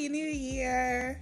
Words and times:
Happy 0.00 0.08
New 0.08 0.24
Year. 0.28 1.18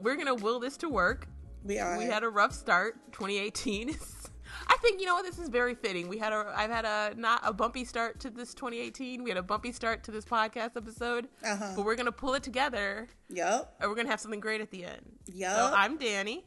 We're 0.00 0.16
gonna 0.16 0.34
will 0.34 0.58
this 0.58 0.78
to 0.78 0.88
work. 0.88 1.28
We 1.62 1.78
are. 1.78 1.98
We 1.98 2.04
had 2.06 2.22
a 2.22 2.28
rough 2.30 2.54
start. 2.54 2.94
2018. 3.12 3.90
I 4.68 4.76
think 4.80 4.98
you 4.98 5.04
know 5.04 5.12
what 5.12 5.26
this 5.26 5.38
is 5.38 5.50
very 5.50 5.74
fitting. 5.74 6.08
We 6.08 6.16
had 6.16 6.32
a 6.32 6.50
I've 6.56 6.70
had 6.70 6.86
a 6.86 7.12
not 7.20 7.42
a 7.44 7.52
bumpy 7.52 7.84
start 7.84 8.18
to 8.20 8.30
this 8.30 8.54
2018. 8.54 9.22
We 9.22 9.28
had 9.28 9.36
a 9.36 9.42
bumpy 9.42 9.72
start 9.72 10.04
to 10.04 10.10
this 10.10 10.24
podcast 10.24 10.74
episode, 10.78 11.28
Uh-huh. 11.44 11.74
but 11.76 11.84
we're 11.84 11.96
gonna 11.96 12.12
pull 12.12 12.32
it 12.32 12.42
together 12.42 13.08
Yup. 13.28 13.74
and 13.78 13.90
we're 13.90 13.96
gonna 13.96 14.08
have 14.08 14.20
something 14.20 14.40
great 14.40 14.62
at 14.62 14.70
the 14.70 14.86
end. 14.86 15.02
Yup. 15.26 15.54
So 15.54 15.76
I'm 15.76 15.98
Danny, 15.98 16.46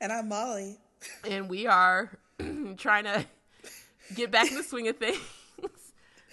and 0.00 0.10
I'm 0.12 0.28
Molly. 0.28 0.78
and 1.30 1.48
we 1.48 1.68
are 1.68 2.18
trying 2.78 3.04
to 3.04 3.24
get 4.16 4.32
back 4.32 4.50
in 4.50 4.56
the 4.56 4.64
swing 4.64 4.88
of 4.88 4.96
things. 4.96 5.20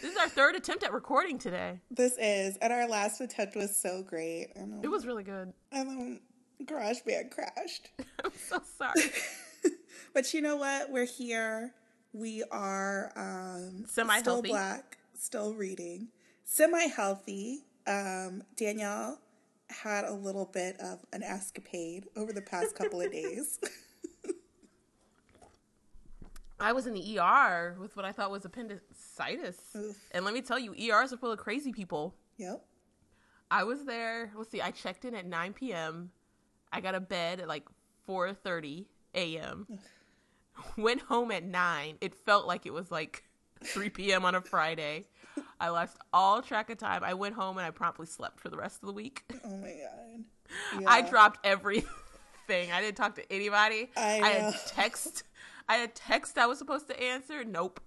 This 0.02 0.12
is 0.14 0.18
our 0.18 0.30
third 0.30 0.56
attempt 0.56 0.84
at 0.84 0.94
recording 0.94 1.38
today. 1.38 1.80
This 1.92 2.18
is, 2.20 2.58
and 2.58 2.74
our 2.74 2.88
last 2.88 3.22
attempt 3.22 3.56
was 3.56 3.76
so 3.76 4.02
great. 4.02 4.48
It 4.84 4.88
was 4.88 5.06
really 5.06 5.24
good. 5.24 5.54
and 5.72 5.90
then 5.90 6.20
GarageBand 6.66 7.32
crashed. 7.32 7.90
I'm 8.24 8.32
so 8.50 8.62
sorry. 8.78 9.12
But 10.14 10.34
you 10.34 10.42
know 10.42 10.58
what? 10.58 10.90
We're 10.92 11.06
here. 11.06 11.74
We 12.12 12.44
are 12.52 13.14
um, 13.16 13.86
Semi-healthy. 13.88 14.22
still 14.22 14.42
black, 14.42 14.98
still 15.18 15.54
reading, 15.54 16.10
semi 16.44 16.88
healthy. 16.88 17.60
Um, 17.88 18.44
Danielle 18.58 19.20
had 19.70 20.04
a 20.04 20.12
little 20.14 20.50
bit 20.52 20.78
of 20.82 21.06
an 21.14 21.24
escapade 21.24 22.08
over 22.18 22.34
the 22.34 22.42
past 22.42 22.76
couple 22.76 23.00
of 23.00 23.10
days. 23.14 23.58
I 26.62 26.74
was 26.74 26.88
in 26.88 26.94
the 26.94 27.20
ER 27.20 27.76
with 27.80 27.96
what 27.96 28.06
I 28.06 28.12
thought 28.12 28.32
was 28.32 28.46
appendicitis. 28.46 29.58
Oof. 29.76 29.98
And 30.12 30.24
let 30.24 30.34
me 30.34 30.42
tell 30.42 30.60
you, 30.60 30.74
ERs 30.74 31.12
are 31.12 31.18
full 31.18 31.32
of 31.32 31.40
crazy 31.40 31.72
people. 31.72 32.16
yep. 32.38 32.64
I 33.50 33.66
was 33.66 33.84
there. 33.84 34.32
Let's 34.34 34.50
see. 34.50 34.62
I 34.62 34.72
checked 34.72 35.04
in 35.04 35.14
at 35.14 35.26
9 35.26 35.52
p.m. 35.52 36.12
I 36.72 36.80
got 36.80 36.96
a 36.96 37.02
bed 37.02 37.42
at 37.42 37.50
like 37.50 37.68
4:30 38.08 38.86
a.m. 39.14 39.68
Went 40.78 41.02
home 41.02 41.32
at 41.32 41.44
9. 41.44 41.98
It 42.00 42.16
felt 42.16 42.48
like 42.48 42.66
it 42.66 42.72
was 42.72 42.92
like 42.92 43.24
3 43.64 43.90
p.m. 43.90 44.24
on 44.24 44.36
a 44.36 44.42
Friday. 44.42 45.06
I 45.60 45.68
lost 45.70 45.98
all 46.14 46.42
track 46.42 46.70
of 46.70 46.78
time. 46.78 47.04
I 47.04 47.14
went 47.14 47.36
home 47.36 47.58
and 47.58 47.68
I 47.68 47.72
promptly 47.72 48.06
slept 48.06 48.40
for 48.40 48.48
the 48.50 48.58
rest 48.58 48.82
of 48.82 48.88
the 48.88 48.94
week. 48.94 49.24
Oh 49.44 49.58
my 49.58 49.74
god. 49.74 50.84
I 50.88 51.02
dropped 51.02 51.46
everything. 51.46 52.72
I 52.72 52.82
didn't 52.82 52.96
talk 52.96 53.16
to 53.16 53.34
anybody. 53.34 53.90
I 53.98 54.02
had 54.02 54.42
know. 54.44 54.54
text. 54.68 55.24
I 55.72 55.76
had 55.78 55.96
text 55.96 56.38
I 56.38 56.46
was 56.48 56.58
supposed 56.58 56.88
to 56.90 57.02
answer. 57.02 57.44
Nope. 57.44 57.80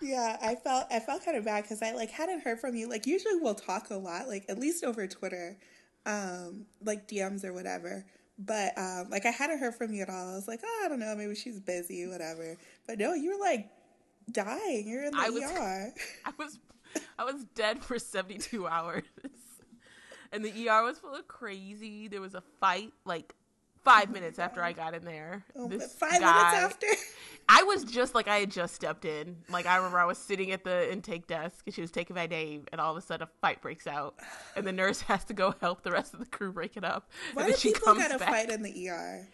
Yeah, 0.00 0.36
I 0.42 0.54
felt 0.56 0.86
I 0.90 1.00
felt 1.00 1.24
kind 1.24 1.36
of 1.36 1.44
bad 1.44 1.62
because 1.62 1.80
I 1.82 1.92
like 1.92 2.10
hadn't 2.10 2.40
heard 2.42 2.60
from 2.60 2.74
you. 2.74 2.88
Like 2.88 3.06
usually 3.06 3.36
we'll 3.40 3.54
talk 3.54 3.90
a 3.90 3.96
lot, 3.96 4.28
like 4.28 4.44
at 4.48 4.58
least 4.58 4.84
over 4.84 5.06
Twitter, 5.06 5.56
um, 6.04 6.66
like 6.84 7.08
DMs 7.08 7.44
or 7.44 7.52
whatever. 7.52 8.04
But 8.38 8.76
um, 8.76 9.08
like 9.10 9.24
I 9.26 9.30
hadn't 9.30 9.58
heard 9.60 9.74
from 9.74 9.92
you 9.92 10.02
at 10.02 10.10
all. 10.10 10.32
I 10.32 10.34
was 10.34 10.48
like, 10.48 10.60
oh, 10.64 10.82
I 10.84 10.88
don't 10.88 10.98
know, 10.98 11.14
maybe 11.16 11.34
she's 11.34 11.58
busy, 11.60 12.06
whatever. 12.06 12.56
But 12.86 12.98
no, 12.98 13.14
you 13.14 13.30
were 13.30 13.40
like 13.44 13.68
dying. 14.30 14.86
You're 14.88 15.04
in 15.04 15.12
the 15.12 15.18
I 15.18 15.30
was- 15.30 15.42
ER. 15.42 15.94
I 16.26 16.30
was 16.38 16.58
I 17.18 17.24
was 17.24 17.44
dead 17.54 17.82
for 17.82 17.98
72 17.98 18.66
hours. 18.68 19.02
And 20.32 20.44
the 20.44 20.68
ER 20.68 20.82
was 20.82 20.98
full 20.98 21.14
of 21.14 21.26
crazy. 21.28 22.08
There 22.08 22.20
was 22.20 22.34
a 22.34 22.42
fight 22.60 22.92
like 23.04 23.34
5 23.84 24.10
minutes 24.10 24.38
after 24.38 24.62
I 24.62 24.72
got 24.72 24.94
in 24.94 25.04
there. 25.04 25.44
Oh, 25.56 25.68
This 25.68 25.92
five 25.94 26.20
guy- 26.20 26.52
minutes 26.52 26.74
after. 26.74 26.86
I 27.48 27.62
was 27.64 27.84
just 27.84 28.14
like 28.14 28.26
I 28.26 28.38
had 28.38 28.50
just 28.50 28.74
stepped 28.74 29.04
in. 29.04 29.36
Like 29.50 29.66
I 29.66 29.76
remember 29.76 29.98
I 29.98 30.06
was 30.06 30.16
sitting 30.16 30.50
at 30.52 30.64
the 30.64 30.90
intake 30.90 31.26
desk 31.26 31.62
and 31.66 31.74
she 31.74 31.82
was 31.82 31.90
taking 31.90 32.16
my 32.16 32.26
name 32.26 32.64
and 32.72 32.80
all 32.80 32.90
of 32.92 32.96
a 32.96 33.02
sudden 33.06 33.28
a 33.28 33.30
fight 33.42 33.60
breaks 33.60 33.86
out 33.86 34.14
and 34.56 34.66
the 34.66 34.72
nurse 34.72 35.00
has 35.12 35.24
to 35.26 35.34
go 35.34 35.54
help 35.60 35.82
the 35.82 35.90
rest 35.90 36.14
of 36.14 36.20
the 36.20 36.26
crew 36.26 36.50
break 36.52 36.76
it 36.78 36.84
up. 36.84 37.10
Why 37.34 37.44
and 37.44 37.54
do 37.54 37.60
people 37.60 37.82
comes 37.94 37.98
gotta 37.98 38.18
back. 38.18 38.28
fight 38.30 38.50
in 38.50 38.62
the 38.62 38.88
ER? 38.88 39.28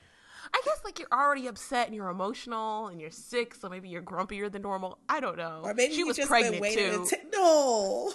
I 0.53 0.61
guess 0.65 0.81
like 0.85 0.99
you're 0.99 1.07
already 1.13 1.47
upset 1.47 1.87
and 1.87 1.95
you're 1.95 2.09
emotional 2.09 2.89
and 2.89 3.01
you're 3.01 3.13
sick, 3.13 3.55
so 3.55 3.69
maybe 3.69 3.89
you're 3.89 4.03
grumpier 4.03 4.51
than 4.51 4.63
normal. 4.63 4.99
I 5.09 5.21
don't 5.21 5.37
know. 5.39 5.61
Or 5.63 5.75
maybe 5.75 5.95
she 5.95 6.03
was 6.03 6.19
pregnant 6.19 6.65
too. 6.75 7.05
to 7.09 7.17
t- 7.17 7.23
no. 7.33 8.13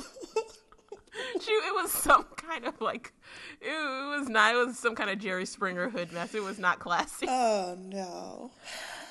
She 1.42 1.52
it 1.52 1.74
was 1.74 1.92
some 1.92 2.26
kind 2.36 2.66
of 2.66 2.80
like 2.82 3.14
it, 3.62 4.20
was 4.20 4.28
not 4.30 4.54
it 4.54 4.66
was 4.66 4.78
some 4.78 4.96
kind 4.96 5.10
of 5.10 5.20
Jerry 5.20 5.46
Springer 5.46 5.90
hood 5.90 6.12
mess. 6.12 6.34
It 6.34 6.44
was 6.44 6.60
not 6.60 6.80
classy. 6.80 7.28
oh 7.30 7.78
no. 7.80 8.52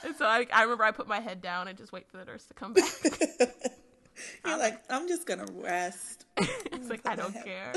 and 0.05 0.15
so 0.17 0.27
I, 0.27 0.47
I 0.53 0.63
remember 0.63 0.85
I 0.85 0.91
put 0.91 1.09
my 1.09 1.21
head 1.21 1.41
down 1.41 1.69
and 1.69 1.77
just 1.77 1.93
wait 1.93 2.09
for 2.09 2.17
the 2.17 2.25
nurse 2.25 2.47
to 2.47 2.55
come 2.55 2.73
back. 2.73 2.91
You're 4.45 4.59
like, 4.59 4.81
I'm 4.91 5.09
just 5.09 5.27
gonna 5.27 5.47
rest. 5.53 6.27
it's 6.37 6.89
like 6.89 7.07
I 7.07 7.17
don't 7.17 7.35
care. 7.45 7.73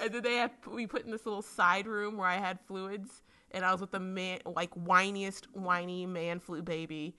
And 0.00 0.12
then 0.12 0.22
they 0.22 0.36
had 0.36 0.50
we 0.70 0.86
put 0.86 1.04
in 1.04 1.10
this 1.10 1.26
little 1.26 1.42
side 1.42 1.86
room 1.86 2.16
where 2.16 2.28
I 2.28 2.36
had 2.36 2.58
fluids, 2.66 3.22
and 3.50 3.64
I 3.64 3.72
was 3.72 3.80
with 3.80 3.90
the 3.90 4.00
man 4.00 4.40
like 4.46 4.70
whiniest 4.74 5.46
whiny 5.54 6.06
man 6.06 6.40
flu 6.40 6.62
baby. 6.62 7.16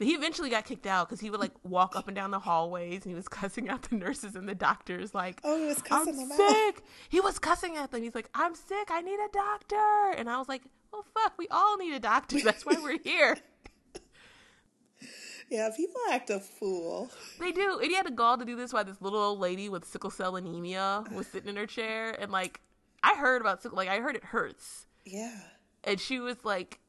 He 0.00 0.12
eventually 0.14 0.50
got 0.50 0.64
kicked 0.64 0.86
out 0.86 1.08
because 1.08 1.20
he 1.20 1.30
would 1.30 1.38
like 1.40 1.52
walk 1.62 1.94
up 1.96 2.08
and 2.08 2.14
down 2.16 2.30
the 2.32 2.40
hallways 2.40 3.02
and 3.04 3.10
he 3.10 3.14
was 3.14 3.28
cussing 3.40 3.68
out 3.68 3.82
the 3.82 3.96
nurses 3.96 4.34
and 4.34 4.48
the 4.48 4.54
doctors 4.54 5.14
like, 5.14 5.40
Oh, 5.44 5.56
he 5.58 5.66
was 5.66 5.78
I'm 5.90 6.04
cussing 6.06 6.28
out. 6.32 6.36
sick. 6.36 6.82
He 7.08 7.20
was 7.20 7.38
cussing 7.38 7.76
at 7.76 7.90
them. 7.92 8.02
He's 8.02 8.14
like, 8.14 8.28
I'm 8.34 8.54
sick. 8.54 8.88
I 8.90 9.00
need 9.02 9.14
a 9.20 9.28
doctor. 9.32 10.18
And 10.18 10.28
I 10.28 10.38
was 10.38 10.48
like, 10.48 10.62
well, 10.92 11.04
fuck, 11.14 11.34
we 11.38 11.46
all 11.50 11.76
need 11.78 11.94
a 11.94 12.00
doctor. 12.00 12.40
That's 12.40 12.66
why 12.66 12.74
we're 12.82 12.98
here. 12.98 13.36
Yeah, 15.50 15.68
people 15.76 16.00
act 16.10 16.30
a 16.30 16.40
fool. 16.40 17.10
They 17.38 17.52
do. 17.52 17.78
And 17.78 17.90
he 17.90 17.94
had 17.94 18.06
the 18.06 18.10
gall 18.10 18.38
to 18.38 18.46
do 18.46 18.56
this 18.56 18.72
while 18.72 18.84
this 18.84 19.00
little 19.02 19.20
old 19.20 19.38
lady 19.40 19.68
with 19.68 19.84
sickle 19.84 20.10
cell 20.10 20.36
anemia 20.36 21.04
was 21.12 21.26
sitting 21.26 21.50
in 21.50 21.56
her 21.56 21.66
chair. 21.66 22.16
And 22.18 22.32
like, 22.32 22.60
I 23.02 23.14
heard 23.14 23.42
about 23.42 23.62
sickle, 23.62 23.76
like, 23.76 23.90
I 23.90 23.98
heard 24.00 24.16
it 24.16 24.24
hurts. 24.24 24.86
Yeah. 25.04 25.36
And 25.84 26.00
she 26.00 26.18
was 26.18 26.36
like, 26.44 26.80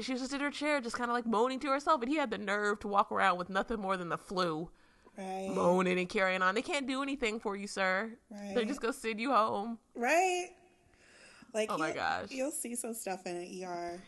she 0.00 0.12
was 0.12 0.20
just 0.22 0.32
in 0.32 0.40
her 0.40 0.50
chair, 0.50 0.80
just 0.80 0.96
kind 0.96 1.10
of 1.10 1.14
like 1.14 1.26
moaning 1.26 1.60
to 1.60 1.68
herself. 1.68 2.02
And 2.02 2.10
he 2.10 2.16
had 2.16 2.30
the 2.30 2.38
nerve 2.38 2.80
to 2.80 2.88
walk 2.88 3.10
around 3.12 3.38
with 3.38 3.48
nothing 3.50 3.80
more 3.80 3.96
than 3.96 4.08
the 4.08 4.18
flu, 4.18 4.70
Right. 5.18 5.48
moaning 5.52 5.98
and 5.98 6.08
carrying 6.08 6.42
on. 6.42 6.54
They 6.54 6.62
can't 6.62 6.86
do 6.86 7.02
anything 7.02 7.40
for 7.40 7.56
you, 7.56 7.66
sir. 7.66 8.12
They're 8.54 8.64
just 8.64 8.80
going 8.80 8.92
to 8.92 8.98
send 9.00 9.18
you 9.20 9.32
home. 9.32 9.78
Right? 9.94 10.48
Like, 11.54 11.70
Oh 11.72 11.78
my 11.78 11.92
gosh. 11.92 12.26
You'll 12.30 12.50
see 12.50 12.74
some 12.74 12.92
stuff 12.94 13.24
in 13.26 13.36
an 13.36 13.64
ER. 13.64 14.00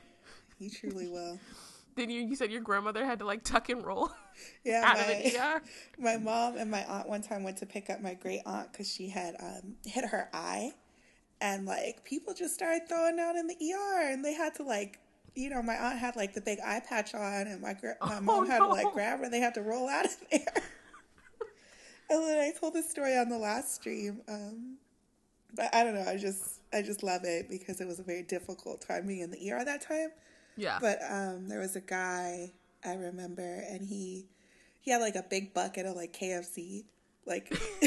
You 0.59 0.71
truly 0.71 1.09
will. 1.09 1.39
Then 1.97 2.11
you, 2.11 2.21
you 2.21 2.37
said 2.37 2.53
your 2.53 2.61
grandmother 2.61 3.05
had 3.05 3.19
to 3.19 3.25
like 3.25 3.43
tuck 3.43 3.71
and 3.71 3.85
roll 3.85 4.13
Yeah, 4.65 4.83
out 4.87 5.01
of 5.01 5.07
my, 5.09 5.13
an 5.15 5.37
ER. 5.57 5.63
my 5.99 6.17
mom 6.17 6.57
and 6.57 6.71
my 6.71 6.85
aunt 6.85 7.09
one 7.09 7.23
time 7.23 7.43
went 7.43 7.57
to 7.57 7.67
pick 7.67 7.91
up 7.91 8.01
my 8.01 8.15
great 8.15 8.41
aunt 8.47 8.71
because 8.71 8.89
she 8.89 9.09
had 9.09 9.35
um, 9.43 9.75
hit 9.85 10.05
her 10.05 10.29
eye. 10.33 10.75
And, 11.41 11.67
like, 11.67 12.05
people 12.05 12.35
just 12.35 12.55
started 12.55 12.83
throwing 12.89 13.17
down 13.17 13.37
in 13.37 13.49
the 13.49 13.55
ER. 13.55 14.13
And 14.13 14.25
they 14.25 14.33
had 14.35 14.55
to, 14.57 14.63
like, 14.63 15.01
you 15.35 15.51
know, 15.51 15.63
my 15.63 15.75
aunt 15.75 15.99
had, 15.99 16.17
like, 16.17 16.35
the 16.35 16.41
big 16.41 16.59
eye 16.65 16.81
patch 16.87 17.15
on. 17.15 17.47
And 17.47 17.61
my, 17.61 17.75
gra- 17.75 17.97
my 18.01 18.19
Oh, 18.19 18.21
mom 18.21 18.47
had 18.47 18.59
to, 18.59 18.67
like, 18.67 18.93
grab 18.93 19.21
her. 19.21 19.29
They 19.31 19.41
had 19.41 19.55
to 19.55 19.63
roll 19.63 19.89
out 19.89 20.05
of 20.07 20.17
there. 20.31 20.41
and 22.11 22.23
then 22.25 22.39
I 22.39 22.53
told 22.59 22.75
the 22.75 22.83
story 22.83 23.17
on 23.17 23.29
the 23.29 23.39
last 23.39 23.75
stream. 23.75 24.21
Um, 24.29 24.77
but 25.55 25.75
I 25.75 25.85
don't 25.85 25.95
know. 25.95 26.05
I 26.07 26.17
just, 26.17 26.61
I 26.73 26.83
just 26.83 27.03
love 27.03 27.23
it 27.25 27.49
because 27.49 27.81
it 27.81 27.87
was 27.87 27.99
a 27.99 28.03
very 28.03 28.23
difficult 28.23 28.81
time 28.81 29.07
being 29.07 29.21
in 29.21 29.31
the 29.31 29.51
ER 29.53 29.65
that 29.65 29.81
time. 29.83 30.09
Yeah. 30.57 30.79
But 30.81 30.99
um, 31.09 31.49
there 31.49 31.61
was 31.61 31.77
a 31.77 31.81
guy 31.81 32.53
I 32.85 32.95
remember, 32.95 33.43
and 33.71 33.87
he 33.87 34.27
he 34.81 34.91
had 34.91 35.01
like 35.01 35.15
a 35.15 35.23
big 35.29 35.55
bucket 35.55 35.87
of 35.87 35.95
like 35.97 36.13
KFC, 36.13 36.85
like 37.27 37.51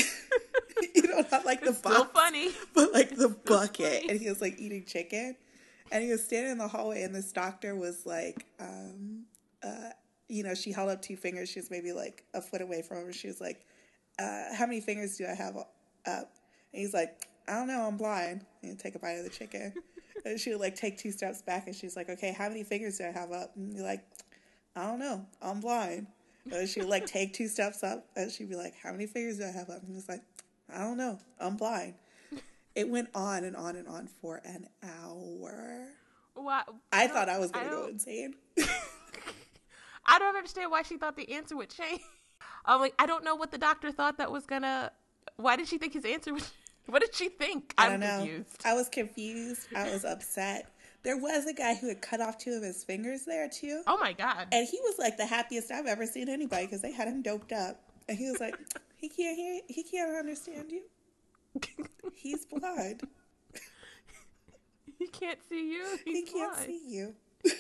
you 0.96 1.04
know, 1.04 1.24
not 1.32 1.46
like 1.46 1.62
the 1.62 1.70
it's 1.70 1.80
still 1.80 2.06
box, 2.06 2.12
funny. 2.14 2.50
but 2.74 2.94
like 2.94 3.16
the 3.16 3.30
bucket, 3.30 3.76
funny. 4.04 4.10
and 4.10 4.20
he 4.20 4.30
was 4.30 4.40
like 4.42 4.58
eating 4.60 4.86
chicken, 4.86 5.36
and 5.92 6.04
he 6.04 6.10
was 6.10 6.24
standing 6.24 6.54
in 6.54 6.58
the 6.58 6.68
hallway, 6.68 7.04
and 7.04 7.14
this 7.14 7.32
doctor 7.32 7.76
was 7.76 8.06
like, 8.06 8.46
um, 8.60 9.26
uh, 9.64 9.90
you 10.28 10.44
know, 10.44 10.56
she 10.56 10.72
held 10.72 10.90
up 10.90 11.02
two 11.02 11.18
fingers. 11.18 11.50
She 11.50 11.60
was 11.60 11.70
maybe 11.70 11.92
like 11.92 12.24
a 12.34 12.42
foot 12.42 12.62
away 12.62 12.82
from 12.82 13.06
him. 13.06 13.12
She 13.12 13.28
was 13.28 13.42
like, 13.42 13.66
uh, 14.20 14.54
"How 14.56 14.66
many 14.66 14.82
fingers 14.82 15.18
do 15.18 15.26
I 15.26 15.36
have 15.36 15.58
up?" 15.58 15.74
And 16.06 16.26
he's 16.72 16.94
like, 16.94 17.28
"I 17.48 17.54
don't 17.54 17.68
know. 17.68 17.82
I'm 17.82 17.98
blind." 17.98 18.46
And 18.64 18.80
take 18.80 18.96
a 18.96 19.00
bite 19.00 19.14
of 19.14 19.24
the 19.24 19.30
chicken. 19.30 19.74
And 20.26 20.40
she 20.40 20.52
would 20.52 20.60
like 20.60 20.76
take 20.76 20.98
two 20.98 21.12
steps 21.12 21.42
back 21.42 21.68
and 21.68 21.76
she's 21.76 21.96
like, 21.96 22.10
okay, 22.10 22.34
how 22.38 22.48
many 22.48 22.64
fingers 22.64 22.98
do 22.98 23.06
I 23.06 23.12
have 23.12 23.32
up? 23.32 23.56
And 23.56 23.74
you're 23.74 23.86
like, 23.86 24.04
I 24.76 24.86
don't 24.86 25.00
know. 25.00 25.26
I'm 25.42 25.60
blind. 25.60 26.08
And 26.52 26.68
she 26.68 26.80
would 26.80 26.90
like 26.90 27.06
take 27.06 27.34
two 27.34 27.48
steps 27.48 27.84
up 27.84 28.06
and 28.16 28.32
she'd 28.32 28.50
be 28.50 28.56
like, 28.56 28.74
how 28.82 28.92
many 28.92 29.08
fingers 29.08 29.38
do 29.38 29.46
I 29.46 29.52
have 29.52 29.70
up? 29.70 29.84
And 29.84 29.94
he's 29.94 30.10
like, 30.10 30.22
I 30.74 30.80
don't 30.80 30.98
know. 30.98 31.20
I'm 31.40 31.58
blind. 31.58 31.96
It 32.76 32.90
went 32.90 33.10
on 33.14 33.44
and 33.44 33.56
on 33.56 33.76
and 33.76 33.88
on 33.88 34.08
for 34.08 34.42
an 34.46 34.68
hour. 34.84 35.88
Why? 36.34 36.64
I 36.92 37.08
thought 37.08 37.28
I 37.30 37.38
was 37.40 37.52
going 37.52 37.66
to 37.66 37.72
go 37.72 37.88
insane. 37.88 38.36
I 40.06 40.20
don't 40.20 40.36
understand 40.36 40.72
why 40.72 40.84
she 40.84 40.98
thought 40.98 41.16
the 41.16 41.32
answer 41.34 41.56
would 41.56 41.70
change. 41.70 42.02
I'm 42.66 42.80
like, 42.80 42.94
I 43.00 43.06
don't 43.06 43.24
know 43.24 43.36
what 43.36 43.52
the 43.52 43.58
doctor 43.58 43.92
thought 43.92 44.18
that 44.18 44.32
was 44.32 44.46
gonna. 44.46 44.92
Why 45.38 45.56
did 45.56 45.68
she 45.68 45.78
think 45.78 45.94
his 45.94 46.06
answer 46.06 46.34
was? 46.34 46.52
What 46.88 47.02
did 47.02 47.16
she 47.16 47.30
think? 47.30 47.74
I 47.78 47.86
I'm 47.86 47.92
don't 47.92 48.00
know. 48.02 48.18
confused. 48.18 48.62
I 48.66 48.74
was 48.74 48.90
confused. 48.90 49.68
I 49.76 49.92
was 49.92 50.04
upset. 50.04 50.68
There 51.04 51.18
was 51.18 51.46
a 51.48 51.54
guy 51.54 51.76
who 51.76 51.88
had 51.88 52.02
cut 52.02 52.22
off 52.22 52.38
two 52.38 52.52
of 52.54 52.64
his 52.64 52.84
fingers 52.84 53.24
there 53.26 53.48
too. 53.50 53.82
Oh 53.88 53.98
my 53.98 54.14
god. 54.14 54.48
And 54.52 54.68
he 54.68 54.80
was 54.82 54.96
like 55.00 55.18
the 55.18 55.26
happiest 55.26 55.72
I've 55.72 55.86
ever 55.88 56.06
seen 56.06 56.30
anybody 56.30 56.66
because 56.66 56.82
they 56.82 56.92
had 56.92 57.08
him 57.08 57.22
doped 57.22 57.52
up. 57.52 57.80
And 58.10 58.18
he 58.18 58.30
was 58.30 58.40
like, 58.40 58.56
he 58.98 59.10
can't 59.10 59.38
hear, 59.38 59.62
he 59.68 59.84
can't 59.84 60.16
understand 60.16 60.72
you. 60.72 60.82
He's 62.16 62.46
blind. 62.46 63.02
he 64.98 65.08
can't 65.08 65.40
see 65.50 65.74
you. 65.74 65.86
He's 66.06 66.18
he 66.18 66.24
can't 66.34 66.54
blind. 66.54 66.66
see 66.68 66.82
you. 66.88 67.16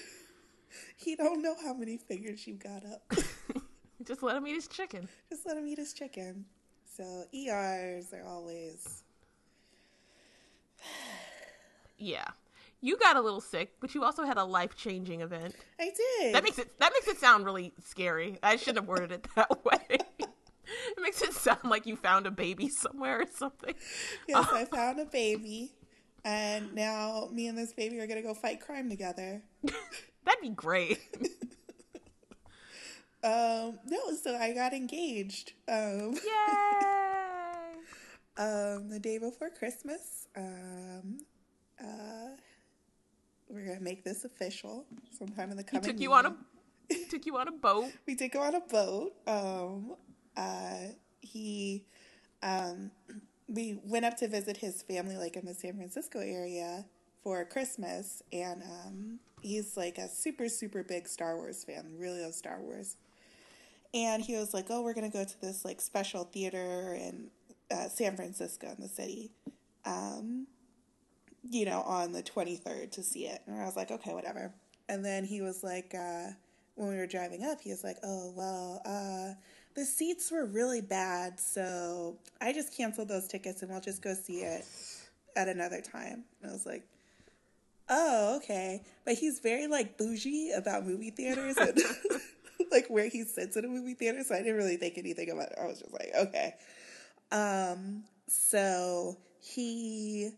he 0.97 1.15
don't 1.15 1.41
know 1.41 1.55
how 1.63 1.73
many 1.73 1.97
fingers 1.97 2.45
you 2.47 2.55
got 2.55 2.83
up. 2.85 3.11
Just 4.07 4.23
let 4.23 4.35
him 4.38 4.47
eat 4.47 4.55
his 4.55 4.67
chicken. 4.67 5.07
Just 5.29 5.45
let 5.45 5.57
him 5.57 5.67
eat 5.67 5.77
his 5.77 5.93
chicken. 5.93 6.45
So 6.85 7.25
ERs 7.33 8.13
are 8.13 8.23
always 8.27 9.03
Yeah. 11.97 12.25
You 12.83 12.97
got 12.97 13.15
a 13.15 13.21
little 13.21 13.41
sick, 13.41 13.73
but 13.79 13.94
you 13.94 14.03
also 14.03 14.23
had 14.23 14.37
a 14.37 14.44
life 14.44 14.75
changing 14.75 15.21
event. 15.21 15.55
I 15.79 15.91
did. 16.19 16.33
That 16.33 16.44
makes 16.44 16.57
it 16.57 16.79
that 16.79 16.91
makes 16.94 17.07
it 17.07 17.19
sound 17.19 17.45
really 17.45 17.73
scary. 17.85 18.39
I 18.41 18.55
shouldn't 18.55 18.79
have 18.79 18.87
worded 18.87 19.11
it 19.11 19.27
that 19.35 19.63
way. 19.65 19.97
it 20.97 21.01
makes 21.01 21.21
it 21.21 21.33
sound 21.33 21.63
like 21.65 21.85
you 21.85 21.95
found 21.95 22.27
a 22.27 22.31
baby 22.31 22.69
somewhere 22.69 23.21
or 23.21 23.25
something. 23.33 23.75
yes, 24.27 24.47
I 24.51 24.65
found 24.65 25.00
a 25.00 25.06
baby. 25.06 25.73
And 26.23 26.75
now 26.75 27.29
me 27.31 27.47
and 27.47 27.57
this 27.57 27.73
baby 27.73 28.00
are 28.00 28.07
gonna 28.07 28.21
go 28.21 28.33
fight 28.33 28.62
crime 28.62 28.89
together. 28.89 29.41
That'd 29.63 30.41
be 30.41 30.50
great. 30.50 31.00
Um, 33.23 33.77
no, 33.85 34.00
so 34.19 34.35
I 34.35 34.51
got 34.53 34.73
engaged. 34.73 35.53
Um, 35.68 36.13
Yay! 36.13 36.83
um, 38.38 38.89
the 38.89 39.00
day 39.00 39.19
before 39.19 39.51
Christmas. 39.51 40.27
Um, 40.35 41.19
uh, 41.79 42.29
we're 43.47 43.65
gonna 43.65 43.79
make 43.79 44.03
this 44.03 44.25
official 44.25 44.85
sometime 45.15 45.51
in 45.51 45.57
the 45.57 45.63
coming. 45.63 45.83
He 45.83 45.91
took 45.91 46.01
you 46.01 46.13
on 46.13 46.25
a 46.25 46.35
year. 46.89 47.06
took 47.09 47.25
you 47.25 47.38
on 47.38 47.47
a 47.47 47.51
boat. 47.51 47.91
we 48.07 48.15
did 48.15 48.31
go 48.31 48.41
on 48.41 48.56
a 48.56 48.62
boat. 48.62 49.13
Um, 49.27 49.95
uh, 50.38 50.94
he, 51.22 51.83
um, 52.44 52.92
we 53.48 53.80
went 53.83 54.06
up 54.06 54.18
to 54.18 54.28
visit 54.28 54.57
his 54.57 54.81
family, 54.81 55.18
like 55.18 55.36
in 55.36 55.45
the 55.45 55.54
San 55.54 55.75
Francisco 55.75 56.19
area 56.19 56.86
for 57.24 57.44
Christmas, 57.45 58.24
and 58.31 58.63
um, 58.63 59.19
he's 59.42 59.78
like 59.78 59.98
a 59.98 60.07
super, 60.07 60.48
super 60.48 60.83
big 60.83 61.07
Star 61.07 61.36
Wars 61.36 61.63
fan. 61.63 61.95
Really 61.98 62.22
loves 62.22 62.38
Star 62.38 62.60
Wars. 62.62 62.95
And 63.94 64.24
he 64.24 64.36
was 64.38 64.54
like, 64.54 64.68
"Oh, 64.69 64.81
we're 64.81 64.94
gonna 64.94 65.10
go 65.10 65.25
to 65.25 65.42
this 65.42 65.66
like 65.66 65.81
special 65.81 66.24
theater 66.24 66.98
in 66.98 67.30
uh, 67.69 67.89
San 67.89 68.16
Francisco 68.16 68.68
in 68.68 68.81
the 68.81 68.88
city." 68.88 69.31
Um, 69.86 70.48
you 71.50 71.66
know, 71.66 71.81
on 71.81 72.12
the 72.12 72.24
23rd 72.24 72.92
to 72.92 73.04
see 73.04 73.25
it. 73.25 73.42
And 73.48 73.60
I 73.60 73.66
was 73.66 73.75
like, 73.75 73.92
okay, 73.92 74.13
whatever. 74.13 74.54
And 74.89 75.04
then 75.04 75.24
he 75.24 75.42
was 75.42 75.63
like, 75.63 75.95
uh, 75.95 76.28
when 76.75 76.89
we 76.89 76.98
were 76.98 77.07
driving 77.07 77.44
up, 77.44 77.62
he 77.62 77.72
was 77.72 77.83
like, 77.83 77.98
oh, 78.04 78.33
well, 78.36 78.81
uh, 78.86 79.33
the 79.75 79.85
seats 79.85 80.31
were 80.31 80.45
really 80.45 80.81
bad. 80.81 81.39
So 81.39 82.18
I 82.39 82.53
just 82.53 82.75
canceled 82.75 83.07
those 83.07 83.27
tickets 83.27 83.62
and 83.62 83.71
we'll 83.71 83.81
just 83.81 84.01
go 84.01 84.13
see 84.13 84.41
it 84.41 84.65
at 85.35 85.47
another 85.47 85.81
time. 85.81 86.23
And 86.41 86.50
I 86.50 86.53
was 86.53 86.65
like, 86.65 86.83
oh, 87.89 88.38
okay. 88.38 88.83
But 89.06 89.15
he's 89.15 89.39
very 89.39 89.68
like 89.68 89.97
bougie 89.97 90.51
about 90.51 90.85
movie 90.85 91.12
theaters 91.12 91.57
and 91.57 91.77
like 92.71 92.88
where 92.88 93.09
he 93.09 93.23
sits 93.23 93.56
in 93.57 93.65
a 93.65 93.68
movie 93.68 93.94
theater. 93.94 94.23
So 94.23 94.35
I 94.35 94.39
didn't 94.39 94.57
really 94.57 94.77
think 94.77 94.97
anything 94.97 95.29
about 95.29 95.51
it. 95.51 95.57
I 95.62 95.68
was 95.68 95.79
just 95.79 95.94
like, 95.94 96.12
okay. 96.15 96.56
Um, 97.31 98.03
so 98.27 99.18
he 99.39 100.31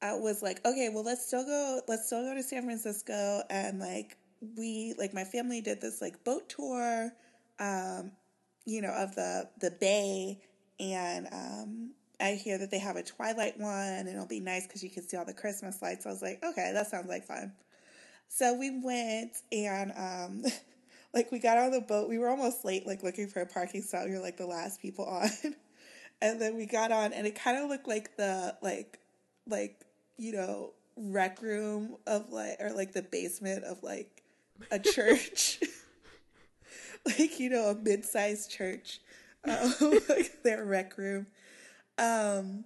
I 0.00 0.14
was 0.14 0.42
like, 0.42 0.64
okay, 0.64 0.90
well, 0.92 1.02
let's 1.02 1.26
still 1.26 1.44
go. 1.44 1.80
Let's 1.88 2.06
still 2.06 2.22
go 2.22 2.34
to 2.34 2.42
San 2.42 2.64
Francisco, 2.64 3.42
and 3.50 3.80
like 3.80 4.16
we, 4.56 4.94
like 4.96 5.12
my 5.12 5.24
family 5.24 5.60
did 5.60 5.80
this 5.80 6.00
like 6.00 6.22
boat 6.22 6.48
tour, 6.48 7.12
um, 7.58 8.12
you 8.68 8.82
know, 8.82 8.92
of 8.92 9.14
the 9.14 9.48
the 9.60 9.70
bay, 9.70 10.38
and 10.78 11.26
um, 11.32 11.90
I 12.20 12.32
hear 12.32 12.58
that 12.58 12.70
they 12.70 12.78
have 12.78 12.96
a 12.96 13.02
twilight 13.02 13.58
one, 13.58 13.72
and 13.72 14.08
it'll 14.08 14.26
be 14.26 14.40
nice 14.40 14.66
because 14.66 14.82
you 14.82 14.90
can 14.90 15.02
see 15.08 15.16
all 15.16 15.24
the 15.24 15.32
Christmas 15.32 15.80
lights. 15.80 16.04
I 16.04 16.10
was 16.10 16.20
like, 16.20 16.42
okay, 16.44 16.72
that 16.74 16.86
sounds 16.88 17.08
like 17.08 17.24
fun. 17.24 17.52
So 18.28 18.54
we 18.54 18.78
went, 18.82 19.38
and 19.50 19.92
um, 19.96 20.44
like 21.14 21.32
we 21.32 21.38
got 21.38 21.56
on 21.56 21.70
the 21.70 21.80
boat. 21.80 22.10
We 22.10 22.18
were 22.18 22.28
almost 22.28 22.62
late, 22.64 22.86
like 22.86 23.02
looking 23.02 23.28
for 23.28 23.40
a 23.40 23.46
parking 23.46 23.80
spot. 23.80 24.06
We 24.06 24.12
were 24.12 24.20
like 24.20 24.36
the 24.36 24.46
last 24.46 24.82
people 24.82 25.04
on, 25.06 25.30
and 26.20 26.40
then 26.40 26.54
we 26.56 26.66
got 26.66 26.92
on, 26.92 27.14
and 27.14 27.26
it 27.26 27.34
kind 27.34 27.56
of 27.56 27.70
looked 27.70 27.88
like 27.88 28.16
the 28.18 28.54
like 28.60 28.98
like 29.46 29.80
you 30.18 30.32
know 30.32 30.74
rec 30.94 31.40
room 31.40 31.96
of 32.06 32.30
like 32.30 32.56
or 32.60 32.72
like 32.72 32.92
the 32.92 33.02
basement 33.02 33.64
of 33.64 33.82
like 33.82 34.22
a 34.70 34.78
church 34.94 35.60
like 37.18 37.38
you 37.40 37.50
know 37.50 37.70
a 37.70 37.74
mid-sized 37.74 38.50
church 38.50 39.00
um, 39.44 39.72
like 40.08 40.42
their 40.42 40.64
rec 40.64 40.96
room 40.98 41.26
um 41.98 42.64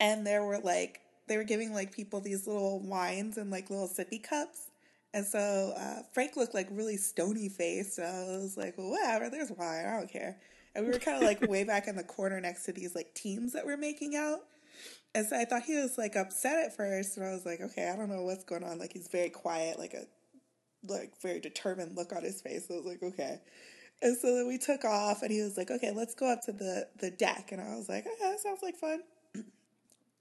and 0.00 0.26
there 0.26 0.44
were 0.44 0.58
like 0.58 1.00
they 1.26 1.36
were 1.36 1.44
giving 1.44 1.72
like 1.72 1.92
people 1.92 2.20
these 2.20 2.46
little 2.46 2.80
wines 2.80 3.36
and 3.36 3.50
like 3.50 3.68
little 3.70 3.88
sippy 3.88 4.22
cups 4.22 4.68
and 5.14 5.24
so 5.26 5.72
uh, 5.76 6.02
Frank 6.12 6.36
looked 6.36 6.54
like 6.54 6.68
really 6.70 6.96
stony 6.96 7.48
faced. 7.48 7.96
So 7.96 8.02
I 8.02 8.38
was 8.40 8.56
like, 8.56 8.76
well, 8.76 8.90
whatever, 8.90 9.30
there's 9.30 9.50
wine, 9.50 9.86
I 9.86 9.96
don't 9.96 10.10
care. 10.10 10.36
And 10.74 10.86
we 10.86 10.92
were 10.92 10.98
kind 10.98 11.16
of 11.16 11.22
like 11.22 11.40
way 11.48 11.64
back 11.64 11.88
in 11.88 11.96
the 11.96 12.04
corner 12.04 12.40
next 12.40 12.64
to 12.66 12.72
these 12.72 12.94
like 12.94 13.14
teams 13.14 13.52
that 13.54 13.66
were 13.66 13.76
making 13.76 14.16
out. 14.16 14.40
And 15.14 15.26
so 15.26 15.36
I 15.36 15.44
thought 15.44 15.62
he 15.62 15.74
was 15.74 15.96
like 15.96 16.14
upset 16.14 16.66
at 16.66 16.76
first, 16.76 17.16
and 17.16 17.26
I 17.26 17.32
was 17.32 17.46
like, 17.46 17.60
okay, 17.60 17.90
I 17.90 17.96
don't 17.96 18.10
know 18.10 18.22
what's 18.22 18.44
going 18.44 18.62
on. 18.62 18.78
Like 18.78 18.92
he's 18.92 19.08
very 19.08 19.30
quiet, 19.30 19.78
like 19.78 19.94
a 19.94 20.04
like 20.86 21.20
very 21.20 21.40
determined 21.40 21.96
look 21.96 22.12
on 22.12 22.22
his 22.22 22.40
face. 22.40 22.66
I 22.70 22.74
was 22.74 22.84
like, 22.84 23.02
okay. 23.02 23.40
And 24.00 24.16
so 24.16 24.34
then 24.34 24.46
we 24.46 24.58
took 24.58 24.84
off, 24.84 25.22
and 25.22 25.30
he 25.30 25.42
was 25.42 25.56
like, 25.56 25.70
okay, 25.70 25.90
let's 25.90 26.14
go 26.14 26.30
up 26.30 26.42
to 26.42 26.52
the 26.52 26.88
the 26.98 27.10
deck. 27.10 27.50
And 27.52 27.60
I 27.60 27.76
was 27.76 27.88
like, 27.88 28.06
okay, 28.06 28.30
that 28.30 28.40
sounds 28.40 28.62
like 28.62 28.76
fun. 28.76 29.02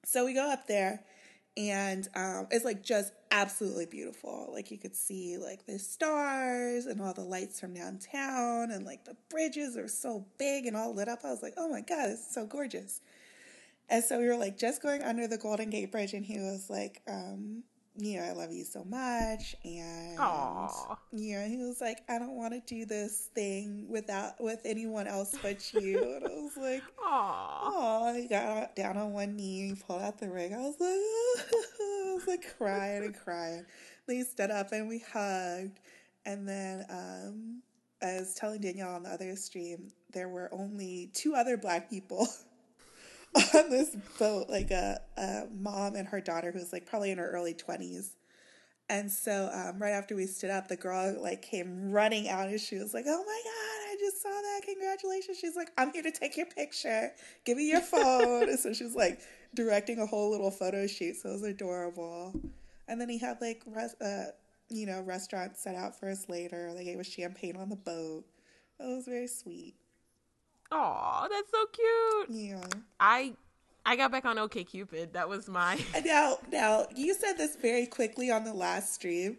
So 0.05 0.23
we 0.23 0.33
go 0.33 0.49
up 0.49 0.67
there, 0.67 1.03
and 1.57 2.07
um, 2.15 2.47
it's 2.49 2.63
like 2.63 2.81
just 2.81 3.11
absolutely 3.29 3.87
beautiful. 3.87 4.49
Like 4.53 4.71
you 4.71 4.77
could 4.77 4.95
see 4.95 5.37
like 5.37 5.65
the 5.65 5.79
stars 5.79 6.85
and 6.85 7.01
all 7.01 7.13
the 7.13 7.25
lights 7.25 7.59
from 7.59 7.73
downtown, 7.73 8.71
and 8.71 8.85
like 8.85 9.03
the 9.03 9.17
bridges 9.29 9.75
are 9.75 9.89
so 9.89 10.25
big 10.37 10.65
and 10.65 10.77
all 10.77 10.95
lit 10.95 11.09
up. 11.09 11.25
I 11.25 11.29
was 11.29 11.43
like, 11.43 11.55
oh 11.57 11.67
my 11.67 11.81
god, 11.81 12.11
it's 12.11 12.33
so 12.33 12.45
gorgeous. 12.45 13.01
And 13.89 14.01
so 14.03 14.19
we 14.19 14.27
were 14.27 14.37
like 14.37 14.57
just 14.57 14.81
going 14.81 15.01
under 15.01 15.27
the 15.27 15.37
Golden 15.37 15.69
Gate 15.69 15.91
Bridge, 15.91 16.13
and 16.13 16.23
he 16.23 16.39
was 16.39 16.69
like, 16.69 17.01
um, 17.07 17.63
you 17.97 18.17
know, 18.19 18.25
I 18.25 18.31
love 18.33 18.51
you 18.51 18.63
so 18.63 18.83
much. 18.83 19.55
And, 19.63 20.19
Aw. 20.19 20.97
you 21.11 21.37
know, 21.37 21.47
he 21.47 21.57
was 21.57 21.81
like, 21.81 22.01
I 22.07 22.19
don't 22.19 22.35
want 22.35 22.53
to 22.53 22.61
do 22.61 22.85
this 22.85 23.29
thing 23.33 23.85
without, 23.89 24.41
with 24.41 24.61
anyone 24.65 25.07
else 25.07 25.35
but 25.41 25.73
you. 25.73 26.15
and 26.15 26.25
I 26.25 26.29
was 26.29 26.57
like, 26.57 26.83
Aw. 27.03 27.59
oh, 27.63 28.13
he 28.13 28.27
got 28.27 28.75
down 28.75 28.97
on 28.97 29.13
one 29.13 29.35
knee, 29.35 29.69
he 29.69 29.75
pulled 29.75 30.01
out 30.01 30.19
the 30.19 30.29
ring. 30.29 30.53
I 30.53 30.59
was 30.59 30.75
like, 30.79 30.89
I 31.81 32.13
was 32.13 32.27
like 32.27 32.55
crying 32.57 33.03
and 33.05 33.17
crying. 33.17 33.65
Then 34.05 34.15
he 34.17 34.23
stood 34.23 34.51
up 34.51 34.71
and 34.71 34.87
we 34.87 35.03
hugged. 35.11 35.79
And 36.25 36.47
then, 36.47 36.85
um, 36.89 37.61
I 38.01 38.19
was 38.19 38.35
telling 38.35 38.61
Danielle 38.61 38.93
on 38.93 39.03
the 39.03 39.09
other 39.09 39.35
stream, 39.35 39.87
there 40.13 40.29
were 40.29 40.49
only 40.53 41.09
two 41.13 41.33
other 41.33 41.57
black 41.57 41.89
people 41.89 42.27
on 43.55 43.69
this 43.69 43.95
boat, 44.19 44.49
like 44.49 44.71
a, 44.71 44.99
a 45.17 45.43
mom 45.53 45.95
and 45.95 46.07
her 46.07 46.21
daughter 46.21 46.51
who's 46.51 46.73
like 46.73 46.85
probably 46.85 47.11
in 47.11 47.17
her 47.17 47.29
early 47.29 47.53
20s. 47.53 48.11
And 48.89 49.11
so 49.11 49.49
um, 49.53 49.79
right 49.79 49.91
after 49.91 50.15
we 50.15 50.27
stood 50.27 50.49
up, 50.49 50.69
the 50.69 50.77
girl 50.77 51.21
like 51.21 51.41
came 51.41 51.91
running 51.91 52.29
out 52.29 52.47
and 52.47 52.59
she 52.59 52.77
was 52.77 52.93
like, 52.93 53.03
"Oh 53.05 53.17
my 53.17 53.41
god, 53.43 53.91
I 53.91 53.95
just 53.99 54.21
saw 54.21 54.29
that! 54.29 54.61
Congratulations!" 54.63 55.37
She's 55.37 55.57
like, 55.57 55.71
"I'm 55.77 55.91
here 55.91 56.03
to 56.03 56.11
take 56.11 56.37
your 56.37 56.45
picture. 56.45 57.11
Give 57.43 57.57
me 57.57 57.69
your 57.69 57.81
phone." 57.81 58.43
and 58.49 58.57
so 58.57 58.71
she 58.73 58.85
was 58.85 58.95
like 58.95 59.19
directing 59.53 59.99
a 59.99 60.05
whole 60.05 60.31
little 60.31 60.51
photo 60.51 60.87
shoot. 60.87 61.17
So 61.17 61.29
it 61.29 61.33
was 61.33 61.43
adorable. 61.43 62.33
And 62.87 63.01
then 63.01 63.09
he 63.09 63.17
had 63.17 63.41
like 63.41 63.61
res- 63.65 63.99
uh, 63.99 64.31
you 64.69 64.85
know 64.85 65.01
restaurants 65.01 65.61
set 65.61 65.75
out 65.75 65.99
for 65.99 66.09
us 66.09 66.29
later. 66.29 66.73
They 66.73 66.85
gave 66.85 66.99
us 66.99 67.07
champagne 67.07 67.57
on 67.57 67.67
the 67.67 67.75
boat. 67.75 68.23
It 68.79 68.85
was 68.85 69.05
very 69.05 69.27
sweet. 69.27 69.75
Aw, 70.71 71.27
that's 71.29 71.51
so 71.51 71.65
cute. 71.67 72.29
Yeah. 72.29 72.79
I 72.99 73.33
I 73.85 73.95
got 73.95 74.11
back 74.11 74.25
on 74.25 74.35
OkCupid. 74.35 75.13
That 75.13 75.29
was 75.29 75.47
my 75.47 75.79
Now, 76.05 76.39
now 76.51 76.87
you 76.93 77.13
said 77.13 77.37
this 77.37 77.55
very 77.55 77.85
quickly 77.85 78.29
on 78.29 78.43
the 78.43 78.53
last 78.53 78.93
stream, 78.93 79.37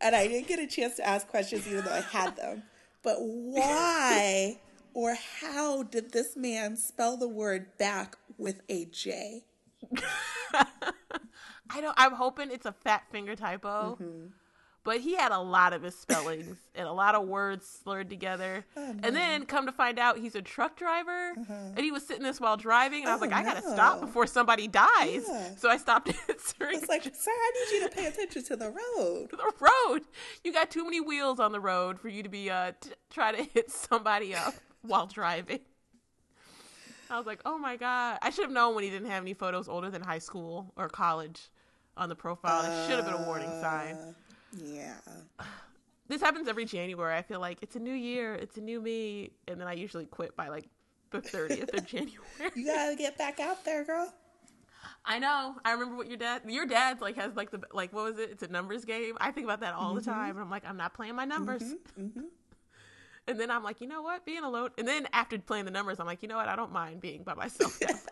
and 0.00 0.16
I 0.16 0.26
didn't 0.26 0.48
get 0.48 0.58
a 0.58 0.66
chance 0.66 0.96
to 0.96 1.06
ask 1.06 1.28
questions 1.28 1.66
even 1.68 1.84
though 1.84 1.92
I 1.92 2.00
had 2.00 2.36
them. 2.36 2.64
But 3.02 3.18
why 3.20 4.58
or 4.94 5.16
how 5.40 5.84
did 5.84 6.12
this 6.12 6.36
man 6.36 6.76
spell 6.76 7.16
the 7.16 7.28
word 7.28 7.76
back 7.78 8.16
with 8.36 8.62
a 8.68 8.86
J? 8.86 9.44
I 11.70 11.80
don't 11.80 11.94
I'm 11.96 12.12
hoping 12.12 12.50
it's 12.50 12.66
a 12.66 12.72
fat 12.72 13.04
finger 13.12 13.36
typo. 13.36 13.96
Mm-hmm. 14.00 14.26
But 14.84 15.00
he 15.00 15.16
had 15.16 15.32
a 15.32 15.38
lot 15.40 15.72
of 15.72 15.80
misspellings 15.80 16.58
and 16.74 16.86
a 16.86 16.92
lot 16.92 17.14
of 17.14 17.26
words 17.26 17.66
slurred 17.82 18.10
together. 18.10 18.66
Oh, 18.76 18.94
And 19.02 19.16
then 19.16 19.46
come 19.46 19.64
to 19.64 19.72
find 19.72 19.98
out 19.98 20.18
he's 20.18 20.34
a 20.34 20.42
truck 20.42 20.76
driver. 20.76 21.32
And 21.48 21.78
he 21.78 21.90
was 21.90 22.06
sitting 22.06 22.22
this 22.22 22.38
while 22.38 22.58
driving 22.58 23.00
and 23.02 23.10
I 23.10 23.14
was 23.14 23.22
Uh-huh. 23.22 23.30
Oh, 23.32 23.36
like, 23.36 23.46
I 23.46 23.54
gotta 23.54 23.66
stop 23.74 24.00
before 24.02 24.26
somebody 24.26 24.68
dies. 24.68 25.24
Yeah. 25.26 25.54
So 25.56 25.70
I 25.70 25.78
stopped 25.78 26.08
answering 26.28 26.76
It's 26.78 26.88
like, 26.90 27.02
sir, 27.04 27.30
I 27.30 27.52
need 27.54 27.76
you 27.80 27.88
to 27.88 27.94
pay 27.96 28.06
attention 28.06 28.44
to 28.44 28.56
the 28.56 28.66
road. 28.70 29.30
the 29.32 29.52
road. 29.58 30.02
You 30.44 30.52
got 30.52 30.70
too 30.70 30.84
many 30.84 31.00
wheels 31.00 31.40
on 31.40 31.52
the 31.52 31.60
road 31.60 31.98
for 31.98 32.08
you 32.08 32.22
to 32.22 32.28
be 32.28 32.50
uh 32.50 32.72
t- 32.78 32.90
try 33.08 33.32
to 33.32 33.42
hit 33.42 33.70
somebody 33.70 34.34
up 34.34 34.52
while 34.82 35.06
driving. 35.06 35.60
I 37.10 37.16
was 37.16 37.26
like, 37.26 37.40
oh 37.46 37.56
my 37.58 37.76
god, 37.76 38.18
I 38.22 38.30
should 38.30 38.44
have 38.44 38.52
known 38.52 38.74
when 38.74 38.84
he 38.84 38.90
didn't 38.90 39.08
have 39.10 39.22
any 39.22 39.34
photos 39.34 39.68
older 39.68 39.90
than 39.90 40.02
high 40.02 40.18
school 40.18 40.72
or 40.76 40.88
college 40.88 41.50
on 41.96 42.08
the 42.08 42.14
profile. 42.16 42.62
It 42.64 42.86
should 42.88 42.96
have 42.96 43.04
been 43.06 43.14
a 43.22 43.26
warning 43.26 43.50
sign. 43.60 44.14
Yeah. 44.56 44.94
This 46.08 46.20
happens 46.20 46.48
every 46.48 46.66
January. 46.66 47.16
I 47.16 47.22
feel 47.22 47.40
like 47.40 47.58
it's 47.62 47.76
a 47.76 47.80
new 47.80 47.94
year, 47.94 48.34
it's 48.34 48.58
a 48.58 48.60
new 48.60 48.80
me, 48.80 49.30
and 49.48 49.60
then 49.60 49.66
I 49.66 49.72
usually 49.72 50.04
quit 50.04 50.36
by 50.36 50.48
like 50.48 50.68
the 51.10 51.20
thirtieth 51.20 51.72
of 51.72 51.86
January. 51.86 52.20
You 52.54 52.66
gotta 52.66 52.94
get 52.94 53.16
back 53.16 53.40
out 53.40 53.64
there, 53.64 53.84
girl. 53.84 54.12
I 55.06 55.18
know. 55.18 55.56
I 55.64 55.72
remember 55.72 55.96
what 55.96 56.08
your 56.08 56.16
dad, 56.16 56.42
your 56.46 56.66
dad's 56.66 57.00
like 57.00 57.16
has 57.16 57.34
like 57.34 57.50
the 57.50 57.60
like 57.72 57.92
what 57.92 58.04
was 58.04 58.18
it? 58.18 58.30
It's 58.30 58.42
a 58.42 58.48
numbers 58.48 58.84
game. 58.84 59.16
I 59.20 59.30
think 59.30 59.44
about 59.44 59.60
that 59.60 59.74
all 59.74 59.94
the 59.94 60.00
mm-hmm. 60.00 60.10
time, 60.10 60.30
and 60.30 60.40
I'm 60.40 60.50
like, 60.50 60.64
I'm 60.66 60.76
not 60.76 60.94
playing 60.94 61.14
my 61.14 61.24
numbers. 61.24 61.62
Mm-hmm, 61.62 62.02
mm-hmm. 62.02 62.20
And 63.26 63.40
then 63.40 63.50
I'm 63.50 63.62
like, 63.62 63.80
you 63.80 63.86
know 63.86 64.02
what? 64.02 64.26
Being 64.26 64.44
alone. 64.44 64.68
And 64.76 64.86
then 64.86 65.08
after 65.14 65.38
playing 65.38 65.64
the 65.64 65.70
numbers, 65.70 65.98
I'm 65.98 66.04
like, 66.04 66.20
you 66.20 66.28
know 66.28 66.36
what? 66.36 66.46
I 66.46 66.56
don't 66.56 66.72
mind 66.72 67.00
being 67.00 67.22
by 67.22 67.32
myself. 67.32 67.78
that 67.78 67.88
much. 67.94 68.02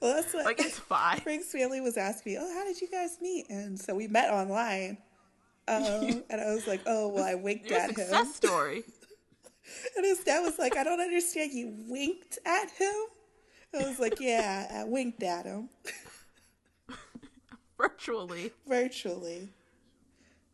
Well, 0.00 0.14
that's 0.14 0.32
what 0.32 0.46
like 0.46 0.58
it's 0.60 0.78
fine. 0.78 1.20
Frank's 1.20 1.52
family 1.52 1.82
was 1.82 1.98
asking 1.98 2.32
me, 2.32 2.38
"Oh, 2.40 2.54
how 2.54 2.64
did 2.64 2.80
you 2.80 2.88
guys 2.88 3.18
meet?" 3.20 3.50
And 3.50 3.78
so 3.78 3.94
we 3.94 4.08
met 4.08 4.30
online. 4.30 4.96
Um, 5.68 6.22
and 6.30 6.40
I 6.40 6.54
was 6.54 6.66
like, 6.66 6.80
"Oh, 6.86 7.08
well, 7.08 7.24
I 7.24 7.34
winked 7.34 7.70
Your 7.70 7.78
at 7.78 7.90
him." 7.90 7.96
success 7.96 8.34
story. 8.34 8.84
And 9.96 10.04
his 10.06 10.20
dad 10.20 10.40
was 10.40 10.58
like, 10.58 10.76
"I 10.78 10.82
don't 10.82 10.98
understand. 11.00 11.52
You 11.52 11.74
winked 11.88 12.38
at 12.46 12.70
him?" 12.70 12.94
I 13.78 13.86
was 13.86 13.98
like, 13.98 14.18
"Yeah, 14.18 14.66
I 14.72 14.84
winked 14.84 15.22
at 15.22 15.44
him 15.44 15.68
Virtually. 17.78 18.50
virtually." 18.66 19.50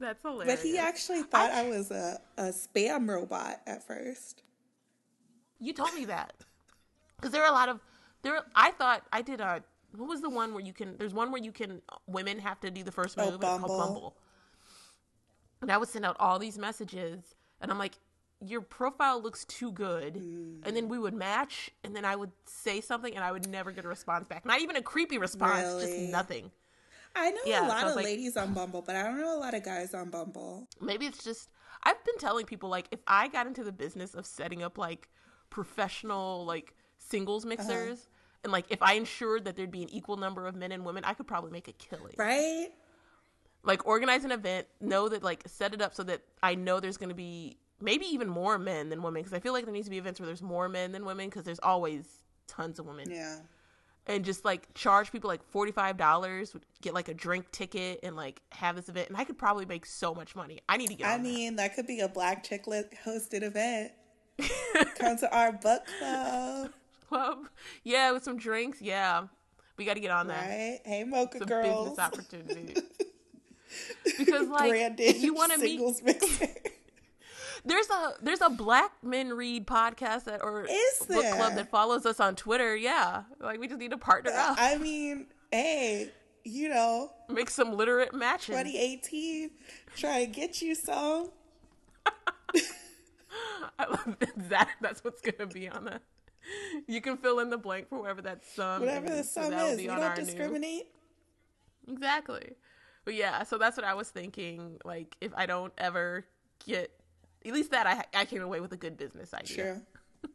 That's 0.01 0.21
hilarious. 0.23 0.57
But 0.61 0.67
he 0.67 0.77
actually 0.79 1.23
thought 1.23 1.53
I, 1.53 1.69
was 1.69 1.91
a, 1.93 2.21
a 2.37 2.47
spam 2.47 3.09
robot 3.09 3.61
at 3.67 3.87
first. 3.87 4.43
You 5.61 5.73
told 5.73 5.95
me 5.95 6.05
that 6.07 6.35
because 7.17 7.31
there 7.31 7.43
are 7.45 7.49
a 7.49 7.53
lot 7.55 7.69
of 7.69 7.81
there. 8.23 8.41
I 8.57 8.73
thought 8.73 9.05
I 9.13 9.23
did 9.23 9.41
a. 9.41 9.63
What 9.97 10.09
was 10.09 10.21
the 10.21 10.29
one 10.29 10.53
where 10.53 10.63
you 10.65 10.73
can? 10.73 10.97
There's 10.99 11.15
one 11.15 11.31
where 11.31 11.41
you 11.43 11.53
can. 11.53 11.81
Women 12.09 12.41
have 12.41 12.59
to 12.61 12.71
do 12.73 12.83
the 12.83 12.91
first 12.93 13.15
Oh, 13.17 13.25
move. 13.27 13.35
it's 13.35 13.41
Bumble. 13.41 13.69
called 13.69 13.81
Bumble. 13.95 14.17
And 15.65 15.73
I 15.73 15.79
would 15.79 15.89
send 15.89 16.05
out 16.05 16.17
all 16.21 16.39
these 16.39 16.59
messages, 16.59 17.35
and 17.61 17.71
I'm 17.71 17.79
like, 17.79 17.95
"Your 18.41 18.61
profile 18.61 19.21
looks 19.21 19.45
too 19.47 19.73
good," 19.73 20.17
and 20.17 20.77
then 20.77 20.89
we 20.89 20.99
would 20.99 21.15
match, 21.15 21.71
and 21.83 21.97
then 21.97 22.05
I 22.05 22.15
would 22.17 22.33
say 22.47 22.81
something, 22.81 23.15
and 23.15 23.25
I 23.25 23.33
would 23.33 23.49
never 23.49 23.73
get 23.73 23.85
a 23.85 23.89
response 23.89 24.29
back. 24.29 24.45
Not 24.45 24.61
even 24.61 24.77
a 24.77 24.83
creepy 24.83 25.19
response, 25.19 25.65
Really? 25.67 25.87
just 25.87 26.13
nothing. 26.13 26.51
I 27.17 27.31
know 27.31 27.41
Yeah, 27.47 27.67
a 27.67 27.69
lot 27.69 27.81
so 27.83 27.89
of 27.91 27.97
like- 27.97 28.05
ladies 28.05 28.37
on 28.37 28.53
Bumble, 28.55 28.83
but 28.83 28.95
I 28.97 29.05
don't 29.05 29.19
know 29.19 29.37
a 29.37 29.41
lot 29.41 29.55
of 29.55 29.63
guys 29.65 29.95
on 29.95 30.11
Bumble. 30.11 30.69
maybe 30.81 31.07
it's 31.07 31.23
just 31.25 31.49
i've 31.85 32.03
been 32.05 32.17
telling 32.19 32.45
people 32.47 32.69
like 32.71 32.87
if 32.91 33.01
i 33.07 33.29
got 33.29 33.47
into 33.47 33.63
the 33.63 33.71
business 33.73 34.15
of 34.15 34.25
setting 34.27 34.63
up 34.63 34.79
like 34.79 35.09
professional 35.51 36.45
like 36.45 36.75
singles 36.99 37.45
uh-huh. 37.45 37.51
mixers 37.51 38.09
and 38.43 38.53
like 38.53 38.65
if 38.69 38.83
i 38.83 38.95
ensured 38.95 39.45
that 39.45 39.55
there'd 39.57 39.71
be 39.71 39.83
an 39.83 39.89
equal 39.91 40.17
number 40.17 40.47
of 40.47 40.55
men 40.55 40.73
and 40.73 40.85
women 40.85 41.05
i 41.05 41.15
could 41.15 41.27
probably 41.27 41.51
make 41.51 41.69
a 41.69 41.73
killing 41.73 42.15
Right? 42.19 42.69
Like 43.65 43.87
organize 43.87 44.25
an 44.25 44.31
event 44.33 44.67
know 44.81 45.09
that 45.09 45.23
like 45.23 45.43
set 45.47 45.73
it 45.75 45.81
up 45.81 45.95
so 45.95 46.03
that 46.05 46.21
i 46.43 46.55
know 46.55 46.81
there's 46.81 46.97
going 46.99 47.09
to 47.09 47.15
be 47.15 47.57
maybe 47.81 48.05
even 48.07 48.29
more 48.29 48.59
men 48.59 48.91
than 48.91 49.03
women 49.03 49.23
because 49.23 49.33
i 49.35 49.41
feel 49.41 49.53
like 49.55 49.65
there 49.65 49.73
needs 49.73 49.87
to 49.87 49.91
be 49.91 49.99
events 49.99 50.21
where 50.21 50.27
there's 50.27 50.43
more 50.43 50.69
men 50.69 50.93
than 50.93 51.05
women 51.05 51.29
because 51.31 51.45
there's 51.45 51.61
always 51.61 52.05
tons 52.47 52.79
of 52.79 52.85
women 52.87 53.11
Yeah. 53.11 53.39
and 54.07 54.23
just 54.25 54.45
like 54.45 54.73
charge 54.75 55.11
people 55.11 55.29
like 55.29 55.41
$45 55.51 56.55
get 56.83 56.93
like 56.95 57.09
a 57.09 57.15
drink 57.15 57.51
ticket 57.53 58.01
and 58.03 58.15
like 58.17 58.43
have 58.53 58.77
this 58.77 58.89
event 58.91 59.09
and 59.09 59.17
i 59.17 59.25
could 59.25 59.39
probably 59.39 59.65
make 59.67 59.87
so 59.87 60.15
much 60.15 60.37
money 60.37 60.61
i 60.69 60.77
need 60.77 60.89
to 60.89 60.95
get 60.95 61.07
I 61.09 61.15
on 61.15 61.23
that. 61.23 61.29
mean, 61.29 61.57
that 61.57 61.75
could 61.75 61.87
be 61.87 62.01
a 62.01 62.09
black 62.09 62.45
Chick 62.45 62.67
Lit 62.67 62.93
hosted 63.07 63.43
event. 63.43 63.93
Come 64.99 65.17
to 65.19 65.33
our 65.35 65.53
book 65.53 65.83
club, 65.99 66.71
club. 67.09 67.39
Yeah, 67.85 68.11
with 68.13 68.25
some 68.25 68.37
drinks. 68.37 68.83
Yeah, 68.83 69.25
we 69.77 69.85
got 69.85 69.95
to 69.95 70.01
get 70.01 70.11
on 70.11 70.27
that. 70.27 70.49
right? 70.49 70.81
Hey, 70.85 71.05
Mocha 71.05 71.39
a 71.41 71.45
girls. 71.47 71.91
business 71.91 71.99
opportunity. 71.99 72.75
because 74.19 74.49
like 74.49 74.71
Branded 74.71 75.17
you 75.17 75.35
want 75.35 75.53
to 75.53 75.59
meet. 75.59 75.81
There's 77.67 77.89
a 77.89 78.13
there's 78.21 78.43
a 78.43 78.51
Black 78.51 78.93
Men 79.03 79.33
Read 79.33 79.67
podcast 79.67 80.25
that 80.25 80.43
or 80.43 80.67
Is 80.69 81.07
book 81.09 81.25
club 81.35 81.55
that 81.55 81.71
follows 81.71 82.05
us 82.05 82.21
on 82.21 82.37
Twitter. 82.37 82.77
Yeah, 82.77 83.23
like 83.41 83.59
we 83.59 83.69
just 83.69 83.81
need 83.81 83.93
to 83.93 83.97
partner 83.97 84.33
up, 84.33 84.57
I 84.61 84.77
mean, 84.77 85.29
hey, 85.51 86.11
you 86.45 86.69
know, 86.69 87.11
make 87.31 87.49
some 87.49 87.75
literate 87.75 88.13
matches. 88.13 88.49
2018, 88.49 89.51
try 89.97 90.27
to 90.27 90.31
get 90.31 90.61
you 90.61 90.75
some. 90.75 91.31
I 93.79 93.87
love 93.89 94.17
that. 94.49 94.69
That's 94.83 95.03
what's 95.03 95.23
gonna 95.23 95.47
be 95.47 95.67
on 95.69 95.87
the. 95.87 96.01
You 96.87 97.01
can 97.01 97.17
fill 97.17 97.39
in 97.41 97.49
the 97.49 97.57
blank 97.57 97.89
for 97.89 97.99
whatever 97.99 98.21
that 98.23 98.45
sum. 98.45 98.81
Whatever 98.81 99.09
the 99.09 99.21
is, 99.21 99.33
so 99.33 99.43
sum 99.43 99.55
is, 99.55 99.79
we 99.79 99.87
don't 99.87 100.01
our 100.01 100.15
new- 100.15 100.25
discriminate. 100.25 100.89
Exactly. 101.91 102.53
But 103.05 103.15
yeah, 103.15 103.43
so 103.45 103.59
that's 103.59 103.77
what 103.77 103.85
I 103.85 103.95
was 103.95 104.09
thinking. 104.09 104.79
Like, 104.85 105.17
if 105.21 105.33
I 105.37 105.47
don't 105.47 105.73
ever 105.79 106.27
get, 106.67 106.91
at 107.45 107.53
least 107.53 107.71
that 107.73 107.87
I 107.87 108.05
I 108.19 108.25
came 108.25 108.43
away 108.43 108.61
with 108.61 108.73
a 108.73 108.77
good 108.77 108.97
business 108.97 109.35
idea. 109.35 109.57
True. 110.23 110.31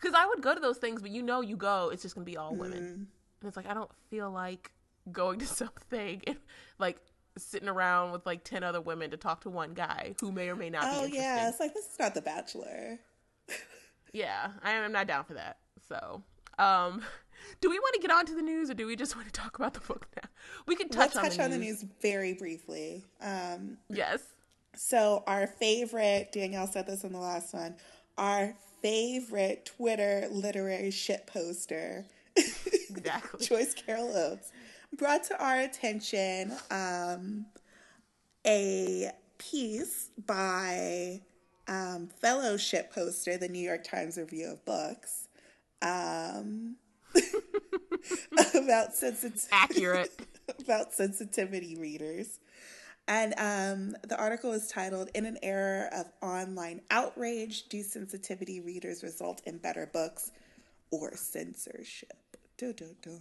Because 0.00 0.14
I 0.16 0.26
would 0.26 0.40
go 0.42 0.54
to 0.54 0.60
those 0.60 0.78
things, 0.78 1.02
but 1.02 1.10
you 1.10 1.22
know, 1.22 1.40
you 1.40 1.56
go, 1.56 1.90
it's 1.92 2.02
just 2.02 2.14
gonna 2.14 2.24
be 2.24 2.36
all 2.36 2.54
women, 2.54 2.78
Mm-hmm. 2.82 2.94
and 2.94 3.48
it's 3.48 3.56
like 3.56 3.66
I 3.68 3.74
don't 3.74 3.90
feel 4.10 4.30
like 4.30 4.70
going 5.10 5.38
to 5.40 5.46
something 5.62 6.22
and 6.26 6.36
like 6.78 6.98
sitting 7.38 7.68
around 7.68 8.12
with 8.12 8.24
like 8.24 8.44
ten 8.44 8.62
other 8.62 8.80
women 8.80 9.10
to 9.10 9.16
talk 9.16 9.42
to 9.42 9.50
one 9.50 9.74
guy 9.74 10.14
who 10.20 10.30
may 10.32 10.48
or 10.48 10.56
may 10.56 10.70
not 10.70 10.82
be 10.82 10.88
Oh 10.88 10.92
interesting. 11.04 11.20
yeah, 11.22 11.48
it's 11.48 11.60
like 11.60 11.74
this 11.74 11.84
is 11.86 11.98
not 11.98 12.14
The 12.14 12.22
Bachelor. 12.22 12.98
Yeah, 14.12 14.52
I 14.62 14.70
am 14.72 14.92
not 14.92 15.06
down 15.06 15.24
for 15.24 15.34
that. 15.34 15.58
So, 15.88 16.22
um, 16.58 17.02
do 17.60 17.70
we 17.70 17.78
want 17.78 17.94
to 17.94 18.00
get 18.00 18.10
on 18.10 18.26
to 18.26 18.34
the 18.34 18.42
news 18.42 18.70
or 18.70 18.74
do 18.74 18.86
we 18.86 18.96
just 18.96 19.14
want 19.16 19.26
to 19.26 19.32
talk 19.32 19.56
about 19.58 19.74
the 19.74 19.80
book 19.80 20.06
now? 20.22 20.28
We 20.66 20.76
can 20.76 20.88
touch, 20.88 21.14
Let's 21.14 21.16
on, 21.16 21.22
touch 21.24 21.36
the 21.36 21.44
on 21.44 21.50
the 21.50 21.58
news. 21.58 21.82
news 21.82 21.90
very 22.02 22.34
briefly. 22.34 23.04
Um, 23.20 23.78
Yes. 23.88 24.22
So 24.74 25.24
our 25.26 25.46
favorite, 25.46 26.32
Danielle 26.32 26.66
said 26.66 26.86
this 26.86 27.02
in 27.04 27.12
the 27.12 27.18
last 27.18 27.54
one, 27.54 27.76
our 28.18 28.54
favorite 28.82 29.64
Twitter 29.76 30.28
literary 30.30 30.90
shit 30.90 31.26
poster, 31.26 32.04
Exactly. 32.36 33.46
Joyce 33.46 33.74
Carol 33.74 34.14
Oates, 34.14 34.52
brought 34.96 35.24
to 35.24 35.42
our 35.42 35.60
attention 35.60 36.52
um, 36.70 37.46
a 38.46 39.10
piece 39.38 40.10
by 40.26 41.20
um, 41.68 42.08
fellow 42.08 42.56
shit 42.56 42.90
poster, 42.92 43.36
the 43.38 43.48
New 43.48 43.58
York 43.66 43.82
Times 43.82 44.18
Review 44.18 44.48
of 44.52 44.64
Books, 44.66 45.28
um, 45.82 46.76
about 48.54 48.94
sensitivity 48.94 49.48
Accurate. 49.52 50.10
about 50.60 50.92
sensitivity 50.92 51.76
readers. 51.76 52.38
And 53.08 53.34
um, 53.38 53.96
the 54.08 54.18
article 54.18 54.52
is 54.52 54.66
titled 54.66 55.10
In 55.14 55.26
an 55.26 55.38
Era 55.42 55.88
of 55.92 56.06
Online 56.22 56.80
Outrage, 56.90 57.68
Do 57.68 57.82
Sensitivity 57.82 58.60
Readers 58.60 59.02
Result 59.04 59.42
in 59.46 59.58
Better 59.58 59.88
Books 59.92 60.32
or 60.90 61.14
Censorship? 61.16 62.12
Dun, 62.58 62.72
dun, 62.76 62.96
dun. 63.02 63.20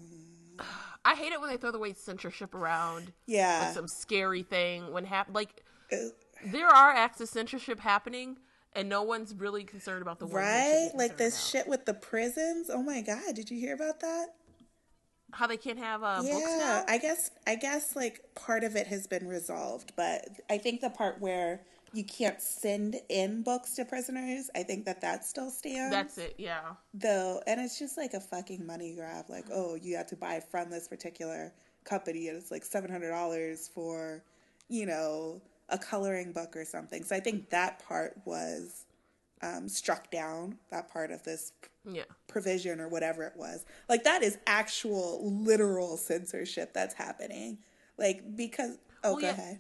I 1.04 1.14
hate 1.14 1.34
it 1.34 1.40
when 1.42 1.50
they 1.50 1.58
throw 1.58 1.72
the 1.72 1.78
word 1.80 1.98
censorship 1.98 2.56
around. 2.56 3.12
Yeah. 3.28 3.62
Like 3.66 3.74
some 3.76 3.88
scary 3.88 4.42
thing 4.44 4.92
when 4.92 5.06
hap- 5.06 5.34
like 5.36 5.64
Uh, 5.92 5.98
there 6.46 6.68
are 6.68 6.92
acts 6.92 7.22
of 7.22 7.30
censorship 7.30 7.80
happening 7.80 8.38
and 8.76 8.90
no 8.90 9.04
one's 9.04 9.34
really 9.34 9.64
concerned 9.64 10.02
about 10.02 10.20
the 10.20 10.28
right? 10.28 10.90
Like 10.94 11.18
this 11.18 11.36
about. 11.36 11.50
shit 11.50 11.68
with 11.68 11.86
the 11.86 11.94
prisons. 11.94 12.70
Oh 12.72 12.84
my 12.84 13.02
God. 13.02 13.36
Did 13.36 13.50
you 13.50 13.60
hear 13.60 13.74
about 13.74 14.02
that? 14.02 14.28
How 15.32 15.48
they 15.48 15.58
can't 15.58 15.80
have 15.80 16.04
uh, 16.04 16.22
books 16.22 16.30
yeah. 16.30 16.86
I 16.88 16.98
guess, 16.98 17.32
I 17.46 17.56
guess 17.56 17.96
like 17.96 18.22
part 18.36 18.64
of 18.64 18.76
it 18.76 18.88
has 18.88 19.08
been 19.08 19.28
resolved, 19.28 19.94
but 19.98 20.22
I 20.50 20.58
think 20.58 20.82
the 20.82 20.90
part 20.90 21.20
where 21.20 21.62
you 21.94 22.04
can't 22.04 22.42
send 22.42 22.98
in 23.10 23.42
books 23.42 23.76
to 23.76 23.86
prisoners, 23.86 24.50
I 24.56 24.64
think 24.64 24.86
that 24.86 25.02
that 25.02 25.26
still 25.26 25.50
stands. 25.50 25.94
That's 25.94 26.18
it, 26.18 26.36
yeah. 26.38 26.74
though 26.94 27.42
and 27.48 27.60
it's 27.60 27.80
just 27.80 27.98
like 27.98 28.14
a 28.14 28.20
fucking 28.20 28.66
money 28.66 28.96
grab 28.96 29.26
like 29.30 29.46
oh 29.52 29.76
you 29.76 29.96
have 29.98 30.08
to 30.08 30.16
buy 30.16 30.42
from 30.52 30.70
this 30.70 30.88
particular 30.88 31.54
company 31.86 32.28
and 32.28 32.38
it's 32.38 32.52
like 32.52 32.64
$700 32.64 33.70
for 33.70 34.24
you 34.68 34.86
know 34.86 35.42
a 35.70 35.78
coloring 35.78 36.32
book 36.32 36.56
or 36.56 36.64
something 36.66 37.04
so 37.04 37.16
i 37.16 37.20
think 37.20 37.50
that 37.50 37.80
part 37.88 38.18
was 38.26 38.86
um, 39.42 39.68
struck 39.68 40.10
down 40.12 40.58
that 40.72 40.88
part 40.92 41.12
of 41.12 41.24
this 41.24 41.52
Yeah. 41.84 42.04
provision 42.28 42.80
or 42.80 42.88
whatever 42.88 43.24
it 43.24 43.34
was 43.36 43.66
like 43.90 44.04
that 44.04 44.24
is 44.24 44.38
actual 44.48 45.30
literal 45.30 45.98
censorship 45.98 46.74
that's 46.74 46.96
happening 46.96 47.58
like 47.98 48.36
because 48.36 48.78
oh 49.04 49.12
Well, 49.14 49.22
go 49.22 49.28
yeah. 49.28 49.34
ahead 49.34 49.60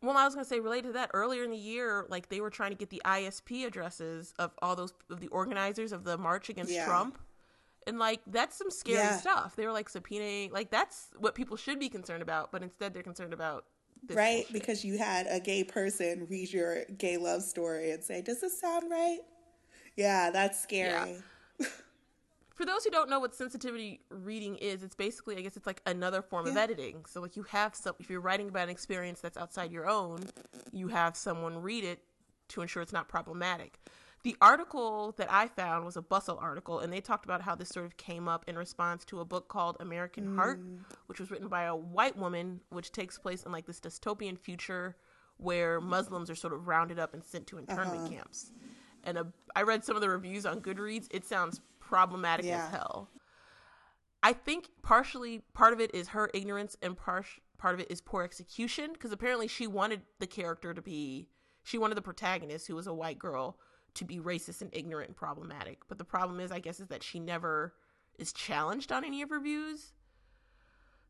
Well, 0.00 0.16
I 0.16 0.24
was 0.24 0.34
gonna 0.34 0.44
say 0.44 0.60
related 0.60 0.88
to 0.88 0.92
that 0.94 1.10
earlier 1.12 1.42
in 1.42 1.50
the 1.50 1.56
year, 1.56 2.06
like 2.08 2.28
they 2.28 2.40
were 2.40 2.50
trying 2.50 2.70
to 2.70 2.76
get 2.76 2.88
the 2.90 3.02
ISP 3.04 3.66
addresses 3.66 4.32
of 4.38 4.52
all 4.62 4.76
those 4.76 4.92
of 5.10 5.18
the 5.20 5.28
organizers 5.28 5.90
of 5.90 6.04
the 6.04 6.16
march 6.16 6.48
against 6.48 6.72
Yeah. 6.72 6.84
Trump, 6.84 7.18
and 7.86 7.98
like 7.98 8.20
that's 8.28 8.56
some 8.56 8.70
scary 8.70 8.98
Yeah. 8.98 9.18
stuff. 9.18 9.56
They 9.56 9.66
were 9.66 9.72
like 9.72 9.90
subpoenaing, 9.90 10.52
like 10.52 10.70
that's 10.70 11.08
what 11.18 11.34
people 11.34 11.56
should 11.56 11.80
be 11.80 11.88
concerned 11.88 12.22
about, 12.22 12.52
but 12.52 12.62
instead 12.62 12.94
they're 12.94 13.02
concerned 13.02 13.32
about 13.32 13.64
right 14.10 14.44
bullshit. 14.44 14.52
because 14.52 14.84
you 14.84 14.98
had 14.98 15.26
a 15.28 15.40
gay 15.40 15.64
person 15.64 16.26
read 16.28 16.52
your 16.52 16.84
gay 16.98 17.16
love 17.16 17.42
story 17.42 17.90
and 17.90 18.02
say 18.02 18.22
does 18.22 18.40
this 18.40 18.60
sound 18.60 18.90
right 18.90 19.20
yeah 19.96 20.30
that's 20.30 20.60
scary 20.60 21.16
for 22.58 22.66
those 22.66 22.82
who 22.82 22.90
don't 22.90 23.08
know 23.08 23.20
what 23.20 23.36
sensitivity 23.36 24.00
reading 24.10 24.56
is, 24.56 24.82
it's 24.82 24.96
basically, 24.96 25.36
I 25.36 25.42
guess, 25.42 25.56
it's 25.56 25.66
like 25.66 25.80
another 25.86 26.20
form 26.20 26.46
yeah. 26.46 26.52
of 26.52 26.58
editing. 26.58 27.04
So, 27.06 27.20
like, 27.20 27.36
you 27.36 27.44
have 27.44 27.76
some, 27.76 27.94
if 28.00 28.10
you're 28.10 28.20
writing 28.20 28.48
about 28.48 28.64
an 28.64 28.70
experience 28.70 29.20
that's 29.20 29.36
outside 29.36 29.70
your 29.70 29.88
own, 29.88 30.24
you 30.72 30.88
have 30.88 31.16
someone 31.16 31.62
read 31.62 31.84
it 31.84 32.00
to 32.48 32.60
ensure 32.60 32.82
it's 32.82 32.92
not 32.92 33.06
problematic. 33.06 33.78
The 34.24 34.36
article 34.40 35.14
that 35.16 35.32
I 35.32 35.46
found 35.46 35.84
was 35.84 35.96
a 35.96 36.02
Bustle 36.02 36.38
article, 36.40 36.80
and 36.80 36.92
they 36.92 37.00
talked 37.00 37.24
about 37.24 37.40
how 37.40 37.54
this 37.54 37.68
sort 37.68 37.86
of 37.86 37.96
came 37.96 38.28
up 38.28 38.44
in 38.48 38.56
response 38.56 39.04
to 39.06 39.20
a 39.20 39.24
book 39.24 39.48
called 39.48 39.76
American 39.80 40.28
mm. 40.28 40.36
Heart, 40.36 40.60
which 41.06 41.20
was 41.20 41.30
written 41.30 41.48
by 41.48 41.64
a 41.64 41.76
white 41.76 42.16
woman, 42.16 42.60
which 42.70 42.90
takes 42.90 43.18
place 43.18 43.44
in 43.44 43.52
like 43.52 43.66
this 43.66 43.80
dystopian 43.80 44.36
future 44.36 44.96
where 45.36 45.80
Muslims 45.80 46.28
are 46.30 46.34
sort 46.34 46.52
of 46.52 46.66
rounded 46.66 46.98
up 46.98 47.14
and 47.14 47.24
sent 47.24 47.46
to 47.46 47.58
internment 47.58 48.00
uh-huh. 48.00 48.08
camps. 48.08 48.50
And 49.04 49.18
a, 49.18 49.26
I 49.54 49.62
read 49.62 49.84
some 49.84 49.94
of 49.94 50.02
the 50.02 50.10
reviews 50.10 50.44
on 50.44 50.60
Goodreads. 50.60 51.06
It 51.12 51.24
sounds 51.24 51.60
problematic 51.78 52.44
yeah. 52.44 52.64
as 52.64 52.70
hell. 52.70 53.08
I 54.22 54.32
think 54.32 54.68
partially 54.82 55.42
part 55.54 55.72
of 55.72 55.80
it 55.80 55.94
is 55.94 56.08
her 56.08 56.28
ignorance 56.34 56.76
and 56.82 56.96
part 56.96 57.26
part 57.56 57.74
of 57.74 57.80
it 57.80 57.90
is 57.90 58.00
poor 58.00 58.22
execution 58.22 58.92
because 58.92 59.12
apparently 59.12 59.48
she 59.48 59.66
wanted 59.66 60.02
the 60.18 60.26
character 60.26 60.74
to 60.74 60.82
be 60.82 61.28
she 61.62 61.78
wanted 61.78 61.96
the 61.96 62.02
protagonist 62.02 62.66
who 62.66 62.74
was 62.74 62.86
a 62.86 62.94
white 62.94 63.18
girl 63.18 63.58
to 63.94 64.04
be 64.04 64.18
racist 64.18 64.60
and 64.62 64.70
ignorant 64.72 65.08
and 65.08 65.16
problematic. 65.16 65.80
But 65.88 65.98
the 65.98 66.04
problem 66.04 66.40
is, 66.40 66.52
I 66.52 66.58
guess, 66.58 66.80
is 66.80 66.88
that 66.88 67.02
she 67.02 67.18
never 67.18 67.74
is 68.18 68.32
challenged 68.32 68.92
on 68.92 69.04
any 69.04 69.22
of 69.22 69.30
her 69.30 69.40
views. 69.40 69.92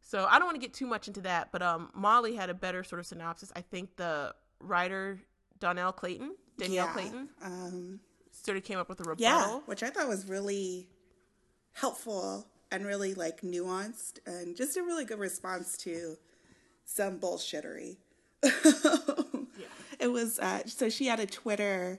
So 0.00 0.26
I 0.28 0.38
don't 0.38 0.46
want 0.46 0.56
to 0.56 0.60
get 0.60 0.72
too 0.72 0.86
much 0.86 1.08
into 1.08 1.20
that, 1.22 1.52
but 1.52 1.62
um, 1.62 1.90
Molly 1.94 2.34
had 2.34 2.50
a 2.50 2.54
better 2.54 2.82
sort 2.84 3.00
of 3.00 3.06
synopsis. 3.06 3.52
I 3.54 3.60
think 3.60 3.96
the 3.96 4.34
writer 4.60 5.20
Dhonielle 5.60 5.94
Clayton, 5.94 6.34
Dhonielle 6.58 6.72
yeah, 6.72 6.92
Clayton, 6.92 7.28
um, 7.42 8.00
sort 8.30 8.56
of 8.56 8.64
came 8.64 8.78
up 8.78 8.88
with 8.88 9.00
a 9.00 9.04
rebuttal, 9.04 9.20
yeah, 9.20 9.60
which 9.66 9.82
I 9.82 9.90
thought 9.90 10.08
was 10.08 10.26
really 10.28 10.88
helpful 11.72 12.46
and 12.70 12.86
really 12.86 13.14
like 13.14 13.40
nuanced 13.42 14.18
and 14.26 14.56
just 14.56 14.76
a 14.76 14.82
really 14.82 15.04
good 15.04 15.18
response 15.18 15.76
to 15.78 16.16
some 16.84 17.18
bullshittery. 17.18 17.96
yeah. 18.42 18.50
It 20.00 20.12
was 20.12 20.38
uh, 20.38 20.62
so 20.66 20.88
she 20.88 21.06
had 21.06 21.20
a 21.20 21.26
Twitter 21.26 21.98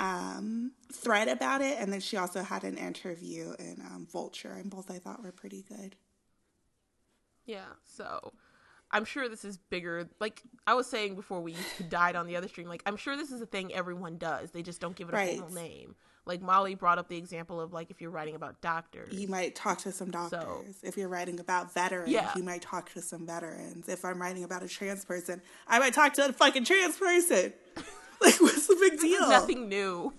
um, 0.00 0.72
thread 0.90 1.28
about 1.28 1.60
it, 1.60 1.76
and 1.78 1.92
then 1.92 2.00
she 2.00 2.16
also 2.16 2.42
had 2.42 2.64
an 2.64 2.78
interview 2.78 3.54
in 3.58 3.82
um, 3.84 4.08
Vulture, 4.10 4.52
and 4.52 4.70
both 4.70 4.90
I 4.90 4.98
thought 4.98 5.22
were 5.22 5.30
pretty 5.30 5.64
good. 5.68 5.94
Yeah, 7.44 7.66
so 7.84 8.32
I'm 8.90 9.04
sure 9.04 9.28
this 9.28 9.44
is 9.44 9.58
bigger. 9.58 10.08
Like 10.18 10.42
I 10.66 10.74
was 10.74 10.86
saying 10.86 11.16
before, 11.16 11.40
we 11.42 11.54
died 11.88 12.16
on 12.16 12.26
the 12.26 12.36
other 12.36 12.48
stream. 12.48 12.66
Like 12.66 12.82
I'm 12.86 12.96
sure 12.96 13.16
this 13.16 13.30
is 13.30 13.42
a 13.42 13.46
thing 13.46 13.74
everyone 13.74 14.16
does. 14.16 14.50
They 14.50 14.62
just 14.62 14.80
don't 14.80 14.96
give 14.96 15.08
it 15.08 15.14
a 15.14 15.16
right. 15.16 15.38
formal 15.38 15.54
name. 15.54 15.94
Like 16.24 16.40
Molly 16.40 16.74
brought 16.74 16.98
up 16.98 17.08
the 17.08 17.16
example 17.16 17.60
of 17.60 17.72
like 17.72 17.90
if 17.90 18.00
you're 18.00 18.10
writing 18.10 18.34
about 18.34 18.60
doctors, 18.62 19.12
you 19.12 19.28
might 19.28 19.54
talk 19.54 19.78
to 19.78 19.92
some 19.92 20.10
doctors. 20.10 20.40
So, 20.40 20.64
if 20.82 20.96
you're 20.96 21.08
writing 21.08 21.40
about 21.40 21.74
veterans, 21.74 22.10
yeah. 22.10 22.30
you 22.36 22.42
might 22.42 22.62
talk 22.62 22.90
to 22.92 23.02
some 23.02 23.26
veterans. 23.26 23.88
If 23.88 24.04
I'm 24.04 24.20
writing 24.20 24.44
about 24.44 24.62
a 24.62 24.68
trans 24.68 25.04
person, 25.04 25.42
I 25.66 25.78
might 25.78 25.92
talk 25.92 26.14
to 26.14 26.26
a 26.26 26.32
fucking 26.32 26.64
trans 26.64 26.96
person. 26.96 27.52
like, 28.20 28.40
the 28.70 28.90
big 28.90 29.00
deal? 29.00 29.28
Nothing 29.28 29.68
new. 29.68 30.12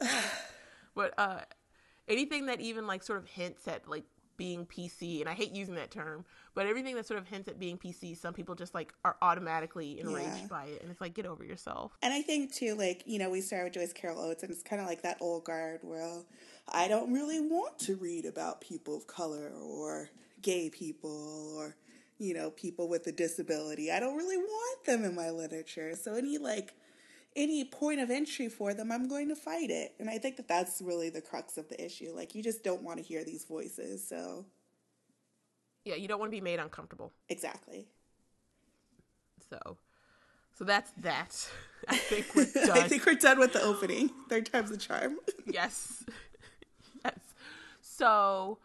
but 0.94 1.14
uh, 1.18 1.40
anything 2.08 2.46
that 2.46 2.60
even 2.60 2.86
like 2.86 3.02
sort 3.02 3.18
of 3.18 3.26
hints 3.26 3.66
at 3.68 3.88
like 3.88 4.04
being 4.36 4.66
PC, 4.66 5.20
and 5.20 5.28
I 5.28 5.32
hate 5.34 5.52
using 5.52 5.74
that 5.76 5.90
term, 5.90 6.24
but 6.54 6.66
everything 6.66 6.96
that 6.96 7.06
sort 7.06 7.18
of 7.18 7.26
hints 7.26 7.48
at 7.48 7.58
being 7.58 7.78
PC, 7.78 8.16
some 8.16 8.34
people 8.34 8.54
just 8.54 8.74
like 8.74 8.92
are 9.04 9.16
automatically 9.22 10.00
enraged 10.00 10.42
yeah. 10.42 10.46
by 10.48 10.64
it, 10.66 10.82
and 10.82 10.90
it's 10.90 11.00
like 11.00 11.14
get 11.14 11.26
over 11.26 11.44
yourself. 11.44 11.96
And 12.02 12.12
I 12.12 12.22
think 12.22 12.52
too, 12.52 12.74
like 12.74 13.02
you 13.06 13.18
know, 13.18 13.30
we 13.30 13.40
started 13.40 13.64
with 13.64 13.74
Joyce 13.74 13.92
Carol 13.92 14.20
Oates, 14.20 14.42
and 14.42 14.50
it's 14.50 14.62
kind 14.62 14.80
of 14.80 14.88
like 14.88 15.02
that 15.02 15.18
old 15.20 15.44
guard 15.44 15.80
where 15.82 16.22
I 16.68 16.88
don't 16.88 17.12
really 17.12 17.40
want 17.40 17.78
to 17.80 17.96
read 17.96 18.24
about 18.24 18.60
people 18.60 18.96
of 18.96 19.06
color 19.06 19.52
or 19.62 20.10
gay 20.42 20.68
people 20.68 21.56
or 21.56 21.76
you 22.18 22.34
know 22.34 22.50
people 22.50 22.88
with 22.88 23.06
a 23.06 23.12
disability. 23.12 23.90
I 23.90 24.00
don't 24.00 24.16
really 24.16 24.38
want 24.38 24.84
them 24.84 25.04
in 25.04 25.14
my 25.14 25.30
literature. 25.30 25.94
So 25.96 26.14
any 26.14 26.38
like 26.38 26.74
any 27.36 27.64
point 27.64 28.00
of 28.00 28.10
entry 28.10 28.48
for 28.48 28.74
them, 28.74 28.92
I'm 28.92 29.08
going 29.08 29.28
to 29.28 29.36
fight 29.36 29.70
it. 29.70 29.94
And 29.98 30.08
I 30.08 30.18
think 30.18 30.36
that 30.36 30.48
that's 30.48 30.80
really 30.80 31.10
the 31.10 31.20
crux 31.20 31.56
of 31.58 31.68
the 31.68 31.82
issue. 31.84 32.12
Like, 32.14 32.34
you 32.34 32.42
just 32.42 32.62
don't 32.62 32.82
want 32.82 32.98
to 32.98 33.04
hear 33.04 33.24
these 33.24 33.44
voices. 33.44 34.06
So, 34.06 34.46
yeah, 35.84 35.96
you 35.96 36.08
don't 36.08 36.20
want 36.20 36.30
to 36.30 36.36
be 36.36 36.40
made 36.40 36.60
uncomfortable. 36.60 37.12
Exactly. 37.28 37.86
So, 39.50 39.76
so 40.54 40.64
that's 40.64 40.92
that. 40.98 41.48
I 41.88 41.96
think 41.96 42.26
we're 42.34 42.46
done. 42.66 42.78
I 42.78 42.88
think 42.88 43.04
we're 43.04 43.14
done 43.14 43.38
with 43.38 43.52
the 43.52 43.62
opening. 43.62 44.10
Third 44.28 44.46
time's 44.46 44.70
the 44.70 44.76
charm. 44.76 45.18
yes. 45.46 46.04
Yes. 47.04 47.18
So, 47.80 48.58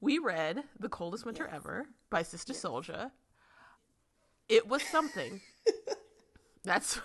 we 0.00 0.18
read 0.18 0.64
The 0.80 0.88
Coldest 0.88 1.24
Winter 1.24 1.44
yes. 1.46 1.54
Ever 1.56 1.86
by 2.10 2.22
Sister 2.22 2.52
yes. 2.52 2.62
Souljah. 2.62 3.10
It 4.48 4.68
was 4.68 4.82
something. 4.82 5.40
that's 6.64 7.00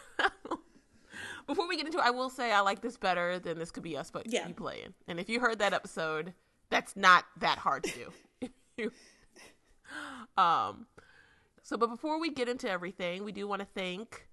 before 1.51 1.67
we 1.67 1.75
get 1.75 1.85
into 1.85 1.97
it, 1.97 2.05
I 2.05 2.11
will 2.11 2.29
say 2.29 2.53
I 2.53 2.61
like 2.61 2.81
this 2.81 2.95
better 2.95 3.37
than 3.37 3.59
this 3.59 3.71
could 3.71 3.83
be 3.83 3.97
us, 3.97 4.09
but 4.09 4.25
yeah. 4.25 4.47
you 4.47 4.53
playing. 4.53 4.93
And 5.07 5.19
if 5.19 5.27
you 5.27 5.41
heard 5.41 5.59
that 5.59 5.73
episode, 5.73 6.33
that's 6.69 6.95
not 6.95 7.25
that 7.39 7.57
hard 7.57 7.83
to 7.83 8.11
do. 8.77 8.91
um, 10.41 10.85
so, 11.61 11.75
but 11.75 11.87
before 11.87 12.21
we 12.21 12.31
get 12.31 12.47
into 12.47 12.69
everything, 12.69 13.25
we 13.25 13.33
do 13.33 13.47
want 13.49 13.59
to 13.59 13.67
thank 13.75 14.27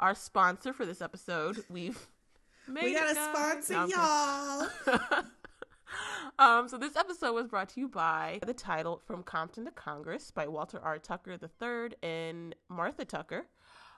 our 0.00 0.14
sponsor 0.14 0.72
for 0.72 0.84
this 0.84 1.00
episode. 1.00 1.64
We've 1.70 2.08
made 2.68 2.82
we 2.82 2.94
got 2.94 3.10
a 3.10 3.14
sponsor, 3.14 3.74
no, 3.74 4.68
y'all. 4.88 5.22
um, 6.38 6.68
so 6.68 6.78
this 6.78 6.96
episode 6.96 7.32
was 7.32 7.46
brought 7.46 7.68
to 7.70 7.80
you 7.80 7.88
by 7.88 8.40
the 8.44 8.54
title 8.54 9.00
"From 9.06 9.22
Compton 9.22 9.66
to 9.66 9.70
Congress" 9.70 10.32
by 10.32 10.48
Walter 10.48 10.80
R. 10.82 10.98
Tucker 10.98 11.38
III 11.40 11.96
and 12.02 12.56
Martha 12.68 13.04
Tucker. 13.04 13.46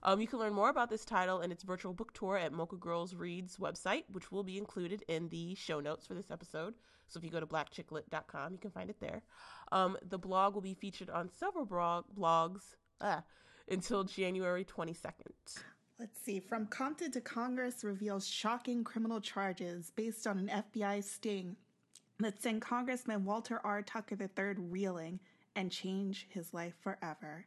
Um, 0.03 0.21
you 0.21 0.27
can 0.27 0.39
learn 0.39 0.55
more 0.55 0.71
about 0.71 0.91
this 0.91 1.05
title 1.05 1.41
and 1.41 1.53
its 1.53 1.63
virtual 1.63 1.93
book 1.93 2.13
tour 2.15 2.37
at 2.37 2.53
Mocha 2.53 2.77
Girls 2.77 3.15
Reads 3.15 3.57
website, 3.57 4.05
which 4.13 4.31
will 4.31 4.45
be 4.45 4.59
included 4.59 5.03
in 5.09 5.29
the 5.29 5.55
show 5.55 5.81
notes 5.81 6.07
for 6.07 6.15
this 6.15 6.31
episode. 6.31 6.75
So 7.09 7.19
if 7.19 7.25
you 7.25 7.31
go 7.31 7.41
to 7.41 7.47
blackchicklit.com, 7.47 8.53
you 8.53 8.59
can 8.59 8.71
find 8.71 8.91
it 8.91 9.01
there. 9.01 9.23
Um, 9.73 9.97
the 10.09 10.19
blog 10.19 10.55
will 10.55 10.63
be 10.63 10.75
featured 10.75 11.11
on 11.11 11.31
several 11.39 11.65
blog- 11.65 12.05
blogs 12.17 12.75
uh, 13.01 13.21
until 13.69 14.05
January 14.05 14.65
22nd. 14.65 15.63
Let's 15.99 16.21
see. 16.21 16.39
From 16.39 16.67
Compton 16.67 17.11
to 17.13 17.21
Congress 17.21 17.83
reveals 17.83 18.27
shocking 18.29 18.85
criminal 18.85 19.21
charges 19.21 19.91
based 19.97 20.27
on 20.27 20.39
an 20.39 20.65
FBI 20.73 21.03
sting 21.03 21.57
that 22.21 22.41
sent 22.41 22.63
Congressman 22.63 23.25
Walter 23.25 23.61
R. 23.65 23.83
Tucker 23.83 24.17
III 24.21 24.55
reeling 24.57 25.19
and 25.57 25.73
change 25.73 26.29
his 26.31 26.55
life 26.55 26.75
forever 26.81 27.47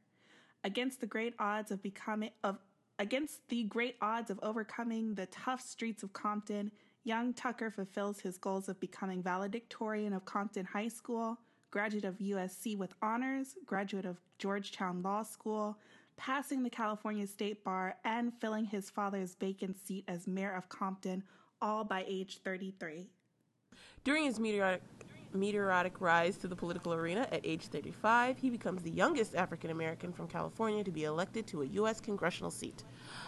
against 0.64 1.00
the 1.02 1.08
great 1.08 1.34
odds 1.40 1.72
of 1.72 1.82
becoming 1.82 2.32
of 2.44 2.58
against 3.00 3.48
the 3.50 3.64
great 3.64 3.96
odds 4.02 4.30
of 4.30 4.40
overcoming 4.44 5.16
the 5.16 5.26
tough 5.28 5.62
streets 5.62 6.04
of 6.04 6.14
Compton, 6.14 6.72
young 7.04 7.34
Tucker 7.34 7.72
fulfills 7.72 8.20
his 8.20 8.38
goals 8.38 8.70
of 8.70 8.80
becoming 8.80 9.24
valedictorian 9.24 10.14
of 10.14 10.26
Compton 10.26 10.66
High 10.66 10.88
School, 10.88 11.40
graduate 11.72 12.06
of 12.06 12.20
USC 12.20 12.78
with 12.78 12.94
honors, 13.02 13.56
graduate 13.66 14.06
of 14.06 14.22
Georgetown 14.38 15.02
Law 15.02 15.24
School, 15.24 15.80
passing 16.16 16.62
the 16.62 16.70
California 16.70 17.26
State 17.26 17.64
Bar, 17.64 17.96
and 18.06 18.32
filling 18.40 18.66
his 18.66 18.92
father's 18.92 19.34
vacant 19.34 19.80
seat 19.80 20.04
as 20.08 20.28
mayor 20.28 20.54
of 20.54 20.70
Compton, 20.70 21.24
all 21.60 21.84
by 21.84 22.06
age 22.08 22.40
33. 22.44 23.08
During 24.04 24.26
his 24.26 24.40
meteoric 24.40 24.84
meteoric 25.34 26.00
rise 26.00 26.38
to 26.38 26.48
the 26.48 26.56
political 26.56 26.94
arena 26.94 27.28
at 27.32 27.46
age 27.46 27.68
35, 27.68 28.38
he 28.38 28.50
becomes 28.50 28.82
the 28.82 28.92
youngest 28.92 29.36
African 29.36 29.72
American 29.72 30.12
from 30.12 30.28
California 30.28 30.84
to 30.84 30.92
be 30.92 31.04
elected 31.04 31.48
to 31.48 31.62
a 31.62 31.66
U.S. 31.68 32.00
congressional 32.00 32.52
seat. 32.52 32.84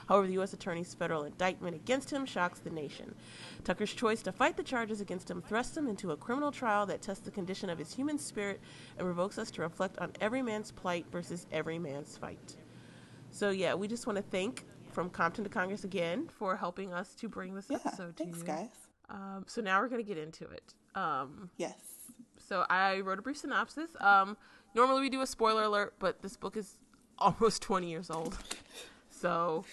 However, 0.07 0.27
the 0.27 0.33
U.S. 0.33 0.53
Attorney's 0.53 0.93
federal 0.93 1.23
indictment 1.23 1.75
against 1.75 2.11
him 2.11 2.25
shocks 2.25 2.59
the 2.59 2.69
nation. 2.69 3.15
Tucker's 3.63 3.93
choice 3.93 4.21
to 4.23 4.31
fight 4.31 4.57
the 4.57 4.63
charges 4.63 5.01
against 5.01 5.29
him 5.29 5.41
thrusts 5.41 5.77
him 5.77 5.87
into 5.87 6.11
a 6.11 6.17
criminal 6.17 6.51
trial 6.51 6.85
that 6.85 7.01
tests 7.01 7.25
the 7.25 7.31
condition 7.31 7.69
of 7.69 7.79
his 7.79 7.93
human 7.93 8.17
spirit 8.17 8.61
and 8.97 9.05
provokes 9.05 9.37
us 9.37 9.51
to 9.51 9.61
reflect 9.61 9.97
on 9.99 10.11
every 10.21 10.41
man's 10.41 10.71
plight 10.71 11.05
versus 11.11 11.47
every 11.51 11.79
man's 11.79 12.17
fight. 12.17 12.55
So, 13.29 13.49
yeah, 13.49 13.73
we 13.73 13.87
just 13.87 14.05
want 14.05 14.17
to 14.17 14.23
thank 14.23 14.65
from 14.91 15.09
Compton 15.09 15.43
to 15.43 15.49
Congress 15.49 15.83
again 15.83 16.27
for 16.27 16.55
helping 16.55 16.93
us 16.93 17.15
to 17.15 17.27
bring 17.27 17.55
this 17.55 17.65
yeah, 17.69 17.77
episode 17.83 18.15
to 18.17 18.23
thanks, 18.23 18.39
you. 18.39 18.45
guys. 18.45 18.69
Um, 19.09 19.43
so 19.47 19.61
now 19.61 19.81
we're 19.81 19.89
going 19.89 20.03
to 20.03 20.07
get 20.07 20.17
into 20.17 20.45
it. 20.45 20.73
Um, 20.95 21.49
yes. 21.57 21.75
So 22.37 22.65
I 22.69 22.99
wrote 22.99 23.19
a 23.19 23.21
brief 23.21 23.37
synopsis. 23.37 23.91
Um, 23.99 24.37
normally 24.75 25.01
we 25.01 25.09
do 25.09 25.21
a 25.21 25.27
spoiler 25.27 25.63
alert, 25.63 25.95
but 25.99 26.21
this 26.21 26.37
book 26.37 26.57
is 26.57 26.77
almost 27.17 27.61
20 27.61 27.89
years 27.89 28.09
old. 28.09 28.37
So 29.09 29.65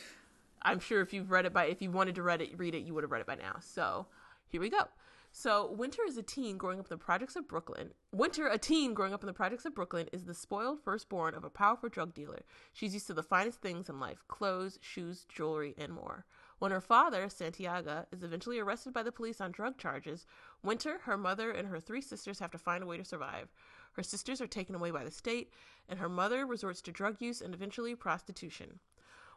I'm 0.63 0.81
sure 0.81 1.01
if 1.01 1.13
you've 1.13 1.31
read 1.31 1.47
it 1.47 1.53
by, 1.53 1.67
if 1.67 1.83
you 1.83 1.91
wanted 1.91 2.15
to 2.17 2.23
read 2.23 2.41
it, 2.41 2.59
read 2.59 2.75
it, 2.75 2.85
you 2.85 2.95
would 2.95 3.05
have 3.05 3.11
read 3.11 3.21
it 3.21 3.27
by 3.27 3.35
now. 3.35 3.57
So 3.61 4.07
here 4.49 4.61
we 4.61 4.71
go. 4.71 4.85
So 5.33 5.71
Winter 5.73 6.03
is 6.07 6.17
a 6.17 6.23
teen 6.23 6.57
growing 6.57 6.81
up 6.81 6.87
in 6.87 6.99
the 6.99 7.05
projects 7.05 7.37
of 7.37 7.47
Brooklyn. 7.47 7.91
Winter, 8.13 8.49
a 8.49 8.59
teen 8.59 8.95
growing 8.95 9.15
up 9.15 9.23
in 9.23 9.29
the 9.29 9.33
projects 9.33 9.65
of 9.65 9.75
Brooklyn, 9.75 10.09
is 10.13 10.25
the 10.25 10.35
spoiled 10.35 10.81
firstborn 10.83 11.35
of 11.35 11.45
a 11.45 11.51
powerful 11.51 11.89
drug 11.89 12.15
dealer. 12.15 12.43
She's 12.73 12.95
used 12.95 13.07
to 13.07 13.15
the 13.15 13.23
finest 13.23 13.61
things 13.61 13.89
in 13.89 14.01
life: 14.01 14.25
clothes, 14.27 14.79
shoes, 14.83 15.27
jewelry, 15.29 15.75
and 15.79 15.93
more. 15.93 16.27
When 16.59 16.73
her 16.73 16.81
father, 16.81 17.29
Santiago, 17.29 18.07
is 18.13 18.25
eventually 18.25 18.59
arrested 18.59 18.93
by 18.93 19.05
the 19.05 19.13
police 19.13 19.41
on 19.41 19.53
drug 19.53 19.79
charges, 19.79 20.27
Winter, 20.63 20.99
her 21.05 21.17
mother, 21.17 21.51
and 21.51 21.69
her 21.69 21.81
three 21.81 22.03
sisters 22.03 22.39
have 22.39 22.51
to 22.51 22.59
find 22.59 22.83
a 22.83 22.87
way 22.87 22.99
to 22.99 23.05
survive. 23.05 23.49
Her 23.93 24.03
sisters 24.03 24.41
are 24.41 24.47
taken 24.47 24.75
away 24.75 24.91
by 24.91 25.05
the 25.05 25.11
state, 25.11 25.53
and 25.89 25.99
her 25.99 26.09
mother 26.09 26.45
resorts 26.47 26.83
to 26.83 26.93
drug 26.93 27.17
use 27.21 27.41
and 27.41 27.55
eventually 27.55 27.95
prostitution. 27.95 28.79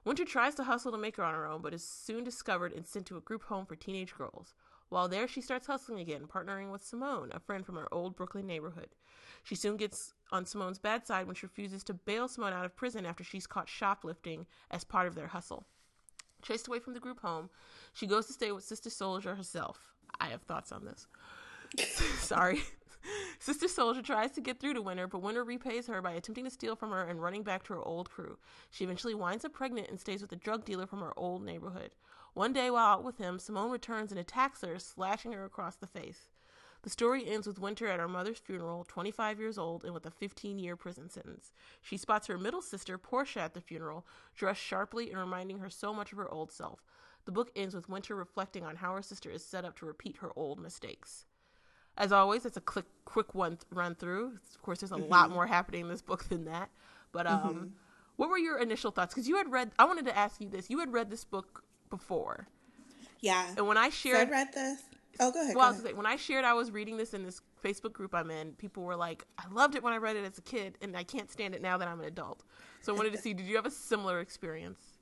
Winter 0.05 0.25
tries 0.25 0.55
to 0.55 0.65
hustle 0.65 0.91
to 0.91 0.97
make 0.97 1.15
her 1.15 1.23
on 1.23 1.33
her 1.33 1.45
own, 1.45 1.62
but 1.62 1.73
is 1.73 1.83
soon 1.83 2.25
discovered 2.25 2.73
and 2.73 2.86
sent 2.86 3.05
to 3.05 3.17
a 3.17 3.21
group 3.21 3.43
home 3.43 3.65
for 3.65 3.75
teenage 3.75 4.13
girls. 4.13 4.53
While 4.89 5.07
there, 5.07 5.27
she 5.27 5.39
starts 5.39 5.67
hustling 5.67 5.99
again, 5.99 6.27
partnering 6.27 6.71
with 6.71 6.83
Simone, 6.86 7.31
a 7.33 7.39
friend 7.39 7.65
from 7.65 7.75
her 7.75 7.91
old 7.91 8.15
Brooklyn 8.17 8.45
neighborhood. 8.45 8.89
She 9.43 9.55
soon 9.55 9.77
gets 9.77 10.13
on 10.31 10.45
Simone's 10.45 10.77
bad 10.77 11.07
side 11.07 11.25
when 11.25 11.36
she 11.36 11.45
refuses 11.45 11.83
to 11.86 11.93
bail 11.93 12.27
Simone 12.27 12.53
out 12.53 12.65
of 12.65 12.75
prison 12.75 13.05
after 13.05 13.23
she's 13.23 13.47
caught 13.47 13.69
shoplifting 13.69 14.45
as 14.69 14.83
part 14.83 15.07
of 15.07 15.15
their 15.15 15.27
hustle. 15.27 15.65
Chased 16.41 16.67
away 16.67 16.79
from 16.79 16.93
the 16.93 16.99
group 16.99 17.21
home, 17.21 17.49
she 17.93 18.05
goes 18.05 18.27
to 18.27 18.33
stay 18.33 18.51
with 18.51 18.65
Sister 18.65 18.89
Souljah 18.89 19.38
herself. 19.38 19.92
I 20.19 20.28
have 20.28 20.41
thoughts 20.43 20.71
on 20.71 20.86
this. 20.86 21.08
Sorry. 22.19 22.62
Sister 23.39 23.67
Souljah 23.67 24.04
tries 24.04 24.32
to 24.32 24.41
get 24.41 24.60
through 24.60 24.76
to 24.76 24.82
Winter, 24.82 25.08
but 25.08 25.21
Winter 25.21 25.43
repays 25.43 25.88
her 25.88 26.02
by 26.02 26.12
attempting 26.12 26.45
to 26.45 26.49
steal 26.49 26.76
from 26.76 26.91
her 26.91 27.04
and 27.04 27.21
running 27.21 27.43
back 27.43 27.63
to 27.63 27.73
her 27.73 27.82
old 27.82 28.10
crew. 28.10 28.38
She 28.69 28.84
eventually 28.84 29.13
winds 29.13 29.43
up 29.43 29.54
pregnant 29.54 29.89
and 29.89 29.99
stays 29.99 30.21
with 30.21 30.32
a 30.32 30.38
drug 30.38 30.65
dealer 30.65 30.86
from 30.86 30.99
her 30.99 31.17
old 31.17 31.43
neighborhood. 31.43 31.91
One 32.34 32.54
day, 32.54 32.71
while 32.71 32.93
out 32.93 33.04
with 33.04 33.17
him, 33.17 33.39
Simone 33.39 33.71
returns 33.71 34.12
and 34.12 34.19
attacks 34.19 34.62
her, 34.62 34.80
slashing 34.80 35.34
her 35.34 35.45
across 35.45 35.76
the 35.76 35.88
face. 35.88 36.30
The 36.84 36.89
story 36.89 37.26
ends 37.26 37.47
with 37.47 37.60
Winter 37.60 37.88
at 37.88 37.99
her 37.99 38.10
mother's 38.10 38.39
funeral, 38.39 38.84
25 38.86 39.39
years 39.39 39.58
old, 39.58 39.86
and 39.86 39.93
with 39.93 40.06
a 40.06 40.12
15 40.12 40.60
year 40.60 40.76
prison 40.76 41.10
sentence. 41.10 41.52
She 41.82 41.95
spots 41.95 42.28
her 42.28 42.38
middle 42.38 42.62
sister, 42.62 42.97
Portia, 42.97 43.41
at 43.41 43.54
the 43.54 43.62
funeral, 43.62 44.06
dressed 44.36 44.62
sharply 44.62 45.10
and 45.10 45.19
reminding 45.19 45.60
her 45.60 45.69
so 45.69 45.93
much 45.93 46.12
of 46.12 46.17
her 46.17 46.30
old 46.30 46.52
self. 46.52 46.84
The 47.25 47.31
book 47.31 47.51
ends 47.55 47.73
with 47.73 47.89
Winter 47.89 48.15
reflecting 48.15 48.63
on 48.63 48.77
how 48.77 48.93
her 48.93 49.01
sister 49.01 49.29
is 49.29 49.45
set 49.45 49.65
up 49.65 49.77
to 49.79 49.86
repeat 49.86 50.17
her 50.17 50.31
old 50.36 50.59
mistakes. 50.59 51.25
As 51.97 52.12
always, 52.12 52.45
it's 52.45 52.57
a 52.57 52.62
quick, 52.62 52.86
quick 53.05 53.36
one 53.36 53.59
run 53.71 53.95
through. 53.95 54.33
Of 54.55 54.62
course, 54.62 54.79
there's 54.79 54.91
a 54.91 54.95
mm-hmm. 54.95 55.12
lot 55.12 55.29
more 55.29 55.47
happening 55.47 55.81
in 55.81 55.89
this 55.89 56.01
book 56.01 56.23
than 56.29 56.45
that. 56.45 56.69
But 57.12 57.27
um, 57.27 57.41
mm-hmm. 57.41 57.65
what 58.15 58.29
were 58.29 58.38
your 58.38 58.57
initial 58.57 58.91
thoughts? 58.91 59.13
Because 59.13 59.27
you 59.27 59.38
had 59.38 59.51
read. 59.51 59.71
I 59.77 59.86
wanted 59.86 60.05
to 60.05 60.17
ask 60.17 60.41
you 60.41 60.49
this. 60.49 60.69
You 60.69 60.79
had 60.79 60.91
read 60.91 61.09
this 61.12 61.23
book 61.23 61.63
before. 61.89 62.47
Yeah. 63.21 63.47
And 63.55 63.67
when 63.67 63.77
I 63.77 63.89
shared, 63.89 64.27
so 64.27 64.36
I 64.36 64.39
read 64.39 64.53
this. 64.53 64.81
Oh, 65.19 65.31
go 65.31 65.41
ahead. 65.41 65.55
Well, 65.55 65.71
go 65.71 65.79
ahead. 65.83 65.95
when 65.95 66.07
I 66.07 66.15
shared 66.15 66.43
I 66.43 66.53
was 66.53 66.71
reading 66.71 66.97
this 66.97 67.13
in 67.13 67.23
this 67.23 67.41
Facebook 67.63 67.93
group 67.93 68.15
I'm 68.15 68.31
in, 68.31 68.53
people 68.53 68.83
were 68.83 68.95
like, 68.95 69.25
"I 69.38 69.43
loved 69.51 69.75
it 69.75 69.83
when 69.83 69.93
I 69.93 69.97
read 69.97 70.15
it 70.15 70.25
as 70.25 70.39
a 70.39 70.41
kid, 70.41 70.77
and 70.81 70.97
I 70.97 71.03
can't 71.03 71.31
stand 71.31 71.53
it 71.53 71.62
now 71.62 71.77
that 71.77 71.88
I'm 71.88 71.99
an 71.99 72.05
adult." 72.05 72.43
So 72.81 72.93
I 72.93 72.97
wanted 72.97 73.13
to 73.13 73.19
see, 73.19 73.33
did 73.33 73.45
you 73.45 73.55
have 73.55 73.67
a 73.67 73.71
similar 73.71 74.19
experience? 74.19 74.92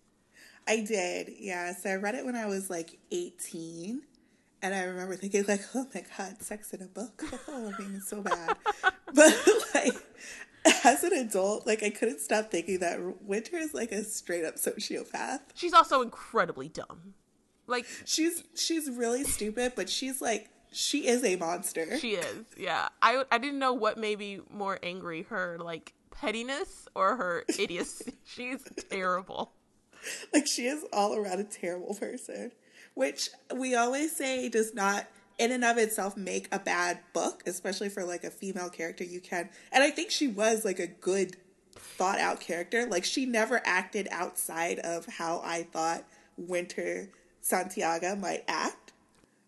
I 0.68 0.82
did, 0.82 1.30
yeah. 1.40 1.74
So 1.74 1.90
I 1.90 1.96
read 1.96 2.16
it 2.16 2.26
when 2.26 2.36
I 2.36 2.46
was 2.46 2.70
like 2.70 3.00
18, 3.12 4.02
and 4.62 4.76
I 4.76 4.84
remember 4.84 5.16
thinking 5.16 5.44
like, 5.48 5.62
"Oh 5.76 5.88
my 5.94 6.04
god, 6.18 6.42
sex 6.42 6.74
in 6.74 6.82
a 6.82 6.88
book! 6.88 7.24
Oh, 7.48 7.74
I 7.78 7.82
mean, 7.82 7.96
it's 7.96 8.10
so 8.10 8.22
bad." 8.22 8.56
but 9.14 9.48
like, 9.74 9.94
as 10.84 11.04
an 11.04 11.14
adult, 11.14 11.66
like 11.66 11.84
I 11.84 11.90
couldn't 11.90 12.20
stop 12.20 12.52
thinking 12.52 12.80
that 12.80 13.00
Winter 13.24 13.58
is 13.58 13.74
like 13.74 13.92
a 13.92 14.04
straight 14.04 14.46
up 14.46 14.56
sociopath. 14.56 15.40
She's 15.56 15.74
also 15.74 16.02
incredibly 16.02 16.70
dumb. 16.70 17.16
Like 17.68 17.86
she's 18.06 18.44
she's 18.56 18.90
really 18.90 19.24
stupid, 19.24 19.74
but 19.76 19.90
she's 19.90 20.22
like 20.22 20.50
she 20.72 21.08
is 21.08 21.24
a 21.24 21.36
monster. 21.36 21.98
She 22.00 22.12
is. 22.12 22.46
Yeah. 22.58 22.90
I 23.02 23.24
I 23.32 23.38
didn't 23.38 23.60
know 23.60 23.74
what 23.74 23.98
made 23.98 24.20
me 24.20 24.42
more 24.50 24.80
angry, 24.84 25.24
her 25.24 25.58
like 25.60 25.94
pettiness 26.12 26.88
or 26.96 27.16
her 27.16 27.44
idiocy. 27.60 28.14
she's 28.26 28.64
terrible. 28.90 29.52
Like 30.34 30.48
she 30.48 30.66
is 30.66 30.86
all 30.92 31.16
around 31.16 31.40
a 31.40 31.44
terrible 31.44 31.96
person, 31.96 32.52
which 32.94 33.30
we 33.56 33.76
always 33.76 34.16
say 34.16 34.50
does 34.50 34.74
not 34.74 35.08
in 35.38 35.52
and 35.52 35.64
of 35.64 35.78
itself 35.78 36.16
make 36.16 36.48
a 36.52 36.60
bad 36.60 37.00
book, 37.14 37.44
especially 37.46 37.90
for 37.90 38.04
like 38.04 38.24
a 38.24 38.30
female 38.30 38.70
character 38.70 39.04
you 39.04 39.20
can. 39.20 39.50
And 39.72 39.84
I 39.84 39.90
think 39.90 40.12
she 40.12 40.28
was 40.28 40.64
like 40.64 40.80
a 40.80 40.88
good 40.88 41.38
thought 41.74 42.20
out 42.20 42.40
character. 42.40 42.86
Like 42.86 43.04
she 43.04 43.26
never 43.26 43.62
acted 43.66 44.08
outside 44.12 44.80
of 44.80 45.06
how 45.06 45.42
I 45.44 45.64
thought 45.64 46.04
Winter 46.38 47.10
Santiago 47.42 48.16
might 48.16 48.44
act. 48.48 48.78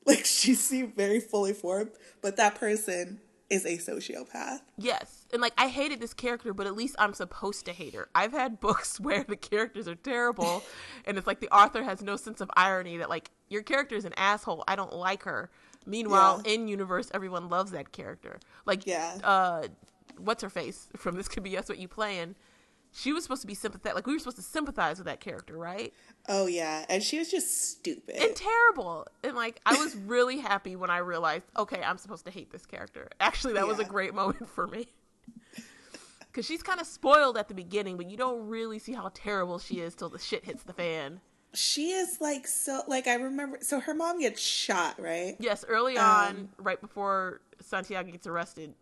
Like 0.05 0.25
she 0.25 0.53
seemed 0.53 0.97
very 0.97 1.21
fully 1.21 1.53
formed, 1.53 1.91
but 2.21 2.35
that 2.35 2.55
person 2.55 3.21
is 3.49 3.63
a 3.65 3.77
sociopath. 3.77 4.59
Yes. 4.77 5.22
And 5.33 5.41
like 5.41 5.53
I 5.57 5.67
hated 5.67 5.99
this 5.99 6.13
character, 6.13 6.53
but 6.53 6.67
at 6.67 6.75
least 6.75 6.95
I'm 6.99 7.13
supposed 7.13 7.65
to 7.65 7.73
hate 7.73 7.93
her. 7.95 8.07
I've 8.15 8.31
had 8.31 8.59
books 8.59 8.99
where 8.99 9.23
the 9.23 9.35
characters 9.35 9.87
are 9.87 9.95
terrible 9.95 10.63
and 11.05 11.17
it's 11.17 11.27
like 11.27 11.39
the 11.39 11.49
author 11.49 11.83
has 11.83 12.01
no 12.01 12.15
sense 12.15 12.39
of 12.39 12.49
irony 12.55 12.97
that 12.97 13.09
like 13.09 13.31
your 13.49 13.63
character 13.63 13.95
is 13.95 14.05
an 14.05 14.13
asshole. 14.15 14.63
I 14.67 14.75
don't 14.75 14.93
like 14.93 15.23
her. 15.23 15.49
Meanwhile, 15.85 16.43
yeah. 16.45 16.53
in 16.53 16.67
universe 16.67 17.11
everyone 17.13 17.49
loves 17.49 17.71
that 17.71 17.91
character. 17.91 18.39
Like 18.65 18.87
yeah. 18.87 19.17
uh 19.23 19.67
what's 20.17 20.43
her 20.43 20.49
face 20.49 20.87
from 20.95 21.15
This 21.15 21.27
Could 21.27 21.43
Be 21.43 21.57
Us 21.57 21.67
What 21.67 21.79
You 21.79 21.87
Playing 21.87 22.35
she 22.95 23.11
was 23.11 23.23
supposed 23.23 23.41
to 23.41 23.47
be 23.47 23.55
sympathetic. 23.55 23.95
Like 23.95 24.07
we 24.07 24.13
were 24.13 24.19
supposed 24.19 24.37
to 24.37 24.43
sympathize 24.43 24.97
with 24.99 25.07
that 25.07 25.19
character, 25.19 25.57
right? 25.57 25.93
Oh 26.29 26.45
yeah, 26.45 26.85
and 26.87 27.01
she 27.01 27.17
was 27.17 27.29
just 27.29 27.71
stupid 27.71 28.15
and 28.15 28.35
terrible. 28.35 29.07
And 29.23 29.35
like 29.35 29.59
I 29.65 29.75
was 29.75 29.95
really 29.95 30.37
happy 30.37 30.75
when 30.75 30.89
I 30.89 30.99
realized, 30.99 31.45
okay, 31.57 31.81
I'm 31.83 31.97
supposed 31.97 32.25
to 32.25 32.31
hate 32.31 32.51
this 32.51 32.65
character. 32.65 33.09
Actually, 33.19 33.53
that 33.53 33.61
yeah. 33.61 33.65
was 33.65 33.79
a 33.79 33.83
great 33.83 34.13
moment 34.13 34.47
for 34.47 34.67
me. 34.67 34.87
Cuz 36.33 36.45
she's 36.45 36.63
kind 36.63 36.81
of 36.81 36.87
spoiled 36.87 37.37
at 37.37 37.47
the 37.47 37.53
beginning, 37.53 37.97
but 37.97 38.09
you 38.09 38.17
don't 38.17 38.47
really 38.47 38.79
see 38.79 38.93
how 38.93 39.11
terrible 39.13 39.59
she 39.59 39.79
is 39.79 39.95
till 39.95 40.09
the 40.09 40.19
shit 40.19 40.45
hits 40.45 40.63
the 40.63 40.73
fan. 40.73 41.21
She 41.53 41.91
is 41.91 42.19
like 42.19 42.47
so 42.47 42.81
like 42.87 43.07
I 43.07 43.15
remember 43.15 43.59
so 43.61 43.79
her 43.79 43.93
mom 43.93 44.19
gets 44.19 44.41
shot, 44.41 44.99
right? 44.99 45.35
Yes, 45.39 45.63
early 45.67 45.97
um, 45.97 46.05
on, 46.05 46.49
right 46.57 46.81
before 46.81 47.41
Santiago 47.61 48.11
gets 48.11 48.25
arrested, 48.25 48.73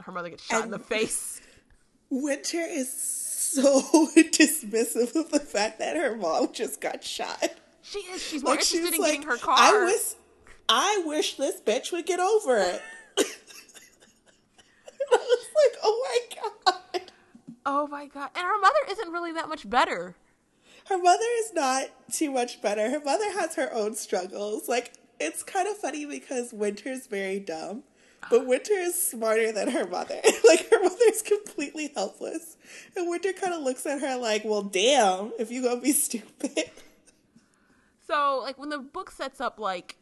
her 0.00 0.12
mother 0.12 0.28
gets 0.28 0.44
shot 0.44 0.64
in 0.64 0.70
the 0.70 0.78
face. 0.78 1.40
Winter 2.10 2.60
is 2.60 2.90
so 2.92 3.80
dismissive 4.16 5.14
of 5.14 5.30
the 5.30 5.40
fact 5.40 5.78
that 5.78 5.96
her 5.96 6.16
mom 6.16 6.52
just 6.52 6.80
got 6.80 7.02
shot. 7.04 7.50
She 7.82 8.00
is. 8.00 8.22
She's 8.22 8.42
more 8.42 8.52
like, 8.52 8.60
interested 8.60 8.94
in 8.94 9.00
like, 9.00 9.12
getting 9.12 9.28
her 9.28 9.36
car. 9.36 9.56
I 9.58 9.84
wish, 9.84 10.14
I 10.68 11.02
wish 11.06 11.36
this 11.36 11.60
bitch 11.60 11.92
would 11.92 12.06
get 12.06 12.20
over 12.20 12.56
it. 12.58 12.82
I 15.10 15.16
was 15.16 15.46
like, 15.64 15.78
oh 15.82 16.04
my 16.04 16.18
god. 16.27 16.27
Oh 17.70 17.86
my 17.86 18.06
god. 18.06 18.30
And 18.34 18.46
her 18.46 18.58
mother 18.58 18.78
isn't 18.88 19.12
really 19.12 19.30
that 19.32 19.46
much 19.50 19.68
better. 19.68 20.16
Her 20.86 20.96
mother 20.96 21.26
is 21.40 21.52
not 21.52 21.88
too 22.10 22.30
much 22.30 22.62
better. 22.62 22.88
Her 22.88 23.00
mother 23.00 23.30
has 23.32 23.56
her 23.56 23.70
own 23.74 23.94
struggles. 23.94 24.68
Like, 24.68 24.94
it's 25.20 25.42
kind 25.42 25.68
of 25.68 25.76
funny 25.76 26.06
because 26.06 26.54
Winter's 26.54 27.06
very 27.06 27.38
dumb. 27.38 27.82
But 28.30 28.46
Winter 28.46 28.72
is 28.72 29.00
smarter 29.10 29.52
than 29.52 29.68
her 29.68 29.86
mother. 29.86 30.18
like 30.48 30.70
her 30.70 30.82
mother 30.82 30.96
is 31.08 31.20
completely 31.20 31.92
helpless. 31.94 32.56
And 32.96 33.10
Winter 33.10 33.34
kind 33.34 33.52
of 33.52 33.62
looks 33.62 33.84
at 33.84 34.00
her 34.00 34.16
like, 34.16 34.44
"Well, 34.44 34.62
damn, 34.62 35.32
if 35.38 35.50
you 35.50 35.62
gonna 35.62 35.80
be 35.80 35.92
stupid." 36.06 36.70
So, 38.06 38.40
like 38.42 38.58
when 38.58 38.70
the 38.70 38.78
book 38.78 39.10
sets 39.10 39.40
up 39.40 39.60
like 39.60 39.96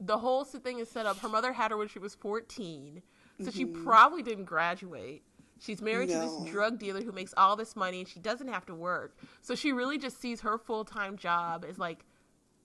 the 0.00 0.18
whole 0.18 0.44
thing 0.44 0.80
is 0.80 0.90
set 0.90 1.06
up, 1.06 1.20
her 1.20 1.28
mother 1.28 1.52
had 1.52 1.70
her 1.70 1.76
when 1.76 1.88
she 1.88 1.98
was 1.98 2.14
14. 2.16 3.02
So 3.38 3.44
mm-hmm. 3.44 3.58
she 3.58 3.64
probably 3.64 4.22
didn't 4.22 4.44
graduate. 4.44 5.22
She's 5.62 5.80
married 5.80 6.08
no. 6.08 6.14
to 6.14 6.44
this 6.44 6.52
drug 6.52 6.80
dealer 6.80 7.02
who 7.02 7.12
makes 7.12 7.32
all 7.36 7.54
this 7.54 7.76
money 7.76 8.00
and 8.00 8.08
she 8.08 8.18
doesn't 8.18 8.48
have 8.48 8.66
to 8.66 8.74
work. 8.74 9.16
So 9.42 9.54
she 9.54 9.72
really 9.72 9.96
just 9.96 10.20
sees 10.20 10.40
her 10.40 10.58
full-time 10.58 11.16
job 11.16 11.64
as 11.68 11.78
like 11.78 12.04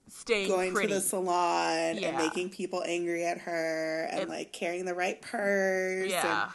staying 0.08 0.48
going 0.48 0.74
pretty. 0.74 0.88
to 0.88 0.96
the 0.96 1.02
salon 1.02 1.98
yeah. 1.98 2.08
and 2.08 2.18
making 2.18 2.50
people 2.50 2.82
angry 2.88 3.24
at 3.24 3.38
her 3.40 4.08
and 4.12 4.22
it, 4.22 4.30
like 4.30 4.52
carrying 4.52 4.86
the 4.86 4.96
right 4.96 5.22
purse 5.22 6.10
yeah. 6.10 6.44
and 6.44 6.52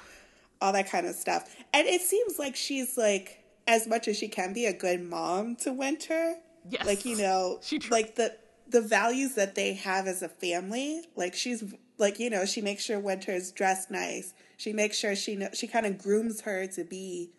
all 0.60 0.72
that 0.72 0.90
kind 0.90 1.06
of 1.06 1.14
stuff. 1.14 1.54
And 1.72 1.86
it 1.86 2.00
seems 2.00 2.40
like 2.40 2.56
she's 2.56 2.98
like 2.98 3.44
as 3.68 3.86
much 3.86 4.08
as 4.08 4.16
she 4.16 4.26
can 4.26 4.52
be 4.52 4.66
a 4.66 4.72
good 4.72 5.00
mom 5.00 5.54
to 5.56 5.72
Winter. 5.72 6.34
Yes. 6.68 6.84
Like 6.84 7.04
you 7.04 7.16
know, 7.18 7.58
she 7.62 7.78
tr- 7.78 7.92
like 7.92 8.16
the 8.16 8.36
the 8.68 8.80
values 8.80 9.34
that 9.34 9.54
they 9.54 9.74
have 9.74 10.08
as 10.08 10.22
a 10.22 10.28
family. 10.28 11.02
Like 11.14 11.34
she's 11.34 11.62
like 12.02 12.18
you 12.18 12.28
know, 12.28 12.44
she 12.44 12.60
makes 12.60 12.84
sure 12.84 13.00
Winter's 13.00 13.50
dressed 13.50 13.90
nice. 13.90 14.34
She 14.58 14.74
makes 14.74 14.98
sure 14.98 15.16
she 15.16 15.36
know, 15.36 15.48
she 15.54 15.66
kind 15.66 15.86
of 15.86 15.96
grooms 15.96 16.42
her 16.42 16.66
to 16.66 16.84
be 16.84 17.30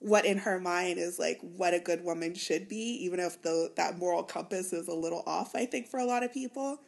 what 0.00 0.24
in 0.24 0.38
her 0.38 0.58
mind 0.58 0.98
is 0.98 1.18
like 1.18 1.38
what 1.42 1.74
a 1.74 1.78
good 1.78 2.04
woman 2.04 2.34
should 2.34 2.68
be, 2.68 3.04
even 3.04 3.20
if 3.20 3.42
the 3.42 3.72
that 3.76 3.98
moral 3.98 4.22
compass 4.22 4.72
is 4.72 4.88
a 4.88 4.94
little 4.94 5.22
off, 5.26 5.54
I 5.54 5.66
think, 5.66 5.88
for 5.88 5.98
a 5.98 6.04
lot 6.04 6.22
of 6.22 6.32
people. 6.32 6.78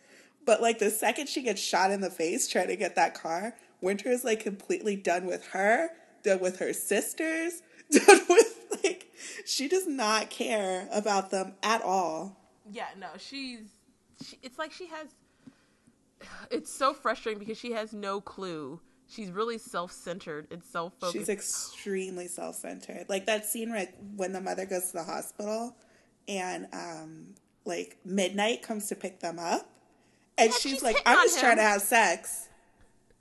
But 0.44 0.60
like 0.62 0.78
the 0.78 0.90
second 0.90 1.28
she 1.28 1.42
gets 1.42 1.60
shot 1.60 1.90
in 1.90 2.00
the 2.00 2.10
face 2.10 2.48
trying 2.48 2.68
to 2.68 2.76
get 2.76 2.96
that 2.96 3.14
car, 3.14 3.54
Winter 3.80 4.10
is 4.10 4.24
like 4.24 4.40
completely 4.40 4.96
done 4.96 5.26
with 5.26 5.46
her, 5.48 5.90
done 6.22 6.40
with 6.40 6.58
her 6.58 6.72
sisters, 6.72 7.62
done 7.90 8.20
with 8.28 8.78
like 8.82 9.12
she 9.44 9.68
does 9.68 9.86
not 9.86 10.30
care 10.30 10.88
about 10.92 11.30
them 11.30 11.54
at 11.62 11.82
all. 11.82 12.38
Yeah, 12.70 12.88
no, 12.98 13.08
she's 13.18 13.68
she, 14.24 14.38
it's 14.42 14.58
like 14.58 14.72
she 14.72 14.86
has 14.86 15.08
it's 16.50 16.72
so 16.72 16.92
frustrating 16.92 17.38
because 17.38 17.58
she 17.58 17.72
has 17.72 17.92
no 17.92 18.20
clue 18.20 18.80
she's 19.08 19.30
really 19.30 19.58
self-centered 19.58 20.48
and 20.50 20.64
self-focused. 20.64 21.12
She's 21.12 21.28
extremely 21.28 22.28
self-centered. 22.28 23.06
Like 23.08 23.26
that 23.26 23.44
scene 23.44 23.70
right 23.70 23.90
when 24.16 24.32
the 24.32 24.40
mother 24.40 24.64
goes 24.64 24.86
to 24.88 24.92
the 24.94 25.04
hospital 25.04 25.76
and 26.28 26.66
um 26.72 27.34
like 27.64 27.98
midnight 28.04 28.62
comes 28.62 28.88
to 28.88 28.94
pick 28.94 29.20
them 29.20 29.38
up, 29.38 29.68
and 30.38 30.50
Yeah, 30.50 30.56
she's 30.56 30.72
she's 30.72 30.82
like, 30.82 30.96
"I'm 31.06 31.26
just 31.26 31.38
trying 31.38 31.56
to 31.56 31.62
have 31.62 31.82
sex." 31.82 32.48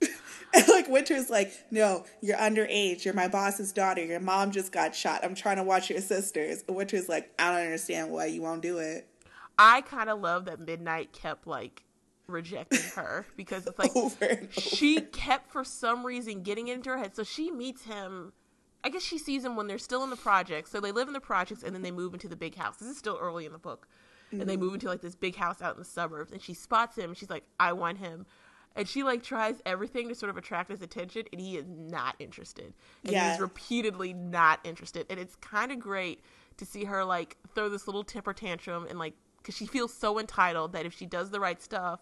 and 0.54 0.68
like 0.68 0.88
Winter's 0.88 1.30
like, 1.30 1.52
"No, 1.70 2.04
you're 2.20 2.36
underage. 2.36 3.04
You're 3.04 3.14
my 3.14 3.28
boss's 3.28 3.72
daughter. 3.72 4.04
Your 4.04 4.20
mom 4.20 4.50
just 4.50 4.72
got 4.72 4.94
shot. 4.96 5.24
I'm 5.24 5.34
trying 5.34 5.56
to 5.56 5.62
watch 5.62 5.90
your 5.90 6.00
sisters." 6.00 6.64
And 6.66 6.76
Winter's 6.76 7.08
like, 7.08 7.32
"I 7.38 7.52
don't 7.52 7.66
understand 7.66 8.10
why 8.10 8.26
you 8.26 8.42
won't 8.42 8.62
do 8.62 8.78
it." 8.78 9.06
I 9.58 9.82
kind 9.82 10.10
of 10.10 10.20
love 10.20 10.46
that 10.46 10.58
Midnight 10.58 11.12
kept 11.12 11.46
like 11.46 11.84
rejecting 12.26 12.82
her 12.94 13.26
because 13.36 13.66
it's 13.66 13.78
like 13.78 13.94
over 13.96 14.48
she 14.50 15.00
kept 15.00 15.50
for 15.50 15.64
some 15.64 16.04
reason 16.04 16.42
getting 16.42 16.68
into 16.68 16.90
her 16.90 16.98
head. 16.98 17.14
So 17.14 17.22
she 17.22 17.50
meets 17.50 17.84
him. 17.84 18.32
I 18.84 18.88
guess 18.88 19.02
she 19.02 19.18
sees 19.18 19.44
him 19.44 19.54
when 19.54 19.68
they're 19.68 19.78
still 19.78 20.02
in 20.02 20.10
the 20.10 20.16
projects. 20.16 20.70
So 20.70 20.80
they 20.80 20.90
live 20.90 21.06
in 21.06 21.14
the 21.14 21.20
projects 21.20 21.62
and 21.62 21.74
then 21.74 21.82
they 21.82 21.92
move 21.92 22.14
into 22.14 22.28
the 22.28 22.36
big 22.36 22.56
house. 22.56 22.78
This 22.78 22.88
is 22.88 22.98
still 22.98 23.18
early 23.20 23.46
in 23.46 23.52
the 23.52 23.58
book. 23.58 23.86
And 24.32 24.48
they 24.48 24.56
move 24.56 24.68
mm-hmm. 24.68 24.74
into 24.74 24.86
like 24.88 25.02
this 25.02 25.14
big 25.14 25.36
house 25.36 25.60
out 25.60 25.74
in 25.74 25.78
the 25.78 25.84
suburbs. 25.84 26.32
And 26.32 26.40
she 26.40 26.54
spots 26.54 26.96
him. 26.96 27.10
And 27.10 27.16
she's 27.16 27.30
like, 27.30 27.44
I 27.60 27.74
want 27.74 27.98
him. 27.98 28.26
And 28.74 28.88
she 28.88 29.02
like 29.02 29.22
tries 29.22 29.60
everything 29.66 30.08
to 30.08 30.14
sort 30.14 30.30
of 30.30 30.36
attract 30.38 30.70
his 30.70 30.80
attention. 30.82 31.24
And 31.32 31.40
he 31.40 31.56
is 31.58 31.66
not 31.68 32.16
interested. 32.18 32.72
And 33.04 33.12
Yeah. 33.12 33.30
he's 33.30 33.40
repeatedly 33.40 34.14
not 34.14 34.58
interested. 34.64 35.06
And 35.10 35.20
it's 35.20 35.36
kind 35.36 35.70
of 35.70 35.78
great 35.78 36.22
to 36.56 36.64
see 36.64 36.84
her 36.84 37.04
like 37.04 37.36
throw 37.54 37.68
this 37.68 37.86
little 37.86 38.04
temper 38.04 38.32
tantrum 38.32 38.86
and 38.88 38.98
like, 38.98 39.14
because 39.38 39.56
she 39.56 39.66
feels 39.66 39.92
so 39.92 40.18
entitled 40.18 40.72
that 40.72 40.86
if 40.86 40.94
she 40.94 41.04
does 41.04 41.30
the 41.30 41.40
right 41.40 41.60
stuff, 41.60 42.00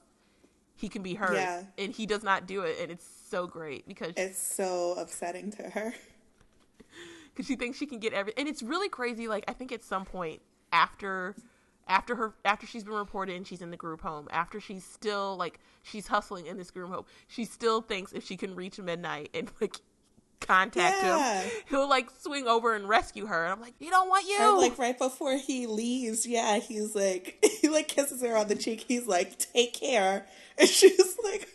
he 0.80 0.88
can 0.88 1.02
be 1.02 1.14
hers. 1.14 1.36
Yeah. 1.36 1.62
And 1.76 1.92
he 1.92 2.06
does 2.06 2.22
not 2.22 2.46
do 2.46 2.62
it. 2.62 2.78
And 2.80 2.90
it's 2.90 3.06
so 3.28 3.46
great 3.46 3.86
because 3.86 4.14
It's 4.16 4.40
so 4.40 4.94
upsetting 4.98 5.52
to 5.52 5.62
her. 5.62 5.94
because 7.34 7.46
she 7.46 7.56
thinks 7.56 7.78
she 7.78 7.86
can 7.86 7.98
get 7.98 8.12
every 8.12 8.32
and 8.36 8.48
it's 8.48 8.62
really 8.62 8.88
crazy 8.88 9.28
like 9.28 9.44
i 9.46 9.52
think 9.52 9.70
at 9.72 9.82
some 9.82 10.04
point 10.04 10.42
after 10.72 11.34
after 11.88 12.16
her 12.16 12.34
after 12.44 12.66
she's 12.66 12.84
been 12.84 12.94
reported 12.94 13.36
and 13.36 13.46
she's 13.46 13.62
in 13.62 13.70
the 13.70 13.76
group 13.76 14.00
home 14.00 14.28
after 14.30 14.60
she's 14.60 14.84
still 14.84 15.36
like 15.36 15.60
she's 15.82 16.08
hustling 16.08 16.46
in 16.46 16.58
this 16.58 16.70
group 16.70 16.90
home 16.90 17.04
she 17.28 17.44
still 17.44 17.80
thinks 17.80 18.12
if 18.12 18.24
she 18.24 18.36
can 18.36 18.54
reach 18.54 18.78
midnight 18.78 19.30
and 19.32 19.50
like 19.60 19.80
contact 20.40 20.96
Yeah. 21.02 21.40
him 21.42 21.50
he'll 21.68 21.88
like 21.88 22.08
swing 22.18 22.46
over 22.48 22.74
and 22.74 22.88
rescue 22.88 23.26
her 23.26 23.44
and 23.44 23.52
i'm 23.52 23.60
like 23.60 23.74
he 23.78 23.90
don't 23.90 24.08
want 24.08 24.26
you 24.26 24.38
Or 24.40 24.56
like 24.58 24.78
right 24.78 24.98
before 24.98 25.36
he 25.36 25.66
leaves, 25.66 26.26
yeah, 26.26 26.58
he's 26.58 26.94
like 26.94 27.44
he 27.60 27.68
like 27.68 27.88
kisses 27.88 28.22
her 28.22 28.36
on 28.36 28.48
the 28.48 28.54
cheek. 28.56 28.84
He's 28.88 29.06
like, 29.06 29.38
"Take 29.38 29.74
care," 29.74 30.26
and 30.58 30.68
she's 30.68 31.16
like, 31.24 31.48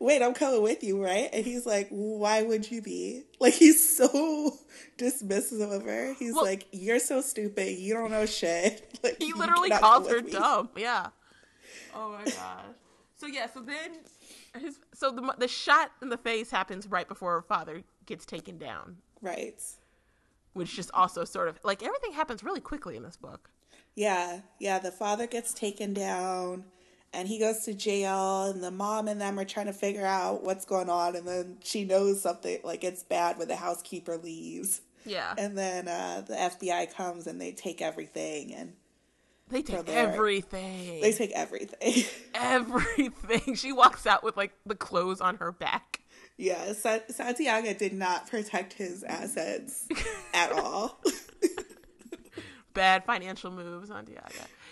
"Wait, 0.00 0.22
I'm 0.22 0.34
coming 0.34 0.62
with 0.62 0.82
you, 0.82 1.02
right?" 1.02 1.28
And 1.32 1.44
he's 1.44 1.66
like, 1.66 1.88
"Why 1.90 2.42
would 2.42 2.70
you 2.70 2.80
be?" 2.82 3.24
Like 3.40 3.54
he's 3.54 3.96
so 3.96 4.58
dismissive 4.98 5.74
of 5.74 5.84
her. 5.84 6.14
He's 6.18 6.34
Well- 6.34 6.44
like, 6.44 6.66
"You're 6.72 6.98
so 6.98 7.20
stupid. 7.20 7.78
You 7.78 7.94
don't 7.94 8.10
know 8.10 8.26
shit." 8.26 8.98
Like 9.02 9.16
he 9.22 9.32
literally 9.32 9.70
calls 9.70 10.08
her 10.10 10.20
dumb 10.20 10.68
yeah 10.76 11.06
oh 11.94 12.12
my 12.12 12.24
gosh 12.24 12.64
so 13.16 13.26
yeah 13.26 13.46
so 13.52 13.60
then 13.60 13.92
his 14.62 14.78
so 14.94 15.10
the 15.10 15.34
the 15.38 15.48
shot 15.48 15.90
in 16.02 16.08
the 16.10 16.18
face 16.18 16.50
happens 16.50 16.86
right 16.86 17.08
before 17.08 17.32
her 17.32 17.42
father 17.42 17.82
gets 18.10 18.26
taken 18.26 18.58
down 18.58 18.98
Right. 19.22 19.60
which 20.52 20.76
just 20.76 20.90
also 20.92 21.24
sort 21.24 21.48
of 21.48 21.58
like 21.64 21.82
everything 21.82 22.12
happens 22.12 22.42
really 22.44 22.60
quickly 22.60 22.96
in 22.96 23.02
this 23.02 23.16
book. 23.16 23.50
Yeah, 23.96 24.40
yeah. 24.58 24.78
The 24.78 24.90
father 24.92 25.26
gets 25.26 25.52
taken 25.52 25.92
down, 25.94 26.64
and 27.12 27.26
he 27.28 27.38
goes 27.38 27.64
to 27.64 27.74
jail, 27.74 28.44
and 28.44 28.62
the 28.62 28.70
mom 28.70 29.08
and 29.08 29.20
them 29.20 29.38
are 29.38 29.44
trying 29.44 29.66
to 29.66 29.72
figure 29.72 30.06
out 30.06 30.42
what's 30.44 30.64
going 30.64 30.88
on, 30.90 31.16
and 31.16 31.26
then 31.26 31.58
she 31.62 31.84
knows 31.84 32.20
something 32.22 32.58
like 32.64 32.84
it's 32.84 33.02
bad 33.02 33.36
when 33.38 33.48
the 33.48 33.56
housekeeper 33.56 34.16
leaves, 34.16 34.80
Yeah, 35.04 35.34
and 35.36 35.58
then 35.58 35.88
uh, 35.88 36.22
the 36.26 36.34
FBI 36.34 36.94
comes 36.94 37.26
and 37.26 37.40
they 37.40 37.52
take 37.52 37.80
everything, 37.82 38.54
and 38.54 38.74
they 39.48 39.62
take 39.62 39.88
everything. 39.88 41.00
they 41.00 41.12
take 41.12 41.32
everything. 41.32 42.04
everything. 42.34 43.54
She 43.56 43.72
walks 43.72 44.06
out 44.06 44.22
with 44.22 44.36
like 44.36 44.52
the 44.64 44.76
clothes 44.76 45.20
on 45.20 45.36
her 45.36 45.50
back. 45.52 45.99
Yeah, 46.40 46.72
Sa- 46.72 46.98
Santiago 47.08 47.72
did 47.74 47.92
not 47.92 48.28
protect 48.28 48.72
his 48.72 49.02
assets 49.04 49.86
at 50.34 50.52
all. 50.58 50.98
Bad 52.74 53.04
financial 53.04 53.50
moves, 53.50 53.88
Santiago. 53.88 54.24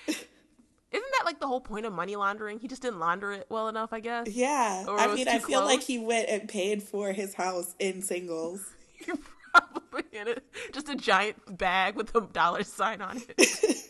Isn't 0.07 1.05
that 1.19 1.23
like 1.27 1.39
the 1.41 1.47
whole 1.47 1.61
point 1.61 1.85
of 1.85 1.93
money 1.93 2.17
laundering? 2.17 2.59
He 2.61 2.69
just 2.69 2.81
didn't 2.81 2.99
launder 2.99 3.33
it 3.33 3.47
well 3.51 3.69
enough, 3.69 3.93
I 3.93 4.01
guess. 4.01 4.29
yeah, 4.29 4.85
I 4.89 5.15
mean, 5.15 5.29
I 5.29 5.39
feel 5.39 5.63
like 5.65 5.83
he 5.83 5.99
went 5.99 6.29
and 6.31 6.49
paid 6.49 6.83
for 6.83 7.13
his 7.13 7.35
house 7.35 7.75
in 7.79 8.01
singles. 8.03 8.65
You're 9.07 9.19
probably 9.53 10.05
in 10.13 10.29
it. 10.29 10.45
Just 10.73 10.89
a 10.89 10.95
giant 10.97 11.59
bag 11.59 11.95
with 11.97 12.15
a 12.15 12.23
dollar 12.23 12.63
sign 12.63 13.03
on 13.03 13.21
it. 13.37 13.88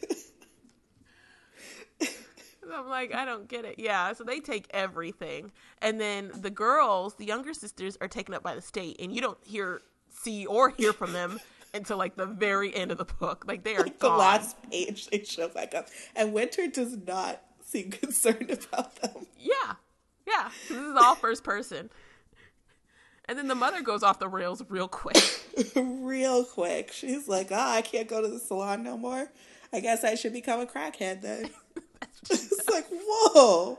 I'm 2.73 2.89
like, 2.89 3.15
I 3.15 3.25
don't 3.25 3.49
get 3.49 3.65
it. 3.65 3.77
Yeah, 3.79 4.13
so 4.13 4.25
they 4.25 4.41
take 4.41 4.67
everything. 4.71 5.53
And 5.83 6.01
then 6.01 6.31
the 6.35 6.51
girls, 6.51 7.15
the 7.15 7.25
younger 7.25 7.55
sisters, 7.55 7.97
are 8.01 8.09
taken 8.09 8.35
up 8.35 8.43
by 8.43 8.55
the 8.55 8.63
state, 8.63 8.97
and 9.01 9.15
you 9.15 9.21
don't 9.21 9.39
hear, 9.45 9.81
see, 10.11 10.47
or 10.47 10.71
hear 10.71 10.93
from 10.93 11.13
them 11.13 11.41
until 11.75 11.97
like 11.99 12.17
the 12.17 12.27
very 12.27 12.75
end 12.75 12.91
of 12.91 12.99
the 12.99 13.05
book. 13.05 13.45
Like 13.47 13.65
they 13.65 13.77
are 13.77 13.85
the 13.85 13.91
gone. 13.91 14.19
last 14.19 14.57
page 14.71 15.07
they 15.09 15.23
show 15.25 15.49
back 15.49 15.75
up 15.75 15.89
and 16.17 16.33
winter 16.33 16.67
does 16.67 16.97
not 17.07 17.43
seem 17.63 17.91
concerned 17.91 18.51
about 18.51 18.97
them 18.97 19.27
Yeah, 19.39 19.75
yeah. 20.27 20.49
This 20.69 20.79
is 20.79 20.97
all 20.97 21.15
first 21.15 21.45
person. 21.45 21.91
And 23.27 23.37
then 23.39 23.47
the 23.49 23.55
mother 23.55 23.83
goes 23.83 24.03
off 24.03 24.19
the 24.19 24.29
rails 24.29 24.63
real 24.71 24.89
quick. 24.89 25.23
real 25.77 26.45
quick 26.45 26.93
she's 26.93 27.27
like 27.29 27.49
ah 27.53 27.75
i 27.75 27.83
can't 27.83 28.09
go 28.09 28.23
to 28.23 28.29
the 28.29 28.39
salon 28.39 28.83
no 28.85 28.97
more 28.97 29.31
i 29.73 29.81
guess 29.81 30.05
i 30.05 30.15
should 30.15 30.33
become 30.33 30.61
a 30.61 30.67
crackhead 30.67 31.21
then 31.21 31.51
it's 32.31 32.69
like 32.71 32.87
whoa 32.91 33.79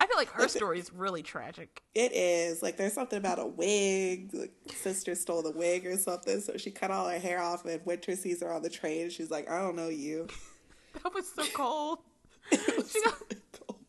I 0.00 0.06
feel 0.06 0.16
like 0.16 0.30
her 0.32 0.48
story 0.48 0.78
is 0.80 0.92
really 0.92 1.22
tragic. 1.22 1.82
it 1.94 2.12
is 2.12 2.62
like 2.62 2.76
there's 2.76 2.92
something 2.92 3.18
about 3.18 3.38
a 3.38 3.46
wig 3.46 4.30
like 4.34 4.52
sister 4.74 5.14
stole 5.14 5.42
the 5.42 5.50
wig 5.52 5.86
or 5.86 5.96
something 5.96 6.40
so 6.40 6.56
she 6.56 6.70
cut 6.70 6.90
all 6.90 7.08
her 7.08 7.18
hair 7.18 7.40
off 7.40 7.64
and 7.64 7.80
winter 7.86 8.14
sees 8.16 8.42
her 8.42 8.52
on 8.52 8.62
the 8.62 8.68
train 8.70 9.08
she's 9.10 9.30
like 9.30 9.48
i 9.50 9.58
don't 9.60 9.76
know 9.76 9.88
you 9.88 10.26
That 11.02 11.12
was 11.14 11.28
so 11.32 11.42
cold. 11.54 11.98
Was 12.52 12.96
got- 13.04 13.34
cool. 13.66 13.80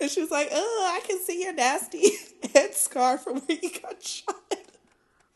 and 0.00 0.10
she 0.10 0.20
was 0.20 0.30
like 0.30 0.48
oh 0.52 0.92
i 0.94 1.06
can 1.06 1.18
see 1.20 1.42
your 1.42 1.54
nasty 1.54 2.10
head 2.52 2.74
scar 2.74 3.16
from 3.18 3.38
where 3.40 3.58
you 3.62 3.70
got 3.80 4.02
shot 4.02 4.34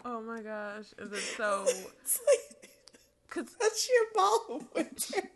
Oh 0.06 0.20
my 0.20 0.42
gosh, 0.42 0.92
is 0.98 1.10
it 1.12 1.22
so? 1.38 1.64
it's 1.66 2.20
like 2.26 2.70
Because 3.26 3.54
That's 3.58 3.88
your 3.88 4.04
mom, 4.14 4.68
Winter. 4.74 5.30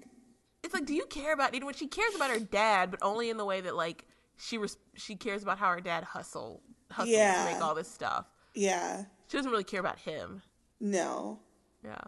It's 0.68 0.74
like, 0.74 0.86
do 0.86 0.94
you 0.94 1.06
care 1.06 1.32
about? 1.32 1.54
You 1.54 1.60
know, 1.60 1.72
she 1.72 1.86
cares 1.86 2.14
about 2.14 2.30
her 2.30 2.38
dad, 2.38 2.90
but 2.90 3.00
only 3.02 3.30
in 3.30 3.36
the 3.38 3.44
way 3.44 3.60
that 3.62 3.74
like 3.74 4.04
she 4.36 4.58
res- 4.58 4.76
she 4.94 5.16
cares 5.16 5.42
about 5.42 5.58
how 5.58 5.70
her 5.70 5.80
dad 5.80 6.04
hustle 6.04 6.60
hustled 6.90 7.08
Yeah. 7.16 7.44
to 7.46 7.52
make 7.54 7.62
all 7.62 7.74
this 7.74 7.88
stuff. 7.90 8.26
Yeah. 8.54 9.04
She 9.28 9.36
doesn't 9.36 9.50
really 9.50 9.64
care 9.64 9.80
about 9.80 9.98
him. 9.98 10.42
No. 10.80 11.40
Yeah. 11.84 11.98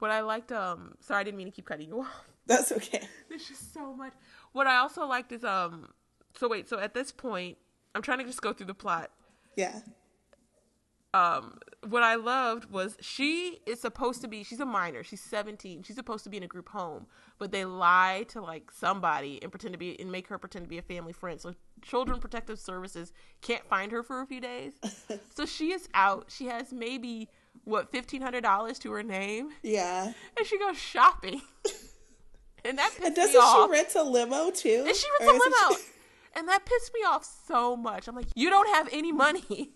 What 0.00 0.10
I 0.10 0.20
liked, 0.20 0.52
um, 0.52 0.94
sorry, 1.00 1.20
I 1.20 1.24
didn't 1.24 1.38
mean 1.38 1.46
to 1.46 1.52
keep 1.52 1.66
cutting 1.66 1.88
you 1.88 2.00
off. 2.02 2.28
That's 2.46 2.72
okay. 2.72 3.06
There's 3.28 3.46
just 3.48 3.72
so 3.72 3.94
much. 3.94 4.12
What 4.52 4.66
I 4.66 4.76
also 4.76 5.06
liked 5.06 5.32
is, 5.32 5.44
um, 5.44 5.88
so 6.38 6.48
wait, 6.48 6.68
so 6.68 6.78
at 6.78 6.92
this 6.92 7.10
point, 7.12 7.56
I'm 7.94 8.02
trying 8.02 8.18
to 8.18 8.24
just 8.24 8.42
go 8.42 8.52
through 8.52 8.66
the 8.66 8.74
plot. 8.74 9.10
Yeah. 9.56 9.78
um 11.14 11.58
what 11.88 12.02
I 12.02 12.14
loved 12.16 12.70
was 12.70 12.96
she 13.00 13.60
is 13.66 13.80
supposed 13.80 14.20
to 14.22 14.28
be 14.28 14.42
she's 14.44 14.60
a 14.60 14.66
minor, 14.66 15.02
she's 15.02 15.20
17. 15.20 15.82
She's 15.82 15.96
supposed 15.96 16.24
to 16.24 16.30
be 16.30 16.36
in 16.36 16.42
a 16.42 16.46
group 16.48 16.68
home, 16.68 17.06
but 17.38 17.52
they 17.52 17.64
lie 17.64 18.24
to 18.28 18.40
like 18.42 18.70
somebody 18.70 19.38
and 19.42 19.50
pretend 19.52 19.72
to 19.74 19.78
be 19.78 19.98
and 20.00 20.10
make 20.10 20.28
her 20.28 20.38
pretend 20.38 20.64
to 20.64 20.68
be 20.68 20.78
a 20.78 20.82
family 20.82 21.12
friend. 21.12 21.40
So 21.40 21.54
Children 21.82 22.20
Protective 22.20 22.58
Services 22.58 23.12
can't 23.42 23.64
find 23.66 23.92
her 23.92 24.02
for 24.02 24.20
a 24.20 24.26
few 24.26 24.40
days. 24.40 24.74
so 25.34 25.44
she 25.46 25.72
is 25.72 25.88
out. 25.94 26.26
She 26.28 26.46
has 26.46 26.72
maybe 26.72 27.28
what 27.64 27.92
$1500 27.92 28.78
to 28.80 28.92
her 28.92 29.02
name 29.02 29.50
Yeah. 29.62 30.12
and 30.36 30.46
she 30.46 30.58
goes 30.58 30.76
shopping. 30.76 31.40
and 32.64 32.78
that 32.78 32.90
pissed 32.90 33.06
And 33.06 33.14
doesn't 33.16 33.40
off. 33.40 33.66
she 33.68 33.72
rent 33.72 33.94
a 33.94 34.02
limo 34.02 34.50
too? 34.50 34.84
and 34.86 34.96
she 34.96 35.06
Or 35.20 35.26
rents 35.28 35.44
a 35.44 35.48
limo. 35.50 35.76
she- 35.78 35.84
And 36.36 36.48
that 36.48 36.64
pissed 36.66 36.92
me 36.92 37.00
off 37.06 37.24
so 37.46 37.76
much. 37.76 38.08
I'm 38.08 38.16
like, 38.16 38.26
you 38.34 38.50
don't 38.50 38.66
have 38.74 38.88
any 38.92 39.12
money. 39.12 39.70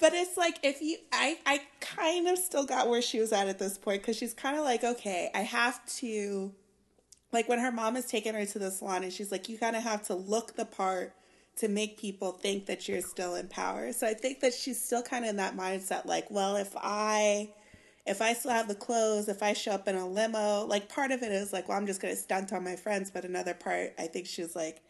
But 0.00 0.14
it's 0.14 0.36
like 0.36 0.58
if 0.62 0.80
you, 0.80 0.96
I, 1.12 1.38
I 1.44 1.60
kind 1.80 2.26
of 2.26 2.38
still 2.38 2.64
got 2.64 2.88
where 2.88 3.02
she 3.02 3.20
was 3.20 3.32
at 3.32 3.48
at 3.48 3.58
this 3.58 3.76
point 3.76 4.00
because 4.00 4.16
she's 4.16 4.32
kind 4.32 4.56
of 4.56 4.64
like, 4.64 4.82
okay, 4.82 5.30
I 5.34 5.40
have 5.40 5.84
to, 5.96 6.52
like 7.32 7.48
when 7.48 7.58
her 7.58 7.70
mom 7.70 7.96
is 7.96 8.06
taking 8.06 8.34
her 8.34 8.46
to 8.46 8.58
the 8.58 8.70
salon 8.70 9.04
and 9.04 9.12
she's 9.12 9.30
like, 9.30 9.48
you 9.48 9.58
kind 9.58 9.76
of 9.76 9.82
have 9.82 10.02
to 10.06 10.14
look 10.14 10.56
the 10.56 10.64
part 10.64 11.14
to 11.56 11.68
make 11.68 11.98
people 11.98 12.32
think 12.32 12.64
that 12.66 12.88
you're 12.88 13.02
still 13.02 13.34
in 13.34 13.46
power. 13.48 13.92
So 13.92 14.06
I 14.06 14.14
think 14.14 14.40
that 14.40 14.54
she's 14.54 14.82
still 14.82 15.02
kind 15.02 15.24
of 15.24 15.30
in 15.30 15.36
that 15.36 15.56
mindset, 15.56 16.06
like, 16.06 16.30
well, 16.30 16.56
if 16.56 16.74
I, 16.76 17.50
if 18.06 18.22
I 18.22 18.32
still 18.32 18.52
have 18.52 18.68
the 18.68 18.74
clothes, 18.74 19.28
if 19.28 19.42
I 19.42 19.52
show 19.52 19.72
up 19.72 19.86
in 19.86 19.96
a 19.96 20.08
limo, 20.08 20.64
like 20.64 20.88
part 20.88 21.10
of 21.10 21.22
it 21.22 21.30
is 21.30 21.52
like, 21.52 21.68
well, 21.68 21.76
I'm 21.76 21.86
just 21.86 22.00
going 22.00 22.14
to 22.14 22.20
stunt 22.20 22.54
on 22.54 22.64
my 22.64 22.76
friends. 22.76 23.10
But 23.10 23.26
another 23.26 23.52
part, 23.52 23.92
I 23.98 24.06
think 24.06 24.26
she's 24.26 24.56
like, 24.56 24.80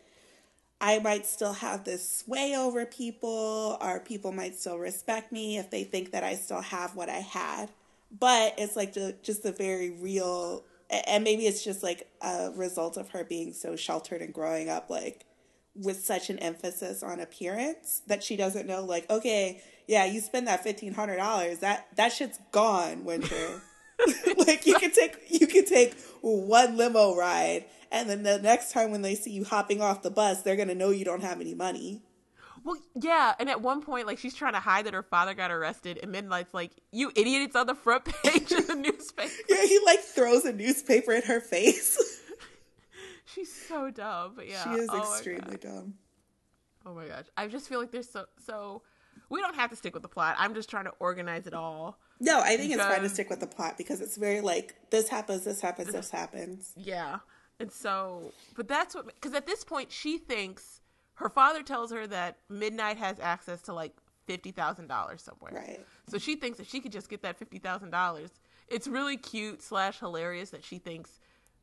I 0.80 0.98
might 1.00 1.26
still 1.26 1.52
have 1.52 1.84
this 1.84 2.08
sway 2.08 2.54
over 2.56 2.86
people, 2.86 3.76
or 3.80 4.00
people 4.00 4.32
might 4.32 4.56
still 4.56 4.78
respect 4.78 5.30
me 5.30 5.58
if 5.58 5.70
they 5.70 5.84
think 5.84 6.12
that 6.12 6.24
I 6.24 6.34
still 6.34 6.62
have 6.62 6.96
what 6.96 7.08
I 7.08 7.18
had. 7.18 7.70
But 8.18 8.54
it's 8.58 8.76
like 8.76 8.94
just 9.22 9.44
a 9.44 9.52
very 9.52 9.90
real 9.90 10.64
and 11.06 11.24
maybe 11.24 11.46
it's 11.46 11.62
just 11.62 11.82
like 11.82 12.08
a 12.20 12.50
result 12.56 12.96
of 12.96 13.10
her 13.10 13.24
being 13.24 13.52
so 13.52 13.76
sheltered 13.76 14.22
and 14.22 14.34
growing 14.34 14.68
up 14.68 14.90
like 14.90 15.24
with 15.74 16.04
such 16.04 16.30
an 16.30 16.38
emphasis 16.40 17.02
on 17.02 17.20
appearance 17.20 18.02
that 18.08 18.24
she 18.24 18.36
doesn't 18.36 18.66
know 18.66 18.84
like 18.84 19.08
okay 19.08 19.62
yeah 19.86 20.04
you 20.04 20.20
spend 20.20 20.48
that 20.48 20.64
$1500 20.64 21.60
that 21.60 21.86
that 21.94 22.12
shit's 22.12 22.40
gone 22.50 23.04
winter 23.04 23.62
like 24.38 24.66
you 24.66 24.74
can 24.76 24.90
take 24.90 25.16
you 25.28 25.46
can 25.46 25.64
take 25.64 25.94
one 26.22 26.76
limo 26.76 27.14
ride 27.14 27.64
and 27.90 28.08
then 28.08 28.22
the 28.22 28.38
next 28.38 28.72
time 28.72 28.90
when 28.90 29.02
they 29.02 29.14
see 29.14 29.30
you 29.30 29.44
hopping 29.44 29.80
off 29.80 30.02
the 30.02 30.10
bus 30.10 30.42
they're 30.42 30.56
gonna 30.56 30.74
know 30.74 30.90
you 30.90 31.04
don't 31.04 31.22
have 31.22 31.40
any 31.40 31.54
money 31.54 32.02
Well, 32.62 32.76
yeah, 32.94 33.34
and 33.40 33.48
at 33.48 33.62
one 33.62 33.80
point, 33.80 34.06
like 34.06 34.18
she's 34.18 34.34
trying 34.34 34.52
to 34.52 34.60
hide 34.60 34.84
that 34.84 34.92
her 34.92 35.02
father 35.02 35.32
got 35.32 35.50
arrested, 35.50 35.98
and 36.02 36.12
Midnight's 36.12 36.52
like, 36.52 36.72
"You 36.92 37.10
idiot! 37.16 37.40
It's 37.42 37.56
on 37.56 37.66
the 37.66 37.74
front 37.74 38.04
page 38.04 38.52
of 38.52 38.66
the 38.66 38.74
newspaper." 38.86 39.32
yeah 39.48 39.64
he 39.64 39.78
like 39.86 40.00
throws 40.00 40.44
a 40.44 40.52
newspaper 40.52 41.12
in 41.12 41.22
her 41.22 41.40
face 41.40 41.96
She's 43.34 43.52
so 43.68 43.90
dumb, 43.90 44.32
but 44.36 44.48
yeah, 44.48 44.64
she 44.64 44.70
is 44.80 44.88
oh 44.92 44.98
extremely 45.12 45.56
dumb 45.56 45.94
Oh 46.84 46.94
my 46.94 47.06
gosh, 47.06 47.26
I 47.36 47.46
just 47.46 47.68
feel 47.68 47.80
like 47.80 47.92
there's 47.92 48.10
so 48.10 48.26
so. 48.44 48.82
We 49.28 49.40
don't 49.40 49.54
have 49.54 49.70
to 49.70 49.76
stick 49.76 49.94
with 49.94 50.02
the 50.02 50.08
plot. 50.08 50.34
I'm 50.38 50.54
just 50.54 50.68
trying 50.68 50.84
to 50.86 50.92
organize 50.98 51.46
it 51.46 51.54
all. 51.54 51.98
no 52.20 52.40
i 52.40 52.56
think 52.56 52.72
it's 52.72 52.82
fine 52.82 53.00
to 53.02 53.08
stick 53.08 53.30
with 53.30 53.40
the 53.40 53.46
plot 53.46 53.78
because 53.78 54.00
it's 54.00 54.16
very 54.16 54.40
like 54.40 54.74
this 54.90 55.08
happens 55.08 55.44
this 55.44 55.60
happens 55.60 55.92
this 55.92 56.10
happens 56.10 56.72
Yeah. 56.76 57.18
And 57.60 57.70
so, 57.70 58.32
but 58.56 58.66
that's 58.68 58.94
what, 58.94 59.06
because 59.06 59.34
at 59.34 59.46
this 59.46 59.64
point, 59.64 59.92
she 59.92 60.18
thinks 60.18 60.80
her 61.14 61.28
father 61.28 61.62
tells 61.62 61.92
her 61.92 62.06
that 62.06 62.38
Midnight 62.48 62.96
has 62.96 63.20
access 63.20 63.60
to 63.62 63.74
like 63.74 63.92
$50,000 64.28 65.20
somewhere. 65.20 65.52
right 65.52 65.86
So 66.08 66.18
she 66.18 66.36
thinks 66.36 66.58
if 66.58 66.68
she 66.68 66.80
could 66.80 66.92
just 66.92 67.08
get 67.08 67.22
that 67.22 67.38
$50,000, 67.38 68.30
it's 68.68 68.88
really 68.88 69.16
cute 69.16 69.62
slash 69.62 69.98
hilarious 69.98 70.50
that 70.50 70.64
she 70.64 70.78
thinks 70.78 71.18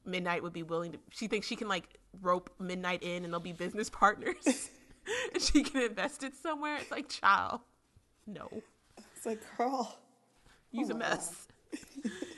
Midnight 0.05 0.43
would 0.43 0.53
be 0.53 0.63
willing 0.63 0.91
to, 0.91 0.99
she 1.09 1.27
thinks 1.27 1.47
she 1.47 1.55
can 1.55 1.67
like 1.67 1.97
rope 2.21 2.49
Midnight 2.59 3.03
in 3.03 3.23
and 3.23 3.33
they'll 3.33 3.39
be 3.39 3.53
business 3.53 3.89
partners 3.91 4.69
and 5.33 5.41
she 5.41 5.63
can 5.63 5.81
invest 5.81 6.23
it 6.23 6.35
somewhere. 6.35 6.77
It's 6.77 6.91
like, 6.91 7.09
child, 7.09 7.61
no. 8.27 8.47
it's 9.15 9.25
like 9.25 9.39
girl 9.57 9.97
Use 10.71 10.89
Oh 10.89 10.95
a 10.95 10.97
mess. 10.97 11.47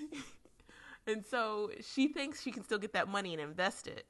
and 1.10 1.26
so 1.26 1.72
she 1.82 2.08
thinks 2.08 2.42
she 2.42 2.52
can 2.52 2.64
still 2.64 2.78
get 2.78 2.94
that 2.94 3.08
money 3.08 3.34
and 3.34 3.42
invest 3.42 3.88
it. 3.88 4.06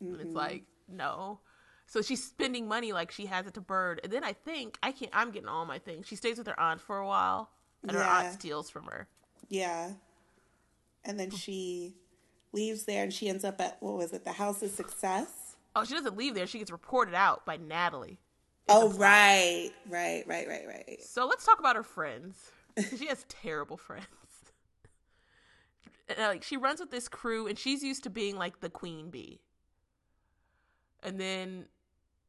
And 0.00 0.12
Mm-hmm. 0.16 0.20
it's 0.26 0.34
like, 0.34 0.64
no. 0.88 1.40
So 1.86 2.02
she's 2.02 2.22
spending 2.24 2.66
money 2.68 2.92
like 2.92 3.10
she 3.12 3.26
has 3.26 3.46
it 3.46 3.54
to 3.54 3.60
bird. 3.60 4.00
And 4.02 4.12
then 4.12 4.24
I 4.24 4.32
think 4.32 4.76
I 4.82 4.92
can't 4.92 5.10
I'm 5.14 5.30
getting 5.30 5.48
all 5.48 5.64
my 5.66 5.78
things. 5.78 6.06
She 6.06 6.16
stays 6.16 6.38
with 6.38 6.46
her 6.48 6.58
aunt 6.58 6.80
for 6.80 6.98
a 6.98 7.06
while. 7.06 7.50
And 7.82 7.92
her 7.92 8.02
aunt 8.02 8.32
steals 8.34 8.68
from 8.70 8.84
her. 8.86 9.06
Yeah. 9.48 9.92
And 11.04 11.20
then 11.20 11.30
she 11.30 11.94
leaves 12.52 12.84
there 12.84 13.04
and 13.04 13.12
she 13.12 13.28
ends 13.28 13.44
up 13.44 13.60
at 13.60 13.76
what 13.80 13.96
was 13.96 14.12
it, 14.12 14.24
the 14.24 14.32
house 14.32 14.62
of 14.62 14.70
success? 14.70 15.56
Oh, 15.76 15.84
she 15.84 15.94
doesn't 15.94 16.16
leave 16.16 16.34
there. 16.34 16.46
She 16.46 16.58
gets 16.58 16.70
reported 16.72 17.14
out 17.14 17.46
by 17.46 17.56
Natalie. 17.56 18.18
Oh 18.68 18.90
right. 18.94 19.70
Right, 19.88 20.24
right, 20.26 20.48
right, 20.48 20.66
right. 20.66 20.98
So 21.02 21.26
let's 21.26 21.44
talk 21.46 21.60
about 21.60 21.76
her 21.76 21.84
friends. 21.84 22.50
She 22.98 23.06
has 23.06 23.24
terrible 23.28 23.76
friends. 23.76 24.06
And, 26.08 26.18
like 26.18 26.42
she 26.42 26.56
runs 26.56 26.80
with 26.80 26.90
this 26.90 27.08
crew, 27.08 27.46
and 27.46 27.58
she's 27.58 27.82
used 27.82 28.02
to 28.04 28.10
being 28.10 28.36
like 28.36 28.60
the 28.60 28.70
queen 28.70 29.10
bee. 29.10 29.40
And 31.02 31.20
then 31.20 31.66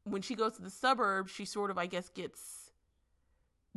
when 0.04 0.22
she 0.22 0.36
goes 0.36 0.56
to 0.56 0.62
the 0.62 0.70
suburbs, 0.70 1.32
she 1.32 1.46
sort 1.46 1.72
of, 1.72 1.78
I 1.78 1.86
guess, 1.86 2.10
gets 2.10 2.72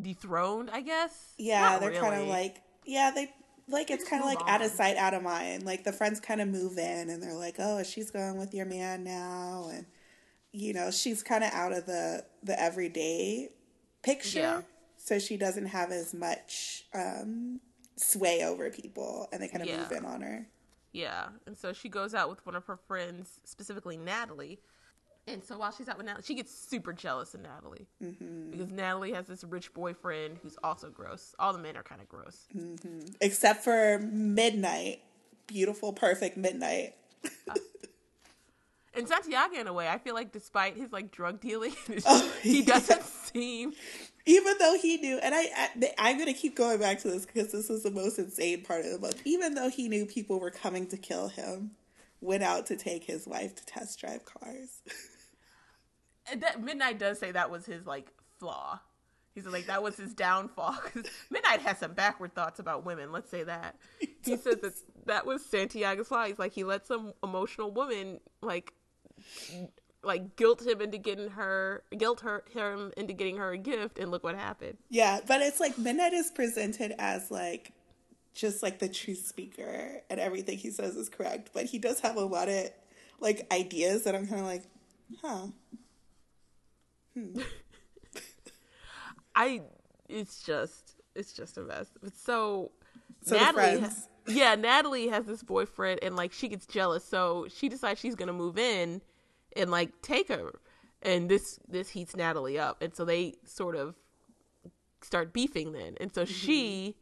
dethroned. 0.00 0.70
I 0.70 0.80
guess. 0.80 1.34
Yeah, 1.38 1.60
Not 1.60 1.80
they're 1.80 2.00
kind 2.00 2.22
of 2.22 2.28
like 2.28 2.62
yeah, 2.84 3.10
they 3.14 3.30
like 3.68 3.90
it's 3.90 4.08
kind 4.08 4.22
of 4.22 4.26
like 4.26 4.40
out 4.46 4.62
of 4.62 4.70
sight, 4.70 4.96
out 4.96 5.14
of 5.14 5.22
mind. 5.22 5.64
Like 5.64 5.84
the 5.84 5.92
friends 5.92 6.20
kind 6.20 6.40
of 6.40 6.48
move 6.48 6.76
in 6.78 7.10
and 7.10 7.22
they're 7.22 7.34
like, 7.34 7.56
"Oh, 7.58 7.82
she's 7.82 8.10
going 8.10 8.38
with 8.38 8.52
your 8.52 8.66
man 8.66 9.04
now." 9.04 9.70
And 9.72 9.86
you 10.52 10.72
know, 10.72 10.90
she's 10.90 11.22
kind 11.22 11.44
of 11.44 11.52
out 11.52 11.72
of 11.72 11.86
the 11.86 12.24
the 12.42 12.60
everyday 12.60 13.50
picture. 14.02 14.40
Yeah. 14.40 14.62
So 14.96 15.18
she 15.18 15.36
doesn't 15.36 15.66
have 15.66 15.92
as 15.92 16.12
much 16.12 16.84
um 16.94 17.60
sway 18.00 18.42
over 18.44 18.70
people 18.70 19.28
and 19.32 19.42
they 19.42 19.48
kind 19.48 19.62
of 19.62 19.68
Yeah. 19.68 19.78
move 19.78 19.92
in 19.92 20.04
on 20.04 20.22
her. 20.22 20.46
Yeah, 20.92 21.28
and 21.46 21.56
so 21.56 21.72
she 21.72 21.88
goes 21.88 22.14
out 22.14 22.28
with 22.28 22.44
one 22.44 22.56
of 22.56 22.64
her 22.66 22.76
friends, 22.76 23.38
specifically 23.44 23.96
Natalie. 23.96 24.58
And 25.28 25.44
so 25.44 25.56
while 25.58 25.70
she's 25.70 25.88
out 25.88 25.96
with 25.98 26.06
Natalie, 26.06 26.24
she 26.26 26.34
gets 26.34 26.52
super 26.52 26.92
jealous 26.92 27.34
of 27.34 27.42
Natalie 27.42 27.86
Mm-hmm. 28.02 28.50
because 28.50 28.72
Natalie 28.72 29.12
has 29.12 29.26
this 29.26 29.44
rich 29.44 29.72
boyfriend 29.72 30.38
who's 30.42 30.56
also 30.64 30.90
gross. 30.90 31.34
All 31.38 31.52
the 31.52 31.58
men 31.60 31.76
are 31.76 31.82
kind 31.84 32.00
of 32.00 32.08
gross. 32.08 32.46
except 33.20 33.62
for 33.62 33.98
midnight 34.00 35.00
beautiful 35.46 35.92
perfect 35.92 36.36
midnight 36.36 36.94
And 38.92 39.06
Santiago, 39.06 39.54
in 39.56 39.68
a 39.68 39.72
way, 39.72 39.88
I 39.88 39.98
feel 39.98 40.14
like 40.14 40.32
despite 40.32 40.76
his 40.76 40.90
like 40.90 41.12
drug 41.12 41.40
dealing, 41.40 41.74
Oh, 42.06 42.32
he 42.42 42.62
doesn't 42.62 43.04
seem. 43.04 43.72
Even 44.26 44.54
though 44.58 44.76
he 44.80 44.96
knew 44.98 45.18
and 45.18 45.34
i, 45.34 45.48
I 45.56 45.68
i'm 45.98 46.18
gonna 46.18 46.34
keep 46.34 46.56
going 46.56 46.78
back 46.78 47.00
to 47.00 47.08
this 47.08 47.26
because 47.26 47.52
this 47.52 47.70
is 47.70 47.82
the 47.82 47.90
most 47.90 48.18
insane 48.18 48.62
part 48.62 48.84
of 48.84 48.92
the 48.92 48.98
book 48.98 49.16
even 49.24 49.54
though 49.54 49.70
he 49.70 49.88
knew 49.88 50.06
people 50.06 50.40
were 50.40 50.50
coming 50.50 50.86
to 50.88 50.96
kill 50.96 51.28
him 51.28 51.72
went 52.20 52.42
out 52.42 52.66
to 52.66 52.76
take 52.76 53.04
his 53.04 53.26
wife 53.26 53.54
to 53.56 53.66
test 53.66 53.98
drive 53.98 54.24
cars 54.24 54.82
and 56.30 56.42
That 56.42 56.62
Midnight 56.62 56.98
does 56.98 57.18
say 57.18 57.32
that 57.32 57.50
was 57.50 57.66
his 57.66 57.86
like 57.86 58.12
flaw. 58.38 58.80
He's 59.34 59.46
like 59.46 59.66
that 59.66 59.82
was 59.82 59.96
his 59.96 60.14
downfall. 60.14 60.76
Midnight 61.30 61.62
has 61.62 61.78
some 61.78 61.94
backward 61.94 62.34
thoughts 62.34 62.58
about 62.58 62.84
women. 62.84 63.12
Let's 63.12 63.30
say 63.30 63.44
that. 63.44 63.76
He 64.22 64.36
said 64.36 64.60
that 64.60 64.74
that 65.06 65.24
was 65.24 65.42
Santiago's 65.42 66.08
flaw. 66.08 66.26
He's 66.26 66.38
like 66.38 66.52
he 66.52 66.62
let 66.62 66.86
some 66.86 67.14
emotional 67.22 67.70
woman 67.70 68.20
like 68.42 68.74
like 70.02 70.36
guilt 70.36 70.64
him 70.66 70.80
into 70.80 70.98
getting 70.98 71.30
her 71.30 71.82
guilt 71.96 72.20
her 72.20 72.42
him 72.52 72.92
into 72.96 73.12
getting 73.12 73.36
her 73.36 73.52
a 73.52 73.58
gift, 73.58 73.98
and 73.98 74.10
look 74.10 74.24
what 74.24 74.34
happened. 74.34 74.78
yeah 74.88 75.20
but 75.26 75.40
it's 75.40 75.60
like 75.60 75.76
midnight 75.78 76.12
is 76.12 76.30
presented 76.30 76.94
as 76.98 77.30
like 77.30 77.72
just 78.34 78.62
like 78.62 78.78
the 78.78 78.88
truth 78.88 79.26
speaker 79.26 80.02
and 80.08 80.20
everything 80.20 80.56
he 80.56 80.70
says 80.70 80.96
is 80.96 81.08
correct 81.08 81.50
but 81.52 81.66
he 81.66 81.78
does 81.78 82.00
have 82.00 82.16
a 82.16 82.24
lot 82.24 82.48
of 82.48 82.70
like 83.18 83.46
ideas 83.52 84.04
that 84.04 84.14
i'm 84.14 84.26
kind 84.26 84.40
of 84.40 84.46
like 84.46 84.62
huh 85.20 85.46
hmm. 87.14 87.40
I 89.34 89.62
it's 90.08 90.42
just 90.42 90.96
it's 91.14 91.32
just 91.32 91.56
a 91.58 91.62
mess. 91.62 91.86
But 92.02 92.14
so, 92.14 92.72
So 93.22 93.36
Natalie, 93.36 93.86
yeah, 94.28 94.54
Natalie 94.54 95.08
has 95.08 95.24
this 95.24 95.42
boyfriend, 95.42 96.00
and 96.02 96.16
like 96.16 96.32
she 96.32 96.48
gets 96.48 96.66
jealous, 96.66 97.04
so 97.04 97.46
she 97.48 97.68
decides 97.68 98.00
she's 98.00 98.14
gonna 98.14 98.32
move 98.32 98.58
in 98.58 99.00
and 99.56 99.70
like 99.70 100.02
take 100.02 100.28
her, 100.28 100.52
and 101.02 101.28
this 101.28 101.58
this 101.68 101.90
heats 101.90 102.16
Natalie 102.16 102.58
up, 102.58 102.82
and 102.82 102.94
so 102.94 103.04
they 103.04 103.34
sort 103.44 103.76
of 103.76 103.94
start 105.02 105.32
beefing 105.32 105.72
then, 105.72 105.94
and 106.00 106.14
so 106.14 106.24
she. 106.24 106.96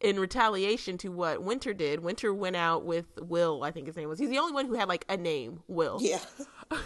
In 0.00 0.20
retaliation 0.20 0.96
to 0.98 1.08
what 1.08 1.42
Winter 1.42 1.74
did, 1.74 2.04
Winter 2.04 2.32
went 2.32 2.54
out 2.54 2.84
with 2.84 3.06
Will, 3.20 3.64
I 3.64 3.72
think 3.72 3.88
his 3.88 3.96
name 3.96 4.08
was. 4.08 4.20
He's 4.20 4.30
the 4.30 4.38
only 4.38 4.52
one 4.52 4.66
who 4.66 4.74
had 4.74 4.86
like 4.88 5.04
a 5.08 5.16
name, 5.16 5.64
Will. 5.66 5.98
Yeah. 6.00 6.20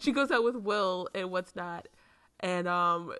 She 0.00 0.12
goes 0.12 0.30
out 0.30 0.44
with 0.44 0.56
Will 0.56 1.08
and 1.14 1.30
what's 1.30 1.56
not, 1.56 1.88
and 2.40 2.68
um, 2.68 3.12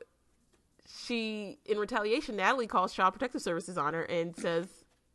she 0.86 1.58
in 1.64 1.78
retaliation, 1.78 2.36
Natalie 2.36 2.66
calls 2.66 2.92
Child 2.92 3.14
Protective 3.14 3.42
Services 3.42 3.76
on 3.76 3.94
her 3.94 4.02
and 4.02 4.36
says 4.36 4.66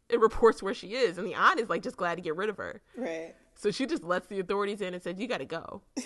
it 0.09 0.19
reports 0.19 0.61
where 0.61 0.73
she 0.73 0.93
is, 0.93 1.17
and 1.17 1.25
the 1.25 1.35
aunt 1.35 1.59
is 1.59 1.69
like 1.69 1.81
just 1.81 1.97
glad 1.97 2.15
to 2.15 2.21
get 2.21 2.35
rid 2.35 2.49
of 2.49 2.57
her, 2.57 2.81
right 2.97 3.35
so 3.63 3.71
she 3.71 3.85
just 3.87 4.03
lets 4.03 4.27
the 4.27 4.39
authorities 4.39 4.81
in 4.81 4.93
and 4.93 5.01
said 5.01 5.19
you 5.19 5.27
got 5.27 5.39
to 5.39 5.45
go. 5.45 5.81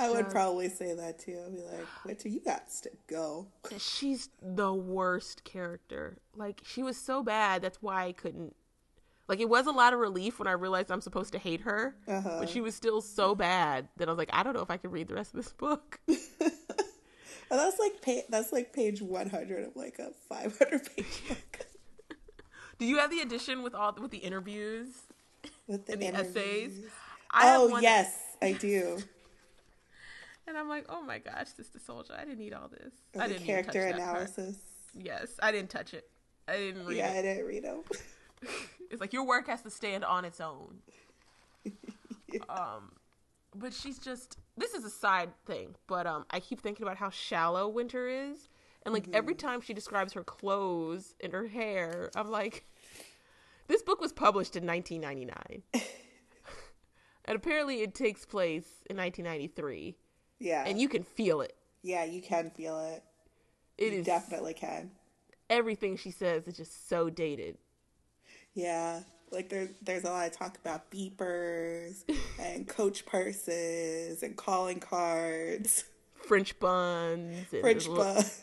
I 0.00 0.10
would 0.10 0.28
probably 0.30 0.68
say 0.68 0.94
that 0.94 1.20
too 1.20 1.40
i'd 1.46 1.54
be 1.54 1.62
like 1.62 1.86
winter 2.04 2.28
you 2.28 2.40
got 2.40 2.68
to 2.82 2.90
go 3.06 3.46
she's 3.78 4.28
the 4.42 4.72
worst 4.74 5.44
character. 5.44 6.16
Like 6.34 6.60
she 6.64 6.82
was 6.82 6.96
so 6.96 7.22
bad, 7.22 7.62
that's 7.62 7.80
why 7.80 8.06
I 8.06 8.12
couldn't. 8.12 8.56
Like 9.28 9.38
it 9.38 9.48
was 9.48 9.68
a 9.68 9.70
lot 9.70 9.92
of 9.92 10.00
relief 10.00 10.40
when 10.40 10.48
I 10.48 10.52
realized 10.52 10.90
I'm 10.90 11.00
supposed 11.00 11.30
to 11.34 11.38
hate 11.38 11.60
her, 11.60 11.94
Uh-huh. 12.08 12.38
but 12.40 12.48
she 12.48 12.60
was 12.60 12.74
still 12.74 13.00
so 13.00 13.36
bad 13.36 13.86
that 13.98 14.08
I 14.08 14.10
was 14.10 14.18
like, 14.18 14.30
I 14.32 14.42
don't 14.42 14.54
know 14.54 14.62
if 14.62 14.72
I 14.72 14.76
can 14.76 14.90
read 14.90 15.06
the 15.06 15.14
rest 15.14 15.34
of 15.34 15.36
this 15.36 15.52
book. 15.52 16.00
And 17.52 17.58
that's 17.58 17.78
like 17.80 18.00
pa- 18.00 18.26
that's 18.28 18.52
like 18.52 18.72
page 18.72 19.02
one 19.02 19.28
hundred 19.28 19.64
of 19.66 19.74
like 19.76 19.98
a 19.98 20.10
five 20.28 20.56
hundred 20.58 20.88
page 20.96 21.22
book 21.28 21.66
Do 22.78 22.86
you 22.86 22.98
have 22.98 23.10
the 23.10 23.20
edition 23.20 23.62
with 23.64 23.74
all 23.74 23.92
with 24.00 24.10
the 24.12 24.18
interviews 24.18 24.86
with 25.70 25.86
the, 25.86 25.92
and 25.94 26.02
the 26.02 26.06
essays? 26.08 26.72
I 27.30 27.46
have 27.46 27.60
Oh 27.62 27.78
yes, 27.78 28.16
I 28.42 28.52
do. 28.60 28.98
and 30.46 30.58
I'm 30.58 30.68
like, 30.68 30.86
oh 30.88 31.02
my 31.02 31.18
gosh, 31.18 31.48
Sister 31.56 31.78
Souljah, 31.78 32.18
I 32.18 32.24
didn't 32.24 32.38
need 32.38 32.52
all 32.52 32.68
this. 32.68 32.92
With 33.14 33.22
I 33.22 33.28
didn't 33.28 33.46
character 33.46 33.80
that 33.80 33.92
part. 33.92 34.00
analysis. 34.00 34.56
Yes, 34.94 35.38
I 35.42 35.52
didn't 35.52 35.70
touch 35.70 35.94
it. 35.94 36.08
I 36.48 36.56
didn't 36.56 36.86
read 36.86 36.98
Yeah, 36.98 37.12
it. 37.12 37.18
I 37.18 37.22
didn't 37.22 37.46
read 37.46 37.64
them. 37.64 37.82
It's 38.90 39.00
like 39.00 39.12
your 39.12 39.24
work 39.24 39.46
has 39.46 39.62
to 39.62 39.70
stand 39.70 40.04
on 40.04 40.24
its 40.24 40.40
own. 40.40 40.78
Um, 42.48 42.92
but 43.54 43.72
she's 43.72 43.98
just 43.98 44.38
this 44.56 44.74
is 44.74 44.84
a 44.84 44.90
side 44.90 45.30
thing, 45.46 45.74
but 45.86 46.06
um, 46.06 46.24
I 46.30 46.40
keep 46.40 46.60
thinking 46.60 46.84
about 46.84 46.96
how 46.96 47.10
shallow 47.10 47.68
Winter 47.68 48.08
is, 48.08 48.48
and 48.84 48.92
like 48.94 49.08
every 49.12 49.34
time 49.34 49.60
she 49.60 49.74
describes 49.74 50.12
her 50.14 50.24
clothes 50.24 51.14
and 51.22 51.32
her 51.32 51.46
hair, 51.48 52.10
I'm 52.16 52.30
like, 52.30 52.64
This 53.70 53.82
book 53.82 54.00
was 54.00 54.12
published 54.12 54.56
in 54.56 54.66
1999. 54.66 55.62
and 57.24 57.36
apparently 57.36 57.82
it 57.82 57.94
takes 57.94 58.26
place 58.26 58.66
in 58.90 58.96
1993. 58.96 59.96
Yeah. 60.40 60.64
And 60.66 60.80
you 60.80 60.88
can 60.88 61.04
feel 61.04 61.40
it. 61.40 61.54
yeah, 61.80 62.02
you 62.02 62.20
can 62.20 62.50
feel 62.50 62.80
it. 62.80 63.04
It 63.78 63.92
you 63.92 64.00
is 64.00 64.06
definitely 64.06 64.54
can. 64.54 64.90
everything 65.48 65.96
she 65.96 66.10
says 66.10 66.48
is 66.48 66.56
just 66.56 66.88
so 66.88 67.10
dated. 67.10 67.58
Yeah. 68.54 69.02
Like 69.30 69.50
there, 69.50 69.68
there's 69.80 70.02
a 70.02 70.10
lot 70.10 70.26
of 70.26 70.32
talk 70.32 70.58
about 70.58 70.90
beepers 70.90 72.02
and 72.40 72.66
coach 72.66 73.06
purses 73.06 74.24
and 74.24 74.36
calling 74.36 74.80
cards, 74.80 75.84
French 76.26 76.58
buns. 76.58 77.36
and 77.52 77.62
French 77.62 77.86
there's 77.86 77.96
buns. 77.96 78.42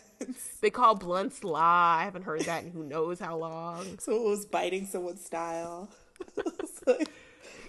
They 0.62 0.70
call 0.70 0.96
blunts 0.96 1.44
lie. 1.44 2.00
I 2.02 2.04
haven't 2.06 2.24
heard 2.24 2.42
that 2.42 2.64
in 2.64 2.72
who 2.72 2.84
knows 2.84 3.20
how 3.20 3.38
long. 3.38 3.98
So 4.00 4.16
it 4.16 4.24
was 4.24 4.46
biting 4.46 4.86
someone's 4.86 5.24
style. 5.26 5.90
Like, 6.88 7.10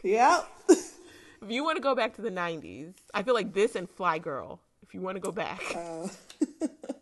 yep. 0.03 0.49
If 0.69 1.51
you 1.51 1.63
want 1.65 1.77
to 1.77 1.83
go 1.83 1.95
back 1.95 2.15
to 2.17 2.23
the 2.23 2.31
90s, 2.31 2.95
I 3.15 3.23
feel 3.23 3.35
like 3.35 3.53
this 3.53 3.75
and 3.77 3.89
Fly 3.89 4.19
Girl. 4.19 4.61
If 4.83 4.93
you 4.95 5.01
want 5.01 5.17
to 5.17 5.21
go 5.21 5.31
back. 5.33 5.61
Uh 5.77 6.09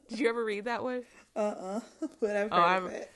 Did 0.08 0.18
you 0.20 0.28
ever 0.28 0.44
read 0.44 0.64
that 0.66 0.82
one? 0.82 1.02
Uh-uh. 1.34 1.80
But 2.20 2.30
I've 2.36 2.50
heard 2.50 2.82
Oh, 2.82 2.86
of 2.86 2.92
it. 2.92 3.10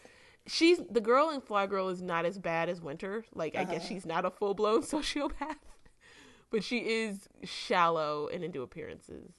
She's 0.47 0.79
the 0.91 1.01
girl 1.01 1.31
in 1.31 1.41
Fly 1.41 1.67
Girl 1.67 1.89
is 1.89 2.01
not 2.03 2.25
as 2.25 2.39
bad 2.39 2.69
as 2.69 2.81
Winter. 2.81 3.25
Like 3.35 3.55
I 3.57 3.63
Uh-huh. 3.63 3.73
guess 3.73 3.87
she's 3.87 4.07
not 4.07 4.25
a 4.25 4.31
full 4.31 4.55
blown 4.55 4.83
sociopath, 4.83 5.57
but 6.51 6.63
she 6.65 6.79
is 6.79 7.29
shallow 7.45 8.29
and 8.33 8.43
into 8.45 8.63
appearances. 8.63 9.33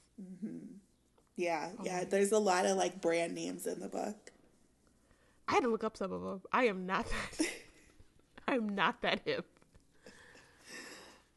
Yeah, 1.36 1.70
Oh. 1.78 1.82
yeah. 1.84 2.04
There's 2.04 2.32
a 2.32 2.38
lot 2.38 2.66
of 2.66 2.76
like 2.76 3.00
brand 3.00 3.34
names 3.34 3.66
in 3.66 3.80
the 3.80 3.88
book. 3.88 4.30
I 5.48 5.52
had 5.54 5.62
to 5.64 5.68
look 5.68 5.84
up 5.84 5.96
some 5.96 6.12
of 6.12 6.22
them. 6.22 6.42
I 6.52 6.64
am 6.64 6.86
not 6.86 7.06
that. 7.06 7.46
I'm 8.48 8.68
not 8.74 9.02
that 9.02 9.20
hip. 9.24 9.46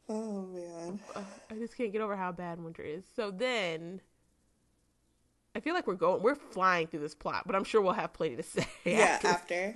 Oh 0.08 0.42
man. 0.42 1.00
Uh, 1.14 1.22
I 1.50 1.54
just 1.54 1.76
can't 1.76 1.92
get 1.92 2.00
over 2.00 2.16
how 2.16 2.30
bad 2.32 2.62
Winter 2.62 2.82
is. 2.82 3.04
So 3.16 3.30
then, 3.30 4.00
I 5.54 5.60
feel 5.60 5.74
like 5.74 5.86
we're 5.86 5.94
going, 5.94 6.22
we're 6.22 6.36
flying 6.36 6.86
through 6.86 7.00
this 7.00 7.14
plot, 7.14 7.42
but 7.46 7.56
I'm 7.56 7.64
sure 7.64 7.80
we'll 7.80 7.92
have 7.94 8.12
plenty 8.12 8.36
to 8.36 8.42
say. 8.42 8.66
Yeah, 8.84 9.18
after. 9.22 9.26
after. 9.28 9.74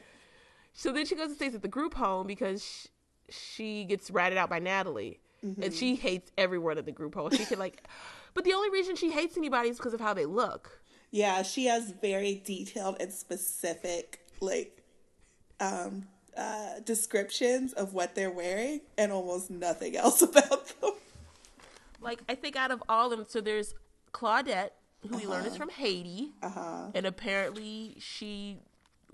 So 0.73 0.93
then 0.93 1.05
she 1.05 1.17
goes 1.17 1.29
and 1.29 1.37
stays 1.37 1.55
at 1.55 1.63
the 1.63 1.69
group 1.69 1.95
home 1.95 2.27
because 2.29 2.65
sh- 2.65 2.87
she 3.35 3.85
gets 3.85 4.09
ratted 4.11 4.39
out 4.39 4.49
by 4.49 4.61
Natalie, 4.61 5.19
and 5.43 5.73
she 5.75 5.97
hates 5.97 6.31
everyone 6.39 6.79
at 6.79 6.85
the 6.85 6.93
group 6.93 7.15
home. 7.17 7.31
She 7.33 7.45
can 7.45 7.59
like, 7.59 7.83
but 8.35 8.45
the 8.45 8.53
only 8.53 8.71
reason 8.71 8.97
she 8.97 9.11
hates 9.11 9.37
anybody 9.37 9.69
is 9.71 9.77
because 9.77 9.95
of 9.95 10.01
how 10.01 10.15
they 10.15 10.27
look. 10.27 10.81
Yeah, 11.11 11.43
she 11.43 11.67
has 11.67 11.91
very 12.01 12.41
detailed 12.45 12.97
and 13.01 13.13
specific 13.13 14.21
like 14.41 14.83
um 15.61 16.07
uh 16.37 16.81
descriptions 16.85 17.73
of 17.75 17.93
what 17.93 18.15
they're 18.15 18.31
wearing 18.31 18.81
and 18.97 19.11
almost 19.13 19.51
nothing 19.51 19.97
else 19.97 20.23
about 20.31 20.69
them. 20.81 20.93
Like 22.01 22.23
I 22.29 22.35
think 22.35 22.57
out 22.57 22.71
of 22.71 22.83
all 22.89 23.13
of 23.13 23.19
them, 23.19 23.27
so 23.29 23.41
there's 23.41 23.75
Claudette, 24.13 24.71
who 25.09 25.17
we 25.19 25.27
learn 25.27 25.45
is 25.47 25.57
from 25.57 25.69
Haiti, 25.69 26.33
Uh-huh. 26.43 26.87
and 26.95 27.05
apparently 27.07 27.97
she 28.01 28.59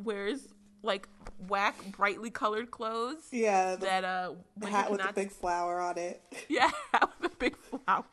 wears 0.03 0.49
like 0.83 1.09
whack, 1.49 1.75
brightly 1.97 2.31
colored 2.31 2.71
clothes 2.71 3.23
Yeah, 3.33 3.75
the 3.77 3.87
that 3.87 4.05
uh 4.05 4.33
hat 4.63 4.91
with 4.91 4.99
the 4.99 5.05
cannot- 5.05 5.15
big 5.17 5.33
flower 5.33 5.81
on 5.81 5.99
it. 5.99 6.23
yeah 6.49 6.71
hat 6.93 7.11
with 7.21 7.33
a 7.33 7.37
big 7.37 7.57
flower, 7.57 8.05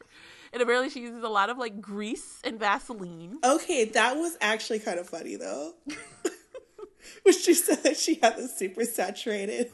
and 0.53 0.61
apparently 0.61 0.89
she 0.89 1.01
uses 1.01 1.23
a 1.23 1.29
lot 1.29 1.49
of 1.49 1.57
like 1.57 1.81
grease 1.81 2.39
and 2.43 2.59
Vaseline. 2.59 3.39
Okay, 3.43 3.85
that 3.85 4.15
was 4.15 4.37
actually 4.39 4.79
kind 4.79 4.99
of 4.99 5.09
funny 5.09 5.35
though. 5.35 5.73
when 7.23 7.33
she 7.33 7.53
said 7.53 7.83
that 7.83 7.97
she 7.97 8.19
had 8.21 8.37
the 8.37 8.47
super 8.47 8.85
saturated 8.85 9.71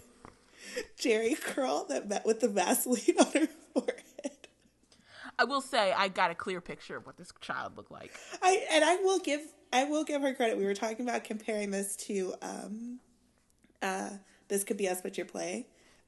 Jheri 0.97 1.39
curl 1.39 1.85
that 1.89 2.07
met 2.07 2.25
with 2.25 2.39
the 2.39 2.47
Vaseline 2.47 3.19
on 3.19 3.25
her 3.33 3.47
forehead. 3.73 4.47
I 5.37 5.43
will 5.43 5.61
say 5.61 5.93
I 5.95 6.07
got 6.07 6.31
a 6.31 6.35
clear 6.35 6.61
picture 6.61 6.97
of 6.97 7.05
what 7.05 7.17
this 7.17 7.31
child 7.41 7.77
looked 7.77 7.91
like. 7.91 8.11
I 8.41 8.65
and 8.71 8.83
I 8.83 8.95
will 8.97 9.19
give 9.19 9.41
I 9.71 9.83
will 9.83 10.03
give 10.03 10.21
her 10.21 10.33
credit. 10.33 10.57
We 10.57 10.65
were 10.65 10.73
talking 10.73 11.07
about 11.07 11.23
comparing 11.23 11.71
this 11.71 11.95
to 12.07 12.33
um 12.41 12.99
uh 13.81 14.11
this 14.47 14.63
could 14.63 14.77
be 14.77 14.87
us 14.87 15.01
but 15.01 15.17
you're 15.17 15.25
playing 15.25 15.65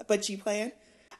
but 0.07 0.29
you 0.29 0.37
playing. 0.37 0.71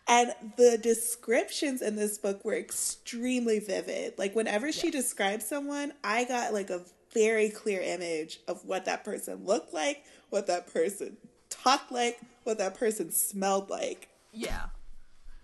And 0.08 0.34
the 0.58 0.78
descriptions 0.82 1.82
in 1.82 1.95
this 1.95 2.18
book 2.18 2.43
were 2.43 2.56
extremely 2.56 3.60
vivid. 3.60 4.16
Like 4.18 4.36
whenever 4.36 4.72
she 4.72 4.91
described 4.91 5.43
someone, 5.43 5.93
I 6.04 6.26
got 6.26 6.54
like 6.54 6.70
a 6.70 6.82
very 7.14 7.49
clear 7.49 7.82
image 7.82 8.39
of 8.47 8.66
what 8.66 8.86
that 8.86 9.04
person 9.06 9.45
looked 9.45 9.74
like, 9.74 10.04
what 10.30 10.47
that 10.47 10.72
person 10.74 11.18
talked 11.49 11.91
like, 11.91 12.20
what 12.43 12.58
that 12.58 12.76
person 12.78 13.12
smelled 13.12 13.70
like. 13.70 14.10
Yeah. 14.34 14.66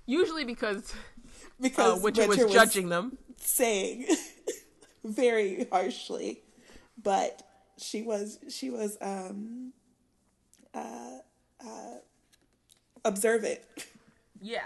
Usually 0.05 0.43
because 0.43 0.93
Because 1.61 1.99
uh, 1.99 2.03
Winter, 2.03 2.27
was 2.27 2.37
Winter 2.37 2.53
judging 2.53 2.89
them. 2.89 3.17
saying 3.37 4.05
very 5.03 5.67
harshly 5.71 6.41
but 7.01 7.43
she 7.77 8.01
was 8.01 8.39
she 8.49 8.69
was 8.69 8.97
um 9.01 9.71
uh 10.73 11.19
uh 11.63 11.95
observant 13.05 13.59
Yeah. 14.41 14.61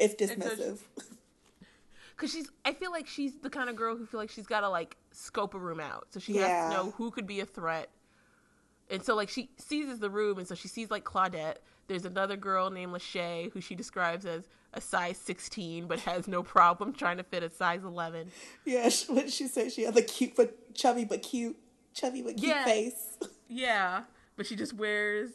she- 0.00 0.08
dismissive 0.08 0.78
Cause 2.16 2.30
she's, 2.32 2.50
I 2.66 2.74
feel 2.74 2.90
like 2.90 3.06
she's 3.06 3.32
the 3.38 3.48
kind 3.48 3.70
of 3.70 3.76
girl 3.76 3.96
who 3.96 4.04
feel 4.04 4.20
like 4.20 4.28
she's 4.30 4.46
got 4.46 4.60
to 4.60 4.68
like 4.68 4.96
scope 5.10 5.54
a 5.54 5.58
room 5.58 5.80
out, 5.80 6.06
so 6.10 6.20
she 6.20 6.34
Yeah. 6.34 6.46
has 6.64 6.70
to 6.70 6.76
know 6.76 6.90
who 6.92 7.10
could 7.10 7.26
be 7.26 7.40
a 7.40 7.46
threat, 7.46 7.88
and 8.90 9.02
so 9.02 9.14
like 9.16 9.30
she 9.30 9.48
seizes 9.56 10.00
the 10.00 10.10
room, 10.10 10.36
and 10.38 10.46
so 10.46 10.54
she 10.54 10.68
sees 10.68 10.90
like 10.90 11.02
Claudette. 11.04 11.56
There's 11.88 12.04
another 12.04 12.36
girl 12.36 12.68
named 12.70 12.92
Lachey 12.92 13.50
who 13.52 13.60
she 13.62 13.74
describes 13.74 14.26
as 14.26 14.44
a 14.74 14.80
size 14.82 15.16
16, 15.16 15.86
but 15.86 15.98
has 16.00 16.28
no 16.28 16.42
problem 16.42 16.92
trying 16.92 17.16
to 17.16 17.22
fit 17.24 17.42
a 17.42 17.48
size 17.50 17.82
11. 17.84 18.30
yeah 18.66 18.88
she, 18.90 19.10
what 19.12 19.30
she 19.32 19.48
said 19.48 19.72
she 19.72 19.82
had 19.84 19.94
the 19.94 20.02
cute 20.02 20.36
but 20.36 20.74
chubby 20.74 21.04
but 21.06 21.22
cute 21.22 21.56
chubby 21.94 22.20
but 22.20 22.36
cute 22.36 22.50
Yeah. 22.50 22.64
face 22.66 23.16
Yeah, 23.48 24.02
but 24.36 24.44
she 24.46 24.54
just 24.56 24.74
wears. 24.74 25.30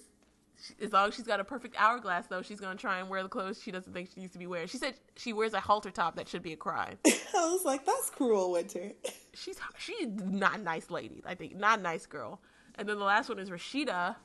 As 0.81 0.91
long 0.93 1.09
as 1.09 1.15
she's 1.15 1.25
got 1.25 1.39
a 1.39 1.43
perfect 1.43 1.75
hourglass, 1.77 2.27
though, 2.27 2.41
she's 2.41 2.59
gonna 2.59 2.75
try 2.75 2.99
and 2.99 3.09
wear 3.09 3.23
the 3.23 3.29
clothes 3.29 3.61
she 3.61 3.71
doesn't 3.71 3.91
think 3.93 4.09
she 4.13 4.21
needs 4.21 4.33
to 4.33 4.39
be 4.39 4.47
wearing. 4.47 4.67
She 4.67 4.77
said 4.77 4.95
she 5.15 5.33
wears 5.33 5.53
a 5.53 5.59
halter 5.59 5.91
top 5.91 6.15
that 6.15 6.27
should 6.27 6.43
be 6.43 6.53
a 6.53 6.57
crime. 6.57 6.97
i 7.05 7.49
was 7.51 7.65
like 7.65 7.85
that's 7.85 8.09
cruel 8.09 8.51
winter 8.51 8.91
she's 9.33 9.57
she's 9.77 10.07
not 10.07 10.59
a 10.59 10.61
nice 10.61 10.89
lady. 10.89 11.21
I 11.25 11.35
think 11.35 11.55
not 11.55 11.79
a 11.79 11.81
nice 11.81 12.05
girl. 12.05 12.41
And 12.77 12.87
then 12.89 12.97
the 12.99 13.05
last 13.05 13.29
one 13.29 13.39
is 13.39 13.49
Rashida, 13.49 14.15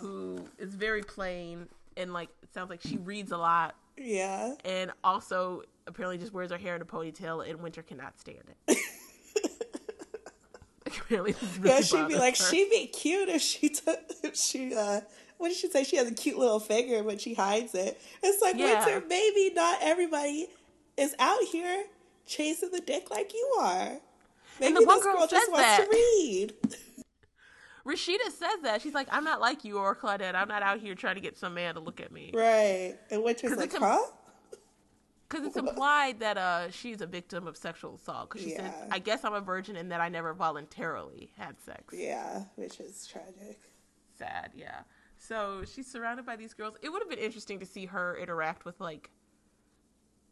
who 0.00 0.38
is 0.58 0.74
very 0.74 1.02
plain 1.02 1.68
and 1.96 2.12
like 2.12 2.28
it 2.42 2.52
sounds 2.52 2.70
like 2.70 2.80
she 2.82 2.98
reads 2.98 3.32
a 3.32 3.36
lot 3.38 3.74
yeah 3.96 4.52
and 4.64 4.92
also 5.02 5.62
apparently 5.86 6.18
just 6.18 6.32
wears 6.32 6.50
her 6.50 6.58
hair 6.58 6.76
in 6.76 6.82
a 6.82 6.84
ponytail 6.84 7.48
and 7.48 7.60
winter 7.60 7.82
cannot 7.82 8.18
stand 8.20 8.38
it. 8.68 8.78
apparently, 10.86 11.34
really 11.58 11.70
yeah 11.70 11.80
she'd 11.80 12.08
be 12.08 12.16
like 12.16 12.36
her. 12.36 12.44
she'd 12.44 12.70
be 12.70 12.86
cute 12.86 13.28
if 13.28 13.40
she 13.42 13.68
took 13.68 13.98
if 14.22 14.36
she 14.36 14.74
uh 14.74 15.00
what 15.38 15.48
did 15.48 15.56
she 15.56 15.68
say? 15.68 15.84
She 15.84 15.96
has 15.96 16.08
a 16.10 16.14
cute 16.14 16.38
little 16.38 16.60
finger, 16.60 17.02
but 17.02 17.20
she 17.20 17.34
hides 17.34 17.74
it. 17.74 18.00
It's 18.22 18.42
like 18.42 18.56
Yeah. 18.56 18.84
Winter, 18.84 19.06
maybe 19.08 19.52
not 19.54 19.78
everybody 19.82 20.48
is 20.96 21.14
out 21.18 21.42
here 21.44 21.84
chasing 22.26 22.70
the 22.70 22.80
dick 22.80 23.10
like 23.10 23.32
you 23.34 23.56
are. 23.60 23.98
Maybe 24.60 24.74
the 24.74 24.84
one 24.84 24.96
this 24.96 25.04
girl 25.04 25.16
girl 25.18 25.26
just 25.26 25.50
wants 25.50 25.66
that. 25.66 25.84
to 25.90 25.96
read. 25.96 26.54
Rashida 27.86 28.30
says 28.36 28.60
that 28.64 28.82
she's 28.82 28.94
like, 28.94 29.06
I'm 29.12 29.22
not 29.22 29.40
like 29.40 29.64
you 29.64 29.78
or 29.78 29.94
Claudette. 29.94 30.34
I'm 30.34 30.48
not 30.48 30.62
out 30.62 30.80
here 30.80 30.94
trying 30.96 31.14
to 31.14 31.20
get 31.20 31.36
some 31.38 31.54
man 31.54 31.74
to 31.74 31.80
look 31.80 32.00
at 32.00 32.10
me. 32.10 32.32
Right. 32.34 32.94
And 33.10 33.22
Winter's 33.22 33.56
like, 33.56 33.74
a- 33.74 33.78
huh? 33.78 33.98
Because 35.28 35.46
it's 35.46 35.56
implied 35.68 36.18
that 36.20 36.36
uh 36.36 36.70
she's 36.70 37.00
a 37.00 37.06
victim 37.06 37.46
of 37.46 37.56
sexual 37.56 37.94
assault. 37.94 38.30
Because 38.30 38.44
she 38.44 38.54
Yeah. 38.54 38.72
I 38.90 38.98
guess 38.98 39.24
I'm 39.24 39.34
a 39.34 39.40
virgin 39.40 39.76
and 39.76 39.92
that 39.92 40.00
I 40.00 40.08
never 40.08 40.34
voluntarily 40.34 41.30
had 41.36 41.60
sex. 41.60 41.94
Yeah, 41.96 42.44
which 42.56 42.80
is 42.80 43.06
tragic. 43.06 43.60
sad 44.18 44.50
yeah 44.56 44.80
so 45.28 45.62
she's 45.64 45.86
surrounded 45.90 46.24
by 46.26 46.36
these 46.36 46.54
girls 46.54 46.74
it 46.82 46.88
would 46.90 47.02
have 47.02 47.10
been 47.10 47.18
interesting 47.18 47.58
to 47.60 47.66
see 47.66 47.86
her 47.86 48.16
interact 48.16 48.64
with 48.64 48.78
like 48.80 49.10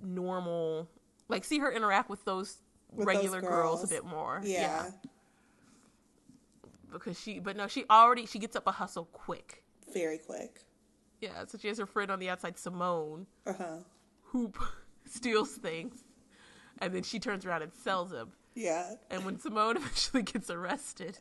normal 0.03 0.89
like 1.29 1.45
see 1.45 1.59
her 1.59 1.71
interact 1.73 2.09
with 2.11 2.25
those 2.25 2.59
With 2.93 3.07
those 3.07 3.15
regular 3.17 3.41
girls. 3.41 3.81
girls. 3.81 3.85
a 3.85 3.95
bit 3.95 4.05
more 4.05 4.41
Yeah. 4.45 4.91
because 6.93 7.19
she 7.19 7.39
but 7.41 7.57
no 7.57 7.67
she 7.67 7.85
already 7.91 8.27
she 8.27 8.39
gets 8.39 8.57
up 8.57 8.67
a 8.67 8.73
hustle 8.73 9.07
quick 9.13 9.63
Very 9.93 10.19
quick. 10.19 10.61
yeah 11.21 11.45
so 11.47 11.59
she 11.59 11.69
has 11.69 11.79
her 11.79 11.87
friend 11.87 12.11
on 12.11 12.19
the 12.19 12.29
outside 12.31 12.59
simone 12.59 13.27
Uh 13.47 13.53
huh. 13.57 13.77
who 14.25 14.53
steals 15.07 15.51
things 15.53 16.05
and 16.81 16.93
then 16.95 17.03
she 17.03 17.19
turns 17.19 17.45
around 17.47 17.63
and 17.63 17.73
sells 17.73 18.11
them 18.11 18.33
Yeah. 18.55 18.95
and 19.11 19.25
when 19.25 19.39
simone 19.39 19.77
eventually 19.79 20.23
gets 20.23 20.51
arrested 20.51 21.19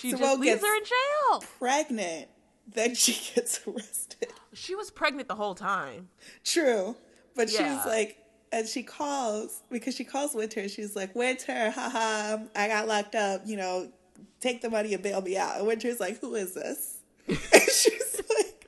she 0.00 0.10
Simone 0.10 0.28
just 0.28 0.40
leaves 0.40 0.60
her 0.62 0.76
in 0.76 0.84
jail 0.84 1.44
Pregnant. 1.58 2.28
Then 2.74 2.94
she 2.94 3.12
gets 3.34 3.60
arrested. 3.66 4.28
she 4.52 4.74
was 4.74 4.90
pregnant 4.90 5.28
the 5.28 5.34
whole 5.34 5.54
time 5.54 6.08
True. 6.44 6.96
But 7.34 7.50
Yeah. 7.52 7.76
she's 7.78 7.86
like, 7.86 8.18
and 8.52 8.66
she 8.66 8.82
calls 8.82 9.62
because 9.70 9.94
she 9.94 10.04
calls 10.04 10.34
Winter. 10.34 10.60
And 10.60 10.70
she's 10.70 10.96
like, 10.96 11.14
Winter, 11.14 11.70
haha, 11.70 12.38
I 12.56 12.68
got 12.68 12.88
locked 12.88 13.14
up. 13.14 13.42
You 13.46 13.56
know, 13.58 13.92
take 14.40 14.60
the 14.62 14.70
money 14.70 14.92
and 14.94 15.02
bail 15.02 15.20
me 15.20 15.36
out. 15.36 15.58
And 15.58 15.66
Winter's 15.66 16.00
like, 16.00 16.18
who 16.20 16.34
is 16.34 16.54
this? 16.54 16.98
and 17.28 17.36
she's 17.38 18.22
like, 18.36 18.66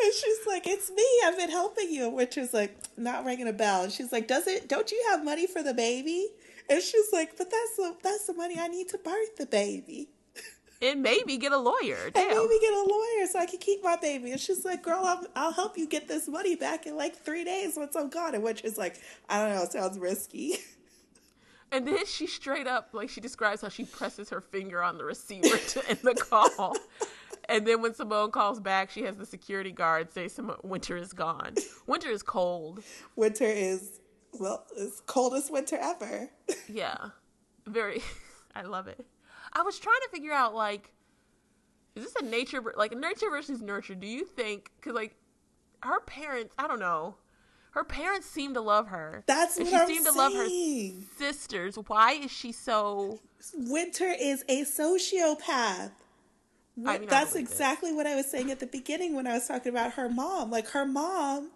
And 0.00 0.12
she's 0.14 0.46
like, 0.46 0.66
"It's 0.66 0.90
me. 0.90 1.04
I've 1.24 1.36
been 1.36 1.50
helping 1.50 1.90
you." 1.90 2.08
Which 2.10 2.36
is 2.38 2.52
like 2.54 2.76
not 2.96 3.24
ringing 3.24 3.48
a 3.48 3.52
bell. 3.52 3.82
And 3.84 3.92
she's 3.92 4.12
like, 4.12 4.28
"Does 4.28 4.46
it? 4.46 4.68
Don't 4.68 4.90
you 4.92 5.04
have 5.10 5.24
money 5.24 5.46
for 5.46 5.62
the 5.62 5.74
baby?" 5.74 6.28
And 6.70 6.80
she's 6.82 7.12
like, 7.12 7.36
"But 7.36 7.50
that's 7.50 7.76
the 7.76 7.96
that's 8.02 8.26
the 8.26 8.34
money 8.34 8.56
I 8.60 8.68
need 8.68 8.88
to 8.90 8.98
birth 8.98 9.36
the 9.38 9.46
baby." 9.46 10.10
And 10.82 11.02
maybe 11.02 11.38
get 11.38 11.52
a 11.52 11.58
lawyer. 11.58 12.10
And 12.14 12.14
maybe 12.14 12.58
get 12.60 12.72
a 12.72 12.86
lawyer 12.88 13.26
so 13.30 13.38
I 13.38 13.46
can 13.46 13.58
keep 13.58 13.82
my 13.82 13.96
baby. 13.96 14.32
And 14.32 14.40
she's 14.40 14.64
like, 14.64 14.82
"Girl, 14.82 15.02
I'll, 15.04 15.24
I'll 15.34 15.52
help 15.52 15.78
you 15.78 15.88
get 15.88 16.06
this 16.08 16.28
money 16.28 16.54
back 16.54 16.86
in 16.86 16.96
like 16.96 17.16
three 17.16 17.44
days 17.44 17.74
once 17.76 17.96
I'm 17.96 18.10
gone." 18.10 18.34
And 18.34 18.44
which 18.44 18.64
is 18.64 18.76
like, 18.76 19.00
I 19.28 19.40
don't 19.40 19.54
know, 19.54 19.62
it 19.62 19.72
sounds 19.72 19.98
risky. 19.98 20.56
And 21.72 21.86
then 21.86 22.06
she 22.06 22.28
straight 22.28 22.68
up, 22.68 22.90
like, 22.92 23.10
she 23.10 23.20
describes 23.20 23.60
how 23.60 23.68
she 23.68 23.84
presses 23.84 24.30
her 24.30 24.40
finger 24.40 24.82
on 24.82 24.98
the 24.98 25.04
receiver 25.04 25.56
to 25.56 25.88
end 25.90 25.98
the 26.04 26.14
call. 26.14 26.76
and 27.48 27.66
then 27.66 27.82
when 27.82 27.92
Simone 27.92 28.30
calls 28.30 28.60
back, 28.60 28.88
she 28.88 29.02
has 29.02 29.16
the 29.16 29.26
security 29.26 29.72
guard 29.72 30.12
say, 30.12 30.28
Simone, 30.28 30.58
Winter 30.62 30.96
is 30.96 31.12
gone. 31.12 31.54
Winter 31.88 32.08
is 32.08 32.22
cold. 32.22 32.84
Winter 33.16 33.46
is 33.46 33.98
well, 34.38 34.66
it's 34.76 35.00
coldest 35.00 35.50
winter 35.52 35.76
ever. 35.80 36.30
Yeah. 36.68 36.96
Very, 37.66 38.02
I 38.54 38.62
love 38.62 38.86
it. 38.88 39.04
I 39.56 39.62
was 39.62 39.78
trying 39.78 40.00
to 40.04 40.08
figure 40.10 40.32
out, 40.32 40.54
like, 40.54 40.92
is 41.94 42.04
this 42.04 42.14
a 42.16 42.24
nature, 42.24 42.62
like, 42.76 42.94
nature 42.96 43.30
versus 43.30 43.62
nurture? 43.62 43.94
Do 43.94 44.06
you 44.06 44.26
think, 44.26 44.70
because, 44.76 44.94
like, 44.94 45.16
her 45.82 46.00
parents, 46.00 46.54
I 46.58 46.66
don't 46.66 46.78
know. 46.78 47.16
Her 47.70 47.84
parents 47.84 48.26
seem 48.26 48.54
to 48.54 48.60
love 48.60 48.88
her. 48.88 49.24
That's 49.26 49.56
and 49.56 49.66
what 49.66 49.70
she 49.70 49.76
I'm 49.76 49.88
seemed 49.88 50.06
to 50.06 50.12
love 50.12 50.32
her 50.32 50.48
sisters. 51.18 51.76
Why 51.86 52.12
is 52.12 52.30
she 52.30 52.52
so 52.52 53.20
Winter 53.54 54.14
is 54.18 54.44
a 54.48 54.62
sociopath. 54.64 55.90
I 56.86 56.98
mean, 56.98 57.08
That's 57.08 57.34
it. 57.34 57.40
exactly 57.40 57.92
what 57.92 58.06
I 58.06 58.14
was 58.14 58.30
saying 58.30 58.50
at 58.50 58.60
the 58.60 58.66
beginning 58.66 59.14
when 59.14 59.26
I 59.26 59.34
was 59.34 59.46
talking 59.48 59.70
about 59.70 59.92
her 59.94 60.08
mom. 60.08 60.50
Like 60.50 60.68
her 60.68 60.86
mom 60.86 61.50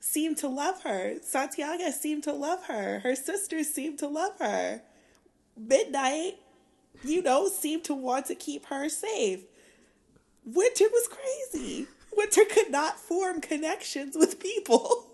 seemed 0.00 0.36
to 0.38 0.48
love 0.48 0.82
her. 0.82 1.16
Santiago 1.22 1.90
seemed 1.90 2.22
to 2.24 2.32
love 2.32 2.66
her. 2.66 3.00
Her 3.00 3.14
sisters 3.14 3.68
seemed 3.68 3.98
to 4.00 4.06
love 4.08 4.38
her. 4.38 4.82
Midnight, 5.56 6.34
you 7.04 7.22
know, 7.22 7.48
seemed 7.48 7.84
to 7.84 7.94
want 7.94 8.26
to 8.26 8.34
keep 8.34 8.66
her 8.66 8.88
safe. 8.88 9.40
Winter 10.44 10.84
was 10.92 11.08
crazy. 11.08 11.86
Winter 12.16 12.42
could 12.50 12.70
not 12.70 12.98
form 12.98 13.40
connections 13.40 14.16
with 14.16 14.38
people. 14.40 15.06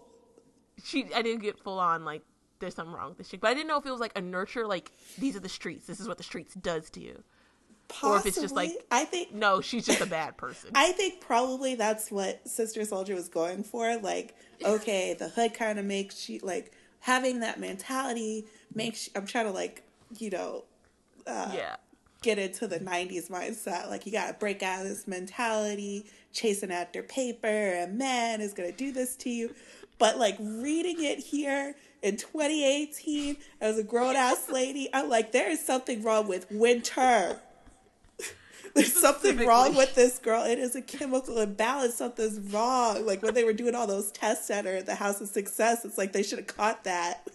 she 0.85 1.07
I 1.15 1.23
didn't 1.23 1.43
get 1.43 1.59
full 1.59 1.79
on 1.79 2.05
like 2.05 2.23
there's 2.59 2.75
something 2.75 2.95
wrong 2.95 3.11
with 3.11 3.19
this 3.19 3.29
chick. 3.29 3.41
But 3.41 3.49
I 3.51 3.55
didn't 3.55 3.69
know 3.69 3.79
if 3.79 3.87
it 3.87 3.91
was 3.91 4.01
like 4.01 4.17
a 4.17 4.21
nurture, 4.21 4.67
like 4.67 4.93
these 5.19 5.35
are 5.37 5.41
the 5.41 5.49
streets. 5.49 5.87
This 5.87 5.99
is 6.01 6.09
what 6.09 6.19
the 6.19 6.25
streets 6.25 6.55
does 6.55 6.91
to 6.91 7.01
you. 7.01 7.23
Possibly, 7.89 8.11
Or 8.13 8.19
if 8.19 8.27
it's 8.27 8.41
just 8.41 8.55
like- 8.55 8.87
I 8.91 9.05
think 9.05 9.33
No, 9.33 9.61
she's 9.61 9.85
just 9.87 10.01
a 10.01 10.07
bad 10.07 10.37
person. 10.37 10.71
I 10.75 10.93
think 10.93 11.21
probably 11.21 11.75
that's 11.75 12.11
what 12.11 12.47
Sister 12.47 12.83
Souljah 12.83 13.15
was 13.15 13.29
going 13.29 13.65
for. 13.65 13.97
Like, 13.97 14.37
okay, 14.65 15.15
the 15.19 15.29
hood 15.29 15.55
kind 15.55 15.79
of 15.79 15.85
makes 15.87 16.29
you 16.29 16.39
like 16.43 16.73
having 17.01 17.41
that 17.41 17.59
mentality 17.59 18.47
makes. 18.75 19.09
I'm 19.17 19.27
trying 19.27 19.47
to 19.47 19.53
like, 19.53 19.83
you 20.19 20.31
know, 20.31 20.65
Uh, 21.27 21.51
yeah. 21.55 21.77
get 22.23 22.39
into 22.39 22.67
the 22.67 22.81
'90s 22.81 23.31
mindset. 23.31 23.89
Like, 23.89 24.07
you 24.07 24.13
got 24.13 24.29
to 24.29 24.35
break 24.35 24.63
out 24.63 24.83
of 24.83 24.89
this 24.89 25.07
mentality, 25.07 26.07
chasing 26.33 26.71
after 26.71 27.03
paper, 27.03 27.47
and 27.47 27.99
man 27.99 28.41
is 28.41 28.53
gonna 28.53 28.73
do 28.73 28.93
this 28.93 29.17
to 29.17 29.31
you. 29.31 29.55
But 30.01 30.19
like 30.19 30.37
reading 30.41 31.05
it 31.05 31.19
here 31.19 31.75
in 32.03 32.17
2018 32.17 33.37
as 33.61 33.79
a 33.79 33.83
grown 33.83 34.17
ass 34.17 34.49
lady, 34.51 34.89
I'm 34.95 35.11
like, 35.11 35.31
there 35.31 35.51
is 35.51 35.65
something 35.65 36.03
wrong 36.03 36.27
with 36.27 36.51
winter. 36.51 37.39
There's 38.75 38.95
something 38.95 39.47
wrong 39.47 39.77
with 39.77 39.95
this 39.95 40.19
girl. 40.19 40.45
It 40.45 40.59
is 40.59 40.75
a 40.75 40.81
chemical 40.81 41.39
imbalance. 41.39 41.97
Something's 41.97 42.39
wrong. 42.51 43.05
Like 43.05 43.23
when 43.23 43.35
they 43.35 43.45
were 43.45 43.53
doing 43.53 43.75
all 43.75 43.87
those 43.87 44.11
tests 44.11 44.49
at 44.49 44.65
her 44.65 44.77
at 44.77 44.87
the 44.87 44.95
House 44.95 45.21
of 45.21 45.29
Success, 45.29 45.85
it's 45.85 45.99
like 45.99 46.13
they 46.13 46.23
should 46.23 46.39
have 46.39 46.49
caught 46.49 46.85
that. 46.85 47.29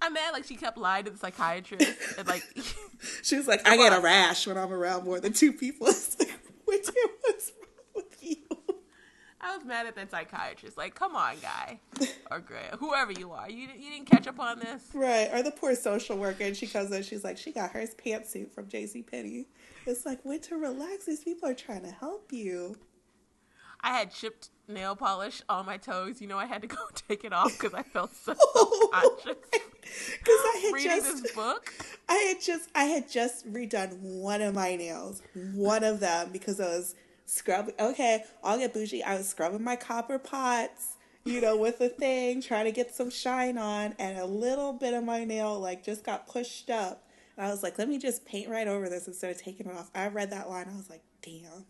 I'm 0.00 0.12
mad 0.12 0.32
like 0.32 0.44
she 0.44 0.56
kept 0.56 0.78
lying 0.78 1.04
to 1.04 1.10
the 1.10 1.18
psychiatrist 1.18 2.18
and 2.18 2.26
like 2.28 2.44
She 3.22 3.36
was 3.36 3.46
like, 3.46 3.66
I 3.68 3.76
get 3.76 3.92
a 3.96 4.00
rash 4.00 4.46
when 4.46 4.56
I'm 4.56 4.72
around 4.72 5.04
more 5.04 5.20
than 5.20 5.32
two 5.32 5.52
people. 5.52 5.86
It's 5.98 6.18
like, 6.18 6.30
which 6.64 6.86
what's 7.22 7.52
wrong 7.52 7.94
with 7.94 8.22
you? 8.22 8.36
I 9.40 9.56
was 9.56 9.64
mad 9.64 9.86
at 9.86 9.94
that 9.96 10.10
psychiatrist. 10.10 10.76
Like, 10.76 10.94
come 10.94 11.16
on, 11.16 11.36
guy 11.40 11.80
or 12.30 12.40
girl, 12.40 12.76
whoever 12.78 13.12
you 13.12 13.32
are, 13.32 13.48
you 13.48 13.68
you 13.78 13.90
didn't 13.90 14.06
catch 14.06 14.26
up 14.26 14.38
on 14.38 14.58
this. 14.58 14.82
Right. 14.92 15.30
Or 15.32 15.42
the 15.42 15.50
poor 15.50 15.74
social 15.74 16.18
worker, 16.18 16.44
and 16.44 16.56
she 16.56 16.66
comes 16.66 16.90
in, 16.92 17.02
she's 17.02 17.24
like, 17.24 17.38
she 17.38 17.52
got 17.52 17.70
her 17.70 17.86
pantsuit 18.04 18.52
from 18.52 18.68
J.C. 18.68 19.02
Penney. 19.02 19.46
It's 19.86 20.04
like, 20.04 20.22
Winter, 20.24 20.58
relax. 20.58 21.06
These 21.06 21.24
people 21.24 21.48
are 21.48 21.54
trying 21.54 21.82
to 21.82 21.90
help 21.90 22.32
you. 22.32 22.76
I 23.80 23.98
had 23.98 24.12
chipped 24.12 24.50
nail 24.66 24.94
polish 24.96 25.42
on 25.48 25.66
my 25.66 25.76
toes. 25.76 26.20
You 26.20 26.26
know, 26.26 26.38
I 26.38 26.46
had 26.46 26.62
to 26.62 26.68
go 26.68 26.76
take 27.08 27.24
it 27.24 27.32
off 27.32 27.52
because 27.52 27.74
I 27.74 27.82
felt 27.82 28.14
so 28.14 28.34
Oh, 28.54 28.90
conscious 28.92 29.42
Because 29.50 30.26
I 30.26 30.60
had 30.64 30.74
reading 30.74 30.90
just, 30.90 31.22
this 31.22 31.32
book. 31.32 31.72
I 32.08 32.14
had 32.14 32.40
just, 32.40 32.68
I 32.74 32.84
had 32.84 33.10
just 33.10 33.50
redone 33.50 33.98
one 34.00 34.42
of 34.42 34.54
my 34.54 34.76
nails, 34.76 35.22
one 35.54 35.84
of 35.84 36.00
them, 36.00 36.30
because 36.32 36.60
I 36.60 36.66
was 36.66 36.94
scrubbing. 37.26 37.74
Okay, 37.78 38.24
I'll 38.42 38.58
get 38.58 38.74
bougie. 38.74 39.02
I 39.02 39.16
was 39.16 39.28
scrubbing 39.28 39.62
my 39.62 39.76
copper 39.76 40.18
pots, 40.18 40.96
you 41.24 41.40
know, 41.40 41.56
with 41.56 41.80
a 41.80 41.88
thing, 41.88 42.40
trying 42.42 42.64
to 42.64 42.72
get 42.72 42.94
some 42.94 43.10
shine 43.10 43.58
on, 43.58 43.94
and 43.98 44.18
a 44.18 44.26
little 44.26 44.72
bit 44.72 44.94
of 44.94 45.04
my 45.04 45.24
nail 45.24 45.58
like 45.58 45.84
just 45.84 46.04
got 46.04 46.26
pushed 46.26 46.70
up. 46.70 47.04
And 47.36 47.46
I 47.46 47.50
was 47.50 47.62
like, 47.62 47.78
let 47.78 47.88
me 47.88 47.98
just 47.98 48.24
paint 48.26 48.48
right 48.48 48.66
over 48.66 48.88
this 48.88 49.06
instead 49.06 49.30
of 49.30 49.40
taking 49.40 49.66
it 49.66 49.76
off. 49.76 49.90
I 49.94 50.08
read 50.08 50.30
that 50.30 50.50
line. 50.50 50.66
I 50.72 50.76
was 50.76 50.90
like, 50.90 51.02
damn. 51.22 51.66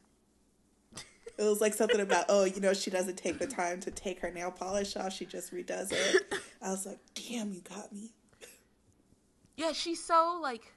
It 1.39 1.45
was 1.45 1.61
like 1.61 1.73
something 1.73 2.01
about, 2.01 2.27
oh, 2.29 2.45
you 2.45 2.61
know, 2.61 2.75
she 2.75 2.91
doesn't 2.91 3.17
take 3.17 3.39
the 3.39 3.47
time 3.47 3.79
to 3.81 3.93
take 3.93 4.19
her 4.21 4.31
nail 4.31 4.51
polish 4.51 4.97
off. 4.97 5.13
She 5.13 5.25
just 5.25 5.55
redoes 5.55 5.93
it. 5.93 6.35
I 6.63 6.71
was 6.71 6.85
like, 6.85 6.99
damn, 7.15 7.53
you 7.53 7.61
got 7.61 7.93
me. 7.93 8.11
Yeah, 9.57 9.73
she's 9.73 10.03
so 10.03 10.39
like. 10.43 10.73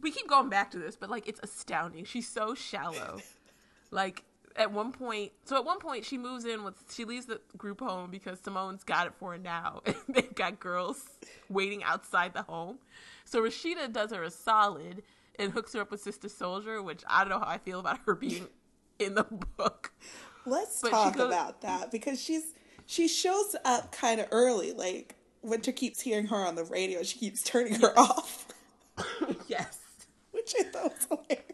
We 0.00 0.12
keep 0.12 0.28
going 0.28 0.48
back 0.48 0.70
to 0.72 0.78
this, 0.78 0.96
but 0.96 1.10
like 1.10 1.28
it's 1.28 1.40
astounding. 1.42 2.04
She's 2.04 2.28
so 2.28 2.54
shallow. 2.54 3.20
like 3.90 4.24
at 4.56 4.72
one 4.72 4.90
point, 4.90 5.30
so 5.44 5.56
at 5.56 5.64
one 5.64 5.78
point 5.78 6.04
she 6.04 6.18
moves 6.18 6.44
in 6.44 6.64
with 6.64 6.74
she 6.92 7.04
leaves 7.04 7.26
the 7.26 7.40
group 7.56 7.80
home 7.80 8.10
because 8.10 8.40
Simone's 8.40 8.82
got 8.82 9.06
it 9.06 9.14
for 9.14 9.32
her 9.32 9.38
now, 9.38 9.80
and 9.86 9.96
they've 10.08 10.34
got 10.34 10.58
girls 10.58 11.04
waiting 11.48 11.84
outside 11.84 12.34
the 12.34 12.42
home. 12.42 12.78
So 13.24 13.42
Rashida 13.42 13.92
does 13.92 14.12
her 14.12 14.24
a 14.24 14.30
solid 14.30 15.02
and 15.38 15.52
hooks 15.52 15.72
her 15.74 15.80
up 15.80 15.92
with 15.92 16.00
Sister 16.00 16.26
Souljah, 16.26 16.82
which 16.84 17.04
I 17.06 17.22
don't 17.22 17.30
know 17.30 17.38
how 17.38 17.52
I 17.52 17.58
feel 17.58 17.78
about 17.78 18.00
her 18.06 18.14
being 18.14 18.48
in 18.98 19.14
the 19.14 19.24
book. 19.56 19.92
Let's 20.46 20.80
But 20.80 20.90
talk 20.90 21.16
goes- 21.16 21.26
about 21.28 21.60
that 21.62 21.90
because 21.90 22.20
she's 22.22 22.54
she 22.86 23.06
shows 23.08 23.54
up 23.64 23.92
kind 23.92 24.20
of 24.20 24.28
early. 24.32 24.72
Like 24.72 25.16
Winter 25.42 25.72
keeps 25.72 26.00
hearing 26.00 26.26
her 26.26 26.36
on 26.36 26.54
the 26.54 26.64
radio. 26.64 27.02
She 27.02 27.18
keeps 27.18 27.42
turning 27.42 27.74
her 27.80 27.98
off, 27.98 28.46
yes. 29.46 29.78
which 30.32 30.54
I 30.58 30.62
thought 30.64 30.92
was 30.94 31.06
hilarious. 31.08 31.44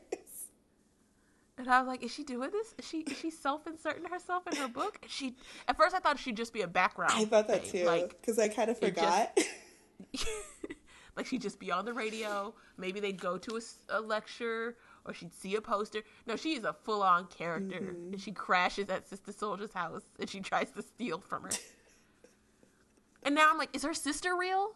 And 1.56 1.68
I 1.68 1.78
was 1.80 1.86
like, 1.88 2.02
is 2.02 2.12
she 2.12 2.24
doing 2.24 2.50
this? 2.50 2.74
Is 2.78 2.86
she 2.86 2.98
is 3.00 3.16
she 3.16 3.30
self 3.30 3.66
inserting 3.66 4.04
herself 4.04 4.44
in 4.50 4.56
her 4.56 4.68
book? 4.68 4.98
She 5.08 5.36
at 5.68 5.76
first 5.76 5.94
I 5.94 5.98
thought 5.98 6.18
she'd 6.18 6.36
just 6.36 6.52
be 6.52 6.62
a 6.62 6.68
background. 6.68 7.12
I 7.14 7.24
thought 7.24 7.48
that 7.48 7.66
thing, 7.66 7.82
too 7.82 7.86
Like 7.86 8.20
because 8.20 8.38
I 8.38 8.48
kind 8.48 8.70
of 8.70 8.80
just- 8.80 8.94
forgot. 8.94 9.38
like 11.16 11.26
she'd 11.26 11.42
just 11.42 11.58
be 11.58 11.70
on 11.70 11.84
the 11.84 11.92
radio. 11.92 12.54
Maybe 12.76 13.00
they'd 13.00 13.20
go 13.20 13.38
to 13.38 13.60
a 13.88 14.00
lecture 14.00 14.76
or 15.06 15.14
she'd 15.14 15.32
see 15.34 15.54
a 15.56 15.60
poster. 15.60 16.02
No, 16.26 16.36
she 16.36 16.54
is 16.54 16.64
a 16.64 16.72
full 16.72 17.02
on 17.02 17.26
character. 17.26 17.80
Mm-hmm. 17.80 18.12
And 18.12 18.20
she 18.20 18.32
crashes 18.32 18.88
at 18.88 19.08
Sister 19.08 19.32
Souljah's 19.32 19.72
house 19.72 20.02
and 20.18 20.28
she 20.28 20.40
tries 20.40 20.70
to 20.72 20.82
steal 20.82 21.18
from 21.20 21.44
her. 21.44 21.50
and 23.22 23.34
now 23.34 23.50
I'm 23.50 23.58
like, 23.58 23.74
is 23.74 23.82
her 23.82 23.94
sister 23.94 24.36
real? 24.36 24.72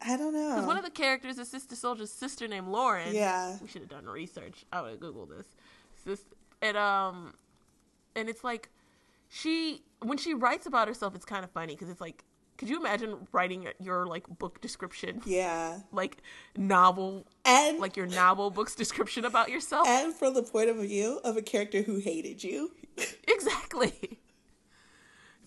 I 0.00 0.16
don't 0.16 0.34
know. 0.34 0.50
Because 0.50 0.66
one 0.66 0.76
of 0.76 0.84
the 0.84 0.90
characters 0.90 1.38
is 1.38 1.48
Sister 1.48 1.74
Souljah's 1.74 2.12
sister 2.12 2.46
named 2.46 2.68
Lauren. 2.68 3.14
Yeah. 3.14 3.56
We 3.62 3.68
should 3.68 3.82
have 3.82 3.90
done 3.90 4.06
research. 4.06 4.64
I 4.72 4.82
would 4.82 4.90
have 4.90 5.00
Googled 5.00 5.30
this. 5.30 5.46
Sis- 6.04 6.24
and 6.60 6.76
um, 6.76 7.34
and 8.14 8.28
it's 8.28 8.44
like 8.44 8.70
she 9.28 9.82
when 10.02 10.18
she 10.18 10.34
writes 10.34 10.66
about 10.66 10.88
herself, 10.88 11.14
it's 11.14 11.24
kind 11.24 11.44
of 11.44 11.50
funny 11.50 11.74
because 11.74 11.88
it's 11.88 12.00
like, 12.00 12.24
could 12.56 12.68
you 12.68 12.78
imagine 12.78 13.26
writing 13.32 13.66
your, 13.80 14.06
like 14.06 14.26
book 14.38 14.60
description, 14.60 15.20
yeah, 15.26 15.80
like 15.92 16.18
novel, 16.56 17.26
and 17.44 17.78
like 17.78 17.96
your 17.96 18.06
novel 18.06 18.50
book's 18.50 18.74
description 18.74 19.24
about 19.24 19.50
yourself? 19.50 19.86
and 19.88 20.14
from 20.14 20.34
the 20.34 20.42
point 20.42 20.70
of 20.70 20.76
view 20.76 21.20
of 21.24 21.36
a 21.36 21.42
character 21.42 21.82
who 21.82 21.98
hated 21.98 22.44
you. 22.44 22.72
exactly. 23.28 24.20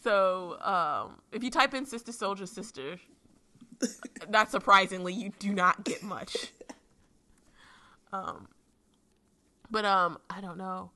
So, 0.03 0.59
um, 0.61 1.21
if 1.31 1.43
you 1.43 1.49
type 1.49 1.73
in 1.73 1.85
Sister 1.85 2.11
Souljah 2.11 2.47
Sister, 2.47 2.97
not 4.29 4.51
surprisingly, 4.51 5.13
you 5.13 5.31
do 5.39 5.53
not 5.53 5.83
get 5.83 6.03
much. 6.03 6.51
Um, 8.13 8.47
but 9.69 9.83
um, 9.83 10.17
I 10.29 10.39
don't 10.39 10.57
know. 10.57 10.91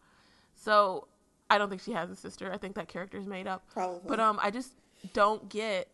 So 0.55 1.07
I 1.49 1.57
don't 1.57 1.69
think 1.69 1.81
she 1.81 1.91
has 1.91 2.09
a 2.09 2.15
sister. 2.15 2.51
I 2.51 2.57
think 2.57 2.75
that 2.75 2.87
character 2.87 3.17
is 3.17 3.27
made 3.27 3.47
up. 3.47 3.63
Probably. 3.73 3.99
But 4.07 4.19
um, 4.19 4.39
I 4.41 4.51
just 4.51 4.71
don't 5.13 5.49
get 5.49 5.89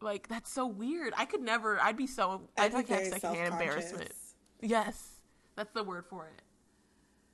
like 0.00 0.28
that's 0.28 0.50
so 0.50 0.66
weird. 0.66 1.12
I 1.16 1.24
could 1.24 1.42
never. 1.42 1.80
I'd 1.80 1.96
be 1.96 2.06
so. 2.06 2.42
I'd, 2.56 2.64
I'd 2.64 2.70
be 2.70 2.76
like 2.76 2.88
have 2.88 3.06
secondhand 3.06 3.52
embarrassment. 3.54 4.12
Yes, 4.60 5.20
that's 5.54 5.72
the 5.72 5.82
word 5.82 6.04
for 6.06 6.26
it. 6.26 6.42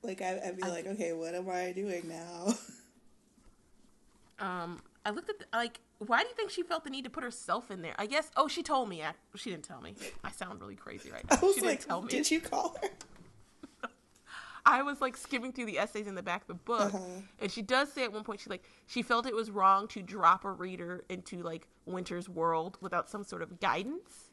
Like 0.01 0.21
I, 0.21 0.39
I'd 0.45 0.57
be 0.57 0.63
like, 0.63 0.85
okay, 0.85 1.13
what 1.13 1.33
am 1.33 1.49
I 1.49 1.71
doing 1.71 2.07
now? 2.07 2.53
Um, 4.39 4.81
I 5.05 5.11
looked 5.11 5.29
at 5.29 5.39
the, 5.39 5.45
like, 5.53 5.79
why 5.99 6.21
do 6.21 6.27
you 6.27 6.35
think 6.35 6.49
she 6.49 6.63
felt 6.63 6.83
the 6.83 6.89
need 6.89 7.03
to 7.05 7.09
put 7.09 7.23
herself 7.23 7.71
in 7.71 7.81
there? 7.81 7.93
I 7.97 8.05
guess. 8.05 8.29
Oh, 8.35 8.47
she 8.47 8.61
told 8.61 8.89
me. 8.89 9.01
I, 9.01 9.13
she 9.35 9.51
didn't 9.51 9.63
tell 9.63 9.81
me. 9.81 9.95
I 10.23 10.31
sound 10.31 10.59
really 10.59 10.75
crazy 10.75 11.11
right 11.11 11.23
now. 11.29 11.37
I 11.41 11.45
was 11.45 11.55
she 11.55 11.61
like, 11.61 11.79
didn't 11.79 11.87
tell 11.87 12.01
me. 12.01 12.09
did 12.09 12.29
you 12.29 12.41
call 12.41 12.75
her? 12.81 12.89
I 14.65 14.81
was 14.81 15.01
like 15.01 15.17
skimming 15.17 15.51
through 15.51 15.65
the 15.65 15.77
essays 15.79 16.07
in 16.07 16.15
the 16.15 16.23
back 16.23 16.41
of 16.43 16.47
the 16.47 16.53
book, 16.53 16.93
Uh-huh. 16.93 16.99
and 17.39 17.51
she 17.51 17.61
does 17.61 17.91
say 17.91 18.03
at 18.03 18.13
one 18.13 18.23
point 18.23 18.39
she 18.39 18.49
like 18.49 18.63
she 18.87 19.01
felt 19.01 19.25
it 19.25 19.35
was 19.35 19.51
wrong 19.51 19.87
to 19.89 20.01
drop 20.01 20.45
a 20.45 20.51
reader 20.51 21.03
into 21.09 21.41
like 21.43 21.67
Winter's 21.85 22.29
world 22.29 22.77
without 22.81 23.09
some 23.09 23.23
sort 23.23 23.41
of 23.41 23.59
guidance. 23.59 24.29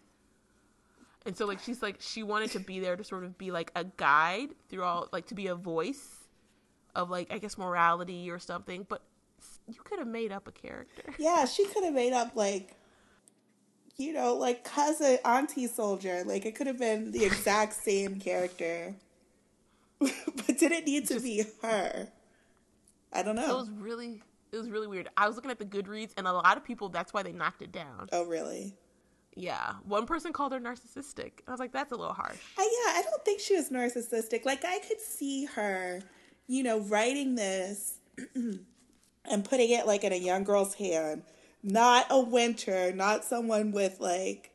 And 1.26 1.36
so 1.36 1.46
like 1.46 1.58
she's 1.58 1.82
like 1.82 1.96
she 2.00 2.22
wanted 2.22 2.50
to 2.52 2.60
be 2.60 2.78
there 2.80 2.96
to 2.96 3.02
sort 3.04 3.24
of 3.24 3.36
be 3.38 3.50
like 3.50 3.72
a 3.74 3.84
guide 3.84 4.50
through 4.68 4.84
all 4.84 5.08
like 5.12 5.26
to 5.26 5.34
be 5.34 5.48
a 5.48 5.54
voice 5.54 6.28
of 6.94 7.10
like 7.10 7.32
I 7.32 7.38
guess 7.38 7.58
morality 7.58 8.30
or 8.30 8.38
something, 8.38 8.86
but 8.88 9.02
you 9.68 9.80
could 9.84 9.98
have 9.98 10.08
made 10.08 10.32
up 10.32 10.46
a 10.48 10.52
character. 10.52 11.02
Yeah, 11.18 11.44
she 11.44 11.64
could 11.66 11.82
have 11.84 11.94
made 11.94 12.12
up 12.12 12.36
like, 12.36 12.76
you 13.96 14.12
know, 14.12 14.34
like 14.34 14.64
cousin, 14.64 15.18
auntie 15.24 15.66
Souljah. 15.68 16.24
Like 16.24 16.46
it 16.46 16.54
could 16.54 16.66
have 16.68 16.78
been 16.78 17.10
the 17.10 17.24
exact 17.24 17.74
same 17.74 18.18
character, 18.20 18.94
but 20.36 20.58
did 20.58 20.72
it 20.72 20.86
need 20.86 21.06
to 21.08 21.20
be 21.20 21.44
her? 21.62 22.08
I 23.12 23.22
don't 23.22 23.36
know. 23.36 23.50
It 23.50 23.60
was 23.60 23.70
really 23.70 24.22
it 24.52 24.56
was 24.56 24.70
really 24.70 24.86
weird. 24.86 25.08
I 25.16 25.26
was 25.26 25.36
looking 25.36 25.50
at 25.50 25.58
the 25.58 25.64
Goodreads 25.64 26.12
and 26.16 26.26
a 26.26 26.32
lot 26.32 26.56
of 26.56 26.64
people 26.64 26.88
that's 26.88 27.12
why 27.12 27.22
they 27.22 27.32
knocked 27.32 27.62
it 27.62 27.72
down. 27.72 28.08
Oh, 28.12 28.24
really? 28.24 28.74
Yeah. 29.34 29.74
One 29.84 30.06
person 30.06 30.32
called 30.32 30.52
her 30.52 30.60
narcissistic. 30.60 31.32
I 31.46 31.50
was 31.50 31.60
like, 31.60 31.72
that's 31.72 31.92
a 31.92 31.96
little 31.96 32.14
harsh. 32.14 32.38
I, 32.58 32.62
yeah, 32.62 32.98
I 32.98 33.02
don't 33.02 33.24
think 33.24 33.40
she 33.40 33.56
was 33.56 33.70
narcissistic. 33.70 34.44
Like 34.44 34.64
I 34.64 34.78
could 34.80 35.00
see 35.00 35.44
her, 35.46 36.00
you 36.46 36.62
know, 36.62 36.80
writing 36.80 37.36
this 37.36 37.98
and 38.34 39.44
putting 39.44 39.70
it 39.70 39.86
like 39.86 40.04
in 40.04 40.12
a 40.12 40.16
young 40.16 40.44
girl's 40.44 40.74
hand, 40.74 41.22
not 41.62 42.06
a 42.10 42.20
winter, 42.20 42.92
not 42.92 43.24
someone 43.24 43.70
with 43.70 44.00
like 44.00 44.49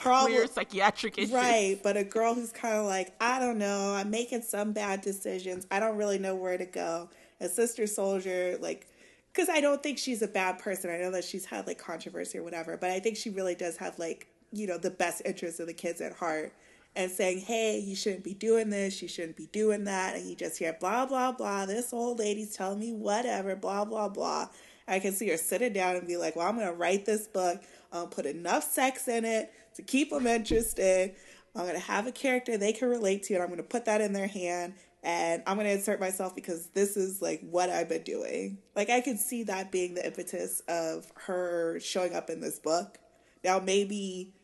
probably 0.00 0.34
Clear 0.34 0.46
psychiatric 0.46 1.18
issues. 1.18 1.32
right, 1.32 1.78
but 1.82 1.96
a 1.96 2.04
girl 2.04 2.34
who's 2.34 2.52
kind 2.52 2.76
of 2.76 2.86
like, 2.86 3.14
I 3.20 3.38
don't 3.38 3.58
know, 3.58 3.94
I'm 3.94 4.10
making 4.10 4.42
some 4.42 4.72
bad 4.72 5.00
decisions. 5.00 5.66
I 5.70 5.80
don't 5.80 5.96
really 5.96 6.18
know 6.18 6.34
where 6.34 6.58
to 6.58 6.66
go. 6.66 7.08
A 7.40 7.48
Sister 7.48 7.84
Souljah, 7.84 8.60
like, 8.60 8.86
because 9.32 9.48
I 9.48 9.60
don't 9.60 9.82
think 9.82 9.98
she's 9.98 10.22
a 10.22 10.28
bad 10.28 10.58
person. 10.58 10.90
I 10.90 10.98
know 10.98 11.10
that 11.10 11.24
she's 11.24 11.44
had 11.44 11.66
like 11.66 11.78
controversy 11.78 12.38
or 12.38 12.42
whatever, 12.42 12.76
but 12.76 12.90
I 12.90 13.00
think 13.00 13.16
she 13.16 13.30
really 13.30 13.54
does 13.54 13.76
have 13.76 13.98
like, 13.98 14.28
you 14.52 14.66
know, 14.66 14.78
the 14.78 14.90
best 14.90 15.22
interests 15.24 15.60
of 15.60 15.66
the 15.66 15.74
kids 15.74 16.00
at 16.00 16.14
heart. 16.14 16.52
And 16.98 17.10
saying, 17.10 17.40
hey, 17.40 17.78
you 17.78 17.94
shouldn't 17.94 18.24
be 18.24 18.32
doing 18.32 18.70
this, 18.70 19.02
you 19.02 19.08
shouldn't 19.08 19.36
be 19.36 19.48
doing 19.52 19.84
that. 19.84 20.16
And 20.16 20.26
you 20.26 20.34
just 20.34 20.58
hear 20.58 20.74
blah, 20.80 21.04
blah, 21.04 21.30
blah. 21.30 21.66
This 21.66 21.92
old 21.92 22.18
lady's 22.18 22.56
telling 22.56 22.80
me 22.80 22.94
whatever, 22.94 23.54
blah, 23.54 23.84
blah, 23.84 24.08
blah. 24.08 24.48
I 24.88 24.98
can 25.00 25.12
see 25.12 25.28
her 25.28 25.36
sitting 25.36 25.74
down 25.74 25.96
and 25.96 26.06
be 26.06 26.16
like, 26.16 26.36
well, 26.36 26.48
I'm 26.48 26.54
going 26.54 26.68
to 26.68 26.72
write 26.72 27.04
this 27.04 27.26
book. 27.26 27.60
I'll 27.92 28.06
put 28.06 28.24
enough 28.24 28.64
sex 28.64 29.08
in 29.08 29.26
it 29.26 29.52
to 29.76 29.82
keep 29.82 30.10
them 30.10 30.26
interested. 30.26 31.14
I'm 31.54 31.62
going 31.62 31.74
to 31.74 31.80
have 31.80 32.06
a 32.06 32.12
character 32.12 32.58
they 32.58 32.72
can 32.72 32.88
relate 32.88 33.22
to, 33.24 33.34
and 33.34 33.42
I'm 33.42 33.48
going 33.48 33.58
to 33.58 33.64
put 33.64 33.86
that 33.86 34.00
in 34.00 34.12
their 34.12 34.26
hand. 34.26 34.74
And 35.02 35.42
I'm 35.46 35.56
going 35.56 35.66
to 35.68 35.72
insert 35.72 36.00
myself 36.00 36.34
because 36.34 36.66
this 36.68 36.96
is 36.96 37.22
like 37.22 37.40
what 37.48 37.70
I've 37.70 37.88
been 37.88 38.02
doing. 38.02 38.58
Like, 38.74 38.90
I 38.90 39.00
could 39.00 39.18
see 39.18 39.44
that 39.44 39.70
being 39.70 39.94
the 39.94 40.04
impetus 40.04 40.60
of 40.68 41.12
her 41.26 41.78
showing 41.80 42.14
up 42.14 42.28
in 42.28 42.40
this 42.40 42.58
book. 42.58 42.98
Now, 43.44 43.60
maybe 43.60 44.34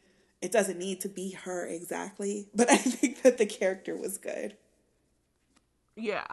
it 0.40 0.52
doesn't 0.52 0.78
need 0.78 1.00
to 1.00 1.08
be 1.08 1.32
her 1.32 1.66
exactly, 1.66 2.48
but 2.54 2.70
I 2.70 2.76
think 2.76 3.22
that 3.22 3.38
the 3.38 3.46
character 3.46 3.96
was 3.96 4.18
good. 4.18 4.56
Yeah. 5.96 6.26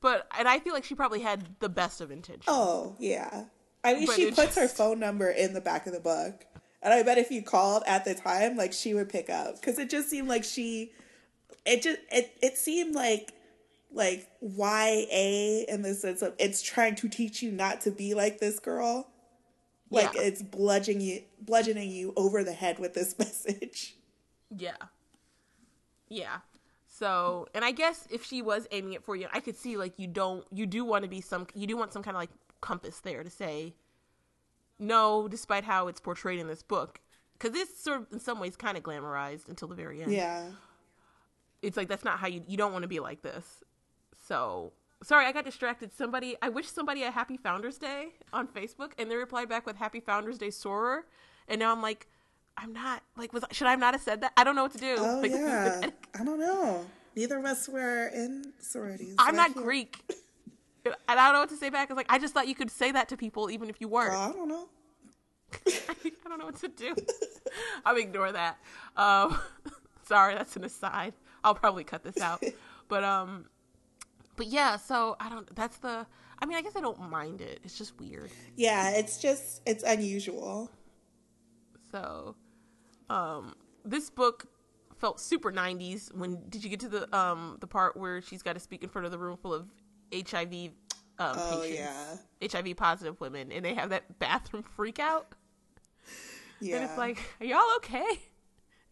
But 0.00 0.26
and 0.38 0.48
I 0.48 0.58
feel 0.60 0.72
like 0.72 0.84
she 0.84 0.94
probably 0.94 1.20
had 1.20 1.46
the 1.60 1.68
best 1.68 2.00
of 2.00 2.10
intentions. 2.10 2.44
Oh, 2.48 2.96
yeah. 2.98 3.44
I 3.84 3.94
mean, 3.94 4.06
But 4.06 4.16
she 4.16 4.30
puts 4.30 4.56
her 4.56 4.68
phone 4.68 4.98
number 4.98 5.28
in 5.28 5.54
the 5.54 5.60
back 5.60 5.86
of 5.86 5.92
the 5.92 6.00
book. 6.00 6.44
And 6.82 6.94
I 6.94 7.02
bet 7.02 7.18
if 7.18 7.30
you 7.30 7.42
called 7.42 7.82
at 7.86 8.04
the 8.04 8.14
time, 8.14 8.56
like 8.56 8.72
she 8.72 8.94
would 8.94 9.08
pick 9.08 9.28
up 9.28 9.56
because 9.60 9.78
it 9.78 9.90
just 9.90 10.08
seemed 10.08 10.28
like 10.28 10.44
she, 10.44 10.92
it 11.66 11.82
just 11.82 11.98
it 12.10 12.36
it 12.42 12.56
seemed 12.56 12.94
like 12.94 13.32
like 13.92 14.28
YA 14.40 15.64
in 15.68 15.82
the 15.82 15.94
sense 15.94 16.22
of 16.22 16.34
it's 16.38 16.62
trying 16.62 16.94
to 16.96 17.08
teach 17.08 17.42
you 17.42 17.50
not 17.52 17.80
to 17.82 17.90
be 17.90 18.14
like 18.14 18.38
this 18.38 18.58
girl, 18.58 19.08
like 19.90 20.14
Yeah. 20.14 20.22
it's 20.22 20.42
bludgeoning 20.42 21.00
you 21.02 21.22
bludgeoning 21.40 21.90
you 21.90 22.12
over 22.16 22.42
the 22.44 22.52
head 22.52 22.78
with 22.78 22.94
this 22.94 23.16
message. 23.18 23.96
Yeah. 24.56 24.76
Yeah. 26.08 26.38
So, 26.86 27.46
and 27.54 27.64
I 27.64 27.70
guess 27.70 28.06
if 28.10 28.24
she 28.24 28.42
was 28.42 28.66
aiming 28.72 28.92
it 28.94 29.02
for 29.02 29.16
you, 29.16 29.26
I 29.32 29.40
could 29.40 29.56
see 29.56 29.76
like 29.76 29.94
you 29.98 30.06
don't, 30.06 30.44
you 30.52 30.66
do 30.66 30.84
want 30.84 31.04
to 31.04 31.08
be 31.08 31.20
some, 31.20 31.46
you 31.54 31.66
do 31.66 31.76
want 31.76 31.92
some 31.92 32.02
kind 32.02 32.14
of 32.16 32.20
like 32.20 32.30
compass 32.60 33.00
there 33.00 33.22
to 33.22 33.30
say, 33.30 33.74
no, 34.80 35.28
despite 35.28 35.64
how 35.64 35.86
it's 35.88 36.00
portrayed 36.00 36.40
in 36.40 36.48
this 36.48 36.62
book, 36.62 37.00
because 37.38 37.56
it's 37.56 37.82
sort 37.82 38.00
of 38.00 38.06
in 38.12 38.18
some 38.18 38.40
ways 38.40 38.56
kind 38.56 38.76
of 38.76 38.82
glamorized 38.82 39.48
until 39.48 39.68
the 39.68 39.74
very 39.74 40.02
end. 40.02 40.12
Yeah, 40.12 40.44
It's 41.62 41.76
like 41.76 41.88
that's 41.88 42.04
not 42.04 42.18
how 42.18 42.26
you, 42.26 42.42
you 42.48 42.56
don't 42.56 42.72
want 42.72 42.82
to 42.82 42.88
be 42.88 43.00
like 43.00 43.22
this. 43.22 43.62
So, 44.26 44.72
sorry, 45.02 45.26
I 45.26 45.32
got 45.32 45.44
distracted. 45.44 45.92
Somebody, 45.92 46.36
I 46.42 46.48
wish 46.48 46.68
somebody 46.68 47.02
a 47.02 47.10
happy 47.10 47.36
Founders 47.36 47.78
Day 47.78 48.08
on 48.32 48.48
Facebook, 48.48 48.92
and 48.98 49.10
they 49.10 49.16
replied 49.16 49.48
back 49.48 49.66
with 49.66 49.76
Happy 49.76 50.00
Founders 50.00 50.38
Day 50.38 50.48
Soror, 50.48 51.02
and 51.46 51.58
now 51.60 51.72
I'm 51.72 51.82
like. 51.82 52.08
I'm 52.56 52.74
not 52.74 53.02
like 53.16 53.32
was 53.32 53.42
should 53.52 53.68
I 53.68 53.74
not 53.76 53.94
have 53.94 54.02
said 54.02 54.20
that? 54.20 54.32
I 54.36 54.44
don't 54.44 54.54
know 54.54 54.64
what 54.64 54.72
to 54.72 54.78
do. 54.78 54.96
oh 54.98 55.20
Like, 55.22 55.30
yeah. 55.30 55.80
I 56.20 56.24
don't 56.24 56.40
know. 56.40 56.84
Neither 57.16 57.38
of 57.38 57.44
us 57.46 57.68
were 57.68 58.08
in 58.08 58.52
sororities. 58.58 59.14
I'm 59.18 59.34
not 59.34 59.54
Greek. 59.54 59.96
And 60.84 60.94
I 61.08 61.14
don't 61.14 61.34
know 61.34 61.40
what 61.40 61.50
to 61.50 61.56
say 61.56 61.70
back. 61.70 61.90
I 61.90 61.94
was 61.94 61.96
like, 61.96 62.12
I 62.12 62.18
just 62.18 62.34
thought 62.34 62.48
you 62.48 62.54
could 62.54 62.70
say 62.70 62.90
that 62.92 63.08
to 63.10 63.16
people 63.16 63.50
even 63.50 63.68
if 63.68 63.80
you 63.80 63.88
weren't. 63.88 64.14
Oh, 64.14 64.30
I 64.30 64.32
don't 64.32 64.48
know. 64.48 64.68
I 65.66 66.28
don't 66.28 66.38
know 66.38 66.46
what 66.46 66.60
to 66.60 66.68
do. 66.68 66.94
I'll 67.84 67.96
ignore 67.96 68.32
that. 68.32 68.58
Um, 68.96 69.38
sorry, 70.06 70.34
that's 70.34 70.56
an 70.56 70.64
aside. 70.64 71.14
I'll 71.42 71.54
probably 71.54 71.84
cut 71.84 72.02
this 72.02 72.18
out. 72.18 72.42
But 72.88 73.04
um, 73.04 73.46
but 74.36 74.46
yeah. 74.46 74.76
So 74.76 75.16
I 75.20 75.28
don't. 75.28 75.54
That's 75.54 75.78
the. 75.78 76.06
I 76.42 76.46
mean, 76.46 76.56
I 76.56 76.62
guess 76.62 76.76
I 76.76 76.80
don't 76.80 77.10
mind 77.10 77.40
it. 77.40 77.60
It's 77.64 77.76
just 77.76 77.98
weird. 78.00 78.30
Yeah, 78.56 78.90
it's 78.90 79.18
just 79.18 79.60
it's 79.66 79.82
unusual. 79.82 80.70
So, 81.90 82.36
um, 83.10 83.54
this 83.84 84.08
book 84.08 84.46
felt 85.00 85.20
super 85.20 85.50
90s. 85.50 86.14
When 86.14 86.42
did 86.48 86.62
you 86.62 86.70
get 86.70 86.80
to 86.80 86.88
the 86.88 87.16
um 87.16 87.56
the 87.60 87.66
part 87.66 87.96
where 87.96 88.20
she's 88.20 88.42
got 88.42 88.52
to 88.52 88.60
speak 88.60 88.82
in 88.82 88.88
front 88.88 89.06
of 89.06 89.12
the 89.12 89.18
room 89.18 89.36
full 89.36 89.54
of 89.54 89.66
HIV 90.12 90.70
um, 91.18 91.36
Oh 91.36 91.60
patients, 91.62 92.24
yeah, 92.40 92.48
HIV 92.62 92.76
positive 92.76 93.20
women, 93.20 93.52
and 93.52 93.64
they 93.64 93.74
have 93.74 93.90
that 93.90 94.18
bathroom 94.18 94.62
freak 94.62 94.98
out, 94.98 95.34
yeah. 96.60 96.76
and 96.76 96.84
it's 96.84 96.96
like, 96.96 97.18
are 97.40 97.46
y'all 97.46 97.62
okay? 97.76 98.20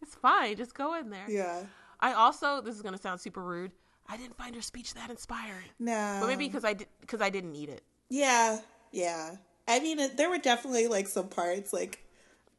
It's 0.01 0.15
fine, 0.15 0.55
just 0.55 0.73
go 0.73 0.95
in 0.95 1.09
there. 1.09 1.25
yeah, 1.27 1.63
I 1.99 2.13
also, 2.13 2.61
this 2.61 2.75
is 2.75 2.81
gonna 2.81 2.97
sound 2.97 3.19
super 3.19 3.41
rude. 3.41 3.71
I 4.07 4.17
didn't 4.17 4.37
find 4.37 4.55
her 4.55 4.61
speech 4.61 4.93
that 4.93 5.09
inspiring, 5.09 5.69
no, 5.79 6.17
but 6.21 6.27
maybe 6.27 6.47
because 6.47 6.63
I 6.63 6.73
did 6.73 6.87
because 7.01 7.21
I 7.21 7.29
didn't 7.29 7.51
need 7.51 7.69
it. 7.69 7.81
yeah, 8.09 8.59
yeah. 8.91 9.35
I 9.67 9.79
mean, 9.79 9.99
it, 9.99 10.17
there 10.17 10.29
were 10.31 10.39
definitely 10.39 10.87
like 10.87 11.07
some 11.07 11.27
parts 11.29 11.71
like, 11.71 12.03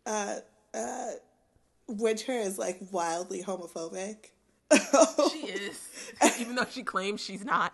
uh, 0.06 0.36
uh, 0.72 1.10
Winter 1.88 2.32
is 2.32 2.56
like 2.56 2.78
wildly 2.92 3.42
homophobic. 3.42 4.26
She 5.32 5.38
is, 5.38 5.88
even 6.40 6.54
though 6.54 6.66
she 6.70 6.84
claims 6.84 7.20
she's 7.20 7.44
not. 7.44 7.72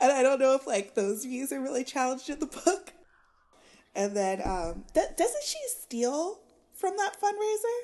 And 0.00 0.12
I 0.12 0.22
don't 0.22 0.38
know 0.38 0.54
if 0.54 0.66
like 0.66 0.94
those 0.94 1.24
views 1.24 1.52
are 1.52 1.60
really 1.60 1.84
challenged 1.84 2.28
in 2.28 2.38
the 2.38 2.46
book. 2.46 2.92
And 3.94 4.16
then, 4.16 4.42
um, 4.44 4.84
th- 4.92 5.16
doesn't 5.16 5.44
she 5.44 5.58
steal 5.68 6.40
from 6.74 6.96
that 6.96 7.12
fundraiser? 7.20 7.78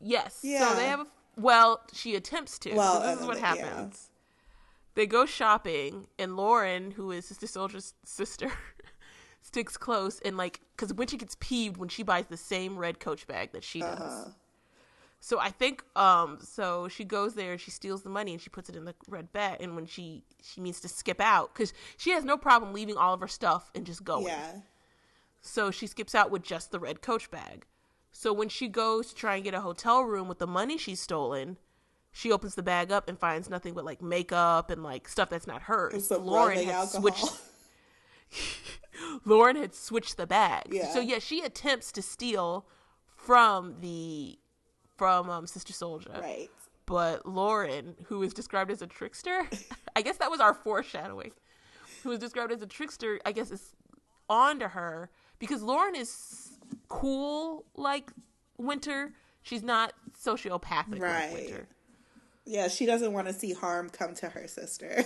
Yes. 0.00 0.40
Yeah. 0.42 0.68
So 0.70 0.76
they 0.76 0.86
have 0.86 1.00
a 1.00 1.06
well, 1.36 1.80
she 1.92 2.14
attempts 2.14 2.58
to. 2.60 2.74
Well, 2.74 3.00
so 3.00 3.06
this 3.08 3.20
is 3.20 3.26
what 3.26 3.34
they- 3.34 3.40
yeah. 3.40 3.54
happens. 3.56 4.10
They 4.94 5.06
go 5.06 5.26
shopping, 5.26 6.06
and 6.18 6.36
Lauren, 6.36 6.92
who 6.92 7.10
is 7.10 7.26
Sister 7.26 7.46
Souljah's 7.46 7.92
sister, 8.04 8.50
sticks 9.42 9.76
close 9.76 10.18
and 10.24 10.36
like 10.36 10.60
because 10.74 10.92
when 10.94 11.06
she 11.06 11.16
gets 11.16 11.36
peeved 11.38 11.76
when 11.76 11.88
she 11.88 12.02
buys 12.02 12.26
the 12.26 12.36
same 12.36 12.76
red 12.76 12.98
Coach 12.98 13.26
bag 13.26 13.52
that 13.52 13.62
she 13.62 13.80
does. 13.80 14.00
Uh-huh. 14.00 14.30
So 15.20 15.40
I 15.40 15.50
think 15.50 15.82
um 15.96 16.38
so 16.40 16.88
she 16.88 17.04
goes 17.04 17.34
there 17.34 17.52
and 17.52 17.60
she 17.60 17.70
steals 17.70 18.02
the 18.02 18.10
money 18.10 18.32
and 18.32 18.40
she 18.40 18.50
puts 18.50 18.68
it 18.68 18.76
in 18.76 18.84
the 18.84 18.94
red 19.08 19.32
bag 19.32 19.56
and 19.60 19.74
when 19.74 19.86
she 19.86 20.22
she 20.42 20.60
means 20.60 20.80
to 20.80 20.88
skip 20.88 21.20
out 21.20 21.52
because 21.52 21.72
she 21.96 22.10
has 22.10 22.24
no 22.24 22.36
problem 22.36 22.72
leaving 22.72 22.96
all 22.96 23.14
of 23.14 23.20
her 23.20 23.28
stuff 23.28 23.70
and 23.74 23.84
just 23.86 24.04
going. 24.04 24.26
Yeah, 24.26 24.60
So 25.40 25.70
she 25.70 25.86
skips 25.86 26.14
out 26.14 26.30
with 26.30 26.42
just 26.42 26.70
the 26.70 26.78
red 26.78 27.02
coach 27.02 27.30
bag. 27.30 27.66
So 28.12 28.32
when 28.32 28.48
she 28.48 28.68
goes 28.68 29.08
to 29.08 29.14
try 29.14 29.34
and 29.34 29.44
get 29.44 29.52
a 29.54 29.60
hotel 29.60 30.02
room 30.02 30.28
with 30.28 30.38
the 30.38 30.46
money 30.46 30.78
she's 30.78 31.00
stolen, 31.00 31.56
she 32.12 32.32
opens 32.32 32.54
the 32.54 32.62
bag 32.62 32.90
up 32.90 33.08
and 33.08 33.18
finds 33.18 33.50
nothing 33.50 33.74
but 33.74 33.84
like 33.84 34.00
makeup 34.00 34.70
and 34.70 34.82
like 34.82 35.08
stuff 35.08 35.28
that's 35.28 35.46
not 35.46 35.62
hers. 35.62 36.06
some 36.06 36.24
Lauren 36.24 36.56
had 36.58 36.68
alcohol. 36.74 37.00
switched 37.00 37.40
Lauren 39.24 39.56
had 39.56 39.74
switched 39.74 40.16
the 40.16 40.26
bag. 40.26 40.68
Yeah. 40.70 40.92
So 40.92 41.00
yeah, 41.00 41.18
she 41.18 41.42
attempts 41.42 41.92
to 41.92 42.02
steal 42.02 42.66
from 43.04 43.76
the 43.80 44.38
from 44.96 45.28
um, 45.30 45.46
Sister 45.46 45.72
Souljah. 45.72 46.20
right. 46.20 46.50
But 46.86 47.26
Lauren, 47.26 47.96
who 48.04 48.22
is 48.22 48.32
described 48.32 48.70
as 48.70 48.80
a 48.80 48.86
trickster, 48.86 49.48
I 49.96 50.02
guess 50.02 50.18
that 50.18 50.30
was 50.30 50.38
our 50.40 50.54
foreshadowing. 50.54 51.32
Who 52.04 52.12
is 52.12 52.20
described 52.20 52.52
as 52.52 52.62
a 52.62 52.66
trickster, 52.66 53.18
I 53.26 53.32
guess 53.32 53.50
is 53.50 53.74
onto 54.28 54.68
her 54.68 55.10
because 55.40 55.62
Lauren 55.62 55.96
is 55.96 56.58
cool 56.88 57.64
like 57.74 58.10
Winter. 58.58 59.12
She's 59.42 59.62
not 59.64 59.92
sociopathic 60.22 61.00
Right. 61.00 61.32
like 61.32 61.32
Winter. 61.32 61.68
Yeah, 62.44 62.68
she 62.68 62.86
doesn't 62.86 63.12
want 63.12 63.26
to 63.26 63.32
see 63.32 63.52
harm 63.52 63.90
come 63.90 64.14
to 64.14 64.28
her 64.28 64.46
sister. 64.46 65.04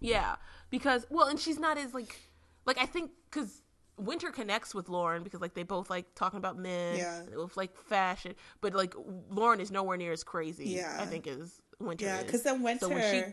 Yeah, 0.00 0.36
because 0.70 1.06
well, 1.10 1.26
and 1.28 1.38
she's 1.38 1.58
not 1.58 1.78
as 1.78 1.94
like 1.94 2.18
like 2.66 2.78
I 2.78 2.86
think 2.86 3.10
because 3.30 3.62
Winter 3.98 4.30
connects 4.30 4.74
with 4.74 4.88
Lauren 4.88 5.22
because 5.22 5.40
like 5.40 5.54
they 5.54 5.62
both 5.62 5.88
like 5.88 6.14
talking 6.14 6.38
about 6.38 6.58
men, 6.58 6.96
Yeah. 6.98 7.22
with 7.36 7.56
like 7.56 7.76
fashion, 7.76 8.34
but 8.60 8.74
like 8.74 8.94
Lauren 9.30 9.60
is 9.60 9.70
nowhere 9.70 9.96
near 9.96 10.12
as 10.12 10.22
crazy. 10.22 10.68
Yeah. 10.70 10.96
I 11.00 11.06
think 11.06 11.26
as 11.26 11.60
Winter. 11.80 12.04
Yeah, 12.04 12.22
because 12.22 12.42
then 12.42 12.62
Winter, 12.62 12.86
So 12.86 12.88
when 12.90 13.24
she- 13.24 13.32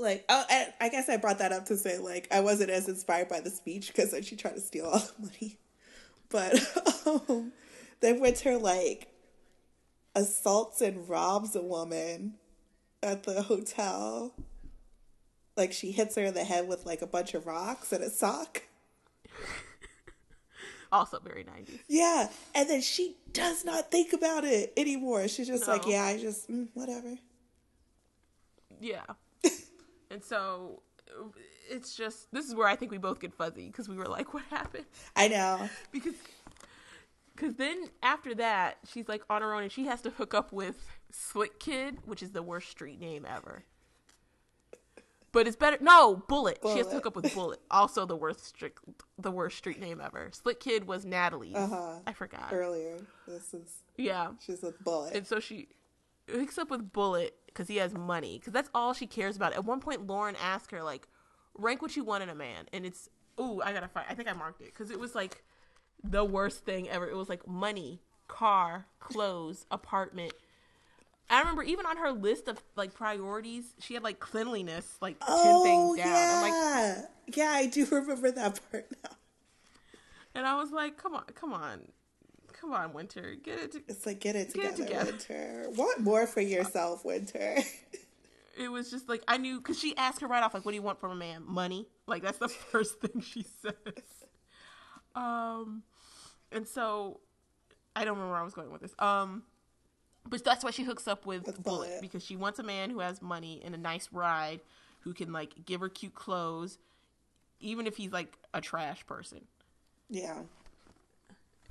like, 0.00 0.24
oh, 0.28 0.44
I, 0.48 0.68
I 0.80 0.88
guess 0.88 1.08
I 1.08 1.16
brought 1.18 1.38
that 1.38 1.52
up 1.52 1.66
to 1.66 1.76
say 1.76 1.98
like 1.98 2.28
I 2.32 2.40
wasn't 2.40 2.70
as 2.70 2.88
inspired 2.88 3.28
by 3.28 3.40
the 3.40 3.50
speech 3.50 3.88
because 3.88 4.10
then 4.12 4.22
she 4.22 4.36
tried 4.36 4.54
to 4.54 4.60
steal 4.60 4.86
all 4.86 4.98
the 5.18 5.22
money, 5.26 5.58
but 6.28 7.06
um, 7.06 7.52
then 8.00 8.20
Winter 8.20 8.56
like 8.58 9.08
assaults 10.14 10.80
and 10.80 11.08
robs 11.08 11.56
a 11.56 11.62
woman 11.62 12.34
at 13.02 13.24
the 13.24 13.42
hotel. 13.42 14.34
Like 15.56 15.72
she 15.72 15.92
hits 15.92 16.16
her 16.16 16.22
in 16.24 16.34
the 16.34 16.44
head 16.44 16.66
with 16.68 16.84
like 16.86 17.02
a 17.02 17.06
bunch 17.06 17.34
of 17.34 17.46
rocks 17.46 17.92
and 17.92 18.02
a 18.02 18.10
sock. 18.10 18.62
Also 20.94 21.18
very 21.18 21.44
nineties. 21.44 21.80
Yeah, 21.88 22.28
and 22.54 22.68
then 22.68 22.80
she 22.80 23.16
does 23.32 23.64
not 23.64 23.90
think 23.90 24.12
about 24.12 24.44
it 24.44 24.72
anymore. 24.76 25.28
She's 25.28 25.48
just 25.48 25.68
like, 25.68 25.86
yeah, 25.86 26.04
I 26.04 26.18
just 26.18 26.48
mm, 26.50 26.68
whatever. 26.74 27.16
Yeah, 28.80 29.04
and 30.10 30.22
so 30.22 30.82
it's 31.70 31.94
just 31.94 32.32
this 32.32 32.46
is 32.46 32.54
where 32.54 32.68
I 32.68 32.76
think 32.76 32.90
we 32.90 32.98
both 32.98 33.20
get 33.20 33.34
fuzzy 33.34 33.66
because 33.66 33.88
we 33.88 33.96
were 33.96 34.06
like, 34.06 34.32
what 34.34 34.44
happened? 34.50 34.86
I 35.16 35.28
know. 35.28 35.68
because 35.92 36.14
because 37.34 37.56
then 37.56 37.88
after 38.02 38.34
that 38.36 38.78
she's 38.88 39.08
like 39.08 39.22
on 39.28 39.42
her 39.42 39.54
own 39.54 39.64
and 39.64 39.72
she 39.72 39.86
has 39.86 40.00
to 40.02 40.10
hook 40.10 40.34
up 40.34 40.52
with 40.52 40.88
slick 41.10 41.58
kid 41.58 41.98
which 42.04 42.22
is 42.22 42.30
the 42.30 42.42
worst 42.42 42.70
street 42.70 43.00
name 43.00 43.26
ever 43.28 43.64
but 45.34 45.46
it's 45.46 45.56
better 45.56 45.76
no 45.80 46.22
bullet, 46.28 46.58
she 46.62 46.78
has 46.78 46.86
to 46.86 46.94
hook 46.94 47.06
up 47.06 47.16
with 47.16 47.34
bullet. 47.34 47.60
Also 47.70 48.06
the 48.06 48.16
worst 48.16 48.46
strict 48.46 48.78
the 49.18 49.30
worst 49.30 49.58
street 49.58 49.80
name 49.80 50.00
ever. 50.00 50.30
Slick 50.32 50.60
kid 50.60 50.86
was 50.86 51.04
Natalie. 51.04 51.54
Uh-huh. 51.54 51.98
i 52.06 52.12
forgot. 52.12 52.48
Earlier, 52.52 52.96
this 53.26 53.52
is 53.52 53.82
yeah. 53.96 54.28
she's 54.40 54.62
with 54.62 54.82
bullet. 54.82 55.14
and 55.14 55.26
so 55.26 55.40
she 55.40 55.68
hooks 56.30 56.56
up 56.56 56.70
with 56.70 56.92
bullet 56.92 57.36
because 57.46 57.68
he 57.68 57.76
has 57.76 57.92
money 57.92 58.38
because 58.38 58.52
that's 58.52 58.70
all 58.74 58.94
she 58.94 59.06
cares 59.06 59.36
about. 59.36 59.52
At 59.52 59.64
one 59.64 59.80
point 59.80 60.06
lauren 60.06 60.36
asked 60.40 60.70
her 60.70 60.82
like 60.82 61.08
rank 61.54 61.82
what 61.82 61.96
you 61.96 62.04
want 62.04 62.22
in 62.22 62.28
a 62.28 62.34
man. 62.34 62.66
And 62.72 62.86
it's 62.86 63.10
ooh 63.40 63.60
i 63.62 63.72
gotta 63.72 63.88
find 63.88 64.06
i 64.08 64.14
think 64.14 64.28
i 64.28 64.32
marked 64.32 64.60
it 64.60 64.66
because 64.66 64.90
it 64.90 65.00
was 65.00 65.14
like 65.14 65.42
the 66.02 66.24
worst 66.24 66.64
thing 66.64 66.88
ever. 66.88 67.08
It 67.08 67.16
was 67.16 67.28
like 67.28 67.46
money 67.46 68.00
car 68.28 68.86
clothes 69.00 69.66
apartment 69.70 70.32
i 71.30 71.38
remember 71.38 71.62
even 71.62 71.86
on 71.86 71.96
her 71.96 72.12
list 72.12 72.48
of 72.48 72.62
like 72.76 72.92
priorities 72.94 73.64
she 73.80 73.94
had 73.94 74.02
like 74.02 74.20
cleanliness 74.20 74.96
like 75.00 75.18
10 75.20 75.28
oh 75.30 75.62
things 75.94 75.98
down 76.04 76.06
yeah, 76.14 76.42
I'm 76.44 76.96
like, 77.00 77.36
yeah, 77.36 77.50
I 77.50 77.66
do 77.66 77.86
remember 77.86 78.30
that 78.32 78.60
part 78.70 78.86
now. 79.02 79.10
and 80.34 80.46
i 80.46 80.54
was 80.56 80.70
like 80.70 80.96
come 80.96 81.14
on 81.14 81.24
come 81.34 81.52
on 81.52 81.80
come 82.52 82.72
on 82.72 82.92
winter 82.92 83.34
get 83.42 83.58
it 83.58 83.72
to- 83.72 83.82
It's 83.88 84.06
like 84.06 84.20
get 84.20 84.36
it 84.36 84.52
Get 84.54 84.76
together, 84.76 85.10
it 85.10 85.20
together. 85.20 85.62
Winter. 85.68 85.70
Want 85.82 86.00
more 86.00 86.26
for 86.26 86.40
yourself, 86.40 87.04
Winter. 87.04 87.56
it 88.58 88.68
was 88.68 88.90
just 88.90 89.08
like 89.08 89.22
I 89.28 89.36
knew 89.36 89.58
because 89.58 89.78
she 89.78 89.96
asked 89.96 90.20
her 90.20 90.26
right 90.28 90.42
off, 90.42 90.54
like, 90.54 90.64
"What 90.64 90.70
do 90.72 90.76
you 90.76 90.82
want 90.82 90.98
from 91.00 91.10
a 91.10 91.16
man? 91.16 91.42
Money?" 91.46 91.88
Like 92.06 92.22
that's 92.22 92.38
the 92.38 92.48
first 92.72 93.00
thing 93.00 93.20
she 93.20 93.44
says. 93.62 93.74
Um, 95.14 95.82
and 96.52 96.66
so 96.66 97.20
I 97.94 98.04
don't 98.04 98.14
remember 98.14 98.32
where 98.32 98.40
I 98.40 98.44
was 98.44 98.54
going 98.54 98.70
with 98.72 98.80
this. 98.82 98.94
Um, 98.98 99.42
but 100.28 100.42
that's 100.44 100.64
why 100.64 100.70
she 100.70 100.82
hooks 100.84 101.06
up 101.08 101.26
with, 101.26 101.46
With 101.46 101.62
Bullet 101.62 102.00
because 102.00 102.24
she 102.24 102.36
wants 102.36 102.58
a 102.58 102.62
man 102.62 102.90
who 102.90 103.00
has 103.00 103.20
money 103.22 103.60
and 103.64 103.74
a 103.74 103.78
nice 103.78 104.08
ride, 104.12 104.60
who 105.00 105.12
can 105.12 105.32
like 105.32 105.64
give 105.66 105.80
her 105.80 105.88
cute 105.88 106.14
clothes, 106.14 106.78
even 107.60 107.86
if 107.86 107.96
he's 107.96 108.12
like 108.12 108.36
a 108.52 108.60
trash 108.60 109.04
person. 109.06 109.42
yeah, 110.10 110.42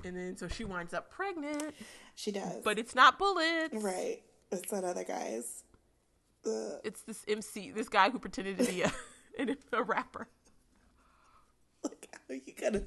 And 0.04 0.16
then 0.16 0.36
so 0.36 0.48
she 0.48 0.64
winds 0.64 0.94
up 0.94 1.10
pregnant, 1.10 1.74
she 2.14 2.30
does. 2.32 2.62
but 2.62 2.78
it's 2.78 2.94
not 2.94 3.18
Bullet. 3.18 3.70
right, 3.72 4.22
it's 4.52 4.70
that 4.70 4.84
other 4.84 5.04
guy's. 5.04 5.64
Uh, 6.46 6.76
It's 6.84 7.00
this 7.02 7.24
MC, 7.26 7.70
this 7.70 7.88
guy 7.88 8.10
who 8.10 8.18
pretended 8.18 8.58
to 8.58 8.64
be 8.66 8.82
a, 8.82 8.92
a 9.72 9.82
rapper. 9.82 10.28
like 11.82 12.08
how 12.28 12.34
you 12.34 12.52
gonna 12.60 12.82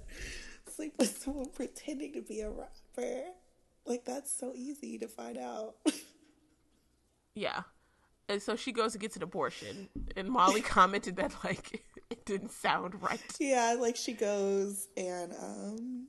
sleep 0.74 0.94
with 1.00 1.22
someone 1.22 1.50
pretending 1.50 2.14
to 2.14 2.22
be 2.22 2.42
a 2.42 2.50
rapper? 2.50 3.24
Like 3.88 4.06
that's 4.06 4.32
so 4.32 4.54
easy 4.56 4.98
to 5.00 5.08
find 5.08 5.38
out. 5.38 5.76
Yeah. 7.38 7.62
And 8.28 8.42
so 8.42 8.56
she 8.56 8.72
goes 8.72 8.96
and 8.96 9.02
gets 9.02 9.16
an 9.16 9.22
abortion. 9.22 9.90
And 10.16 10.28
Molly 10.28 10.62
commented 10.76 11.18
that 11.18 11.36
like 11.44 11.84
it 12.10 12.26
didn't 12.26 12.52
sound 12.52 13.00
right. 13.02 13.22
yeah, 13.40 13.76
like 13.80 13.96
she 13.96 14.14
goes 14.14 14.88
and 14.98 15.34
um 15.40 16.08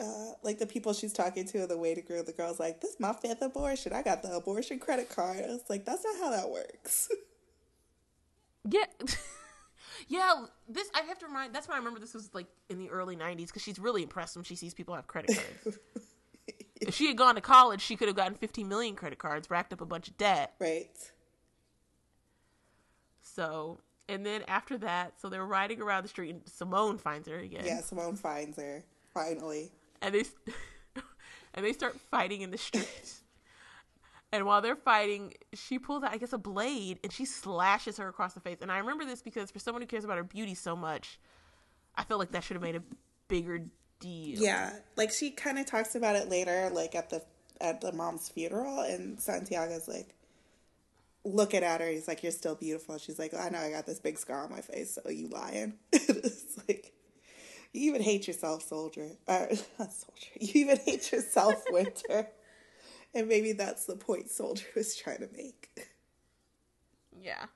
uh 0.00 0.32
like 0.42 0.58
the 0.58 0.66
people 0.66 0.94
she's 0.94 1.12
talking 1.12 1.46
to 1.48 1.62
in 1.62 1.68
the 1.68 1.76
waiting 1.76 2.04
room, 2.08 2.24
the 2.24 2.32
girl's 2.32 2.58
like, 2.58 2.80
This 2.80 2.92
is 2.92 3.00
my 3.00 3.12
fifth 3.12 3.42
abortion. 3.42 3.92
I 3.92 4.00
got 4.02 4.22
the 4.22 4.34
abortion 4.34 4.78
credit 4.78 5.10
card. 5.14 5.40
I 5.44 5.48
was 5.48 5.64
like, 5.68 5.84
That's 5.84 6.04
not 6.04 6.16
how 6.18 6.30
that 6.30 6.48
works. 6.50 7.10
Yeah. 8.68 8.86
yeah, 10.08 10.46
this 10.68 10.88
I 10.94 11.02
have 11.02 11.18
to 11.18 11.26
remind 11.26 11.54
that's 11.54 11.68
why 11.68 11.74
I 11.74 11.78
remember 11.78 12.00
this 12.00 12.14
was 12.14 12.30
like 12.32 12.46
in 12.70 12.78
the 12.78 12.88
early 12.88 13.14
90s 13.14 13.52
cuz 13.52 13.62
she's 13.62 13.78
really 13.78 14.02
impressed 14.02 14.36
when 14.36 14.44
she 14.44 14.56
sees 14.56 14.72
people 14.72 14.94
have 14.94 15.06
credit 15.06 15.36
cards. 15.36 15.78
If 16.80 16.94
she 16.94 17.06
had 17.08 17.16
gone 17.16 17.34
to 17.36 17.40
college, 17.40 17.80
she 17.80 17.96
could 17.96 18.08
have 18.08 18.16
gotten 18.16 18.34
15 18.34 18.68
million 18.68 18.94
credit 18.94 19.18
cards, 19.18 19.50
racked 19.50 19.72
up 19.72 19.80
a 19.80 19.86
bunch 19.86 20.08
of 20.08 20.16
debt. 20.16 20.54
right. 20.60 20.90
So, 23.20 23.80
and 24.08 24.24
then 24.24 24.42
after 24.48 24.78
that, 24.78 25.20
so 25.20 25.28
they're 25.28 25.44
riding 25.44 25.80
around 25.82 26.04
the 26.04 26.08
street 26.08 26.30
and 26.30 26.42
Simone 26.46 26.98
finds 26.98 27.28
her 27.28 27.38
again. 27.38 27.64
Yeah, 27.64 27.80
Simone 27.80 28.16
finds 28.16 28.56
her, 28.56 28.84
finally. 29.12 29.72
and 30.00 30.14
they 30.14 30.24
and 31.54 31.64
they 31.64 31.72
start 31.72 31.98
fighting 32.10 32.40
in 32.40 32.50
the 32.50 32.58
street. 32.58 33.14
And 34.32 34.44
while 34.44 34.60
they're 34.60 34.76
fighting, 34.76 35.34
she 35.54 35.78
pulls 35.78 36.02
out, 36.02 36.12
I 36.12 36.16
guess, 36.18 36.32
a 36.32 36.38
blade, 36.38 36.98
and 37.02 37.12
she 37.12 37.24
slashes 37.24 37.96
her 37.98 38.08
across 38.08 38.34
the 38.34 38.40
face. 38.40 38.58
And 38.60 38.72
I 38.72 38.78
remember 38.78 39.04
this 39.04 39.22
because 39.22 39.50
for 39.50 39.60
someone 39.60 39.82
who 39.82 39.86
cares 39.86 40.04
about 40.04 40.16
her 40.16 40.24
beauty 40.24 40.54
so 40.54 40.74
much, 40.74 41.20
I 41.94 42.02
feel 42.04 42.18
like 42.18 42.32
that 42.32 42.42
should 42.42 42.56
have 42.56 42.62
made 42.62 42.76
a 42.76 42.82
bigger 43.28 43.60
deal. 44.00 44.40
Yeah, 44.40 44.72
like 44.96 45.10
she 45.10 45.30
kind 45.30 45.58
of 45.58 45.66
talks 45.66 45.94
about 45.94 46.16
it 46.16 46.28
later, 46.28 46.70
like 46.72 46.94
at 46.94 47.10
the 47.10 47.22
at 47.60 47.80
the 47.80 47.92
mom's 47.92 48.28
funeral, 48.28 48.80
and 48.80 49.18
Santiago's 49.20 49.88
like 49.88 50.14
looking 51.24 51.62
at 51.62 51.80
her. 51.80 51.88
He's 51.88 52.08
like, 52.08 52.22
"You're 52.22 52.32
still 52.32 52.54
beautiful." 52.54 52.98
She's 52.98 53.18
like, 53.18 53.34
"I 53.34 53.48
know, 53.48 53.58
I 53.58 53.70
got 53.70 53.86
this 53.86 54.00
big 54.00 54.18
scar 54.18 54.44
on 54.44 54.50
my 54.50 54.60
face, 54.60 54.98
so 55.02 55.10
you 55.10 55.28
lying?" 55.28 55.74
it's 55.92 56.58
like 56.68 56.92
you 57.72 57.90
even 57.90 58.02
hate 58.02 58.26
yourself, 58.26 58.68
Souljah. 58.68 59.16
Uh, 59.28 59.46
not 59.78 59.90
Souljah. 59.90 60.40
You 60.40 60.50
even 60.54 60.78
hate 60.78 61.12
yourself, 61.12 61.62
Winter. 61.70 62.28
and 63.14 63.28
maybe 63.28 63.52
that's 63.52 63.84
the 63.84 63.96
point 63.96 64.28
Souljah 64.28 64.74
was 64.74 64.96
trying 64.96 65.18
to 65.18 65.28
make. 65.36 65.68
Yeah. 67.20 67.46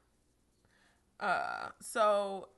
Uh, 1.19 1.69
so, 1.81 2.49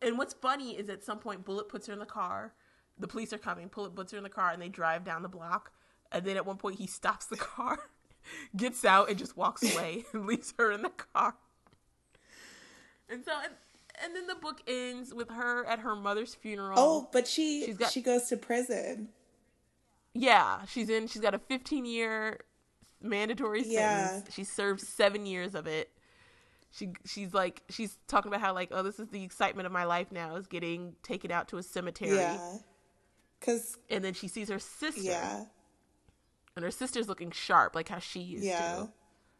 and 0.00 0.18
what's 0.18 0.34
funny 0.34 0.72
is 0.78 0.88
at 0.88 1.04
some 1.04 1.18
point, 1.18 1.44
Bullet 1.44 1.68
puts 1.68 1.86
her 1.86 1.92
in 1.92 1.98
the 1.98 2.06
car. 2.06 2.52
The 3.00 3.06
police 3.08 3.32
are 3.32 3.38
coming. 3.38 3.68
Puts 3.68 4.12
her 4.12 4.18
in 4.18 4.24
the 4.24 4.30
car, 4.30 4.50
and 4.50 4.60
they 4.60 4.68
drive 4.68 5.04
down 5.04 5.22
the 5.22 5.28
block. 5.28 5.72
And 6.10 6.24
then 6.24 6.36
at 6.36 6.46
one 6.46 6.56
point, 6.56 6.76
he 6.78 6.86
stops 6.86 7.26
the 7.26 7.36
car, 7.54 7.78
gets 8.56 8.84
out, 8.84 9.08
and 9.08 9.18
just 9.18 9.36
walks 9.36 9.62
away 9.74 10.04
and 10.12 10.26
leaves 10.26 10.54
her 10.58 10.70
in 10.72 10.82
the 10.82 10.90
car. 10.90 11.34
And 13.08 13.24
so, 13.24 13.32
and, 13.42 13.52
and 14.04 14.14
then 14.16 14.26
the 14.26 14.34
book 14.34 14.60
ends 14.66 15.14
with 15.14 15.30
her 15.30 15.64
at 15.66 15.80
her 15.80 15.96
mother's 15.96 16.34
funeral. 16.34 16.78
Oh, 16.78 17.08
but 17.12 17.26
she 17.26 17.64
She's 17.66 17.76
got- 17.78 17.90
she 17.92 18.02
goes 18.02 18.28
to 18.28 18.36
prison. 18.36 19.08
Yeah, 20.14 20.64
she's 20.66 20.88
in. 20.88 21.06
She's 21.06 21.22
got 21.22 21.34
a 21.34 21.38
15 21.38 21.84
year 21.84 22.40
mandatory 23.00 23.62
Yeah. 23.64 24.08
sentence. 24.08 24.34
She 24.34 24.44
served 24.44 24.80
seven 24.80 25.26
years 25.26 25.54
of 25.54 25.66
it. 25.66 25.90
She 26.70 26.90
she's 27.06 27.32
like 27.32 27.62
she's 27.70 27.96
talking 28.08 28.28
about 28.30 28.42
how 28.42 28.52
like 28.52 28.68
oh 28.72 28.82
this 28.82 28.98
is 29.00 29.08
the 29.08 29.22
excitement 29.22 29.64
of 29.64 29.72
my 29.72 29.84
life 29.84 30.12
now 30.12 30.36
is 30.36 30.46
getting 30.46 30.96
taken 31.02 31.30
out 31.30 31.48
to 31.48 31.56
a 31.58 31.62
cemetery. 31.62 32.16
Yeah, 32.16 32.58
because 33.40 33.76
And 33.90 34.04
then 34.04 34.14
she 34.14 34.28
sees 34.28 34.48
her 34.48 34.58
sister. 34.58 35.00
yeah. 35.00 35.44
And 36.56 36.64
her 36.64 36.70
sister's 36.70 37.08
looking 37.08 37.30
sharp, 37.30 37.74
like 37.74 37.88
how 37.88 37.98
she 38.00 38.20
used 38.20 38.44
Yeah. 38.44 38.76
to. 38.76 38.88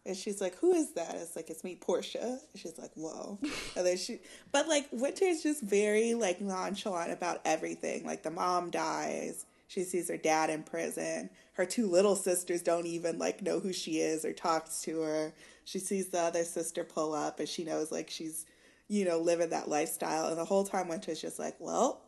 And 0.06 0.16
she's 0.16 0.40
like, 0.40 0.54
"Who 0.60 0.72
is 0.72 0.92
that?" 0.94 1.16
It's 1.16 1.36
like, 1.36 1.50
"It's 1.50 1.64
me, 1.64 1.74
Portia." 1.76 2.20
And 2.22 2.40
she's 2.60 2.78
like, 2.78 2.92
"Whoa." 2.94 3.38
and 3.76 3.84
then 3.86 3.96
she, 3.98 4.20
but 4.52 4.66
like 4.68 4.88
Winter's 4.92 5.42
just 5.42 5.62
very 5.62 6.14
like 6.14 6.40
nonchalant 6.40 7.12
about 7.12 7.40
everything. 7.44 8.06
Like 8.06 8.22
the 8.22 8.30
mom 8.30 8.70
dies, 8.70 9.44
She 9.66 9.82
sees 9.84 10.08
her 10.08 10.16
dad 10.16 10.48
in 10.48 10.62
prison. 10.62 11.28
Her 11.54 11.66
two 11.66 11.88
little 11.88 12.16
sisters 12.16 12.62
don't 12.62 12.86
even 12.86 13.18
like 13.18 13.42
know 13.42 13.60
who 13.60 13.72
she 13.72 13.98
is 13.98 14.24
or 14.24 14.32
talks 14.32 14.80
to 14.82 15.00
her. 15.02 15.34
She 15.64 15.78
sees 15.78 16.08
the 16.08 16.20
other 16.20 16.44
sister 16.44 16.84
pull 16.84 17.12
up 17.14 17.38
and 17.38 17.48
she 17.48 17.64
knows 17.64 17.92
like 17.92 18.08
she's, 18.08 18.46
you 18.86 19.04
know, 19.04 19.18
living 19.18 19.50
that 19.50 19.68
lifestyle. 19.68 20.28
And 20.28 20.38
the 20.38 20.44
whole 20.46 20.64
time 20.64 20.88
Winter's 20.88 21.20
just 21.20 21.38
like, 21.38 21.56
well, 21.58 22.00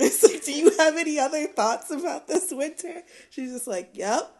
it's 0.00 0.22
like, 0.22 0.44
do 0.44 0.52
you 0.52 0.70
have 0.78 0.96
any 0.96 1.18
other 1.18 1.46
thoughts 1.48 1.90
about 1.90 2.28
this 2.28 2.50
winter? 2.50 3.02
She's 3.30 3.52
just 3.52 3.66
like, 3.66 3.90
yep. 3.94 4.30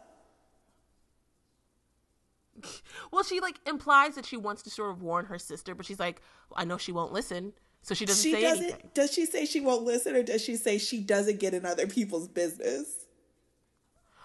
Well, 3.11 3.25
she 3.25 3.41
like 3.41 3.57
implies 3.67 4.15
that 4.15 4.27
she 4.27 4.37
wants 4.37 4.63
to 4.63 4.71
sort 4.71 4.91
of 4.91 5.03
warn 5.03 5.27
her 5.27 5.39
sister, 5.39 5.75
but 5.75 5.87
she's 5.87 6.01
like, 6.01 6.21
I 6.55 6.65
know 6.65 6.77
she 6.77 6.93
won't 6.93 7.13
listen, 7.13 7.53
so 7.83 7.95
she 7.95 8.05
doesn't 8.05 8.23
she 8.23 8.33
say 8.33 8.43
doesn't, 8.43 8.65
anything. 8.65 8.91
Does 8.95 9.13
she 9.13 9.27
say 9.27 9.47
she 9.47 9.61
won't 9.61 9.85
listen, 9.85 10.15
or 10.15 10.23
does 10.23 10.43
she 10.43 10.57
say 10.57 10.79
she 10.79 11.01
doesn't 11.01 11.41
get 11.41 11.55
in 11.55 11.65
other 11.65 11.87
people's 11.87 12.29
business? 12.29 13.07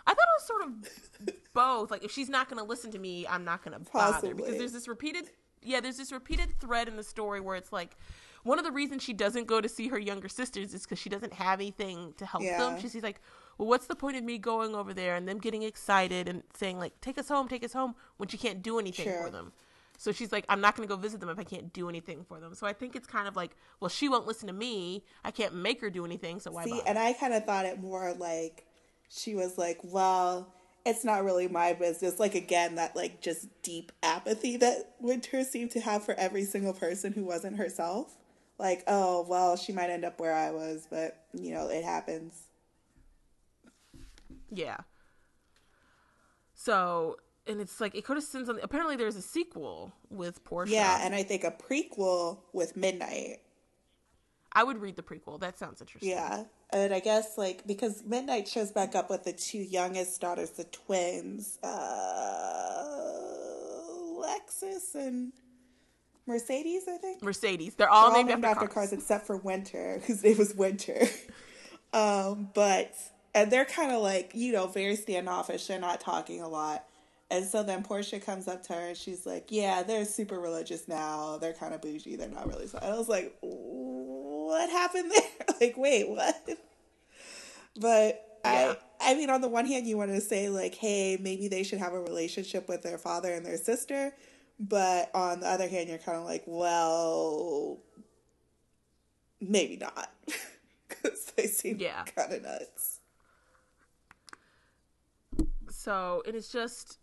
I 0.05 0.13
thought 0.13 0.19
it 0.19 0.41
was 0.41 0.47
sort 0.47 0.61
of 0.63 1.35
both. 1.53 1.91
Like, 1.91 2.03
if 2.03 2.11
she's 2.11 2.29
not 2.29 2.49
going 2.49 2.59
to 2.59 2.65
listen 2.65 2.91
to 2.91 2.99
me, 2.99 3.25
I'm 3.27 3.43
not 3.43 3.63
going 3.63 3.73
to 3.73 3.91
bother 3.91 4.13
Possibly. 4.13 4.33
because 4.33 4.57
there's 4.57 4.73
this 4.73 4.87
repeated, 4.87 5.31
yeah, 5.61 5.79
there's 5.79 5.97
this 5.97 6.11
repeated 6.11 6.59
thread 6.59 6.87
in 6.87 6.97
the 6.97 7.03
story 7.03 7.39
where 7.39 7.55
it's 7.55 7.71
like. 7.71 7.97
One 8.45 8.59
of 8.59 8.63
the 8.65 8.71
reasons 8.71 9.01
she 9.03 9.11
doesn't 9.13 9.47
go 9.47 9.59
to 9.59 9.67
see 9.67 9.87
her 9.89 9.97
younger 9.99 10.29
sisters 10.29 10.73
is 10.73 10.83
because 10.83 10.99
she 10.99 11.09
doesn't 11.09 11.33
have 11.33 11.59
anything 11.59 12.13
to 12.17 12.25
help 12.25 12.43
Yeah. 12.43 12.57
them. 12.57 12.79
She's 12.79 12.95
like, 13.01 13.19
well, 13.57 13.67
what's 13.67 13.87
the 13.87 13.95
point 13.95 14.17
of 14.17 14.23
me 14.23 14.37
going 14.37 14.75
over 14.75 14.93
there 14.93 15.15
and 15.15 15.27
them 15.27 15.39
getting 15.39 15.63
excited 15.63 16.29
and 16.29 16.43
saying 16.53 16.77
like, 16.77 17.01
take 17.01 17.17
us 17.17 17.27
home, 17.27 17.47
take 17.47 17.63
us 17.63 17.73
home 17.73 17.95
when 18.17 18.29
she 18.29 18.37
can't 18.37 18.61
do 18.61 18.77
anything 18.79 19.05
Sure. 19.05 19.23
for 19.23 19.29
them. 19.31 19.51
So 19.97 20.11
she's 20.11 20.31
like, 20.31 20.45
I'm 20.47 20.61
not 20.61 20.75
going 20.75 20.87
to 20.87 20.93
go 20.95 20.99
visit 21.01 21.21
them 21.21 21.29
if 21.29 21.39
I 21.39 21.43
can't 21.43 21.73
do 21.73 21.89
anything 21.89 22.23
for 22.23 22.39
them. 22.39 22.53
So 22.53 22.67
I 22.67 22.73
think 22.73 22.95
it's 22.95 23.07
kind 23.07 23.27
of 23.27 23.35
like, 23.35 23.55
well, 23.79 23.89
she 23.89 24.09
won't 24.09 24.27
listen 24.27 24.45
to 24.47 24.53
me. 24.53 25.03
I 25.23 25.31
can't 25.31 25.55
make 25.55 25.81
her 25.81 25.89
do 25.89 26.05
anything. 26.05 26.39
So 26.39 26.51
why 26.51 26.65
See, 26.65 26.69
bother? 26.71 26.83
and 26.85 26.99
I 26.99 27.13
kind 27.13 27.33
of 27.33 27.45
thought 27.45 27.65
it 27.65 27.79
more 27.79 28.13
like 28.13 28.65
she 29.09 29.33
was 29.35 29.57
like, 29.57 29.79
well, 29.83 30.53
it's 30.85 31.03
not 31.03 31.23
really 31.23 31.47
my 31.47 31.73
business. 31.73 32.19
Like, 32.19 32.35
again, 32.35 32.75
that 32.75 32.95
like 32.95 33.21
just 33.21 33.47
deep 33.63 33.91
apathy 34.03 34.57
that 34.57 34.91
Winter 34.99 35.43
seemed 35.43 35.71
to 35.71 35.79
have 35.79 36.03
for 36.03 36.13
every 36.13 36.43
single 36.43 36.73
person 36.73 37.13
who 37.13 37.23
wasn't 37.23 37.57
herself. 37.57 38.17
Like, 38.57 38.83
oh, 38.87 39.25
well, 39.27 39.57
she 39.57 39.73
might 39.73 39.89
end 39.89 40.05
up 40.05 40.19
where 40.19 40.33
I 40.33 40.51
was, 40.51 40.87
but, 40.89 41.25
you 41.33 41.53
know, 41.53 41.67
it 41.67 41.83
happens. 41.83 42.43
Yeah. 44.49 44.77
So, 46.53 47.17
and 47.45 47.59
it's 47.59 47.81
like, 47.81 47.95
it 47.95 48.05
could 48.05 48.15
have 48.15 48.23
sins 48.23 48.47
on. 48.47 48.57
Apparently, 48.63 48.95
there's 48.95 49.17
a 49.17 49.21
sequel 49.21 49.91
with 50.09 50.43
Portia. 50.45 50.71
Yeah, 50.71 51.05
and 51.05 51.13
I 51.13 51.23
think 51.23 51.43
a 51.43 51.51
prequel 51.51 52.39
with 52.53 52.77
Midnight. 52.77 53.41
I 54.53 54.63
would 54.63 54.77
read 54.77 54.95
the 54.95 55.03
prequel. 55.03 55.37
That 55.41 55.59
sounds 55.59 55.81
interesting. 55.81 56.11
Yeah. 56.11 56.45
And 56.71 56.93
I 56.93 57.01
guess, 57.01 57.37
like, 57.37 57.67
because 57.67 58.03
Midnight 58.05 58.47
shows 58.47 58.71
back 58.71 58.95
up 58.95 59.09
with 59.09 59.25
the 59.25 59.33
two 59.33 59.57
youngest 59.57 60.21
daughters, 60.21 60.51
the 60.51 60.63
twins, 60.63 61.59
uh, 61.61 62.83
Lexus 64.17 64.95
and 64.95 65.33
Mercedes, 66.27 66.83
I 66.87 66.97
think. 66.97 67.21
Mercedes. 67.21 67.75
They're 67.75 67.89
all 67.89 68.09
They're 68.11 68.19
all 68.19 68.25
named, 68.25 68.45
after, 68.45 68.67
cars. 68.67 68.91
except 68.93 69.27
for 69.27 69.37
Winter, 69.37 70.01
whose 70.07 70.23
name 70.23 70.37
was 70.37 70.53
Winter. 70.55 71.01
um, 71.93 72.49
but 72.53 72.93
and 73.33 73.51
they're 73.51 73.65
kind 73.65 73.91
of 73.91 74.01
like 74.01 74.31
you 74.33 74.51
know 74.53 74.67
very 74.67 74.95
standoffish. 74.95 75.67
They're 75.67 75.79
not 75.79 76.01
talking 76.01 76.41
a 76.41 76.47
lot. 76.47 76.85
And 77.31 77.43
so 77.43 77.63
then 77.63 77.83
Portia 77.83 78.19
comes 78.19 78.47
up 78.47 78.61
to 78.67 78.73
her 78.73 78.87
and 78.89 78.97
she's 78.97 79.25
like, 79.25 79.47
"Yeah, 79.49 79.81
they're 79.83 80.05
super 80.05 80.39
religious 80.39 80.87
now. 80.87 81.37
They're 81.37 81.53
kind 81.53 81.73
of 81.73 81.81
bougie. 81.81 82.15
They're 82.17 82.29
not 82.29 82.47
really." 82.47 82.67
So 82.67 82.77
I 82.81 82.95
was 82.95 83.09
like, 83.09 83.35
"What 83.41 84.69
happened 84.69 85.11
there? 85.11 85.55
like, 85.61 85.75
wait, 85.77 86.07
what?" 86.09 86.49
But 87.79 88.39
Yeah. 88.45 88.75
I, 89.01 89.11
I 89.11 89.15
mean, 89.15 89.29
on 89.29 89.41
the 89.41 89.47
one 89.47 89.65
hand, 89.65 89.87
you 89.87 89.97
want 89.97 90.11
to 90.11 90.21
say 90.21 90.49
like, 90.49 90.75
"Hey, 90.75 91.17
maybe 91.19 91.47
they 91.47 91.63
should 91.63 91.79
have 91.79 91.93
a 91.93 91.99
relationship 91.99 92.67
with 92.69 92.83
their 92.83 92.97
father 92.99 93.33
and 93.33 93.43
their 93.45 93.57
sister," 93.57 94.13
but 94.59 95.09
on 95.13 95.41
the 95.41 95.47
other 95.47 95.67
hand, 95.67 95.89
you're 95.89 95.97
kind 95.97 96.17
of 96.17 96.25
like, 96.25 96.43
"Well, 96.45 97.79
maybe 99.41 99.77
not," 99.77 100.11
because 100.87 101.25
they 101.35 101.47
seem 101.47 101.79
Yeah. 101.79 102.03
kind 102.15 102.33
of 102.33 102.43
nuts. 102.43 102.99
So, 105.69 106.23
and 106.25 106.35
it's 106.35 106.51
just, 106.51 106.99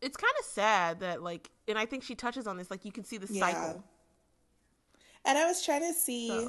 it's 0.00 0.16
kind 0.16 0.32
of 0.38 0.44
sad 0.46 1.00
that, 1.00 1.22
like, 1.22 1.50
and 1.68 1.78
I 1.78 1.86
think 1.86 2.02
she 2.02 2.14
touches 2.14 2.46
on 2.46 2.56
this, 2.56 2.70
like, 2.70 2.84
you 2.84 2.92
can 2.92 3.04
see 3.04 3.18
the 3.18 3.26
Yeah. 3.26 3.40
cycle. 3.40 3.84
And 5.24 5.38
I 5.38 5.46
was 5.46 5.64
trying 5.64 5.80
to 5.82 5.94
see 5.94 6.48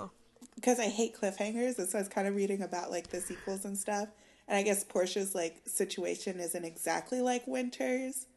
because 0.55 0.79
I 0.79 0.87
hate 0.87 1.15
cliffhangers, 1.15 1.77
and 1.79 1.87
so 1.87 1.97
I 1.97 2.01
was 2.01 2.07
kind 2.09 2.27
of 2.27 2.35
reading 2.35 2.61
about 2.61 2.91
like 2.91 3.09
the 3.09 3.21
sequels 3.21 3.65
and 3.65 3.77
stuff. 3.77 4.09
And 4.47 4.57
I 4.57 4.63
guess 4.63 4.83
Portia's 4.83 5.33
like 5.33 5.61
situation 5.65 6.39
isn't 6.39 6.65
exactly 6.65 7.21
like 7.21 7.47
Winter's. 7.47 8.27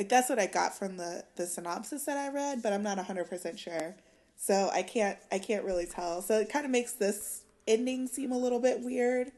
Like 0.00 0.08
that's 0.08 0.30
what 0.30 0.38
I 0.38 0.46
got 0.46 0.74
from 0.74 0.96
the 0.96 1.26
the 1.36 1.46
synopsis 1.46 2.06
that 2.06 2.16
I 2.16 2.32
read, 2.32 2.62
but 2.62 2.72
I'm 2.72 2.82
not 2.82 2.96
hundred 2.96 3.28
percent 3.28 3.58
sure. 3.58 3.94
So 4.34 4.70
I 4.72 4.82
can't 4.82 5.18
I 5.30 5.38
can't 5.38 5.62
really 5.62 5.84
tell. 5.84 6.22
So 6.22 6.38
it 6.40 6.50
kind 6.50 6.64
of 6.64 6.70
makes 6.70 6.92
this 6.92 7.42
ending 7.68 8.06
seem 8.06 8.32
a 8.32 8.38
little 8.38 8.60
bit 8.60 8.80
weird. 8.80 9.30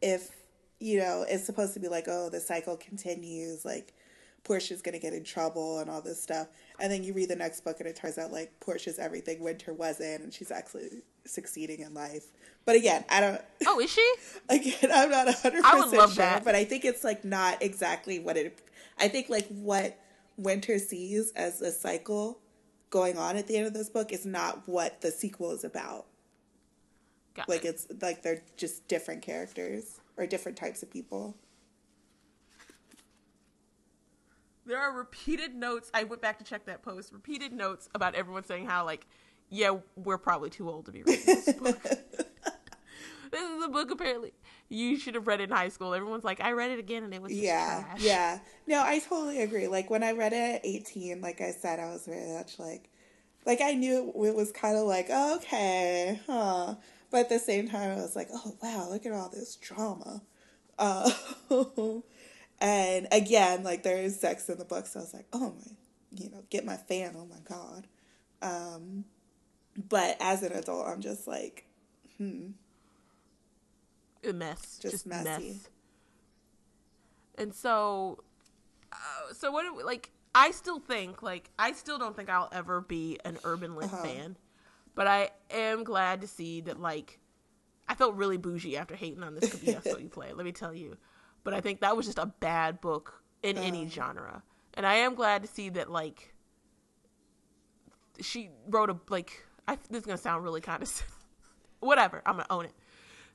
If 0.00 0.30
you 0.80 0.98
know 0.98 1.26
it's 1.28 1.44
supposed 1.44 1.74
to 1.74 1.80
be 1.80 1.88
like 1.88 2.06
oh 2.08 2.30
the 2.30 2.40
cycle 2.40 2.74
continues 2.78 3.66
like 3.66 3.92
Portia's 4.48 4.80
gonna 4.80 4.98
get 4.98 5.12
in 5.12 5.24
trouble 5.24 5.78
and 5.78 5.90
all 5.90 6.00
this 6.00 6.20
stuff, 6.22 6.48
and 6.80 6.90
then 6.90 7.04
you 7.04 7.12
read 7.12 7.28
the 7.28 7.36
next 7.36 7.60
book 7.64 7.80
and 7.80 7.86
it 7.88 7.94
turns 7.94 8.16
out 8.16 8.32
like 8.32 8.58
Portia's 8.60 8.98
everything 8.98 9.40
Winter 9.40 9.74
wasn't, 9.74 10.22
and 10.24 10.32
she's 10.32 10.50
actually 10.50 10.88
succeeding 11.26 11.80
in 11.80 11.92
life. 11.92 12.24
But 12.64 12.74
again, 12.76 13.04
I 13.10 13.20
don't. 13.20 13.40
oh, 13.66 13.78
is 13.78 13.90
she? 13.92 14.14
Again, 14.48 14.90
I'm 14.92 15.10
not 15.10 15.28
hundred 15.34 15.62
percent 15.62 15.90
sure, 15.92 16.08
that. 16.16 16.44
but 16.44 16.54
I 16.54 16.64
think 16.64 16.86
it's 16.86 17.04
like 17.04 17.24
not 17.26 17.62
exactly 17.62 18.18
what 18.18 18.38
it. 18.38 18.58
I 18.98 19.08
think 19.08 19.28
like 19.28 19.46
what 19.48 19.98
Winter 20.38 20.78
sees 20.78 21.30
as 21.32 21.60
a 21.60 21.70
cycle 21.70 22.38
going 22.90 23.18
on 23.18 23.36
at 23.36 23.46
the 23.48 23.56
end 23.58 23.66
of 23.66 23.74
this 23.74 23.90
book 23.90 24.12
is 24.12 24.24
not 24.24 24.62
what 24.66 25.02
the 25.02 25.10
sequel 25.10 25.52
is 25.52 25.62
about. 25.64 26.06
Got 27.34 27.48
Like 27.50 27.64
it. 27.66 27.68
it's 27.68 27.86
like 28.02 28.22
they're 28.22 28.42
just 28.56 28.88
different 28.88 29.20
characters 29.22 30.00
or 30.16 30.26
different 30.26 30.56
types 30.56 30.82
of 30.82 30.90
people. 30.90 31.36
There 34.68 34.78
are 34.78 34.92
repeated 34.92 35.54
notes. 35.54 35.90
I 35.94 36.04
went 36.04 36.22
back 36.22 36.38
to 36.38 36.44
check 36.44 36.66
that 36.66 36.82
post. 36.82 37.12
Repeated 37.12 37.52
notes 37.52 37.88
about 37.94 38.14
everyone 38.14 38.44
saying 38.44 38.66
how, 38.66 38.84
like, 38.84 39.06
yeah, 39.48 39.78
we're 39.96 40.18
probably 40.18 40.50
too 40.50 40.68
old 40.70 40.86
to 40.86 40.92
be 40.92 41.02
reading 41.02 41.24
this 41.26 41.52
book. 41.54 41.82
this 43.32 43.42
is 43.42 43.64
a 43.64 43.68
book 43.68 43.90
apparently 43.90 44.32
you 44.68 44.98
should 44.98 45.14
have 45.14 45.26
read 45.26 45.40
it 45.40 45.44
in 45.44 45.56
high 45.56 45.68
school. 45.68 45.94
Everyone's 45.94 46.24
like, 46.24 46.40
I 46.42 46.52
read 46.52 46.70
it 46.70 46.78
again 46.78 47.02
and 47.02 47.14
it 47.14 47.22
was 47.22 47.32
Yeah, 47.32 47.82
trash. 47.84 48.00
yeah. 48.02 48.38
No, 48.66 48.82
I 48.84 48.98
totally 48.98 49.40
agree. 49.42 49.66
Like 49.66 49.88
when 49.90 50.02
I 50.02 50.12
read 50.12 50.32
it 50.32 50.56
at 50.56 50.60
18, 50.66 51.20
like 51.20 51.40
I 51.40 51.50
said, 51.52 51.80
I 51.80 51.86
was 51.90 52.04
very 52.06 52.30
much 52.32 52.58
like, 52.58 52.90
like 53.46 53.60
I 53.62 53.72
knew 53.72 54.12
it 54.26 54.34
was 54.34 54.52
kind 54.52 54.76
of 54.76 54.84
like, 54.86 55.08
okay, 55.10 56.20
huh. 56.26 56.74
But 57.10 57.20
at 57.20 57.28
the 57.30 57.38
same 57.38 57.68
time, 57.68 57.92
I 57.92 58.02
was 58.02 58.14
like, 58.14 58.28
oh 58.32 58.56
wow, 58.62 58.88
look 58.90 59.06
at 59.06 59.12
all 59.12 59.30
this 59.30 59.56
drama. 59.56 60.20
Uh, 60.78 61.10
and 62.60 63.08
again, 63.12 63.62
like 63.64 63.82
there 63.82 63.98
is 63.98 64.18
sex 64.20 64.48
in 64.48 64.58
the 64.58 64.64
book, 64.64 64.86
so 64.86 65.00
I 65.00 65.02
was 65.02 65.14
like, 65.14 65.26
oh 65.32 65.54
my, 65.58 65.72
you 66.12 66.30
know, 66.30 66.42
get 66.50 66.64
my 66.64 66.76
fan. 66.76 67.14
Oh 67.16 67.26
my 67.26 67.40
god. 67.48 67.86
Um, 68.42 69.04
but 69.88 70.16
as 70.20 70.42
an 70.42 70.52
adult, 70.52 70.86
I'm 70.88 71.00
just 71.00 71.26
like, 71.28 71.66
hmm, 72.18 72.48
a 74.24 74.32
mess, 74.32 74.80
Just 74.80 75.06
just, 75.06 75.06
messy. 75.06 75.20
mess. 75.20 75.70
And 77.36 77.54
so, 77.54 78.22
uh, 78.92 79.32
so 79.32 79.50
what? 79.52 79.62
Do 79.64 79.74
we, 79.76 79.82
like, 79.82 80.10
I 80.34 80.50
still 80.52 80.80
think, 80.80 81.22
like, 81.22 81.50
I 81.58 81.72
still 81.72 81.98
don't 81.98 82.16
think 82.16 82.30
I'll 82.30 82.48
ever 82.52 82.80
be 82.80 83.18
an 83.24 83.38
urban 83.44 83.76
lit 83.76 83.92
Uh-huh. 83.92 83.96
fan, 83.96 84.36
but 84.94 85.06
I 85.06 85.30
am 85.50 85.84
glad 85.84 86.20
to 86.22 86.26
see 86.28 86.60
that, 86.62 86.80
like, 86.80 87.20
I 87.88 87.94
felt 87.94 88.14
really 88.16 88.38
bougie 88.38 88.76
after 88.76 88.96
hating 88.96 89.22
on 89.22 89.34
this 89.34 89.48
could 89.48 89.60
be 89.60 89.76
so 89.82 89.98
you 89.98 90.08
play. 90.10 90.32
Let 90.32 90.46
me 90.46 90.52
tell 90.52 90.74
you, 90.74 90.96
but 91.44 91.54
I 91.54 91.60
think 91.60 91.80
that 91.80 91.96
was 91.96 92.06
just 92.06 92.18
a 92.18 92.26
bad 92.26 92.80
book 92.80 93.22
in 93.42 93.56
any 93.58 93.82
Uh-huh. 93.82 93.90
genre, 93.90 94.42
and 94.74 94.86
I 94.86 94.94
am 94.94 95.14
glad 95.14 95.42
to 95.42 95.48
see 95.48 95.68
that, 95.70 95.90
like, 95.90 96.34
she 98.20 98.50
wrote 98.68 98.90
a 98.90 98.96
like. 99.08 99.44
I, 99.66 99.76
this 99.90 100.00
is 100.00 100.06
gonna 100.06 100.16
sound 100.18 100.42
really 100.44 100.60
kind 100.62 100.82
of 100.82 101.02
whatever. 101.80 102.22
I'm 102.26 102.36
gonna 102.36 102.46
own 102.50 102.64
it 102.66 102.72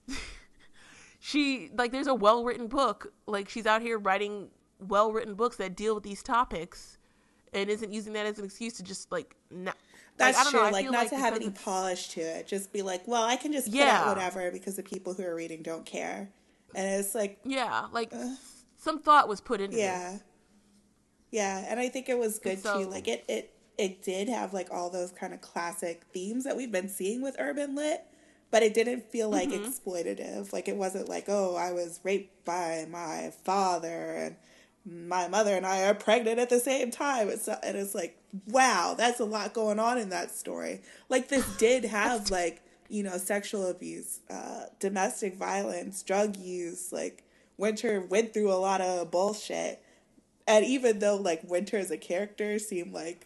she 1.20 1.70
like 1.78 1.92
there's 1.92 2.08
a 2.08 2.14
well 2.14 2.44
written 2.44 2.68
book 2.68 3.14
like 3.28 3.48
she's 3.48 3.66
out 3.66 3.82
here 3.82 3.98
writing 3.98 4.50
well 4.80 5.12
written 5.14 5.36
books 5.36 5.56
that 5.58 5.76
deal 5.76 5.96
with 5.96 6.04
these 6.04 6.22
topics 6.22 6.98
and 7.54 7.70
isn't 7.70 7.94
using 7.94 8.14
that 8.14 8.26
as 8.26 8.40
an 8.40 8.46
excuse 8.46 8.74
to 8.74 8.84
just 8.84 9.12
like 9.12 9.36
not 9.52 9.78
That's 10.18 10.38
like, 10.38 10.48
true. 10.48 10.64
know, 10.64 10.70
like 10.72 10.90
not 10.92 11.08
to 11.10 11.16
have 11.18 11.36
any 11.36 11.52
polish 11.52 12.10
to 12.10 12.22
it. 12.22 12.48
Just 12.48 12.74
be 12.74 12.82
like, 12.82 13.08
well, 13.08 13.24
I 13.24 13.36
can 13.36 13.54
just 13.54 13.68
Yeah. 13.68 14.02
out 14.02 14.16
whatever 14.18 14.52
because 14.52 14.76
the 14.76 14.84
people 14.84 15.14
who 15.14 15.24
are 15.24 15.36
reading 15.36 15.62
don't 15.62 15.86
care. 15.86 16.30
And 16.76 17.00
it's 17.00 17.16
like, 17.16 17.40
yeah 17.44 17.88
like 17.92 18.12
some 18.78 19.00
thought 19.00 19.28
was 19.28 19.42
put 19.42 19.62
into 19.62 19.78
it. 19.78 19.82
yeah, 19.82 20.12
this 20.12 20.22
yeah. 21.32 21.66
And 21.68 21.80
I 21.80 21.90
think 21.90 22.10
it 22.10 22.18
was 22.18 22.40
good 22.40 22.60
so- 22.60 22.84
too. 22.84 22.90
Like 22.90 23.08
it, 23.08 23.24
it, 23.28 23.54
it 23.78 24.04
did 24.04 24.30
have 24.30 24.54
like 24.54 24.70
all 24.72 24.90
those 24.90 25.12
kind 25.12 25.34
of 25.34 25.42
classic 25.42 26.04
themes 26.14 26.44
that 26.44 26.58
we've 26.58 26.72
been 26.72 26.90
seeing 26.90 27.22
with 27.22 27.36
urban 27.40 27.76
lit, 27.76 28.04
but 28.52 28.62
it 28.62 28.74
didn't 28.74 29.10
feel 29.10 29.30
like 29.30 29.50
mm-hmm. 29.50 29.64
exploitative. 29.64 30.54
Like 30.54 30.68
it 30.68 30.76
wasn't 30.76 31.10
like, 31.10 31.26
oh, 31.28 31.56
I 31.56 31.72
was 31.72 32.00
raped 32.04 32.46
by 32.46 32.86
my 32.90 33.32
father 33.44 33.88
and 34.16 34.36
my 34.86 35.28
mother 35.28 35.56
and 35.56 35.66
I 35.66 35.84
are 35.84 35.94
pregnant 35.94 36.40
at 36.40 36.50
the 36.50 36.60
same 36.60 36.92
time. 36.92 37.30
It's 37.30 37.48
and 37.48 37.78
it's 37.78 37.96
like, 37.96 38.18
wow, 38.48 38.96
that's 38.98 39.20
a 39.20 39.26
lot 39.26 39.54
going 39.54 39.80
on 39.80 39.98
in 39.98 40.10
that 40.10 40.32
story. 40.32 40.82
Like 41.10 41.30
this 41.30 41.46
did 41.58 41.86
have 41.86 42.30
like 42.30 42.62
you 42.94 43.02
know 43.02 43.18
sexual 43.18 43.68
abuse, 43.68 44.20
uh, 44.30 44.66
domestic 44.80 45.36
violence, 45.36 46.04
drug 46.04 46.38
use. 46.38 46.94
Like 46.94 47.24
Winter 47.58 48.02
went 48.02 48.36
through 48.36 48.52
a 48.52 48.56
lot 48.56 48.82
of 48.82 49.10
bullshit, 49.10 49.82
and 50.48 50.64
even 50.64 51.00
though 51.00 51.16
like 51.16 51.42
Winter 51.44 51.78
as 51.78 51.90
a 51.90 51.98
character 51.98 52.60
seemed 52.60 52.94
like 52.94 53.26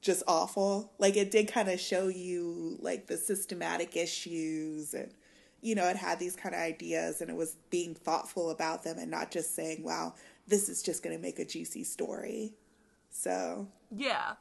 just 0.00 0.22
awful, 0.26 0.94
like 0.98 1.14
it 1.14 1.30
did 1.30 1.52
kind 1.52 1.68
of 1.68 1.78
show 1.78 2.08
you 2.08 2.78
like 2.80 3.06
the 3.06 3.18
systematic 3.18 3.96
issues 3.96 4.94
and 4.94 5.12
you 5.60 5.74
know, 5.74 5.88
it 5.88 5.96
had 5.96 6.18
these 6.18 6.36
kind 6.36 6.54
of 6.54 6.60
ideas 6.60 7.20
and 7.20 7.28
it 7.28 7.36
was 7.36 7.56
being 7.70 7.94
thoughtful 7.94 8.50
about 8.50 8.82
them 8.84 8.98
and 8.98 9.10
not 9.10 9.30
just 9.30 9.54
saying, 9.54 9.82
wow, 9.82 10.14
this 10.46 10.68
is 10.68 10.82
just 10.82 11.02
going 11.02 11.16
to 11.16 11.20
make 11.20 11.38
a 11.38 11.44
juicy 11.44 11.82
story. 11.82 12.54
So, 13.10 13.66
yeah. 13.90 14.34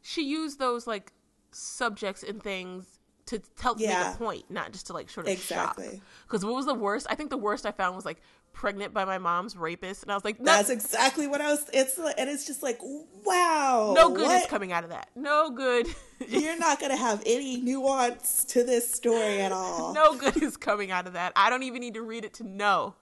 She 0.00 0.24
used 0.24 0.58
those 0.58 0.86
like 0.86 1.12
subjects 1.50 2.22
and 2.22 2.42
things 2.42 3.00
to 3.26 3.38
tell 3.56 3.74
yeah. 3.78 4.04
make 4.04 4.14
a 4.14 4.18
point, 4.18 4.50
not 4.50 4.72
just 4.72 4.86
to 4.88 4.92
like 4.92 5.10
sort 5.10 5.26
of 5.26 5.32
exactly. 5.32 6.00
Because 6.26 6.44
what 6.44 6.54
was 6.54 6.66
the 6.66 6.74
worst? 6.74 7.06
I 7.08 7.14
think 7.14 7.30
the 7.30 7.36
worst 7.36 7.66
I 7.66 7.72
found 7.72 7.96
was 7.96 8.04
like 8.04 8.20
pregnant 8.52 8.92
by 8.92 9.04
my 9.04 9.18
mom's 9.18 9.56
rapist, 9.56 10.02
and 10.02 10.12
I 10.12 10.14
was 10.14 10.24
like, 10.24 10.40
no. 10.40 10.46
"That's 10.46 10.70
exactly 10.70 11.26
what 11.26 11.40
I 11.40 11.50
was." 11.50 11.64
It's 11.72 11.98
like, 11.98 12.14
and 12.18 12.28
it's 12.28 12.46
just 12.46 12.62
like, 12.62 12.78
wow, 13.24 13.94
no 13.96 14.10
good 14.10 14.26
what? 14.26 14.42
is 14.42 14.46
coming 14.48 14.72
out 14.72 14.84
of 14.84 14.90
that. 14.90 15.08
No 15.14 15.50
good. 15.50 15.86
You're 16.28 16.58
not 16.58 16.80
gonna 16.80 16.96
have 16.96 17.22
any 17.26 17.56
nuance 17.58 18.44
to 18.46 18.64
this 18.64 18.92
story 18.92 19.40
at 19.40 19.52
all. 19.52 19.92
no 19.94 20.16
good 20.16 20.42
is 20.42 20.56
coming 20.56 20.90
out 20.90 21.06
of 21.06 21.14
that. 21.14 21.32
I 21.36 21.50
don't 21.50 21.62
even 21.62 21.80
need 21.80 21.94
to 21.94 22.02
read 22.02 22.24
it 22.24 22.34
to 22.34 22.44
know, 22.44 22.94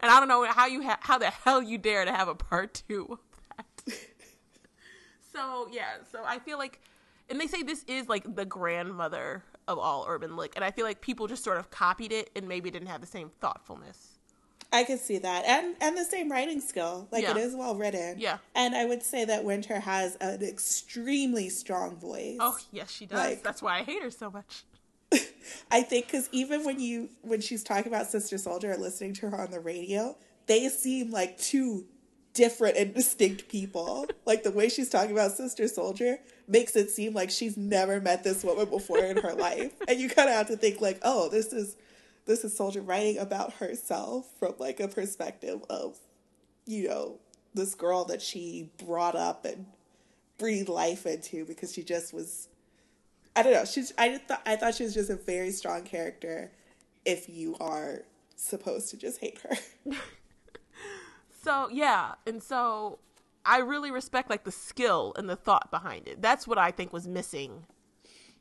and 0.00 0.10
I 0.10 0.18
don't 0.18 0.28
know 0.28 0.44
how 0.44 0.66
you 0.66 0.82
ha- 0.82 1.00
how 1.00 1.18
the 1.18 1.30
hell 1.30 1.62
you 1.62 1.78
dare 1.78 2.04
to 2.04 2.12
have 2.12 2.28
a 2.28 2.34
part 2.34 2.82
two 2.88 3.06
of 3.10 3.18
that. 3.56 3.94
so 5.32 5.68
yeah, 5.72 5.96
so 6.10 6.20
I 6.24 6.38
feel 6.38 6.58
like, 6.58 6.80
and 7.28 7.40
they 7.40 7.46
say 7.46 7.62
this 7.62 7.84
is 7.84 8.08
like 8.08 8.34
the 8.34 8.44
grandmother 8.44 9.44
of 9.70 9.78
all 9.78 10.04
urban 10.08 10.36
lit, 10.36 10.52
and 10.56 10.64
I 10.64 10.70
feel 10.70 10.84
like 10.84 11.00
people 11.00 11.26
just 11.26 11.44
sort 11.44 11.58
of 11.58 11.70
copied 11.70 12.12
it 12.12 12.30
and 12.34 12.48
maybe 12.48 12.70
didn't 12.70 12.88
have 12.88 13.00
the 13.00 13.06
same 13.06 13.30
thoughtfulness. 13.40 14.18
I 14.72 14.84
could 14.84 15.00
see 15.00 15.18
that, 15.18 15.44
and 15.46 15.74
and 15.80 15.96
the 15.96 16.04
same 16.04 16.30
writing 16.30 16.60
skill. 16.60 17.08
Like 17.10 17.22
yeah. 17.22 17.32
it 17.32 17.36
is 17.38 17.54
well 17.54 17.74
written. 17.74 18.16
Yeah. 18.18 18.38
And 18.54 18.74
I 18.74 18.84
would 18.84 19.02
say 19.02 19.24
that 19.24 19.44
Winter 19.44 19.80
has 19.80 20.16
an 20.16 20.42
extremely 20.42 21.48
strong 21.48 21.96
voice. 21.96 22.36
Oh 22.40 22.56
yes, 22.70 22.90
she 22.90 23.06
does. 23.06 23.18
Like, 23.18 23.42
That's 23.42 23.62
why 23.62 23.78
I 23.78 23.82
hate 23.82 24.02
her 24.02 24.10
so 24.10 24.30
much. 24.30 24.64
I 25.70 25.82
think 25.82 26.06
because 26.06 26.28
even 26.32 26.64
when 26.64 26.78
you 26.78 27.08
when 27.22 27.40
she's 27.40 27.64
talking 27.64 27.92
about 27.92 28.06
Sister 28.06 28.36
Souljah 28.36 28.76
or 28.76 28.76
listening 28.76 29.14
to 29.14 29.30
her 29.30 29.40
on 29.40 29.50
the 29.50 29.60
radio, 29.60 30.16
they 30.46 30.68
seem 30.68 31.10
like 31.10 31.38
two 31.38 31.86
different 32.34 32.76
and 32.76 32.94
distinct 32.94 33.48
people. 33.48 34.06
like 34.26 34.42
the 34.42 34.50
way 34.50 34.68
she's 34.68 34.88
talking 34.88 35.12
about 35.12 35.32
Sister 35.32 35.64
Souljah 35.64 36.18
makes 36.48 36.76
it 36.76 36.90
seem 36.90 37.14
like 37.14 37.30
she's 37.30 37.56
never 37.56 38.00
met 38.00 38.24
this 38.24 38.42
woman 38.44 38.68
before 38.68 38.98
in 38.98 39.16
her 39.18 39.34
life, 39.34 39.72
and 39.88 39.98
you 39.98 40.08
kind 40.08 40.28
of 40.28 40.34
have 40.34 40.48
to 40.48 40.56
think 40.56 40.80
like, 40.80 40.98
oh, 41.02 41.28
this 41.28 41.52
is 41.52 41.76
this 42.26 42.44
is 42.44 42.56
Souljah 42.56 42.86
writing 42.86 43.18
about 43.18 43.54
herself 43.54 44.26
from 44.38 44.54
like 44.58 44.80
a 44.80 44.88
perspective 44.88 45.60
of, 45.68 45.98
you 46.66 46.88
know, 46.88 47.18
this 47.54 47.74
girl 47.74 48.04
that 48.04 48.22
she 48.22 48.70
brought 48.84 49.16
up 49.16 49.44
and 49.44 49.66
breathed 50.38 50.68
life 50.68 51.06
into 51.06 51.44
because 51.44 51.72
she 51.72 51.82
just 51.82 52.14
was 52.14 52.48
I 53.36 53.42
don't 53.42 53.52
know, 53.52 53.64
she's 53.64 53.92
I 53.98 54.18
thought 54.18 54.42
I 54.46 54.56
thought 54.56 54.74
she 54.74 54.84
was 54.84 54.94
just 54.94 55.10
a 55.10 55.16
very 55.16 55.50
strong 55.50 55.82
character 55.82 56.50
if 57.04 57.28
you 57.28 57.56
are 57.60 58.02
supposed 58.36 58.90
to 58.90 58.96
just 58.96 59.20
hate 59.20 59.38
her. 59.38 59.94
so 61.42 61.68
yeah, 61.70 62.14
and 62.26 62.42
so 62.42 62.98
I 63.44 63.58
really 63.58 63.90
respect 63.90 64.30
like 64.30 64.44
the 64.44 64.52
skill 64.52 65.12
and 65.16 65.28
the 65.28 65.36
thought 65.36 65.70
behind 65.70 66.08
it. 66.08 66.20
That's 66.20 66.46
what 66.46 66.58
I 66.58 66.70
think 66.70 66.92
was 66.92 67.08
missing 67.08 67.66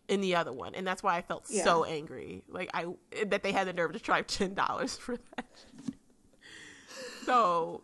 in 0.08 0.22
the 0.22 0.36
other 0.36 0.52
one, 0.52 0.76
and 0.76 0.86
that's 0.86 1.04
why 1.04 1.16
I 1.16 1.22
felt 1.22 1.46
yeah. 1.50 1.64
so 1.64 1.86
angry. 1.86 2.44
Like 2.50 2.70
I 2.74 2.88
that 3.28 3.44
they 3.44 3.52
had 3.52 3.68
the 3.68 3.74
nerve 3.74 3.94
to 3.94 4.00
charge 4.00 4.28
ten 4.38 4.54
dollars 4.54 4.98
for 4.98 5.18
that. 5.36 5.46
so 7.26 7.84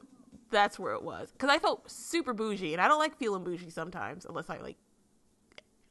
that's 0.52 0.78
where 0.78 0.94
it 0.94 1.04
was 1.04 1.32
because 1.32 1.50
I 1.50 1.60
felt 1.60 1.90
super 1.90 2.34
bougie, 2.34 2.74
and 2.74 2.82
I 2.82 2.88
don't 2.88 3.00
like 3.00 3.18
feeling 3.18 3.44
bougie 3.44 3.70
sometimes 3.70 4.26
unless 4.26 4.50
I 4.50 4.58
like. 4.60 4.78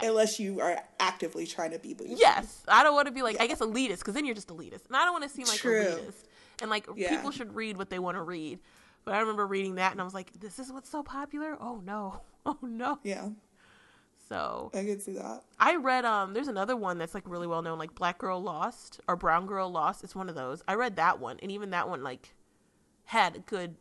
Unless 0.02 0.40
you 0.40 0.60
are 0.60 0.76
actively 0.98 1.46
trying 1.46 1.70
to 1.70 1.78
be 1.78 1.94
bougie. 1.94 2.16
Yes, 2.18 2.62
I 2.68 2.82
don't 2.82 2.94
want 2.94 3.06
to 3.06 3.12
be 3.12 3.22
like 3.22 3.36
yeah. 3.36 3.44
I 3.44 3.46
guess 3.46 3.60
elitist 3.60 4.00
because 4.00 4.14
then 4.14 4.26
you're 4.26 4.34
just 4.34 4.48
elitist, 4.48 4.86
and 4.88 4.96
I 4.96 5.04
don't 5.04 5.12
want 5.12 5.24
to 5.24 5.30
seem 5.30 5.46
like 5.46 5.58
True. 5.58 5.84
elitist. 5.84 6.24
And 6.60 6.70
like 6.70 6.86
yeah. 6.94 7.08
people 7.08 7.30
should 7.30 7.54
read 7.54 7.78
what 7.78 7.90
they 7.90 7.98
want 7.98 8.16
to 8.16 8.22
read. 8.22 8.58
But 9.04 9.14
I 9.14 9.20
remember 9.20 9.46
reading 9.46 9.76
that 9.76 9.92
and 9.92 10.00
I 10.00 10.04
was 10.04 10.14
like, 10.14 10.32
"This 10.38 10.58
is 10.58 10.72
what's 10.72 10.90
so 10.90 11.02
popular? 11.02 11.56
Oh 11.60 11.80
no! 11.84 12.20
Oh 12.46 12.58
no!" 12.60 12.98
Yeah. 13.02 13.30
So 14.28 14.70
I 14.74 14.84
can 14.84 15.00
see 15.00 15.12
that. 15.14 15.42
I 15.58 15.76
read 15.76 16.04
um 16.04 16.34
there's 16.34 16.48
another 16.48 16.76
one 16.76 16.98
that's 16.98 17.14
like 17.14 17.24
really 17.26 17.46
well 17.46 17.62
known, 17.62 17.78
like 17.78 17.94
Black 17.94 18.18
Girl 18.18 18.40
Lost 18.40 19.00
or 19.06 19.16
Brown 19.16 19.46
Girl 19.46 19.70
Lost. 19.70 20.04
It's 20.04 20.14
one 20.14 20.28
of 20.28 20.34
those. 20.34 20.62
I 20.66 20.74
read 20.74 20.96
that 20.96 21.20
one, 21.20 21.38
and 21.42 21.50
even 21.52 21.70
that 21.70 21.88
one 21.88 22.02
like 22.02 22.34
had 23.04 23.44
good 23.46 23.76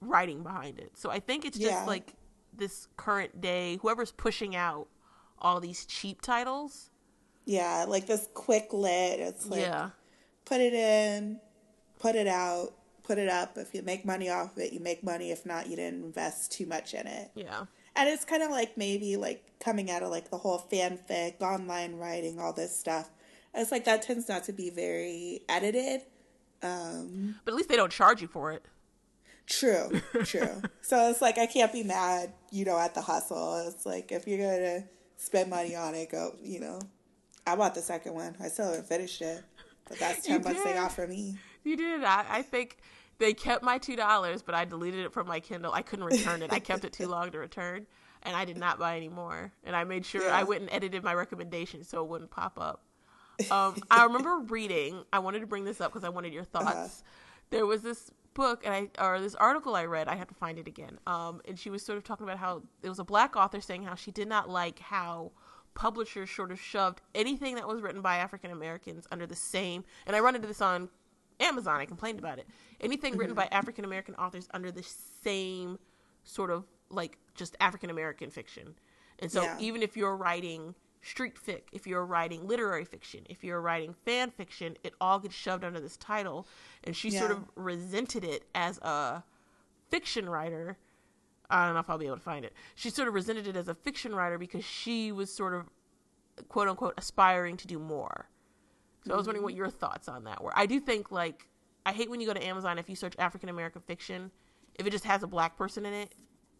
writing 0.00 0.42
behind 0.42 0.78
it. 0.78 0.92
So 0.96 1.10
I 1.10 1.20
think 1.20 1.44
it's 1.44 1.58
just 1.58 1.72
yeah. 1.72 1.84
like 1.84 2.14
this 2.56 2.88
current 2.96 3.40
day, 3.40 3.78
whoever's 3.82 4.12
pushing 4.12 4.54
out 4.54 4.88
all 5.38 5.60
these 5.60 5.84
cheap 5.86 6.22
titles. 6.22 6.90
Yeah, 7.44 7.86
like 7.88 8.06
this 8.06 8.28
quick 8.34 8.72
lit. 8.72 9.20
It's 9.20 9.46
like 9.46 9.60
yeah. 9.60 9.90
put 10.44 10.60
it 10.60 10.74
in, 10.74 11.40
put 11.98 12.14
it 12.14 12.26
out, 12.26 12.72
put 13.08 13.18
it 13.18 13.28
up. 13.28 13.58
If 13.58 13.74
you 13.74 13.82
make 13.82 14.04
money 14.04 14.30
off 14.30 14.52
of 14.52 14.62
it, 14.62 14.72
you 14.72 14.78
make 14.78 15.02
money. 15.02 15.32
If 15.32 15.44
not, 15.44 15.68
you 15.68 15.74
didn't 15.74 16.04
invest 16.04 16.52
too 16.52 16.66
much 16.66 16.94
in 16.94 17.08
it. 17.08 17.32
Yeah 17.34 17.64
and 17.98 18.08
it's 18.08 18.24
kind 18.24 18.44
of 18.44 18.50
like 18.50 18.78
maybe 18.78 19.16
like 19.16 19.44
coming 19.58 19.90
out 19.90 20.02
of 20.02 20.10
like 20.10 20.30
the 20.30 20.38
whole 20.38 20.64
fanfic, 20.70 21.42
online 21.42 21.96
writing, 21.96 22.38
all 22.38 22.52
this 22.52 22.74
stuff. 22.74 23.10
it's 23.52 23.72
like 23.72 23.84
that 23.86 24.02
tends 24.02 24.28
not 24.28 24.44
to 24.44 24.52
be 24.52 24.70
very 24.70 25.40
edited. 25.48 26.02
Um, 26.62 27.36
but 27.44 27.52
at 27.52 27.56
least 27.56 27.68
they 27.68 27.76
don't 27.76 27.90
charge 27.90 28.22
you 28.22 28.28
for 28.28 28.52
it. 28.52 28.64
True, 29.46 30.00
true. 30.24 30.62
so 30.80 31.10
it's 31.10 31.20
like 31.20 31.38
I 31.38 31.46
can't 31.46 31.72
be 31.72 31.82
mad, 31.82 32.32
you 32.52 32.64
know, 32.64 32.78
at 32.78 32.94
the 32.94 33.00
hustle. 33.00 33.66
It's 33.66 33.84
like 33.84 34.12
if 34.12 34.28
you're 34.28 34.38
gonna 34.38 34.84
spend 35.16 35.50
money 35.50 35.74
on 35.74 35.94
it, 35.94 36.10
go, 36.10 36.36
you 36.40 36.60
know. 36.60 36.80
I 37.46 37.56
bought 37.56 37.74
the 37.74 37.82
second 37.82 38.14
one. 38.14 38.36
I 38.40 38.48
still 38.48 38.66
haven't 38.66 38.86
finished 38.86 39.22
it, 39.22 39.42
but 39.88 39.98
that's 39.98 40.24
ten 40.24 40.42
bucks 40.42 40.62
they 40.62 40.74
got 40.74 40.92
for 40.92 41.06
me. 41.06 41.36
You 41.64 41.76
did. 41.76 42.04
I, 42.04 42.26
I 42.28 42.42
think 42.42 42.78
they 43.18 43.34
kept 43.34 43.62
my 43.62 43.78
two 43.78 43.96
dollars, 43.96 44.42
but 44.42 44.54
I 44.54 44.64
deleted 44.64 45.04
it 45.04 45.12
from 45.12 45.26
my 45.26 45.40
Kindle. 45.40 45.72
I 45.72 45.82
couldn't 45.82 46.04
return 46.04 46.42
it. 46.42 46.52
I 46.52 46.58
kept 46.58 46.84
it 46.84 46.92
too 46.92 47.06
long 47.08 47.30
to 47.32 47.38
return, 47.38 47.86
and 48.22 48.36
I 48.36 48.44
did 48.44 48.56
not 48.56 48.78
buy 48.78 48.96
any 48.96 49.08
more. 49.08 49.52
And 49.64 49.74
I 49.74 49.84
made 49.84 50.06
sure 50.06 50.22
yeah. 50.22 50.36
I 50.36 50.44
went 50.44 50.62
and 50.62 50.72
edited 50.72 51.02
my 51.02 51.14
recommendation 51.14 51.84
so 51.84 52.02
it 52.02 52.08
wouldn't 52.08 52.30
pop 52.30 52.58
up. 52.60 52.82
Um, 53.52 53.76
I 53.88 54.02
remember 54.02 54.38
reading. 54.48 55.04
I 55.12 55.20
wanted 55.20 55.38
to 55.42 55.46
bring 55.46 55.64
this 55.64 55.80
up 55.80 55.92
because 55.92 56.02
I 56.02 56.08
wanted 56.08 56.32
your 56.32 56.42
uh-huh. 56.42 56.64
thoughts. 56.64 56.76
Uh-huh. 56.76 57.10
There 57.50 57.66
was 57.66 57.82
this 57.82 58.10
book 58.34 58.62
and 58.64 58.74
I 58.74 58.88
or 59.00 59.20
this 59.20 59.36
article 59.36 59.76
I 59.76 59.84
read. 59.84 60.08
I 60.08 60.16
have 60.16 60.26
to 60.26 60.34
find 60.34 60.58
it 60.58 60.66
again. 60.66 60.98
Um, 61.06 61.40
and 61.46 61.56
she 61.56 61.70
was 61.70 61.84
sort 61.84 61.98
of 61.98 62.04
talking 62.04 62.24
about 62.24 62.38
how 62.38 62.62
it 62.82 62.88
was 62.88 62.98
a 62.98 63.04
black 63.04 63.36
author 63.36 63.60
saying 63.60 63.84
how 63.84 63.94
she 63.94 64.10
did 64.10 64.26
not 64.26 64.50
like 64.50 64.80
how 64.80 65.30
publishers 65.74 66.30
sort 66.30 66.50
of 66.50 66.60
shoved 66.60 67.00
anything 67.14 67.54
that 67.54 67.68
was 67.68 67.80
written 67.80 68.02
by 68.02 68.16
African 68.16 68.50
Americans 68.50 69.06
under 69.12 69.26
the 69.26 69.36
same. 69.36 69.84
And 70.06 70.16
I 70.16 70.20
run 70.20 70.34
into 70.34 70.48
this 70.48 70.60
on 70.60 70.88
Amazon. 71.40 71.80
I 71.80 71.84
complained 71.84 72.18
about 72.18 72.38
it. 72.38 72.48
Anything 72.80 73.16
written 73.16 73.34
mm-hmm. 73.34 73.48
by 73.48 73.56
African 73.56 73.84
American 73.84 74.14
authors 74.14 74.48
under 74.52 74.70
the 74.70 74.82
same 74.82 75.78
sort 76.24 76.50
of 76.50 76.64
like 76.90 77.18
just 77.34 77.56
African 77.60 77.90
American 77.90 78.30
fiction. 78.30 78.74
And 79.18 79.30
so 79.30 79.42
yeah. 79.42 79.56
even 79.58 79.82
if 79.82 79.96
you're 79.96 80.16
writing 80.16 80.74
street 81.02 81.34
fic, 81.34 81.62
if 81.72 81.86
you're 81.86 82.04
writing 82.04 82.46
literary 82.46 82.84
fiction, 82.84 83.24
if 83.28 83.42
you're 83.42 83.60
writing 83.60 83.94
fan 84.04 84.30
fiction, 84.30 84.76
it 84.84 84.94
all 85.00 85.18
gets 85.18 85.34
shoved 85.34 85.64
under 85.64 85.80
this 85.80 85.96
title. 85.96 86.46
And 86.84 86.94
she 86.94 87.10
yeah. 87.10 87.20
sort 87.20 87.32
of 87.32 87.44
resented 87.56 88.24
it 88.24 88.44
as 88.54 88.78
a 88.78 89.24
fiction 89.90 90.28
writer. 90.28 90.76
I 91.50 91.64
don't 91.64 91.74
know 91.74 91.80
if 91.80 91.88
I'll 91.88 91.98
be 91.98 92.06
able 92.06 92.16
to 92.16 92.22
find 92.22 92.44
it. 92.44 92.52
She 92.74 92.90
sort 92.90 93.08
of 93.08 93.14
resented 93.14 93.46
it 93.46 93.56
as 93.56 93.68
a 93.68 93.74
fiction 93.74 94.14
writer 94.14 94.38
because 94.38 94.64
she 94.64 95.12
was 95.12 95.32
sort 95.32 95.54
of 95.54 95.68
quote 96.48 96.68
unquote 96.68 96.94
aspiring 96.96 97.56
to 97.56 97.66
do 97.66 97.78
more. 97.78 98.28
So 99.06 99.14
I 99.14 99.16
was 99.16 99.26
wondering 99.26 99.42
what 99.42 99.52
mm-hmm. 99.52 99.58
your 99.58 99.70
thoughts 99.70 100.08
on 100.08 100.24
that 100.24 100.42
were. 100.42 100.52
I 100.54 100.66
do 100.66 100.80
think 100.80 101.10
like 101.10 101.48
I 101.86 101.92
hate 101.92 102.10
when 102.10 102.20
you 102.20 102.26
go 102.26 102.34
to 102.34 102.44
Amazon 102.44 102.78
if 102.78 102.88
you 102.88 102.96
search 102.96 103.14
African 103.18 103.48
American 103.48 103.82
fiction, 103.82 104.30
if 104.74 104.86
it 104.86 104.90
just 104.90 105.04
has 105.04 105.22
a 105.22 105.26
black 105.26 105.56
person 105.56 105.86
in 105.86 105.94
it, 105.94 106.14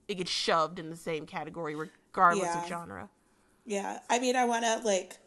it 0.09 0.17
gets 0.17 0.31
shoved 0.31 0.79
in 0.79 0.91
the 0.91 0.97
same 0.97 1.27
category 1.27 1.75
regardless 1.75 2.47
yeah. 2.47 2.63
of 2.63 2.69
genre. 2.69 3.09
Yeah. 3.67 3.99
I 4.09 4.19
mean, 4.19 4.37
I 4.37 4.45
want 4.45 4.65
to 4.65 4.81
like 4.85 5.19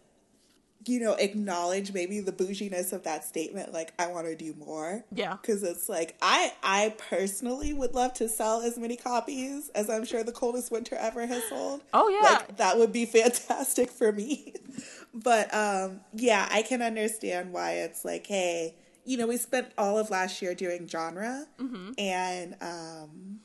you 0.87 0.99
know, 0.99 1.13
acknowledge 1.13 1.93
maybe 1.93 2.19
the 2.21 2.31
bouginess 2.31 2.91
of 2.91 3.03
that 3.03 3.23
statement 3.23 3.71
like 3.71 3.93
I 3.99 4.07
want 4.07 4.25
to 4.27 4.35
do 4.35 4.55
more. 4.55 5.05
Yeah. 5.13 5.37
Cuz 5.43 5.63
it's 5.63 5.87
like 5.87 6.17
I 6.21 6.53
I 6.63 6.95
personally 6.97 7.73
would 7.73 7.93
love 7.93 8.13
to 8.15 8.27
sell 8.27 8.61
as 8.61 8.77
many 8.77 8.95
copies 8.97 9.69
as 9.75 9.89
I'm 9.89 10.05
sure 10.05 10.23
the 10.23 10.31
coldest 10.31 10.71
winter 10.71 10.95
ever 10.95 11.27
has 11.27 11.43
sold. 11.49 11.81
Oh 11.93 12.09
yeah. 12.09 12.29
Like 12.29 12.57
that 12.57 12.77
would 12.77 12.91
be 12.91 13.05
fantastic 13.05 13.91
for 13.91 14.11
me. 14.11 14.55
but 15.13 15.53
um, 15.53 16.01
yeah, 16.13 16.47
I 16.51 16.63
can 16.63 16.81
understand 16.81 17.53
why 17.53 17.73
it's 17.73 18.03
like, 18.03 18.25
hey, 18.25 18.75
you 19.05 19.17
know, 19.17 19.27
we 19.27 19.37
spent 19.37 19.71
all 19.77 19.97
of 19.97 20.09
last 20.09 20.41
year 20.41 20.53
doing 20.55 20.87
genre, 20.87 21.45
Mm-hmm. 21.59 21.91
and 21.97 22.55
um, 22.61 23.39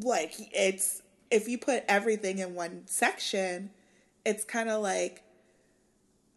like 0.00 0.34
it's 0.52 1.02
if 1.30 1.48
you 1.48 1.58
put 1.58 1.84
everything 1.88 2.38
in 2.38 2.54
one 2.54 2.82
section, 2.86 3.70
it's 4.24 4.44
kind 4.44 4.68
of 4.68 4.82
like 4.82 5.22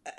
uh, 0.06 0.12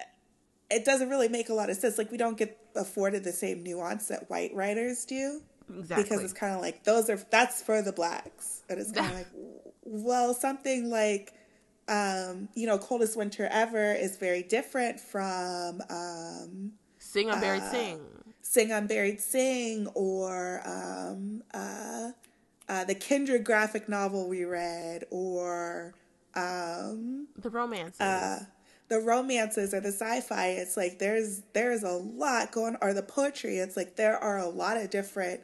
it 0.70 0.84
doesn't 0.84 1.08
really 1.08 1.28
make 1.28 1.48
a 1.48 1.54
lot 1.54 1.70
of 1.70 1.76
sense. 1.76 1.98
Like 1.98 2.10
we 2.10 2.16
don't 2.18 2.36
get 2.38 2.56
afforded 2.76 3.24
the 3.24 3.32
same 3.32 3.62
nuance 3.62 4.08
that 4.08 4.30
white 4.30 4.54
writers 4.54 5.04
do 5.04 5.40
Exactly. 5.76 6.02
because 6.04 6.22
it's 6.22 6.32
kind 6.32 6.54
of 6.54 6.60
like 6.60 6.84
those 6.84 7.08
are 7.10 7.16
that's 7.30 7.62
for 7.62 7.82
the 7.82 7.92
blacks, 7.92 8.62
and 8.68 8.78
it's 8.80 8.92
kind 8.92 9.06
of 9.10 9.14
like 9.16 9.26
well, 9.82 10.34
something 10.34 10.90
like 10.90 11.32
um, 11.88 12.48
you 12.54 12.66
know, 12.68 12.78
coldest 12.78 13.16
winter 13.16 13.48
ever 13.50 13.92
is 13.92 14.16
very 14.16 14.42
different 14.44 15.00
from 15.00 15.82
um, 15.90 16.72
Sing 17.10 17.28
on 17.28 17.40
Buried 17.40 17.64
Sing. 17.64 18.00
Sing 18.40 18.70
Unburied 18.70 19.20
Sing 19.20 19.88
or 19.94 20.62
um, 20.64 21.42
uh, 21.52 22.10
uh, 22.68 22.84
the 22.84 22.94
Kindred 22.94 23.42
graphic 23.42 23.88
novel 23.88 24.28
we 24.28 24.44
read 24.44 25.04
or 25.10 25.92
um, 26.36 27.26
The 27.36 27.50
romances. 27.50 28.00
uh, 28.00 28.44
the 28.88 29.00
romances 29.00 29.74
or 29.74 29.80
the 29.80 29.88
sci-fi. 29.92 30.50
It's 30.50 30.76
like 30.76 31.00
there's 31.00 31.42
there's 31.52 31.82
a 31.82 31.90
lot 31.92 32.52
going 32.52 32.76
or 32.80 32.94
the 32.94 33.02
poetry. 33.02 33.58
It's 33.58 33.76
like 33.76 33.96
there 33.96 34.16
are 34.16 34.38
a 34.38 34.48
lot 34.48 34.76
of 34.76 34.90
different 34.90 35.40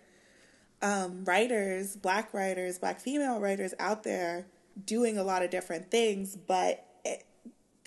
um, 0.83 1.25
writers, 1.25 1.97
black 1.97 2.33
writers, 2.33 2.79
black 2.79 3.01
female 3.01 3.41
writers 3.41 3.75
out 3.81 4.05
there 4.05 4.47
doing 4.85 5.19
a 5.19 5.25
lot 5.25 5.43
of 5.43 5.51
different 5.51 5.91
things, 5.91 6.37
but 6.37 6.86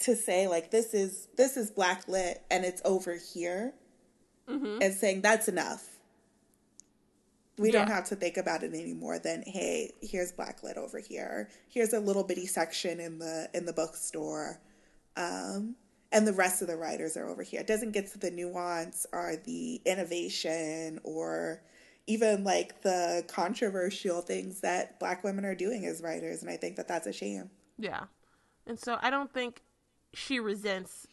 to 0.01 0.15
say 0.15 0.47
like 0.47 0.71
this 0.71 0.93
is 0.93 1.27
this 1.35 1.57
is 1.57 1.71
black 1.71 2.07
lit 2.07 2.41
and 2.49 2.63
it's 2.63 2.81
over 2.85 3.15
here 3.33 3.73
and 4.81 4.93
saying 4.93 5.21
that's 5.21 5.47
enough. 5.47 5.85
We 7.57 7.71
don't 7.71 7.89
have 7.89 8.05
to 8.05 8.15
think 8.15 8.37
about 8.37 8.63
it 8.63 8.73
anymore 8.73 9.19
than 9.19 9.43
hey, 9.45 9.91
here's 10.01 10.31
black 10.31 10.63
lit 10.63 10.77
over 10.77 10.99
here. 10.99 11.49
Here's 11.67 11.93
a 11.93 11.99
little 11.99 12.23
bitty 12.23 12.47
section 12.47 12.99
in 12.99 13.19
the 13.19 13.49
in 13.53 13.65
the 13.65 13.73
bookstore. 13.73 14.59
Um 15.17 15.75
and 16.11 16.25
the 16.25 16.33
rest 16.33 16.61
of 16.61 16.67
the 16.67 16.77
writers 16.77 17.15
are 17.17 17.29
over 17.29 17.43
here. 17.43 17.59
It 17.59 17.67
doesn't 17.67 17.91
get 17.91 18.07
to 18.13 18.17
the 18.17 18.31
nuance 18.31 19.05
or 19.13 19.35
the 19.45 19.81
innovation 19.85 20.99
or 21.03 21.61
even 22.07 22.43
like 22.43 22.81
the 22.81 23.23
controversial 23.27 24.21
things 24.21 24.61
that 24.61 24.99
black 24.99 25.23
women 25.23 25.45
are 25.45 25.53
doing 25.53 25.85
as 25.85 26.01
writers 26.01 26.41
and 26.41 26.49
I 26.49 26.57
think 26.57 26.77
that 26.77 26.87
that's 26.87 27.05
a 27.05 27.13
shame. 27.13 27.49
Yeah. 27.77 28.05
And 28.65 28.79
so 28.79 28.97
I 29.01 29.09
don't 29.09 29.31
think 29.33 29.61
she 30.14 30.39
resents 30.39 31.07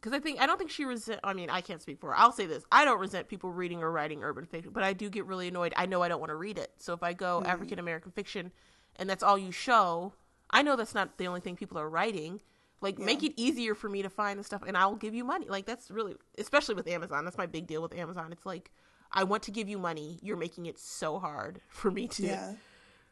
because 0.00 0.12
I 0.12 0.20
think 0.20 0.40
I 0.40 0.46
don't 0.46 0.58
think 0.58 0.70
she 0.70 0.84
resent. 0.84 1.20
I 1.24 1.32
mean, 1.32 1.50
I 1.50 1.60
can't 1.60 1.82
speak 1.82 1.98
for 1.98 2.08
her. 2.08 2.16
I'll 2.16 2.32
say 2.32 2.46
this: 2.46 2.64
I 2.70 2.84
don't 2.84 3.00
resent 3.00 3.28
people 3.28 3.52
reading 3.52 3.82
or 3.82 3.90
writing 3.90 4.22
urban 4.22 4.46
fiction, 4.46 4.72
but 4.72 4.82
I 4.82 4.92
do 4.92 5.10
get 5.10 5.26
really 5.26 5.48
annoyed. 5.48 5.74
I 5.76 5.86
know 5.86 6.02
I 6.02 6.08
don't 6.08 6.20
want 6.20 6.30
to 6.30 6.36
read 6.36 6.58
it. 6.58 6.72
So 6.78 6.92
if 6.92 7.02
I 7.02 7.12
go 7.12 7.40
mm-hmm. 7.40 7.50
African 7.50 7.78
American 7.78 8.12
fiction, 8.12 8.52
and 8.96 9.10
that's 9.10 9.22
all 9.22 9.36
you 9.36 9.52
show, 9.52 10.12
I 10.50 10.62
know 10.62 10.76
that's 10.76 10.94
not 10.94 11.18
the 11.18 11.26
only 11.26 11.40
thing 11.40 11.56
people 11.56 11.78
are 11.78 11.88
writing. 11.88 12.40
Like, 12.80 12.96
make 12.96 13.24
it 13.24 13.32
easier 13.36 13.74
for 13.74 13.88
me 13.88 14.02
to 14.02 14.08
find 14.08 14.38
the 14.38 14.44
stuff, 14.44 14.62
and 14.64 14.76
I'll 14.76 14.94
give 14.94 15.12
you 15.12 15.24
money. 15.24 15.48
Like, 15.48 15.66
that's 15.66 15.90
really, 15.90 16.14
especially 16.38 16.76
with 16.76 16.86
Amazon. 16.86 17.24
That's 17.24 17.36
my 17.36 17.46
big 17.46 17.66
deal 17.66 17.82
with 17.82 17.92
Amazon. 17.92 18.30
It's 18.30 18.46
like, 18.46 18.70
I 19.10 19.24
want 19.24 19.42
to 19.44 19.50
give 19.50 19.68
you 19.68 19.78
money. 19.78 20.20
You're 20.22 20.36
making 20.36 20.66
it 20.66 20.78
so 20.78 21.18
hard 21.18 21.60
for 21.68 21.90
me 21.90 22.06
to, 22.06 22.22
Yeah. 22.22 22.52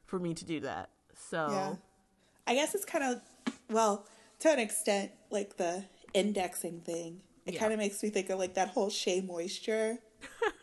for 0.04 0.20
me 0.20 0.34
to 0.34 0.44
do 0.44 0.60
that. 0.60 0.90
So. 1.18 1.48
Yeah. 1.50 1.74
I 2.46 2.54
guess 2.54 2.76
it's 2.76 2.84
kind 2.84 3.02
of, 3.02 3.20
well, 3.68 4.06
to 4.40 4.50
an 4.50 4.58
extent, 4.58 5.12
like 5.30 5.56
the 5.56 5.84
indexing 6.14 6.80
thing. 6.80 7.22
It 7.46 7.54
Yeah. 7.54 7.60
kind 7.60 7.72
of 7.72 7.78
makes 7.78 8.02
me 8.02 8.10
think 8.10 8.30
of 8.30 8.38
like 8.38 8.54
that 8.54 8.68
whole 8.68 8.90
Shea 8.90 9.20
Moisture 9.20 9.98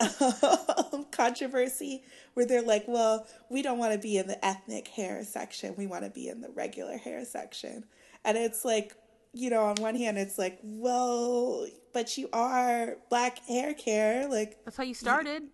um, 0.00 1.06
controversy 1.10 2.02
where 2.34 2.46
they're 2.46 2.62
like, 2.62 2.84
well, 2.86 3.26
we 3.50 3.62
don't 3.62 3.78
want 3.78 3.92
to 3.92 3.98
be 3.98 4.18
in 4.18 4.26
the 4.26 4.44
ethnic 4.44 4.88
hair 4.88 5.24
section. 5.24 5.74
We 5.76 5.86
want 5.86 6.04
to 6.04 6.10
be 6.10 6.28
in 6.28 6.40
the 6.40 6.50
regular 6.50 6.96
hair 6.98 7.24
section. 7.24 7.84
And 8.24 8.36
it's 8.36 8.64
like, 8.64 8.94
you 9.32 9.50
know, 9.50 9.62
on 9.64 9.76
one 9.76 9.94
hand, 9.96 10.18
it's 10.18 10.38
like, 10.38 10.58
well, 10.62 11.66
but 11.92 12.16
you 12.18 12.28
are 12.32 12.96
black 13.10 13.38
hair 13.46 13.74
care. 13.74 14.28
Like, 14.28 14.58
That's 14.64 14.76
how 14.76 14.84
you 14.84 14.94
started. 14.94 15.44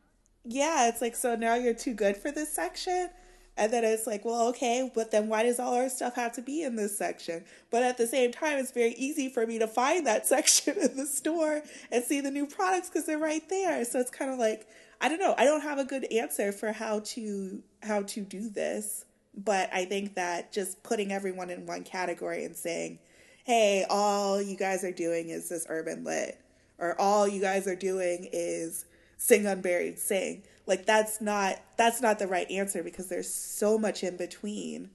yeah, 0.44 0.88
it's 0.88 1.00
like, 1.00 1.14
so 1.16 1.34
now 1.36 1.54
you're 1.54 1.74
too 1.74 1.94
good 1.94 2.16
for 2.16 2.30
this 2.30 2.52
section? 2.52 3.10
And 3.56 3.72
then 3.72 3.84
it's 3.84 4.06
like, 4.06 4.24
well, 4.24 4.48
okay, 4.48 4.90
but 4.94 5.10
then 5.10 5.28
why 5.28 5.42
does 5.42 5.58
all 5.60 5.74
our 5.74 5.88
stuff 5.88 6.14
have 6.14 6.32
to 6.32 6.42
be 6.42 6.62
in 6.62 6.76
this 6.76 6.96
section? 6.96 7.44
But 7.70 7.82
at 7.82 7.98
the 7.98 8.06
same 8.06 8.32
time, 8.32 8.58
it's 8.58 8.72
very 8.72 8.92
easy 8.94 9.28
for 9.28 9.46
me 9.46 9.58
to 9.58 9.66
find 9.66 10.06
that 10.06 10.26
section 10.26 10.76
in 10.78 10.96
the 10.96 11.06
store 11.06 11.62
and 11.90 12.02
see 12.02 12.20
the 12.20 12.30
new 12.30 12.46
products 12.46 12.88
because 12.88 13.06
they're 13.06 13.18
right 13.18 13.46
there. 13.48 13.84
So 13.84 14.00
it's 14.00 14.10
kind 14.10 14.30
of 14.30 14.38
like, 14.38 14.66
I 15.00 15.08
don't 15.08 15.18
know. 15.18 15.34
I 15.38 15.44
don't 15.44 15.62
have 15.62 15.78
a 15.78 15.84
good 15.84 16.10
answer 16.12 16.52
for 16.52 16.72
how 16.72 17.00
to 17.00 17.62
how 17.82 18.02
to 18.02 18.20
do 18.20 18.50
this, 18.50 19.06
but 19.34 19.70
I 19.72 19.86
think 19.86 20.14
that 20.14 20.52
just 20.52 20.82
putting 20.82 21.10
everyone 21.10 21.48
in 21.48 21.64
one 21.64 21.84
category 21.84 22.44
and 22.44 22.54
saying, 22.54 22.98
"Hey, 23.44 23.86
all 23.88 24.42
you 24.42 24.56
guys 24.58 24.84
are 24.84 24.92
doing 24.92 25.30
is 25.30 25.48
this 25.48 25.66
urban 25.70 26.04
lit," 26.04 26.38
or 26.78 27.00
"All 27.00 27.26
you 27.26 27.40
guys 27.40 27.66
are 27.66 27.76
doing 27.76 28.28
is 28.30 28.84
sing 29.20 29.46
unburied 29.46 29.98
sing," 29.98 30.42
like 30.66 30.86
that's 30.86 31.20
not 31.20 31.60
that's 31.76 32.00
not 32.00 32.18
the 32.18 32.26
right 32.26 32.50
answer 32.50 32.82
because 32.82 33.08
there's 33.08 33.32
so 33.32 33.78
much 33.78 34.02
in 34.02 34.16
between 34.16 34.90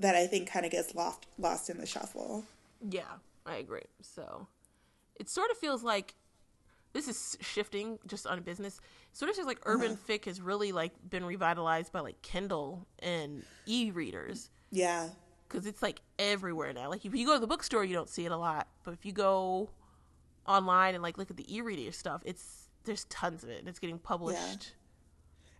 that 0.00 0.14
I 0.14 0.26
think 0.26 0.50
kind 0.50 0.64
of 0.64 0.72
gets 0.72 0.94
lost 0.94 1.26
lost 1.38 1.68
in 1.70 1.78
the 1.78 1.86
shuffle. 1.86 2.44
Yeah, 2.88 3.02
I 3.44 3.56
agree. 3.56 3.84
So 4.00 4.48
it 5.18 5.28
sort 5.28 5.50
of 5.50 5.58
feels 5.58 5.82
like 5.82 6.14
this 6.92 7.08
is 7.08 7.36
shifting 7.40 7.98
just 8.06 8.26
on 8.26 8.40
business. 8.42 8.80
Sort 9.12 9.30
of 9.30 9.36
feels 9.36 9.46
like 9.46 9.60
uh-huh. 9.60 9.74
urban 9.74 9.96
fic 9.96 10.24
has 10.24 10.40
really 10.40 10.72
like 10.72 10.92
been 11.08 11.24
revitalized 11.24 11.92
by 11.92 12.00
like 12.00 12.20
Kindle 12.22 12.86
and 13.00 13.44
e-readers 13.66 14.50
Yeah, 14.70 15.08
because 15.48 15.66
it's 15.66 15.82
like 15.82 16.00
everywhere 16.18 16.72
now. 16.72 16.88
Like 16.88 17.04
if 17.04 17.14
you 17.14 17.26
go 17.26 17.34
to 17.34 17.40
the 17.40 17.46
bookstore, 17.46 17.84
you 17.84 17.94
don't 17.94 18.08
see 18.08 18.26
it 18.26 18.32
a 18.32 18.36
lot, 18.36 18.68
but 18.84 18.94
if 18.94 19.04
you 19.04 19.12
go 19.12 19.70
online 20.46 20.94
and 20.94 21.02
like 21.02 21.18
look 21.18 21.30
at 21.30 21.36
the 21.36 21.54
e-reader 21.54 21.92
stuff, 21.92 22.22
it's 22.24 22.65
there's 22.86 23.04
tons 23.04 23.42
of 23.44 23.50
it 23.50 23.58
and 23.60 23.68
it's 23.68 23.78
getting 23.78 23.98
published. 23.98 24.72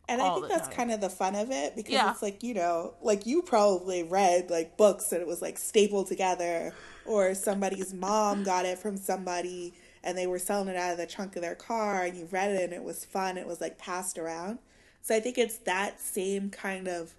And 0.08 0.22
I 0.22 0.34
think 0.34 0.48
that's 0.48 0.68
time. 0.68 0.76
kind 0.76 0.92
of 0.92 1.00
the 1.00 1.10
fun 1.10 1.34
of 1.34 1.50
it 1.50 1.74
because 1.74 1.92
Yeah. 1.92 2.10
it's 2.12 2.22
like, 2.22 2.42
you 2.42 2.54
know, 2.54 2.94
like 3.02 3.26
you 3.26 3.42
probably 3.42 4.04
read 4.04 4.50
like 4.50 4.76
books 4.76 5.08
that 5.08 5.20
it 5.20 5.26
was 5.26 5.42
like 5.42 5.58
stapled 5.58 6.06
together 6.06 6.72
or 7.04 7.34
somebody's 7.34 7.92
mom 7.92 8.44
got 8.44 8.64
it 8.64 8.78
from 8.78 8.96
somebody 8.96 9.74
and 10.04 10.16
they 10.16 10.28
were 10.28 10.38
selling 10.38 10.68
it 10.68 10.76
out 10.76 10.92
of 10.92 10.98
the 10.98 11.06
trunk 11.06 11.34
of 11.34 11.42
their 11.42 11.56
car 11.56 12.04
and 12.04 12.16
you 12.16 12.26
read 12.30 12.52
it 12.52 12.62
and 12.62 12.72
it 12.72 12.84
was 12.84 13.04
fun. 13.04 13.36
It 13.36 13.46
was 13.48 13.60
like 13.60 13.78
passed 13.78 14.16
around. 14.16 14.60
So 15.02 15.14
I 15.14 15.20
think 15.20 15.38
it's 15.38 15.58
that 15.58 16.00
same 16.00 16.50
kind 16.50 16.86
of, 16.86 17.14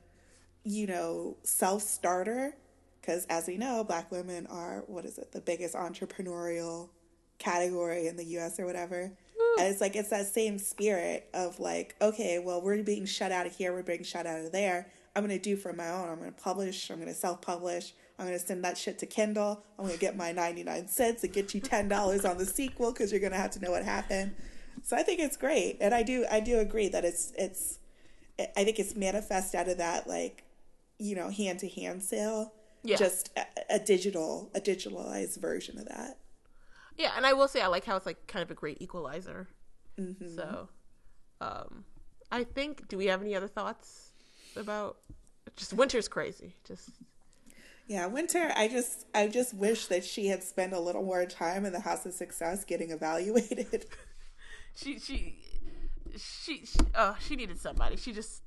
you 0.63 0.87
know, 0.87 1.35
self 1.43 1.81
starter 1.81 2.55
because 3.01 3.25
as 3.25 3.47
we 3.47 3.57
know, 3.57 3.83
black 3.83 4.11
women 4.11 4.47
are, 4.47 4.83
what 4.87 5.05
is 5.05 5.17
it, 5.17 5.33
the 5.33 5.41
biggest 5.41 5.75
entrepreneurial 5.75 6.89
category 7.37 8.07
in 8.07 8.15
the 8.15 8.25
US 8.37 8.59
or 8.59 8.65
whatever. 8.65 9.11
And 9.57 9.67
it's 9.67 9.81
like 9.81 9.95
it's 9.95 10.09
that 10.09 10.27
same 10.27 10.57
spirit 10.59 11.29
of 11.33 11.59
like, 11.59 11.95
okay, 12.01 12.39
well, 12.39 12.61
we're 12.61 12.83
being 12.83 13.05
shut 13.05 13.31
out 13.31 13.45
of 13.45 13.55
here, 13.55 13.73
we're 13.73 13.83
being 13.83 14.03
shut 14.03 14.25
out 14.25 14.39
of 14.39 14.51
there. 14.51 14.91
I'm 15.15 15.23
gonna 15.23 15.39
do 15.39 15.55
for 15.55 15.73
my 15.73 15.89
own. 15.89 16.09
I'm 16.09 16.19
gonna 16.19 16.31
publish. 16.31 16.91
I'm 16.91 16.99
gonna 16.99 17.13
self-publish. 17.13 17.93
I'm 18.19 18.25
gonna 18.25 18.37
send 18.37 18.63
that 18.63 18.77
shit 18.77 18.99
to 18.99 19.05
Kindle. 19.07 19.63
I'm 19.77 19.85
gonna 19.85 19.97
get 19.97 20.15
my 20.15 20.31
99 20.31 20.87
cents 20.87 21.23
and 21.23 21.33
get 21.33 21.53
you 21.55 21.59
ten 21.59 21.87
dollars 21.87 22.23
on 22.23 22.37
the 22.37 22.45
sequel 22.45 22.91
because 22.91 23.11
you're 23.11 23.21
gonna 23.21 23.35
have 23.35 23.51
to 23.51 23.59
know 23.59 23.71
what 23.71 23.83
happened. 23.83 24.35
So 24.83 24.95
I 24.95 25.03
think 25.03 25.19
it's 25.19 25.35
great, 25.37 25.77
and 25.81 25.93
I 25.93 26.03
do 26.03 26.25
I 26.29 26.39
do 26.39 26.59
agree 26.59 26.87
that 26.89 27.03
it's 27.03 27.33
it's 27.35 27.79
I 28.39 28.63
think 28.63 28.79
it's 28.79 28.95
manifest 28.95 29.55
out 29.55 29.67
of 29.67 29.77
that 29.79 30.07
like 30.07 30.43
you 30.99 31.15
know 31.15 31.29
hand 31.29 31.59
to 31.59 31.69
hand 31.69 32.03
sale. 32.03 32.53
Yeah. 32.83 32.97
Just 32.97 33.31
a, 33.35 33.75
a 33.75 33.79
digital 33.79 34.51
a 34.53 34.61
digitalized 34.61 35.39
version 35.39 35.77
of 35.79 35.85
that. 35.85 36.19
Yeah, 36.97 37.11
and 37.15 37.25
I 37.25 37.33
will 37.33 37.47
say 37.47 37.61
I 37.61 37.67
like 37.67 37.85
how 37.85 37.95
it's 37.95 38.05
like 38.05 38.27
kind 38.27 38.43
of 38.43 38.51
a 38.51 38.55
great 38.55 38.81
equalizer. 38.81 39.47
So, 40.35 40.69
um, 41.41 41.85
I 42.31 42.43
think. 42.43 42.87
Do 42.87 42.97
we 42.97 43.05
have 43.07 43.21
any 43.21 43.35
other 43.35 43.47
thoughts 43.47 44.11
about? 44.55 44.97
Just 45.55 45.73
winter's 45.73 46.07
crazy. 46.07 46.55
Just 46.67 46.89
Yeah, 47.87 48.05
Winter, 48.07 48.51
I 48.55 48.67
just 48.67 49.05
I 49.15 49.27
just 49.27 49.53
wish 49.53 49.87
that 49.87 50.03
she 50.03 50.27
had 50.27 50.43
spent 50.43 50.73
a 50.73 50.79
little 50.79 51.03
more 51.03 51.25
time 51.25 51.65
in 51.65 51.73
the 51.73 51.79
House 51.79 52.05
of 52.05 52.13
Success 52.13 52.65
getting 52.65 52.91
evaluated. 52.91 53.85
she 54.75 54.99
she 54.99 55.39
she 56.17 56.65
she, 56.65 56.79
uh, 56.93 57.15
she 57.19 57.35
needed 57.35 57.59
somebody. 57.59 57.95
She 57.95 58.11
just 58.11 58.43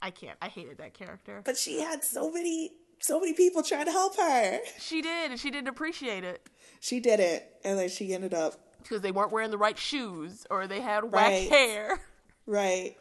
I 0.00 0.10
can't. 0.10 0.38
I 0.40 0.48
hated 0.48 0.78
that 0.78 0.94
character. 0.94 1.42
But 1.44 1.56
she 1.56 1.80
had 1.80 2.04
so 2.04 2.30
many 2.30 2.72
so 3.04 3.20
many 3.20 3.32
people 3.34 3.62
trying 3.62 3.84
to 3.84 3.92
help 3.92 4.16
her. 4.16 4.60
She 4.78 5.02
did, 5.02 5.30
and 5.30 5.38
she 5.38 5.50
didn't 5.50 5.68
appreciate 5.68 6.24
it 6.24 6.48
She 6.80 7.00
did 7.00 7.20
it, 7.20 7.44
and 7.64 7.78
then 7.78 7.88
she 7.88 8.14
ended 8.14 8.32
up 8.34 8.54
because 8.82 9.00
they 9.00 9.12
weren't 9.12 9.32
wearing 9.32 9.50
the 9.50 9.58
right 9.58 9.78
shoes 9.78 10.46
or 10.50 10.66
they 10.66 10.80
had 10.80 11.04
whack 11.04 11.26
Right. 11.28 11.48
hair. 11.48 12.00
right. 12.46 12.96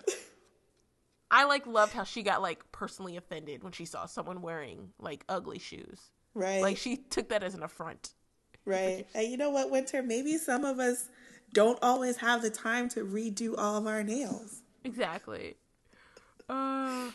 I 1.32 1.46
like 1.46 1.66
loved 1.68 1.94
how 1.94 2.04
she 2.04 2.22
got 2.24 2.42
like 2.42 2.60
personally 2.72 3.18
offended 3.18 3.64
when 3.64 3.72
she 3.74 3.86
saw 3.86 4.06
someone 4.06 4.42
wearing 4.42 4.90
like 5.00 5.26
ugly 5.28 5.60
shoes. 5.60 6.00
Right. 6.36 6.62
Like 6.62 6.78
she 6.78 6.96
took 6.98 7.30
that 7.30 7.44
as 7.44 7.54
an 7.56 7.64
affront. 7.64 8.12
Right. 8.66 9.06
And 9.14 9.28
you 9.30 9.36
know 9.38 9.50
what, 9.50 9.72
Winter? 9.72 10.02
Maybe 10.04 10.38
some 10.38 10.64
of 10.64 10.80
us 10.80 11.10
don't 11.54 11.78
always 11.82 12.18
have 12.18 12.42
the 12.42 12.50
time 12.50 12.88
to 12.90 13.02
redo 13.04 13.56
all 13.58 13.76
of 13.78 13.88
our 13.88 14.04
nails. 14.04 14.62
Exactly. 14.84 15.56
Uh, 16.48 17.10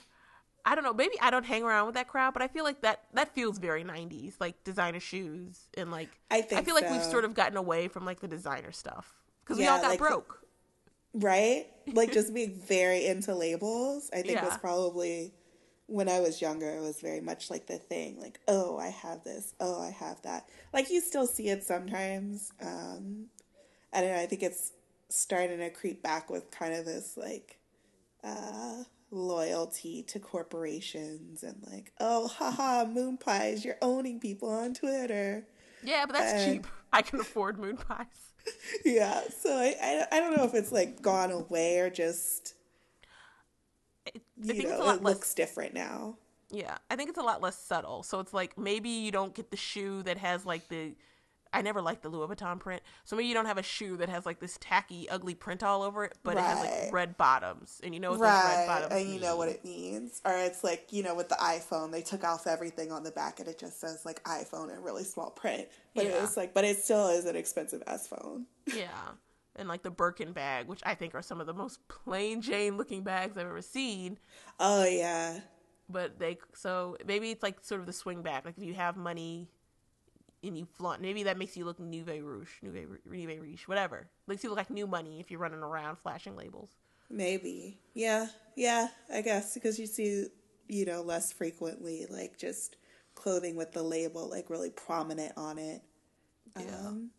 I 0.69 0.75
don't 0.75 0.85
know. 0.85 0.93
Maybe 0.93 1.19
I 1.19 1.31
don't 1.31 1.47
hang 1.47 1.63
around 1.63 1.87
with 1.87 1.95
that 1.95 2.09
crowd, 2.09 2.35
but 2.35 2.43
I 2.43 2.49
feel 2.49 2.63
like 2.63 2.83
that 2.83 3.05
that 3.15 3.35
feels 3.35 3.59
very 3.59 3.85
'90s, 3.85 4.35
like 4.39 4.63
designer 4.65 5.01
shoes 5.01 5.67
and 5.79 5.91
like. 5.91 6.11
I 6.31 6.43
think 6.43 6.61
I 6.61 6.65
feel 6.65 6.75
like 6.75 6.91
we've 6.91 7.03
sort 7.03 7.25
of 7.25 7.33
gotten 7.33 7.57
away 7.57 7.89
from 7.89 8.05
like 8.05 8.21
the 8.21 8.29
designer 8.29 8.71
stuff 8.71 9.15
because 9.43 9.57
we 9.57 9.67
all 9.67 9.81
got 9.81 9.89
like 9.89 9.99
broke. 9.99 10.43
Right? 11.15 11.69
Like 11.95 12.13
just 12.13 12.35
being 12.35 12.61
very 12.61 13.07
into 13.07 13.35
labels, 13.35 14.11
I 14.13 14.21
think 14.21 14.43
was 14.43 14.59
probably 14.59 15.33
when 15.87 16.07
I 16.07 16.21
was 16.21 16.43
younger, 16.43 16.69
it 16.69 16.83
was 16.83 17.01
very 17.01 17.23
much 17.23 17.49
like 17.49 17.67
the 17.67 17.79
thing. 17.79 18.21
Like, 18.21 18.39
oh, 18.47 18.77
I 18.77 18.89
have 18.89 19.25
this. 19.25 19.55
Oh, 19.59 19.81
I 19.81 19.91
have 19.91 20.21
that. 20.21 20.47
Like 20.75 20.91
you 20.91 21.01
still 21.01 21.27
see 21.27 21.49
it 21.49 21.65
sometimes. 21.65 22.53
Um, 22.61 23.29
I 23.95 24.03
don't 24.03 24.11
know. 24.11 24.21
I 24.21 24.27
think 24.27 24.43
it's 24.43 24.73
starting 25.09 25.61
to 25.61 25.71
creep 25.71 26.03
back 26.03 26.29
with 26.29 26.51
kind 26.51 26.75
of 26.75 26.85
this 26.85 27.17
like 27.17 27.59
uh, 28.23 28.83
loyalty 29.11 30.03
to 30.05 30.19
corporations 30.19 31.43
and 31.43 31.57
like, 31.71 31.93
oh, 32.01 32.29
haha, 32.29 32.85
moon 32.85 33.17
pies, 33.17 33.65
you're 33.65 33.79
owning 33.83 34.21
people 34.21 34.51
on 34.51 34.75
Twitter. 34.75 35.47
Yeah, 35.83 36.05
but 36.07 36.15
that's 36.15 36.33
and- 36.45 36.63
cheap. 36.63 36.67
I 36.93 37.03
can 37.03 37.21
afford 37.21 37.59
moon 37.59 37.77
pies. 37.77 38.07
Yeah, 38.83 39.21
so 39.43 39.51
I, 39.53 39.75
I 39.83 40.07
I 40.11 40.21
don't 40.21 40.35
know 40.35 40.45
if 40.45 40.55
it's 40.55 40.73
like 40.73 41.03
gone 41.03 41.31
away 41.31 41.81
or 41.81 41.91
just 41.91 42.55
you 44.07 44.21
think 44.45 44.65
it's 44.65 44.73
a 44.73 44.79
know 44.79 44.85
it 44.91 45.03
less. 45.03 45.15
looks 45.15 45.35
different 45.35 45.75
now. 45.75 46.17
Yeah, 46.51 46.79
I 46.91 46.97
think 46.97 47.11
it's 47.11 47.19
a 47.19 47.23
lot 47.23 47.43
less 47.43 47.59
subtle. 47.63 48.03
So 48.03 48.21
it's 48.21 48.33
like 48.33 48.57
maybe 48.57 48.89
you 48.89 49.11
don't 49.13 49.35
get 49.35 49.51
the 49.51 49.59
shoe 49.59 50.03
that 50.05 50.17
has 50.17 50.47
like 50.47 50.69
the. 50.69 50.95
I 51.53 51.63
never 51.63 51.81
liked 51.81 52.03
the 52.03 52.09
Louis 52.09 52.27
Vuitton 52.29 52.59
print, 52.61 52.83
so 53.05 53.17
maybe 53.17 53.29
you 53.29 53.35
don't 53.35 53.47
have 53.47 53.59
a 53.59 53.63
shoe 53.63 53.97
that 53.99 54.09
has 54.09 54.27
like 54.27 54.41
this 54.41 54.59
tacky, 54.61 55.09
ugly 55.09 55.35
print 55.35 55.63
all 55.63 55.83
over 55.83 56.05
it, 56.05 56.17
but 56.23 56.37
it 56.37 56.41
has 56.41 56.61
like 56.61 56.93
red 56.93 57.17
bottoms, 57.17 57.81
and 57.83 57.95
you 57.95 58.01
know 58.01 58.11
what 58.11 58.21
those 58.21 58.27
red 58.45 58.59
Right, 58.59 58.67
bottoms 58.67 58.93
and 58.93 59.09
you 59.15 59.21
know 59.21 59.37
what 59.37 59.49
it 59.49 59.65
means. 59.65 60.21
Or 60.25 60.33
it's 60.37 60.63
like 60.63 60.93
you 60.93 61.03
know 61.03 61.15
with 61.15 61.29
the 61.29 61.37
iPhone, 61.37 61.91
they 61.93 62.03
took 62.03 62.25
off 62.25 62.47
everything 62.47 62.93
on 62.93 63.03
the 63.03 63.11
back 63.11 63.41
and 63.41 63.49
it 63.49 63.59
just 63.59 63.81
says 63.81 64.05
like 64.05 64.23
iPhone 64.25 64.73
in 64.75 64.83
really 64.83 65.05
small 65.05 65.31
print. 65.31 65.69
But 65.95 66.05
Yeah. 66.07 66.23
it's 66.25 66.37
like, 66.37 66.55
but 66.55 66.65
it 66.65 66.79
still 66.79 67.09
is 67.09 67.25
an 67.25 67.37
expensive 67.37 67.83
S 67.87 68.07
phone. 68.07 68.47
Yeah. 68.67 68.89
And 69.57 69.69
like 69.69 69.83
the 69.83 69.91
Birkin 69.91 70.33
bag, 70.33 70.69
which 70.69 70.81
I 70.87 70.95
think 70.95 71.15
are 71.15 71.23
some 71.23 71.41
of 71.41 71.47
the 71.47 71.53
most 71.55 71.87
plain 71.89 72.41
Jane 72.43 72.77
looking 72.77 73.03
bags 73.03 73.37
I've 73.37 73.47
ever 73.47 73.63
seen. 73.63 74.19
Oh 74.61 74.85
yeah, 74.85 75.41
But 75.89 76.19
they, 76.19 76.39
so 76.55 76.97
maybe 77.07 77.31
it's 77.31 77.43
like 77.43 77.65
sort 77.65 77.81
of 77.81 77.87
the 77.87 77.93
swing 77.93 78.23
back. 78.23 78.45
Like 78.45 78.57
if 78.59 78.63
you 78.65 78.75
have 78.75 78.97
money 78.97 79.49
and 80.43 80.57
you 80.59 80.67
flaunt, 80.67 81.01
maybe 81.03 81.25
that 81.25 81.39
makes 81.39 81.57
you 81.57 81.65
look 81.65 81.81
nouveau 81.81 82.19
rouge, 82.21 82.51
nouveau, 82.63 82.87
nouveau 83.11 83.37
riche, 83.41 83.67
whatever. 83.69 84.09
Makes 84.27 84.45
you 84.45 84.51
look 84.51 84.59
like 84.59 84.71
new 84.71 84.87
money 84.87 85.21
if 85.21 85.31
you're 85.31 85.41
running 85.41 85.61
around 85.61 85.97
flashing 85.99 86.37
labels. 86.37 86.71
maybe. 87.11 87.79
Yeah, 87.95 88.29
yeah. 88.57 88.89
I 89.13 89.23
guess 89.23 89.55
because 89.55 89.79
you 89.79 89.87
see, 89.87 90.27
you 90.69 90.85
know, 90.85 91.03
less 91.03 91.33
frequently 91.33 92.07
like 92.11 92.39
just 92.39 92.77
clothing 93.15 93.57
with 93.57 93.73
the 93.73 93.83
label 93.83 94.29
like 94.31 94.51
really 94.51 94.71
prominent 94.71 95.33
on 95.37 95.59
it. 95.59 95.83
Yeah. 96.57 96.65
Um, 96.87 97.11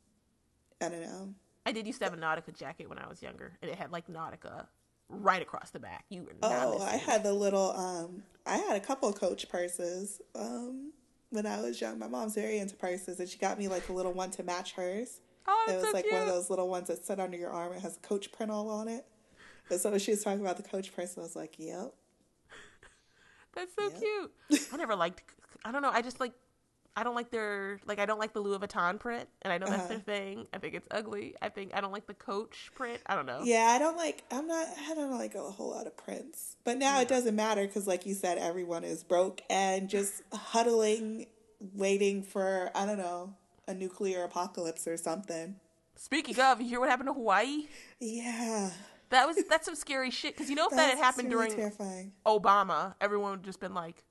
I 0.82 0.90
don't 0.90 1.02
know. 1.02 1.34
I 1.66 1.72
did 1.72 1.86
used 1.86 2.00
to 2.00 2.06
have 2.06 2.14
a 2.14 2.18
Nautica 2.18 2.58
jacket 2.58 2.90
when 2.90 2.98
I 2.98 3.08
was 3.08 3.22
younger, 3.22 3.58
and 3.62 3.70
it 3.70 3.78
had 3.78 3.92
like 3.92 4.08
Nautica 4.08 4.68
right 5.10 5.42
across 5.42 5.72
the 5.72 5.80
back. 5.80 6.06
You 6.10 6.28
Oh, 6.42 6.80
I 6.82 6.96
had 6.98 7.24
the 7.24 7.34
little 7.34 7.72
um 7.72 8.24
I 8.46 8.58
had 8.58 8.76
a 8.76 8.80
couple 8.80 9.12
coach 9.14 9.50
purses 9.50 10.22
um 10.36 10.94
when 11.30 11.46
I 11.46 11.62
was 11.62 11.80
young. 11.80 12.00
My 12.00 12.08
mom's 12.08 12.36
very 12.36 12.58
into 12.60 12.76
purses 12.76 13.20
and 13.20 13.28
she 13.30 13.38
got 13.38 13.58
me 13.60 13.68
like 13.68 13.90
a 13.90 13.94
little 13.94 14.14
one 14.14 14.32
to 14.32 14.44
match 14.44 14.74
hers. 14.74 15.22
Oh, 15.48 15.66
It 15.70 15.76
was 15.76 15.86
so 15.86 15.92
like 15.94 16.04
cute. 16.04 16.14
one 16.14 16.22
of 16.24 16.28
those 16.28 16.50
little 16.50 16.70
ones 16.70 16.88
that 16.88 17.06
sit 17.06 17.20
under 17.20 17.38
your 17.38 17.52
arm. 17.52 17.74
It 17.74 17.82
has 17.82 17.98
a 17.98 18.00
coach 18.00 18.32
print 18.32 18.52
all 18.52 18.70
on 18.70 18.88
it. 18.88 19.06
And 19.70 19.80
so 19.80 19.92
when 19.92 20.00
she 20.00 20.12
was 20.12 20.24
talking 20.24 20.42
about 20.42 20.58
the 20.58 20.64
coach 20.64 20.96
purse, 20.96 21.14
and 21.16 21.22
I 21.22 21.26
was 21.26 21.36
like, 21.36 21.56
Yep. 21.58 21.94
That's 23.56 23.72
so 23.76 23.84
Yep. 23.84 24.00
cute. 24.50 24.68
I 24.74 24.78
never 24.78 24.96
liked. 24.96 25.24
I 25.66 25.72
don't 25.72 25.82
know. 25.82 25.92
I 25.92 26.02
just 26.02 26.20
like. 26.20 26.34
I 26.96 27.04
don't 27.04 27.16
like 27.16 27.32
their 27.32 27.80
like. 27.86 28.00
I 28.00 28.06
don't 28.06 28.20
like 28.20 28.34
the 28.34 28.42
Louis 28.42 28.58
Vuitton 28.60 29.00
print, 29.00 29.30
and 29.44 29.54
I 29.54 29.58
know 29.58 29.68
that's 29.68 29.80
Uh-huh. 29.84 29.88
their 29.90 30.00
thing. 30.00 30.48
I 30.54 30.58
think 30.58 30.74
it's 30.76 30.88
ugly. 30.92 31.36
I 31.42 31.48
think 31.50 31.72
I 31.74 31.80
don't 31.82 31.92
like 31.94 32.08
the 32.08 32.14
Coach 32.14 32.72
print. 32.76 33.00
I 33.06 33.16
don't 33.16 33.26
know. 33.26 33.42
Yeah, 33.44 33.68
I 33.74 33.80
don't 33.80 33.96
like 33.96 34.24
I'm 34.32 34.48
not 34.48 34.68
I 34.90 34.94
don't 34.96 35.12
like 35.12 35.36
a 35.36 35.42
whole 35.42 35.70
lot 35.70 35.88
of 35.88 35.96
prints. 35.96 36.58
But 36.66 36.78
now 36.78 37.00
it 37.00 37.08
doesn't 37.08 37.36
matter 37.36 37.66
cuz 37.68 37.88
like 37.88 38.06
you 38.06 38.14
said 38.16 38.38
everyone 38.38 38.84
is 38.84 39.04
broke 39.04 39.42
and 39.50 39.88
just 39.90 40.24
huddling 40.34 41.28
waiting 41.76 42.22
for 42.24 42.70
I 42.76 42.86
don't 42.86 42.98
know, 42.98 43.36
a 43.68 43.74
nuclear 43.74 44.24
apocalypse 44.24 44.86
or 44.88 44.98
something. 44.98 45.56
Speaking 45.96 46.40
of, 46.40 46.60
you 46.62 46.68
hear 46.68 46.80
what 46.80 46.90
happened 46.90 47.08
to 47.08 47.14
Hawaii? 47.14 47.68
Yeah. 48.00 48.72
That 49.10 49.26
was 49.28 49.38
that's 49.50 49.66
some 49.66 49.76
scary 49.76 50.12
shit. 50.12 50.34
Because 50.36 50.50
you 50.50 50.56
know 50.56 50.68
if 50.68 50.76
that 50.76 50.90
had 50.90 50.98
happened 50.98 51.30
really 51.32 51.48
during 51.48 51.58
terrifying. 51.60 52.12
Obama, 52.26 52.96
everyone 53.02 53.32
would 53.32 53.44
just 53.44 53.60
been 53.60 53.74
like, 53.74 54.04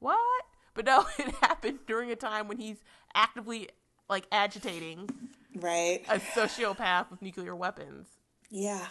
"What?" 0.00 0.37
But 0.78 0.86
no, 0.86 1.04
it 1.18 1.34
happened 1.40 1.80
during 1.88 2.12
a 2.12 2.14
time 2.16 2.46
when 2.46 2.56
he's 2.56 2.76
actively 3.12 3.68
like 4.08 4.26
agitating 4.30 5.10
Right. 5.56 6.04
a 6.08 6.20
sociopath 6.20 7.10
with 7.10 7.20
nuclear 7.20 7.56
weapons. 7.56 8.06
Yeah. 8.48 8.86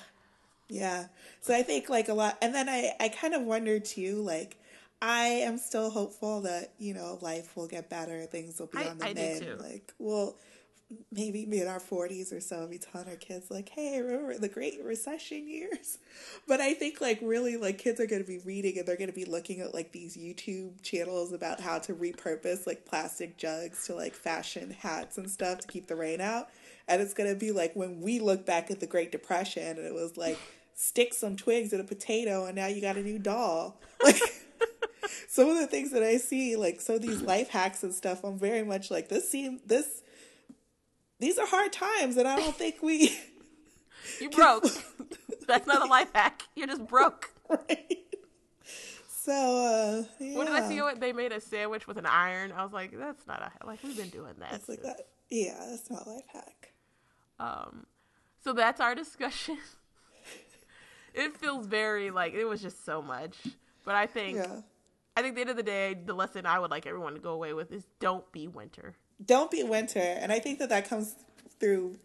Yeah. 0.67 1.05
So 1.39 1.55
I 1.55 1.63
think 1.63 1.87
like 1.87 2.09
a 2.09 2.13
lot 2.13 2.37
and 2.41 2.53
then 2.53 2.67
I 2.67 2.91
I 2.99 3.07
kind 3.07 3.33
of 3.33 3.43
wonder 3.43 3.79
too 3.79 4.15
like 4.21 4.57
I 5.01 5.27
am 5.47 5.57
still 5.59 5.89
hopeful 5.89 6.41
that, 6.41 6.73
you 6.77 6.93
know, 6.93 7.19
life 7.21 7.55
will 7.55 7.67
get 7.67 7.89
better, 7.89 8.25
things 8.25 8.59
will 8.59 8.67
be 8.67 8.79
I- 8.79 8.89
on 8.89 8.97
the 8.97 9.05
I 9.07 9.13
mend. 9.13 9.59
Like 9.61 9.93
we'll 9.97 10.35
maybe 11.11 11.45
be 11.45 11.59
in 11.59 11.67
our 11.67 11.79
40s 11.79 12.31
or 12.31 12.39
so 12.39 12.65
be 12.67 12.77
telling 12.77 13.09
our 13.09 13.15
kids 13.15 13.51
like, 13.51 13.69
"Hey, 13.69 14.01
remember 14.01 14.37
the 14.37 14.47
great 14.47 14.81
recession 14.83 15.47
years?" 15.47 15.97
But 16.47 16.61
I 16.61 16.73
think 16.73 17.01
like 17.01 17.19
really 17.21 17.57
like 17.57 17.77
kids 17.77 17.99
are 17.99 18.05
going 18.05 18.21
to 18.21 18.27
be 18.27 18.39
reading 18.39 18.77
and 18.77 18.87
they're 18.87 18.95
going 18.95 19.09
to 19.09 19.15
be 19.15 19.25
looking 19.25 19.59
at 19.59 19.73
like 19.73 19.91
these 19.91 20.15
YouTube 20.15 20.81
channels 20.81 21.33
about 21.33 21.59
how 21.59 21.79
to 21.79 21.93
repurpose 21.93 22.65
like 22.65 22.85
plastic 22.85 23.37
jugs 23.37 23.85
to 23.87 23.95
like 23.95 24.13
fashion 24.13 24.75
hats 24.79 25.17
and 25.17 25.29
stuff 25.29 25.59
to 25.59 25.67
keep 25.67 25.87
the 25.87 25.95
rain 25.95 26.21
out. 26.21 26.49
And 26.87 27.01
it's 27.01 27.13
going 27.13 27.29
to 27.29 27.35
be 27.35 27.51
like 27.51 27.75
when 27.75 28.01
we 28.01 28.19
look 28.19 28.45
back 28.45 28.71
at 28.71 28.79
the 28.79 28.87
Great 28.87 29.11
Depression 29.11 29.77
and 29.77 29.85
it 29.85 29.93
was 29.93 30.15
like 30.15 30.39
stick 30.73 31.13
some 31.13 31.35
twigs 31.35 31.73
in 31.73 31.81
a 31.81 31.83
potato 31.83 32.45
and 32.45 32.55
now 32.55 32.67
you 32.67 32.79
got 32.81 32.97
a 32.97 33.03
new 33.03 33.19
doll. 33.19 33.79
Like 34.03 34.21
some 35.27 35.49
of 35.49 35.57
the 35.57 35.67
things 35.67 35.91
that 35.91 36.03
I 36.03 36.17
see, 36.17 36.55
like 36.55 36.81
so 36.81 36.97
these 36.97 37.21
life 37.21 37.49
hacks 37.49 37.83
and 37.83 37.93
stuff, 37.93 38.23
I'm 38.23 38.37
very 38.37 38.63
much 38.63 38.89
like 38.89 39.09
this 39.09 39.29
seem 39.29 39.59
this 39.65 40.01
these 41.19 41.37
are 41.37 41.45
hard 41.47 41.71
times 41.73 42.17
and 42.17 42.27
I 42.27 42.35
don't 42.35 42.55
think 42.55 42.81
we 42.81 43.17
You 44.21 44.29
broke. 44.31 44.65
That's 45.47 45.67
not 45.67 45.81
a 45.81 45.85
life 45.89 46.09
hack. 46.13 46.43
You're 46.55 46.67
just 46.67 46.87
broke. 46.87 47.31
right. 47.49 47.97
So 49.09 49.33
uh 49.33 50.03
yeah. 50.19 50.37
What 50.37 50.47
did 50.47 50.55
I 50.55 50.67
see? 50.67 50.81
What 50.81 50.99
they 50.99 51.11
made 51.13 51.31
a 51.31 51.41
sandwich 51.41 51.87
with 51.87 51.97
an 51.97 52.05
iron. 52.05 52.51
I 52.51 52.63
was 52.63 52.71
like, 52.73 52.97
that's 52.97 53.27
not 53.27 53.41
a 53.41 53.65
like 53.65 53.83
we've 53.83 53.97
been 53.97 54.09
doing 54.09 54.33
that. 54.39 54.53
It's 54.53 54.69
like 54.69 54.81
that. 54.83 55.01
Yeah, 55.29 55.57
that's 55.69 55.89
not 55.89 56.05
a 56.05 56.09
life 56.09 56.23
hack. 56.31 56.71
Um, 57.39 57.85
so 58.43 58.53
that's 58.53 58.79
our 58.79 58.95
discussion. 58.95 59.57
it 61.13 61.35
feels 61.37 61.65
very 61.67 62.09
like 62.09 62.33
it 62.33 62.45
was 62.45 62.61
just 62.61 62.85
so 62.85 63.01
much, 63.01 63.35
but 63.83 63.95
I 63.95 64.05
think 64.07 64.37
Yeah. 64.37 64.61
I 65.17 65.21
think 65.21 65.31
at 65.31 65.35
the 65.35 65.41
end 65.41 65.49
of 65.49 65.57
the 65.57 65.63
day, 65.63 65.93
the 65.93 66.13
lesson 66.13 66.45
I 66.45 66.59
would 66.59 66.71
like 66.71 66.85
everyone 66.85 67.13
to 67.15 67.19
go 67.19 67.31
away 67.33 67.53
with 67.53 67.71
is 67.71 67.83
don't 67.99 68.29
be 68.31 68.47
winter. 68.47 68.95
Don't 69.23 69.49
be 69.49 69.63
winter, 69.63 69.99
and 69.99 70.31
I 70.31 70.39
think 70.39 70.59
that 70.59 70.69
that 70.69 70.87
comes 70.89 71.15
through 71.59 71.97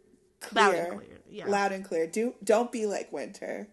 Loud 0.52 0.70
clear, 0.70 0.84
and 0.84 0.98
clear, 0.98 1.20
yeah. 1.30 1.46
loud 1.46 1.72
and 1.72 1.84
clear. 1.84 2.06
Do 2.06 2.34
don't 2.42 2.72
be 2.72 2.86
like 2.86 3.12
winter. 3.12 3.68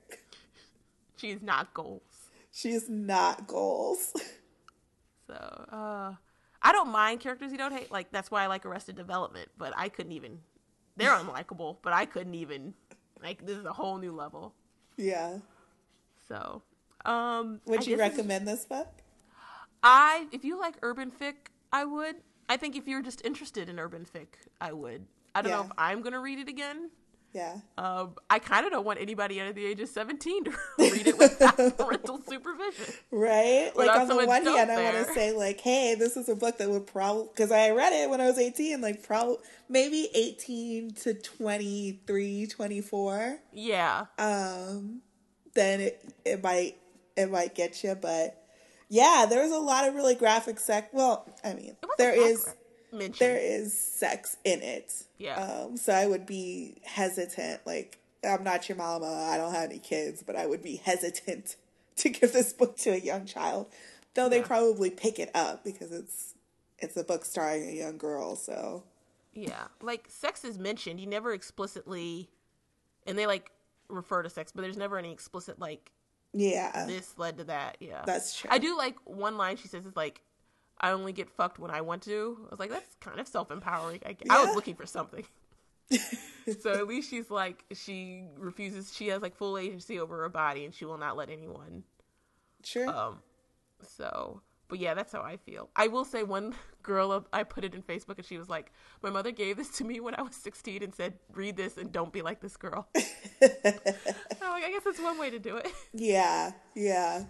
she's 1.17 1.41
not 1.41 1.73
goals. 1.73 2.01
She's 2.51 2.89
not 2.89 3.47
goals. 3.47 4.13
So 5.27 5.35
uh, 5.71 6.13
I 6.59 6.71
don't 6.71 6.89
mind 6.89 7.19
characters 7.19 7.51
you 7.51 7.59
don't 7.59 7.71
hate. 7.71 7.91
Like 7.91 8.11
that's 8.11 8.31
why 8.31 8.43
I 8.43 8.47
like 8.47 8.65
Arrested 8.65 8.95
Development, 8.95 9.47
but 9.59 9.73
I 9.77 9.87
couldn't 9.87 10.13
even. 10.13 10.39
They're 10.97 11.11
unlikable, 11.15 11.77
but 11.83 11.93
I 11.93 12.05
couldn't 12.05 12.33
even. 12.33 12.73
Like 13.21 13.45
this 13.45 13.55
is 13.55 13.65
a 13.65 13.71
whole 13.73 13.99
new 13.99 14.11
level. 14.11 14.55
yeah. 14.97 15.37
So, 16.27 16.63
um, 17.05 17.61
Would 17.65 17.81
I 17.81 17.91
you 17.91 17.97
recommend 17.97 18.47
this 18.47 18.65
book? 18.65 18.87
I, 19.83 20.25
if 20.31 20.43
you 20.43 20.59
like 20.59 20.75
urban 20.81 21.11
fic, 21.11 21.35
I 21.71 21.85
would. 21.85 22.15
I 22.49 22.57
think 22.57 22.75
if 22.75 22.87
you're 22.87 23.01
just 23.03 23.23
interested 23.25 23.69
in 23.69 23.79
urban 23.79 24.05
fic, 24.05 24.27
I 24.59 24.73
would. 24.73 25.05
I 25.35 25.41
don't 25.41 25.51
know 25.51 25.61
if 25.61 25.71
I'm 25.77 26.01
gonna 26.01 26.19
read 26.19 26.39
it 26.39 26.49
again. 26.49 26.89
Yeah. 27.31 27.57
Um, 27.77 28.15
I 28.27 28.39
kind 28.39 28.65
of 28.65 28.71
don't 28.71 28.85
want 28.85 28.99
anybody 28.99 29.39
under 29.39 29.53
the 29.53 29.63
age 29.63 29.79
of 29.81 29.89
17 29.89 30.45
to 30.45 30.51
read 30.79 31.05
it 31.05 31.17
without 31.19 31.55
parental 31.77 32.19
supervision. 32.27 32.95
Right? 33.11 33.71
Like 33.75 33.91
on 33.91 34.07
the 34.07 34.15
one 34.25 34.43
hand, 34.45 34.71
I 34.71 34.83
want 34.83 35.07
to 35.07 35.13
say 35.13 35.31
like, 35.31 35.61
hey, 35.61 35.95
this 35.97 36.17
is 36.17 36.27
a 36.27 36.35
book 36.35 36.57
that 36.57 36.69
would 36.69 36.87
probably 36.87 37.27
because 37.31 37.51
I 37.51 37.69
read 37.69 37.93
it 37.93 38.09
when 38.09 38.19
I 38.19 38.25
was 38.25 38.39
18, 38.39 38.81
like 38.81 39.03
probably 39.03 39.37
maybe 39.69 40.09
18 40.15 40.91
to 40.95 41.13
23, 41.13 42.47
24. 42.47 43.39
Yeah, 43.53 44.05
Um, 44.17 45.01
then 45.53 45.81
it 45.81 46.13
it 46.25 46.43
might 46.43 46.77
it 47.15 47.29
might 47.29 47.53
get 47.53 47.83
you, 47.83 47.93
but 47.93 48.41
Yeah, 48.89 49.27
there 49.29 49.43
was 49.43 49.51
a 49.51 49.59
lot 49.59 49.87
of 49.87 49.93
really 49.93 50.15
graphic 50.15 50.59
sex. 50.59 50.89
Well, 50.91 51.25
I 51.43 51.53
mean, 51.53 51.75
there 51.97 52.13
is 52.13 52.53
mentioned. 52.91 53.15
there 53.19 53.37
is 53.37 53.77
sex 53.77 54.37
in 54.43 54.61
it. 54.61 55.03
Yeah. 55.17 55.35
Um, 55.35 55.77
so 55.77 55.93
I 55.93 56.07
would 56.07 56.25
be 56.25 56.81
hesitant. 56.83 57.61
Like, 57.65 57.99
I'm 58.27 58.43
not 58.43 58.67
your 58.67 58.77
mama. 58.77 59.29
I 59.31 59.37
don't 59.37 59.53
have 59.53 59.69
any 59.69 59.79
kids, 59.79 60.23
but 60.25 60.35
I 60.35 60.47
would 60.47 60.63
be 60.63 60.77
hesitant 60.77 61.55
to 61.97 62.09
give 62.09 62.33
this 62.33 62.51
book 62.51 62.77
to 62.79 62.89
a 62.91 62.97
young 62.97 63.25
child. 63.25 63.67
Though 64.15 64.27
they 64.27 64.41
probably 64.41 64.89
pick 64.89 65.19
it 65.19 65.29
up 65.35 65.63
because 65.63 65.91
it's 65.91 66.33
it's 66.79 66.97
a 66.97 67.03
book 67.03 67.25
starring 67.25 67.69
a 67.69 67.73
young 67.73 67.97
girl. 67.97 68.35
So 68.35 68.83
Yeah, 69.33 69.67
like 69.81 70.07
sex 70.09 70.43
is 70.43 70.57
mentioned. 70.57 70.99
You 70.99 71.07
never 71.07 71.31
explicitly, 71.31 72.27
and 73.05 73.17
they 73.17 73.27
like 73.27 73.51
refer 73.87 74.23
to 74.23 74.29
sex, 74.29 74.51
but 74.51 74.63
there's 74.63 74.77
never 74.77 74.97
any 74.97 75.11
explicit 75.11 75.59
like 75.59 75.91
yeah, 76.33 76.85
this 76.85 77.17
led 77.17 77.37
to 77.37 77.43
that. 77.45 77.77
Yeah, 77.79 78.03
that's 78.05 78.37
true. 78.37 78.49
I 78.51 78.57
do 78.57 78.77
like 78.77 78.95
one 79.05 79.37
line 79.37 79.57
she 79.57 79.67
says 79.67 79.85
is 79.85 79.95
like, 79.95 80.21
"I 80.79 80.91
only 80.91 81.11
get 81.11 81.29
fucked 81.29 81.59
when 81.59 81.71
I 81.71 81.81
want 81.81 82.03
to." 82.03 82.37
I 82.45 82.49
was 82.49 82.59
like, 82.59 82.69
that's 82.69 82.95
kind 82.99 83.19
of 83.19 83.27
self 83.27 83.51
empowering. 83.51 84.01
I, 84.05 84.15
I 84.29 84.45
was 84.45 84.55
looking 84.55 84.75
for 84.75 84.85
something. 84.85 85.25
so 86.61 86.73
at 86.73 86.87
least 86.87 87.09
she's 87.09 87.31
like 87.31 87.65
she 87.73 88.23
refuses. 88.37 88.93
She 88.95 89.07
has 89.07 89.21
like 89.21 89.35
full 89.35 89.57
agency 89.57 89.99
over 89.99 90.17
her 90.21 90.29
body, 90.29 90.65
and 90.65 90.73
she 90.73 90.85
will 90.85 90.97
not 90.97 91.17
let 91.17 91.29
anyone. 91.29 91.83
Sure. 92.63 92.87
Um, 92.87 93.19
so, 93.81 94.41
but 94.69 94.79
yeah, 94.79 94.93
that's 94.93 95.11
how 95.11 95.21
I 95.21 95.37
feel. 95.37 95.69
I 95.75 95.87
will 95.87 96.05
say 96.05 96.23
one 96.23 96.53
girl, 96.83 97.25
I 97.33 97.43
put 97.43 97.63
it 97.65 97.73
in 97.75 97.81
Facebook, 97.83 98.17
and 98.17 98.25
she 98.25 98.37
was 98.37 98.47
like, 98.49 98.71
"My 99.03 99.09
mother 99.09 99.31
gave 99.31 99.57
this 99.57 99.69
to 99.77 99.83
me 99.83 99.99
when 99.99 100.15
I 100.15 100.21
was 100.21 100.35
16 100.35 100.81
and 100.83 100.95
said, 100.95 101.15
read 101.33 101.57
this 101.57 101.77
and 101.77 101.91
don't 101.91 102.13
be 102.13 102.21
like 102.21 102.39
this 102.39 102.55
girl." 102.55 102.87
I'm 102.95 103.01
like, 103.41 104.63
I 104.63 104.71
guess 104.71 104.83
that's 104.85 105.01
one 105.01 105.17
way 105.19 105.29
to 105.29 105.39
do 105.39 105.57
it. 105.57 105.67
yeah, 105.93 106.51
yeah. 106.75 107.23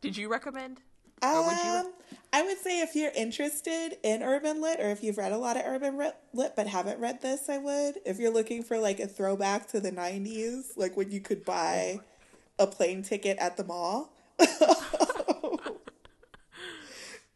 Did 0.00 0.16
you 0.16 0.30
recommend? 0.30 0.80
Um, 1.22 1.46
would 1.46 1.56
you- 1.56 1.92
I 2.32 2.42
would 2.42 2.58
say 2.58 2.80
if 2.80 2.96
you're 2.96 3.12
interested 3.12 3.96
in 4.02 4.22
urban 4.22 4.60
lit, 4.60 4.80
or 4.80 4.90
if 4.90 5.02
you've 5.04 5.16
read 5.18 5.30
a 5.32 5.38
lot 5.38 5.56
of 5.56 5.62
urban 5.64 5.96
lit 6.32 6.52
but 6.56 6.66
haven't 6.66 6.98
read 6.98 7.22
this, 7.22 7.48
I 7.48 7.58
would. 7.58 8.00
If 8.04 8.18
you're 8.18 8.32
looking 8.32 8.62
for 8.64 8.78
like 8.78 8.98
a 8.98 9.06
throwback 9.06 9.68
to 9.68 9.80
the 9.80 9.92
'90s, 9.92 10.76
like 10.76 10.96
when 10.96 11.10
you 11.12 11.20
could 11.20 11.44
buy 11.44 12.00
a 12.58 12.66
plane 12.66 13.02
ticket 13.02 13.38
at 13.38 13.56
the 13.56 13.64
mall. 13.64 14.10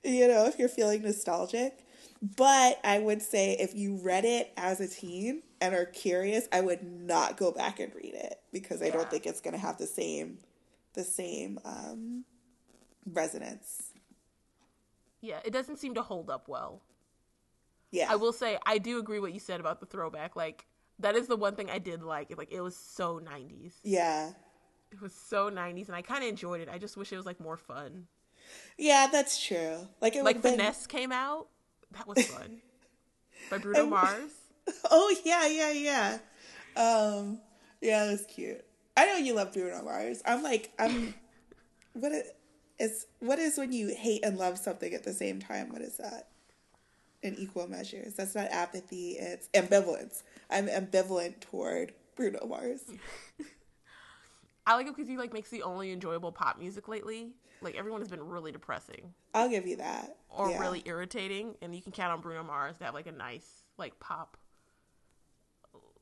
you 0.04 0.28
know, 0.28 0.46
if 0.46 0.58
you're 0.58 0.68
feeling 0.68 1.02
nostalgic. 1.02 1.84
But 2.20 2.80
I 2.82 2.98
would 2.98 3.22
say 3.22 3.56
if 3.60 3.74
you 3.74 4.00
read 4.02 4.24
it 4.24 4.52
as 4.56 4.80
a 4.80 4.88
teen 4.88 5.42
and 5.60 5.74
are 5.74 5.86
curious, 5.86 6.48
I 6.52 6.60
would 6.60 6.82
not 6.82 7.36
go 7.36 7.52
back 7.52 7.78
and 7.78 7.94
read 7.94 8.14
it 8.14 8.40
because 8.52 8.82
I 8.82 8.90
don't 8.90 9.08
think 9.08 9.24
it's 9.24 9.40
going 9.40 9.54
to 9.54 9.60
have 9.60 9.78
the 9.78 9.86
same 9.86 10.38
the 10.94 11.04
same 11.04 11.60
um 11.64 12.24
resonance. 13.06 13.92
Yeah, 15.20 15.38
it 15.44 15.52
doesn't 15.52 15.78
seem 15.78 15.94
to 15.94 16.02
hold 16.02 16.28
up 16.28 16.48
well. 16.48 16.82
Yeah. 17.90 18.08
I 18.10 18.16
will 18.16 18.32
say 18.32 18.58
I 18.66 18.78
do 18.78 18.98
agree 18.98 19.20
what 19.20 19.32
you 19.32 19.40
said 19.40 19.60
about 19.60 19.80
the 19.80 19.86
throwback. 19.86 20.34
Like 20.34 20.66
that 20.98 21.14
is 21.14 21.28
the 21.28 21.36
one 21.36 21.54
thing 21.54 21.70
I 21.70 21.78
did 21.78 22.02
like. 22.02 22.36
Like 22.36 22.52
it 22.52 22.60
was 22.60 22.76
so 22.76 23.20
90s. 23.20 23.74
Yeah. 23.84 24.30
It 24.90 25.00
was 25.00 25.14
so 25.14 25.50
90s, 25.50 25.86
and 25.86 25.94
I 25.94 26.02
kind 26.02 26.24
of 26.24 26.30
enjoyed 26.30 26.62
it. 26.62 26.68
I 26.70 26.78
just 26.78 26.96
wish 26.96 27.12
it 27.12 27.16
was 27.16 27.26
like 27.26 27.40
more 27.40 27.58
fun. 27.58 28.06
Yeah, 28.76 29.08
that's 29.10 29.44
true. 29.44 29.88
Like 30.00 30.14
it 30.16 30.22
Like 30.24 30.36
would 30.36 30.42
been, 30.42 30.52
Finesse 30.52 30.86
came 30.86 31.12
out. 31.12 31.48
That 31.92 32.06
was 32.06 32.24
fun. 32.26 32.60
By 33.50 33.58
Bruno 33.58 33.86
I- 33.86 33.88
Mars. 33.88 34.30
Oh 34.90 35.14
yeah, 35.24 35.46
yeah, 35.46 35.70
yeah. 35.72 36.18
Um 36.76 37.40
yeah, 37.80 38.06
that's 38.06 38.26
cute. 38.26 38.64
I 38.96 39.06
know 39.06 39.16
you 39.16 39.34
love 39.34 39.52
Bruno 39.52 39.82
Mars. 39.82 40.22
I'm 40.26 40.42
like 40.42 40.72
I'm 40.78 41.14
what 41.94 42.12
is 42.78 43.06
what 43.20 43.38
is 43.38 43.56
when 43.56 43.72
you 43.72 43.88
hate 43.94 44.24
and 44.24 44.36
love 44.36 44.58
something 44.58 44.92
at 44.92 45.04
the 45.04 45.12
same 45.14 45.40
time? 45.40 45.72
What 45.72 45.80
is 45.82 45.96
that? 45.96 46.28
In 47.22 47.34
equal 47.36 47.66
measures. 47.68 48.14
That's 48.14 48.34
not 48.34 48.48
apathy, 48.50 49.12
it's 49.18 49.48
ambivalence. 49.54 50.22
I'm 50.50 50.68
ambivalent 50.68 51.40
toward 51.40 51.92
Bruno 52.14 52.46
Mars. 52.46 52.82
I 54.68 54.74
like 54.74 54.86
it 54.86 54.94
because 54.94 55.08
he 55.08 55.16
like 55.16 55.32
makes 55.32 55.48
the 55.48 55.62
only 55.62 55.92
enjoyable 55.92 56.30
pop 56.30 56.58
music 56.58 56.88
lately. 56.88 57.30
Like 57.62 57.74
everyone 57.74 58.02
has 58.02 58.08
been 58.08 58.22
really 58.22 58.52
depressing 58.52 59.14
I'll 59.34 59.48
give 59.48 59.66
you 59.66 59.76
that. 59.76 60.16
or 60.28 60.50
Yeah. 60.50 60.60
really 60.60 60.82
irritating, 60.84 61.56
and 61.62 61.74
you 61.74 61.80
can 61.80 61.90
count 61.90 62.12
on 62.12 62.20
Bruno 62.20 62.44
Mars 62.44 62.76
to 62.78 62.84
have 62.84 62.94
like 62.94 63.06
a 63.06 63.12
nice 63.12 63.64
like 63.78 63.98
pop. 63.98 64.36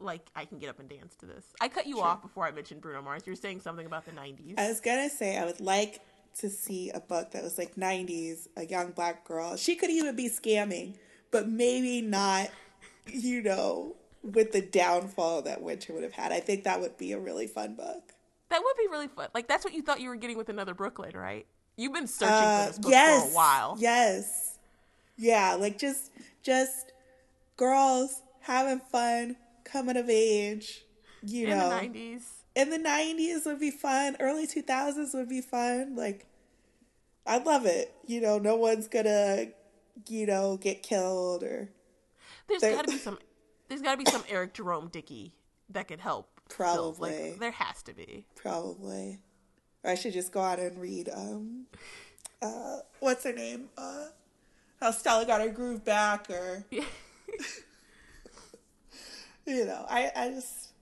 Like 0.01 0.29
I 0.35 0.45
can 0.45 0.59
get 0.59 0.69
up 0.69 0.81
and 0.81 0.89
dance 0.89 1.15
to 1.21 1.27
this. 1.27 1.45
I 1.61 1.69
cut 1.69 1.87
you 1.87 2.01
off 2.01 2.21
before 2.23 2.45
I 2.45 2.51
mentioned 2.51 2.81
Bruno 2.81 3.01
Mars. 3.03 3.23
You 3.25 3.33
were 3.33 3.37
saying 3.37 3.61
something 3.61 3.87
about 3.87 4.05
the 4.05 4.11
'90s. 4.13 4.55
I 4.59 4.69
was 4.69 4.81
gonna 4.81 5.09
say 5.09 5.39
I 5.39 5.45
would 5.45 5.61
like 5.61 6.01
to 6.41 6.51
see 6.51 6.91
a 6.91 7.01
book 7.01 7.31
that 7.31 7.45
was 7.45 7.57
like 7.59 7.77
'90s, 7.77 8.49
a 8.57 8.67
young 8.67 8.91
black 8.91 9.25
girl. 9.25 9.57
She 9.57 9.77
could 9.77 9.91
even 9.91 10.17
be 10.17 10.29
scamming, 10.29 10.97
but 11.31 11.49
maybe 11.49 12.03
not, 12.03 12.51
you 13.07 13.43
know, 13.43 13.95
with 14.23 14.51
the 14.51 14.61
downfall 14.61 15.43
that 15.43 15.63
Winter 15.63 15.95
would 15.95 16.03
have 16.03 16.13
had. 16.13 16.33
I 16.33 16.41
think 16.41 16.65
that 16.65 16.81
would 16.81 16.99
be 16.99 17.13
a 17.13 17.19
really 17.19 17.47
fun 17.47 17.75
book. 17.77 18.13
That 18.48 18.62
would 18.62 18.77
be 18.77 18.86
really 18.89 19.09
fun. 19.09 19.28
Like 19.35 19.48
that's 19.48 19.64
what 19.64 19.74
you 19.74 19.82
thought 19.82 20.01
you 20.01 20.09
were 20.09 20.16
getting 20.16 20.36
with 20.39 20.48
another 20.48 20.74
Brooklyn, 20.74 21.16
right? 21.16 21.47
You've 21.77 21.93
been 21.93 22.06
searching 22.06 22.35
Uh, 22.35 22.62
for 22.64 22.68
this 22.70 22.78
book 22.78 22.90
yes, 22.93 23.24
for 23.24 23.31
a 23.31 23.35
while. 23.35 23.77
yes, 23.78 24.59
yeah, 25.16 25.55
like 25.55 25.78
just 25.78 26.10
just 26.43 26.93
girls 27.56 28.23
having 28.40 28.81
fun, 28.81 29.36
coming 29.64 29.97
of 29.97 30.09
age. 30.09 30.85
You 31.23 31.48
In 31.48 31.59
know, 31.59 31.78
In 31.78 31.93
the 31.93 31.98
'90s. 31.98 32.23
in 32.55 32.70
the 32.70 32.78
90s 32.78 33.47
would 33.47 33.59
be 33.60 33.70
fun 33.70 34.16
early 34.20 34.47
2000s 34.47 35.12
would 35.14 35.28
be 35.28 35.40
fun 35.40 35.97
like 35.97 36.24
i'd 37.27 37.44
love 37.44 37.66
it 37.66 37.93
you 38.06 38.20
know 38.20 38.39
no 38.39 38.55
one's 38.56 38.86
gonna 38.86 39.47
you 40.09 40.24
know 40.27 40.56
get 40.56 40.82
killed 40.82 41.43
or 41.43 41.68
There's 42.48 42.62
got 42.62 42.85
to 42.86 42.93
be 42.93 42.98
some. 42.98 43.18
There's 43.68 43.82
got 43.82 43.98
to 43.98 44.05
be 44.05 44.09
some 44.10 44.23
Eric 44.28 44.55
Jerome 44.55 44.89
Dickey 44.89 45.35
that 45.68 45.89
could 45.89 46.01
help. 46.01 46.36
Probably. 46.48 47.31
like 47.31 47.40
there 47.40 47.51
has 47.51 47.82
to 47.82 47.94
be. 47.94 48.24
probably 48.35 49.18
or 49.85 49.90
i 49.90 49.94
should 49.94 50.12
just 50.12 50.32
go 50.32 50.40
out 50.40 50.59
and 50.59 50.81
read 50.81 51.09
um 51.14 51.66
uh 52.43 52.78
what's 53.01 53.24
her 53.24 53.32
name 53.32 53.68
uh 53.77 54.06
how 54.81 54.90
stella 54.90 55.27
got 55.27 55.40
her 55.40 55.51
groove 55.51 55.85
back 55.85 56.28
or 56.31 56.64
Yeah. 56.70 56.85
you 59.47 59.64
know 59.64 59.85
i 59.89 60.10
i 60.16 60.28
just 60.31 60.73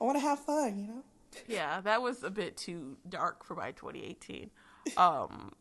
i 0.00 0.04
want 0.04 0.16
to 0.16 0.20
have 0.20 0.38
fun 0.40 0.78
you 0.78 0.86
know 0.86 1.02
Yeah, 1.46 1.80
that 1.82 2.02
was 2.02 2.22
a 2.24 2.30
bit 2.30 2.56
too 2.56 2.96
dark 3.08 3.44
for 3.44 3.54
my 3.54 3.70
2018. 3.72 4.50
Um, 4.96 5.52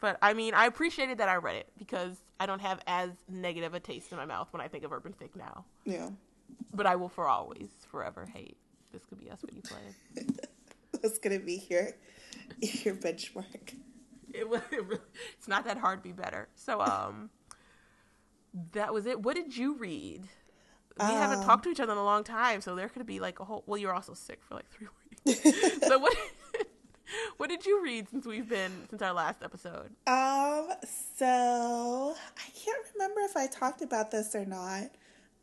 but 0.00 0.16
I 0.22 0.32
mean, 0.32 0.54
I 0.54 0.64
appreciated 0.64 1.18
that 1.18 1.28
I 1.28 1.36
read 1.36 1.56
it 1.56 1.68
because 1.78 2.16
I 2.40 2.46
don't 2.46 2.60
have 2.60 2.80
as 2.86 3.10
negative 3.28 3.74
a 3.74 3.80
taste 3.80 4.12
in 4.12 4.18
my 4.18 4.24
mouth 4.24 4.48
when 4.50 4.62
I 4.62 4.68
think 4.68 4.82
of 4.82 4.92
urban 4.92 5.12
fic 5.12 5.36
now. 5.36 5.66
Yeah. 5.84 6.08
But 6.72 6.86
I 6.86 6.96
will 6.96 7.10
for 7.10 7.28
always, 7.28 7.68
forever 7.90 8.26
hate. 8.32 8.56
This 8.94 9.04
could 9.08 9.18
be 9.20 9.30
us 9.30 9.40
when 9.42 9.56
you 9.56 9.62
play. 9.62 10.24
that's 11.02 11.18
gonna 11.18 11.40
be 11.40 11.66
your 11.68 11.88
your 12.60 12.94
benchmark 12.94 13.74
It. 14.32 14.46
It 14.46 14.48
really, 14.48 15.00
it's 15.36 15.48
not 15.48 15.64
that 15.66 15.78
hard 15.78 15.98
to 15.98 16.02
be 16.08 16.12
better. 16.12 16.48
So, 16.54 16.80
um, 16.80 17.30
that 18.72 18.94
was 18.94 19.04
it. 19.06 19.20
What 19.20 19.34
did 19.36 19.56
you 19.56 19.76
read? 19.76 20.22
We 20.98 21.04
haven't 21.06 21.40
Um, 21.40 21.44
talked 21.44 21.64
to 21.64 21.70
each 21.70 21.80
other 21.80 21.92
in 21.92 21.98
a 21.98 22.04
long 22.04 22.22
time, 22.22 22.60
so 22.60 22.76
there 22.76 22.88
could 22.88 23.04
be 23.04 23.18
like 23.18 23.40
a 23.40 23.44
whole. 23.44 23.64
Well, 23.66 23.78
you 23.78 23.88
were 23.88 23.94
also 23.94 24.14
sick 24.14 24.40
for 24.44 24.54
like 24.54 24.68
three 24.70 24.86
weeks. 25.26 25.42
so 25.88 25.98
what? 25.98 26.16
what 27.36 27.48
did 27.50 27.66
you 27.66 27.82
read 27.82 28.08
since 28.08 28.24
we've 28.26 28.48
been 28.48 28.70
since 28.90 29.02
our 29.02 29.12
last 29.12 29.42
episode? 29.42 29.90
Um, 30.06 30.68
so 31.16 32.14
I 32.36 32.50
can't 32.64 32.86
remember 32.94 33.20
if 33.22 33.36
I 33.36 33.46
talked 33.48 33.82
about 33.82 34.10
this 34.12 34.34
or 34.36 34.44
not. 34.44 34.90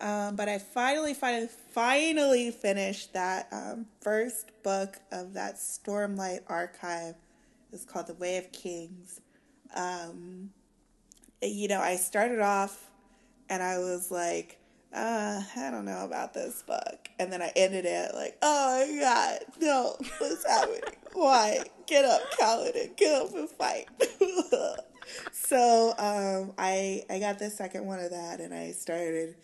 Um, 0.01 0.35
but 0.35 0.49
I 0.49 0.57
finally, 0.57 1.13
finally, 1.13 1.47
finally 1.73 2.49
finished 2.49 3.13
that 3.13 3.47
um, 3.51 3.85
first 4.01 4.51
book 4.63 4.97
of 5.11 5.33
that 5.33 5.55
Stormlight 5.55 6.39
archive. 6.47 7.13
It's 7.71 7.85
called 7.85 8.07
The 8.07 8.15
Way 8.15 8.37
of 8.37 8.51
Kings. 8.51 9.21
Um, 9.75 10.49
you 11.41 11.67
know, 11.67 11.79
I 11.79 11.97
started 11.97 12.39
off 12.39 12.89
and 13.47 13.61
I 13.61 13.77
was 13.77 14.09
like, 14.09 14.57
uh, 14.91 15.41
I 15.55 15.69
don't 15.69 15.85
know 15.85 16.03
about 16.03 16.33
this 16.33 16.63
book. 16.63 17.09
And 17.19 17.31
then 17.31 17.43
I 17.43 17.51
ended 17.55 17.85
it 17.85 18.15
like, 18.15 18.37
oh 18.41 18.85
my 18.91 18.99
god, 18.99 19.39
no, 19.61 19.95
what's 20.17 20.45
happening? 20.45 20.81
Why? 21.13 21.63
Get 21.85 22.05
up, 22.05 22.21
Kaladin, 22.39 22.97
get 22.97 23.21
up 23.21 23.33
and 23.35 23.49
fight. 23.49 23.87
so 25.31 25.93
um, 25.97 26.53
I 26.57 27.03
I 27.09 27.19
got 27.19 27.37
the 27.37 27.49
second 27.49 27.85
one 27.85 27.99
of 27.99 28.11
that 28.11 28.39
and 28.39 28.53
I 28.53 28.71
started 28.71 29.35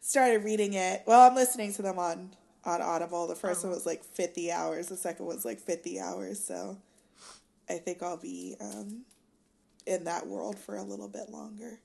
started 0.00 0.44
reading 0.44 0.74
it. 0.74 1.02
Well, 1.06 1.28
I'm 1.28 1.34
listening 1.34 1.72
to 1.74 1.82
them 1.82 1.98
on 1.98 2.34
on 2.64 2.82
Audible. 2.82 3.26
The 3.26 3.34
first 3.34 3.62
one 3.64 3.72
was 3.72 3.86
like 3.86 4.04
50 4.04 4.50
hours. 4.52 4.88
The 4.88 4.96
second 4.96 5.26
was 5.26 5.44
like 5.44 5.60
50 5.60 6.00
hours. 6.00 6.44
So 6.44 6.78
I 7.68 7.74
think 7.74 8.02
I'll 8.02 8.16
be 8.18 8.56
um, 8.60 9.02
in 9.86 10.04
that 10.04 10.26
world 10.26 10.58
for 10.58 10.76
a 10.76 10.82
little 10.82 11.08
bit 11.08 11.30
longer. 11.30 11.80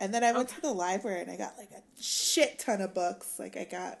And 0.00 0.12
then 0.12 0.24
I 0.24 0.32
went 0.32 0.48
to 0.50 0.60
the 0.60 0.72
library 0.72 1.20
and 1.20 1.30
I 1.30 1.36
got 1.36 1.56
like 1.56 1.70
a 1.70 1.82
shit 2.02 2.58
ton 2.58 2.80
of 2.80 2.94
books. 2.94 3.38
Like 3.38 3.56
I 3.56 3.64
got 3.64 3.98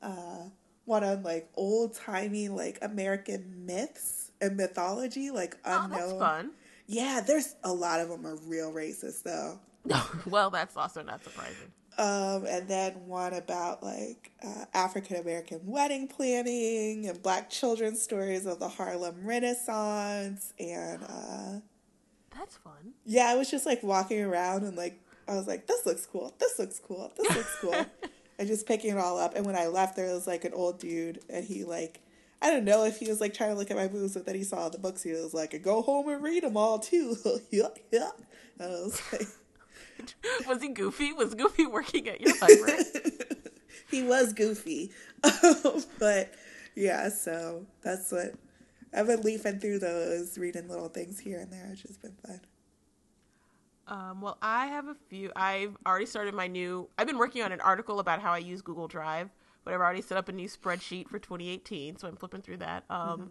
uh, 0.00 0.48
one 0.86 1.04
on 1.04 1.22
like 1.22 1.50
old 1.54 1.94
timey 1.94 2.48
like 2.48 2.78
American 2.80 3.66
myths 3.66 4.30
and 4.40 4.56
mythology, 4.56 5.30
like 5.30 5.56
Oh, 5.66 5.84
unknown. 5.84 6.18
fun. 6.18 6.50
Yeah, 6.86 7.20
there's 7.26 7.56
a 7.62 7.72
lot 7.72 8.00
of 8.00 8.08
them 8.08 8.26
are 8.26 8.36
real 8.46 8.72
racist 8.72 9.22
though. 9.22 9.58
well, 10.26 10.48
that's 10.50 10.76
also 10.76 11.02
not 11.02 11.22
surprising. 11.22 11.72
Um, 11.98 12.46
and 12.46 12.68
then 12.68 12.92
one 13.06 13.34
about 13.34 13.82
like 13.82 14.30
uh, 14.44 14.66
African 14.72 15.16
American 15.16 15.60
wedding 15.64 16.06
planning 16.06 17.08
and 17.08 17.20
black 17.20 17.50
children's 17.50 18.00
stories 18.00 18.46
of 18.46 18.60
the 18.60 18.68
Harlem 18.68 19.26
Renaissance. 19.26 20.54
And 20.60 21.02
uh, 21.02 21.60
that's 22.36 22.56
fun. 22.58 22.94
Yeah, 23.04 23.26
I 23.26 23.34
was 23.34 23.50
just 23.50 23.66
like 23.66 23.82
walking 23.82 24.22
around 24.22 24.62
and 24.62 24.76
like, 24.76 25.00
I 25.26 25.34
was 25.34 25.48
like, 25.48 25.66
this 25.66 25.84
looks 25.84 26.06
cool. 26.06 26.34
This 26.38 26.56
looks 26.58 26.78
cool. 26.78 27.12
This 27.16 27.34
looks 27.34 27.56
cool. 27.60 27.86
and 28.38 28.46
just 28.46 28.66
picking 28.66 28.92
it 28.92 28.98
all 28.98 29.18
up. 29.18 29.34
And 29.34 29.44
when 29.44 29.56
I 29.56 29.66
left, 29.66 29.96
there 29.96 30.14
was 30.14 30.28
like 30.28 30.44
an 30.44 30.52
old 30.54 30.78
dude 30.78 31.20
and 31.28 31.44
he 31.44 31.64
like, 31.64 32.00
I 32.40 32.50
don't 32.50 32.64
know 32.64 32.84
if 32.84 32.98
he 32.98 33.08
was 33.08 33.20
like 33.20 33.34
trying 33.34 33.50
to 33.50 33.56
look 33.56 33.72
at 33.72 33.76
my 33.76 33.88
boobs, 33.88 34.14
but 34.14 34.24
then 34.24 34.36
he 34.36 34.44
saw 34.44 34.68
the 34.68 34.78
books. 34.78 35.02
He 35.02 35.10
was 35.10 35.34
like, 35.34 35.60
go 35.62 35.82
home 35.82 36.08
and 36.08 36.22
read 36.22 36.44
them 36.44 36.56
all 36.56 36.78
too. 36.78 37.16
yeah, 37.50 37.68
yeah. 37.90 38.10
And 38.60 38.72
I 38.72 38.80
was 38.82 39.02
like, 39.12 39.26
was 40.46 40.62
he 40.62 40.68
goofy? 40.68 41.12
Was 41.12 41.34
Goofy 41.34 41.66
working 41.66 42.08
at 42.08 42.20
your 42.20 42.34
library? 42.40 42.84
he 43.90 44.02
was 44.02 44.32
goofy. 44.32 44.92
but 45.98 46.34
yeah, 46.74 47.08
so 47.08 47.66
that's 47.82 48.12
what 48.12 48.34
I've 48.94 49.06
been 49.06 49.22
leafing 49.22 49.58
through 49.58 49.80
those, 49.80 50.38
reading 50.38 50.68
little 50.68 50.88
things 50.88 51.18
here 51.18 51.38
and 51.40 51.52
there. 51.52 51.68
It's 51.72 51.82
just 51.82 52.00
been 52.02 52.16
fun. 52.26 52.40
Um, 53.86 54.20
well, 54.20 54.36
I 54.42 54.66
have 54.66 54.86
a 54.86 54.94
few. 55.08 55.32
I've 55.34 55.76
already 55.86 56.06
started 56.06 56.34
my 56.34 56.46
new. 56.46 56.88
I've 56.98 57.06
been 57.06 57.18
working 57.18 57.42
on 57.42 57.52
an 57.52 57.60
article 57.60 58.00
about 58.00 58.20
how 58.20 58.32
I 58.32 58.38
use 58.38 58.60
Google 58.60 58.86
Drive, 58.86 59.30
but 59.64 59.72
I've 59.72 59.80
already 59.80 60.02
set 60.02 60.18
up 60.18 60.28
a 60.28 60.32
new 60.32 60.48
spreadsheet 60.48 61.08
for 61.08 61.18
2018, 61.18 61.96
so 61.96 62.06
I'm 62.06 62.16
flipping 62.16 62.42
through 62.42 62.58
that. 62.58 62.84
Um, 62.90 62.98
mm-hmm. 63.20 63.24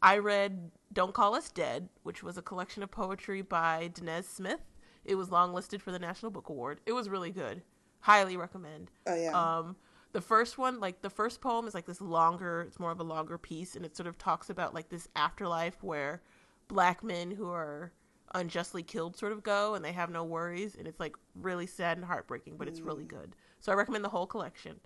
I 0.00 0.18
read 0.18 0.70
"Don't 0.92 1.12
Call 1.12 1.34
Us 1.34 1.50
Dead," 1.50 1.88
which 2.02 2.22
was 2.22 2.38
a 2.38 2.42
collection 2.42 2.82
of 2.82 2.90
poetry 2.90 3.42
by 3.42 3.90
Danez 3.92 4.24
Smith. 4.24 4.60
It 5.04 5.16
was 5.16 5.28
longlisted 5.28 5.80
for 5.80 5.92
the 5.92 5.98
National 5.98 6.30
Book 6.30 6.48
Award. 6.48 6.80
It 6.86 6.92
was 6.92 7.08
really 7.08 7.30
good. 7.30 7.62
Highly 8.00 8.36
recommend. 8.36 8.90
Oh 9.06 9.14
yeah. 9.14 9.30
Um, 9.32 9.76
the 10.12 10.20
first 10.20 10.58
one, 10.58 10.80
like 10.80 11.02
the 11.02 11.10
first 11.10 11.40
poem, 11.40 11.66
is 11.66 11.74
like 11.74 11.86
this 11.86 12.00
longer. 12.00 12.62
It's 12.62 12.78
more 12.78 12.92
of 12.92 13.00
a 13.00 13.04
longer 13.04 13.38
piece, 13.38 13.76
and 13.76 13.84
it 13.84 13.96
sort 13.96 14.06
of 14.06 14.16
talks 14.16 14.50
about 14.50 14.74
like 14.74 14.88
this 14.88 15.08
afterlife 15.16 15.82
where 15.82 16.22
black 16.68 17.02
men 17.02 17.30
who 17.30 17.50
are 17.50 17.92
unjustly 18.34 18.82
killed 18.82 19.16
sort 19.16 19.32
of 19.32 19.42
go, 19.42 19.74
and 19.74 19.84
they 19.84 19.92
have 19.92 20.10
no 20.10 20.24
worries, 20.24 20.76
and 20.76 20.86
it's 20.86 21.00
like 21.00 21.16
really 21.34 21.66
sad 21.66 21.96
and 21.96 22.06
heartbreaking, 22.06 22.56
but 22.56 22.68
it's 22.68 22.80
mm. 22.80 22.86
really 22.86 23.04
good. 23.04 23.34
So 23.60 23.72
I 23.72 23.74
recommend 23.74 24.04
the 24.04 24.10
whole 24.10 24.26
collection. 24.26 24.80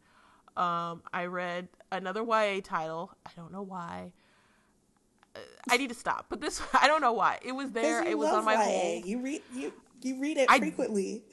Um, 0.56 1.02
I 1.12 1.26
read 1.26 1.68
another 1.92 2.24
YA 2.24 2.60
title. 2.62 3.12
I 3.26 3.30
don't 3.36 3.52
know 3.52 3.62
why. 3.62 4.12
I 5.70 5.76
need 5.76 5.88
to 5.88 5.94
stop. 5.94 6.26
But 6.28 6.40
this, 6.40 6.60
I 6.72 6.86
don't 6.86 7.00
know 7.00 7.12
why. 7.12 7.38
It 7.42 7.52
was 7.52 7.72
there. 7.72 8.04
It 8.04 8.18
was 8.18 8.28
on 8.30 8.44
my 8.44 8.54
YA. 8.54 8.62
whole. 8.62 9.02
You 9.04 9.20
read 9.20 9.42
you 9.54 9.72
you 10.02 10.20
read 10.20 10.38
it 10.38 10.46
I, 10.50 10.58
frequently. 10.58 11.24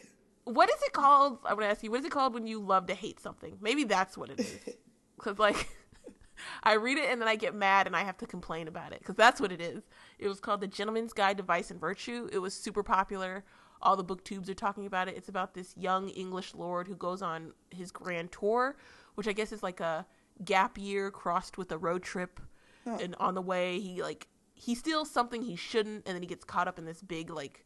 What 0.45 0.69
is 0.69 0.81
it 0.83 0.93
called? 0.93 1.39
I'm 1.45 1.55
gonna 1.55 1.67
ask 1.67 1.83
you. 1.83 1.91
What 1.91 1.99
is 1.99 2.05
it 2.05 2.11
called 2.11 2.33
when 2.33 2.47
you 2.47 2.59
love 2.59 2.87
to 2.87 2.93
hate 2.95 3.19
something? 3.19 3.57
Maybe 3.61 3.83
that's 3.83 4.17
what 4.17 4.29
it 4.29 4.39
is. 4.39 4.59
Because 5.17 5.39
like, 5.39 5.69
I 6.63 6.73
read 6.73 6.97
it 6.97 7.09
and 7.09 7.21
then 7.21 7.29
I 7.29 7.37
get 7.37 7.55
mad 7.55 7.87
and 7.87 7.95
I 7.95 8.03
have 8.03 8.17
to 8.17 8.27
complain 8.27 8.67
about 8.67 8.91
it. 8.91 8.99
Because 8.99 9.15
that's 9.15 9.39
what 9.39 9.53
it 9.53 9.61
is. 9.61 9.81
It 10.19 10.27
was 10.27 10.41
called 10.41 10.59
The 10.59 10.67
Gentleman's 10.67 11.13
Guide 11.13 11.37
to 11.37 11.43
Vice 11.43 11.71
and 11.71 11.79
Virtue. 11.79 12.27
It 12.33 12.39
was 12.39 12.53
super 12.53 12.83
popular. 12.83 13.45
All 13.81 13.95
the 13.95 14.03
booktubes 14.03 14.49
are 14.49 14.53
talking 14.53 14.85
about 14.85 15.07
it. 15.07 15.15
It's 15.15 15.29
about 15.29 15.53
this 15.53 15.73
young 15.77 16.09
English 16.09 16.53
lord 16.53 16.89
who 16.89 16.95
goes 16.95 17.21
on 17.21 17.53
his 17.69 17.91
grand 17.91 18.33
tour, 18.33 18.75
which 19.15 19.27
I 19.27 19.31
guess 19.31 19.53
is 19.53 19.63
like 19.63 19.79
a 19.79 20.05
gap 20.43 20.77
year 20.77 21.11
crossed 21.11 21.57
with 21.57 21.71
a 21.71 21.77
road 21.77 22.03
trip. 22.03 22.41
Oh. 22.85 22.97
And 22.97 23.15
on 23.19 23.35
the 23.35 23.41
way, 23.41 23.79
he 23.79 24.01
like 24.01 24.27
he 24.53 24.75
steals 24.75 25.09
something 25.09 25.41
he 25.41 25.55
shouldn't, 25.55 26.05
and 26.05 26.15
then 26.15 26.21
he 26.21 26.27
gets 26.27 26.43
caught 26.43 26.67
up 26.67 26.77
in 26.77 26.85
this 26.85 27.01
big 27.01 27.29
like 27.29 27.65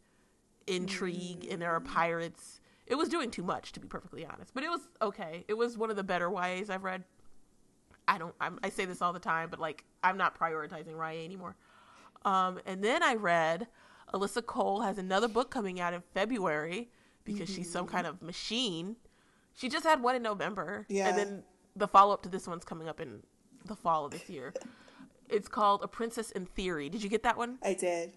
intrigue 0.68 1.48
and 1.50 1.62
there 1.62 1.72
are 1.72 1.80
pirates. 1.80 2.62
It 2.88 2.96
was 2.96 3.10
doing 3.10 3.32
too 3.32 3.44
much, 3.44 3.72
to 3.74 3.80
be 3.80 3.88
perfectly 3.88 4.26
honest, 4.26 4.54
but 4.54 4.64
it 4.64 4.70
was 4.70 4.82
okay. 5.02 5.46
It 5.48 5.54
was 5.54 5.78
one 5.78 5.90
of 5.90 5.96
the 5.96 6.04
better 6.04 6.30
YAs 6.30 6.70
I've 6.70 6.84
read. 6.84 7.04
I 8.08 8.18
don't. 8.18 8.34
I'm, 8.42 8.60
i 8.64 8.70
say 8.70 8.86
this 8.86 9.02
all 9.02 9.14
the 9.14 9.20
time, 9.20 9.50
but 9.50 9.60
like 9.60 9.84
I'm 10.04 10.18
not 10.18 10.40
prioritizing 10.40 10.98
YA 10.98 11.24
anymore. 11.24 11.56
Um, 12.26 12.60
and 12.66 12.84
then 12.84 13.04
I 13.04 13.16
read 13.16 13.68
Alyssa 14.14 14.46
Cole 14.46 14.82
has 14.82 14.98
another 14.98 15.28
book 15.28 15.52
coming 15.52 15.80
out 15.80 15.94
in 15.94 16.02
February 16.14 16.90
because 17.24 17.50
mm-hmm. 17.50 17.58
she's 17.58 17.72
some 17.72 17.86
kind 17.86 18.08
of 18.08 18.22
machine. 18.22 18.96
She 19.54 19.70
just 19.70 19.86
had 19.86 20.02
one 20.02 20.16
in 20.16 20.24
November, 20.24 20.86
yeah. 20.90 21.10
and 21.10 21.18
then 21.18 21.44
the 21.76 21.88
follow 21.88 22.14
up 22.14 22.24
to 22.24 22.30
this 22.30 22.48
one's 22.48 22.66
coming 22.66 22.88
up 22.88 23.00
in 23.00 23.22
the 23.66 23.76
fall 23.76 24.06
of 24.06 24.12
this 24.12 24.30
year. 24.30 24.54
it's 25.30 25.48
called 25.48 25.82
A 25.84 25.88
Princess 25.88 26.32
in 26.32 26.46
Theory. 26.46 26.90
Did 26.90 27.04
you 27.04 27.10
get 27.10 27.24
that 27.24 27.38
one? 27.38 27.58
I 27.64 27.74
did. 27.74 28.14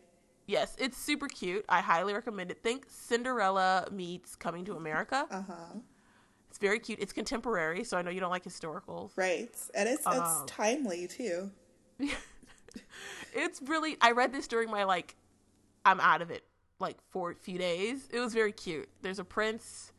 Yes, 0.47 0.77
it's 0.79 0.97
super 0.97 1.29
cute. 1.29 1.65
I 1.69 1.81
highly 1.81 2.13
recommend 2.13 2.51
it. 2.51 2.63
Think 2.63 2.87
Cinderella 2.89 3.87
meets 3.91 4.35
Coming 4.37 4.65
to 4.67 4.75
America. 4.75 5.27
Uh 5.31 5.43
huh. 5.43 5.79
It's 6.49 6.59
very 6.59 6.79
cute. 6.79 6.99
It's 7.01 7.13
contemporary, 7.13 7.85
so 7.85 7.97
I 7.97 8.03
know 8.03 8.11
you 8.11 8.21
don't 8.21 8.31
like 8.31 8.45
historicals. 8.45 9.13
Right, 9.17 9.55
and 9.75 9.89
it's 9.89 10.07
um, 10.07 10.15
it's 10.19 10.43
timely 10.53 11.07
too. 11.07 11.51
it's 13.35 13.63
really. 13.63 13.97
I 14.01 14.11
read 14.11 14.33
this 14.33 14.47
during 14.49 14.71
my 14.71 14.85
like, 14.85 15.17
I'm 15.85 16.01
out 16.01 16.21
of 16.21 16.31
it 16.31 16.45
like 16.79 16.99
for 17.11 17.31
a 17.31 17.35
few 17.35 17.57
days. 17.57 18.09
It 18.13 18.21
was 18.21 18.35
very 18.35 18.53
cute. 18.53 18.89
There's 19.01 19.19
a 19.19 19.25
prince. 19.25 19.93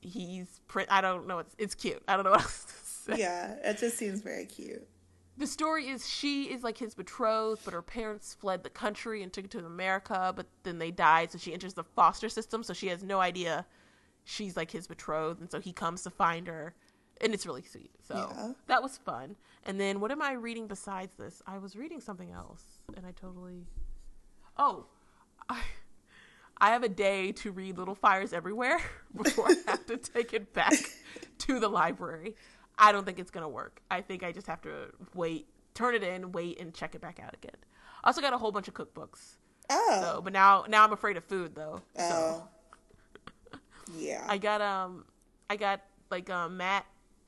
He's 0.00 0.60
print. 0.68 0.88
I 0.90 1.00
don't 1.00 1.26
know. 1.26 1.40
It's 1.40 1.54
it's 1.58 1.74
cute. 1.74 2.02
I 2.08 2.16
don't 2.16 2.24
know 2.24 2.30
what 2.30 2.42
else 2.42 2.64
to 2.64 3.12
say. 3.12 3.20
Yeah, 3.20 3.56
it 3.62 3.78
just 3.78 3.98
seems 3.98 4.22
very 4.22 4.46
cute 4.46 4.88
the 5.36 5.46
story 5.46 5.88
is 5.88 6.08
she 6.08 6.44
is 6.44 6.62
like 6.62 6.78
his 6.78 6.94
betrothed, 6.94 7.62
but 7.64 7.74
her 7.74 7.82
parents 7.82 8.34
fled 8.34 8.62
the 8.62 8.70
country 8.70 9.22
and 9.22 9.32
took 9.32 9.44
her 9.44 9.60
to 9.60 9.66
America, 9.66 10.32
but 10.34 10.46
then 10.62 10.78
they 10.78 10.90
died, 10.90 11.32
so 11.32 11.38
she 11.38 11.52
enters 11.52 11.74
the 11.74 11.84
foster 11.84 12.28
system, 12.28 12.62
so 12.62 12.72
she 12.72 12.88
has 12.88 13.02
no 13.02 13.20
idea 13.20 13.66
she's 14.24 14.56
like 14.56 14.70
his 14.70 14.86
betrothed, 14.86 15.40
and 15.40 15.50
so 15.50 15.60
he 15.60 15.72
comes 15.72 16.02
to 16.02 16.10
find 16.10 16.46
her, 16.46 16.74
and 17.20 17.34
it's 17.34 17.46
really 17.46 17.62
sweet. 17.62 17.90
So 18.06 18.14
yeah. 18.14 18.52
that 18.66 18.82
was 18.82 18.98
fun. 18.98 19.36
And 19.64 19.80
then 19.80 20.00
what 20.00 20.10
am 20.10 20.22
I 20.22 20.32
reading 20.32 20.66
besides 20.66 21.16
this? 21.16 21.42
I 21.46 21.58
was 21.58 21.76
reading 21.76 22.00
something 22.00 22.30
else, 22.30 22.62
and 22.96 23.06
I 23.06 23.12
totally. 23.12 23.66
Oh, 24.56 24.86
I. 25.48 25.60
I 26.58 26.68
have 26.68 26.84
a 26.84 26.88
day 26.88 27.32
to 27.32 27.50
read 27.50 27.76
Little 27.76 27.96
Fires 27.96 28.32
Everywhere 28.32 28.80
before 29.16 29.48
I 29.48 29.56
have 29.66 29.84
to 29.86 29.96
take 29.96 30.32
it 30.32 30.54
back 30.54 30.78
to 31.38 31.58
the 31.58 31.66
library. 31.66 32.36
I 32.82 32.90
don't 32.90 33.06
think 33.06 33.20
it's 33.20 33.30
gonna 33.30 33.48
work. 33.48 33.80
I 33.90 34.00
think 34.00 34.24
I 34.24 34.32
just 34.32 34.48
have 34.48 34.60
to 34.62 34.88
wait, 35.14 35.46
turn 35.72 35.94
it 35.94 36.02
in, 36.02 36.32
wait, 36.32 36.60
and 36.60 36.74
check 36.74 36.96
it 36.96 37.00
back 37.00 37.20
out 37.24 37.32
again. 37.32 37.54
I 38.02 38.08
also 38.08 38.20
got 38.20 38.32
a 38.32 38.38
whole 38.38 38.50
bunch 38.50 38.66
of 38.66 38.74
cookbooks. 38.74 39.36
Oh. 39.70 39.98
So, 40.02 40.20
but 40.22 40.32
now 40.32 40.64
now 40.68 40.82
I'm 40.82 40.92
afraid 40.92 41.16
of 41.16 41.24
food 41.24 41.54
though. 41.54 41.80
Oh. 41.96 42.48
So. 43.52 43.58
yeah. 43.96 44.24
I 44.28 44.36
got 44.36 44.60
um, 44.60 45.04
I 45.48 45.54
got 45.54 45.80
like 46.10 46.28
um 46.28 46.56
Matt, 46.56 46.84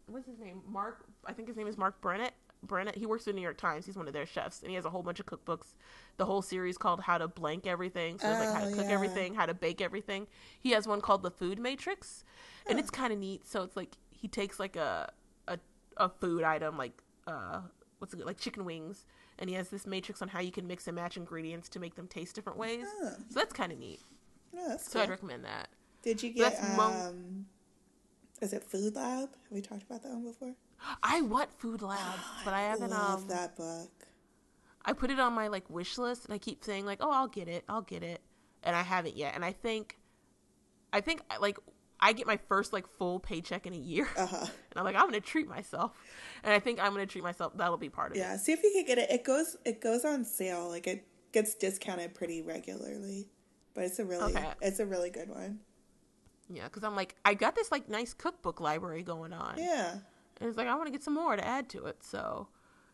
what's 0.07 0.27
his 0.27 0.41
name? 0.41 0.61
Mark. 0.69 1.05
I 1.25 1.33
think 1.33 1.47
his 1.47 1.57
name 1.57 1.69
is 1.69 1.79
Mark 1.79 2.01
Brennett. 2.01 2.35
Brennett. 2.65 2.97
He 2.97 3.07
works 3.07 3.25
for 3.25 3.31
the 3.31 3.37
New 3.37 3.43
York 3.43 3.59
Times. 3.59 3.87
He's 3.87 3.97
one 3.97 4.09
of 4.09 4.13
their 4.13 4.27
chefs, 4.27 4.63
and 4.63 4.71
he 4.71 4.75
has 4.75 4.85
a 4.85 4.91
whole 4.91 5.03
bunch 5.03 5.21
of 5.21 5.27
cookbooks. 5.27 5.75
The 6.17 6.25
whole 6.25 6.43
series 6.43 6.77
called 6.77 7.01
"How 7.01 7.19
to 7.19 7.29
Blank 7.29 7.67
Everything." 7.67 8.19
So 8.19 8.29
it's 8.29 8.41
like 8.41 8.53
how 8.53 8.61
to 8.61 8.73
oh, 8.73 8.75
cook 8.75 8.87
yeah. 8.89 8.93
everything, 8.93 9.35
how 9.35 9.47
to 9.47 9.55
bake 9.55 9.81
everything. 9.81 10.27
He 10.59 10.73
has 10.73 10.89
one 10.89 11.01
called 11.01 11.23
"The 11.23 11.31
Food 11.31 11.61
Matrix," 11.61 12.25
and 12.69 12.81
it's 12.81 12.91
kind 12.91 13.13
of 13.13 13.21
neat. 13.21 13.47
So 13.47 13.63
it's 13.63 13.77
like 13.77 13.97
he 14.11 14.27
takes 14.27 14.59
like 14.59 14.75
a 14.75 15.13
a 15.97 16.09
food 16.09 16.43
item 16.43 16.77
like 16.77 17.03
uh 17.27 17.61
what's 17.99 18.15
it 18.15 18.25
like 18.27 18.39
chicken 18.39 18.65
wings. 18.65 19.07
And 19.39 19.51
he 19.51 19.57
has 19.57 19.69
this 19.69 19.87
matrix 19.87 20.23
on 20.23 20.29
how 20.29 20.41
you 20.41 20.53
can 20.53 20.67
mix 20.67 20.87
and 20.87 20.95
match 20.95 21.17
ingredients 21.17 21.69
to 21.71 21.81
make 21.81 21.97
them 21.97 22.07
taste 22.07 22.37
different 22.37 22.59
ways. 22.59 22.87
Oh. 23.03 23.11
so 23.29 23.39
that's 23.41 23.53
kind 23.53 23.73
of 23.73 23.79
neat 23.79 24.01
oh, 24.57 24.77
so 24.79 24.93
cool. 24.93 25.03
i'd 25.03 25.11
recommend 25.11 25.45
that. 25.45 25.69
Did 26.03 26.23
you 26.23 26.31
get 26.33 26.59
um 26.79 27.47
is 28.43 28.53
it 28.53 28.63
food 28.63 28.95
lab? 28.95 29.31
Have 29.31 29.51
we 29.51 29.61
talked 29.61 29.83
about 29.83 30.03
that 30.03 30.11
one 30.11 30.25
before? 30.25 30.55
I 31.03 31.23
want 31.23 31.53
food 31.53 31.83
lab 31.83 31.99
oh, 32.01 32.41
but 32.45 32.55
i 32.55 32.61
haven't 32.63 32.93
I 32.93 32.97
love 32.97 33.23
um 33.23 33.29
that 33.29 33.57
book. 33.57 33.91
I 34.85 34.93
put 34.93 35.11
it 35.11 35.19
on 35.19 35.33
my 35.33 35.49
like 35.49 35.69
wish 35.71 35.97
list 35.97 36.27
and 36.27 36.35
i 36.35 36.39
keep 36.39 36.63
saying 36.63 36.85
like 36.85 36.99
oh 37.01 37.11
i'll 37.11 37.29
get 37.29 37.49
it. 37.49 37.65
I'll 37.69 37.83
get 37.83 38.03
it. 38.03 38.21
And 38.63 38.77
i 38.77 38.83
haven't 38.83 39.17
yet. 39.17 39.35
And 39.35 39.45
i 39.45 39.53
think 39.53 39.99
i 40.93 41.01
think 41.01 41.23
like 41.41 41.59
I 42.01 42.13
get 42.13 42.27
my 42.27 42.37
first 42.49 42.73
like 42.73 42.87
full 42.99 43.21
paycheck 43.21 43.67
in 43.67 43.73
a 43.73 43.79
year, 43.79 44.09
uh-huh. 44.17 44.37
and 44.37 44.77
I'm 44.77 44.85
like, 44.85 44.97
I'm 44.97 45.07
gonna 45.07 45.21
treat 45.21 45.49
myself, 45.49 45.93
and 46.43 46.53
I 46.53 46.59
think 46.59 46.81
I'm 46.81 46.93
gonna 46.93 47.07
treat 47.07 47.25
myself. 47.25 47.53
That'll 47.57 47.77
be 47.77 47.89
part 47.89 48.13
of 48.13 48.17
yeah, 48.17 48.25
it. 48.25 48.33
Yeah, 48.33 48.37
see 48.37 48.53
if 48.53 48.63
you 48.63 48.73
can 48.73 48.85
get 48.85 48.99
it. 48.99 49.11
It 49.11 49.25
goes 49.25 49.57
it 49.65 49.81
goes 49.81 50.05
on 50.05 50.25
sale. 50.25 50.69
Like 50.69 50.87
it 50.87 51.07
gets 51.33 51.55
discounted 51.55 52.15
pretty 52.15 52.43
regularly, 52.43 53.29
but 53.75 53.85
it's 53.85 53.99
a 53.99 54.05
really 54.05 54.35
okay. 54.35 54.49
it's 54.61 54.81
a 54.81 54.87
really 54.87 55.11
good 55.11 55.29
one. 55.29 55.61
Yeah, 56.49 56.65
because 56.65 56.85
I'm 56.85 56.95
like, 56.95 57.17
I 57.25 57.35
got 57.35 57.55
this 57.55 57.73
like 57.73 57.89
nice 57.89 58.13
cookbook 58.13 58.61
library 58.61 59.03
going 59.03 59.33
on. 59.33 59.55
Yeah, 59.59 59.93
and 60.41 60.49
it's 60.49 60.59
like 60.59 60.69
I 60.69 60.75
want 60.75 60.87
to 60.87 60.93
get 60.93 61.03
some 61.03 61.15
more 61.15 61.37
to 61.37 61.47
add 61.47 61.69
to 61.71 61.87
it. 61.87 62.03
So 62.03 62.49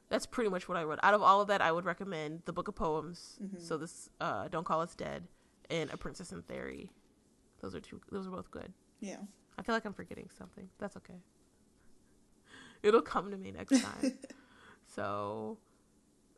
that's 0.08 0.26
pretty 0.26 0.50
much 0.50 0.68
what 0.68 0.76
I 0.76 0.84
would. 0.84 0.98
Out 1.02 1.14
of 1.14 1.22
all 1.22 1.40
of 1.40 1.48
that, 1.48 1.60
I 1.60 1.72
would 1.72 1.84
recommend 1.84 2.42
the 2.44 2.52
book 2.52 2.68
of 2.68 2.74
poems. 2.74 3.38
Mm-hmm. 3.42 3.58
So 3.58 3.76
this, 3.76 4.10
uh, 4.20 4.48
don't 4.48 4.64
call 4.64 4.80
us 4.80 4.94
dead, 4.94 5.24
and 5.70 5.90
a 5.90 5.96
princess 5.96 6.32
in 6.32 6.42
theory. 6.42 6.90
Those 7.60 7.74
are 7.74 7.80
two. 7.80 8.00
Those 8.10 8.26
are 8.26 8.30
both 8.30 8.50
good. 8.50 8.72
Yeah. 9.00 9.16
I 9.58 9.62
feel 9.62 9.74
like 9.74 9.84
I'm 9.84 9.92
forgetting 9.92 10.28
something. 10.36 10.68
That's 10.78 10.96
okay. 10.98 11.20
It'll 12.82 13.02
come 13.02 13.30
to 13.30 13.36
me 13.36 13.50
next 13.50 13.82
time. 13.82 14.18
so, 14.94 15.58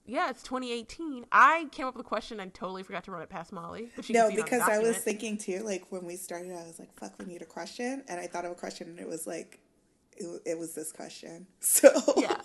yeah, 0.07 0.31
it's 0.31 0.43
2018. 0.43 1.27
I 1.31 1.67
came 1.71 1.87
up 1.87 1.95
with 1.95 2.05
a 2.05 2.09
question 2.09 2.41
and 2.41 2.53
totally 2.53 2.83
forgot 2.83 3.05
to 3.05 3.13
run 3.13 3.23
it 3.23 3.29
past 3.29 3.53
Molly. 3.53 3.91
But 3.95 4.09
No, 4.11 4.15
can 4.15 4.15
see 4.15 4.15
it 4.15 4.25
on 4.25 4.29
the 4.37 4.43
because 4.43 4.69
I 4.69 4.79
was 4.79 4.99
thinking 4.99 5.39
too, 5.39 5.63
like 5.65 5.87
when 5.91 6.05
we 6.05 6.17
started, 6.17 6.51
I 6.53 6.65
was 6.67 6.79
like, 6.81 6.93
fuck, 6.99 7.13
we 7.19 7.27
need 7.27 7.43
a 7.43 7.47
question. 7.47 8.03
And 8.09 8.19
I 8.21 8.27
thought 8.27 8.45
of 8.45 8.53
a 8.53 8.57
question 8.57 8.89
and 8.89 8.99
it 8.99 9.09
was 9.09 9.27
like, 9.27 9.61
it, 10.17 10.43
it 10.45 10.59
was 10.59 10.75
this 10.75 10.91
question. 10.93 11.47
So, 11.61 11.91
Yeah. 12.17 12.41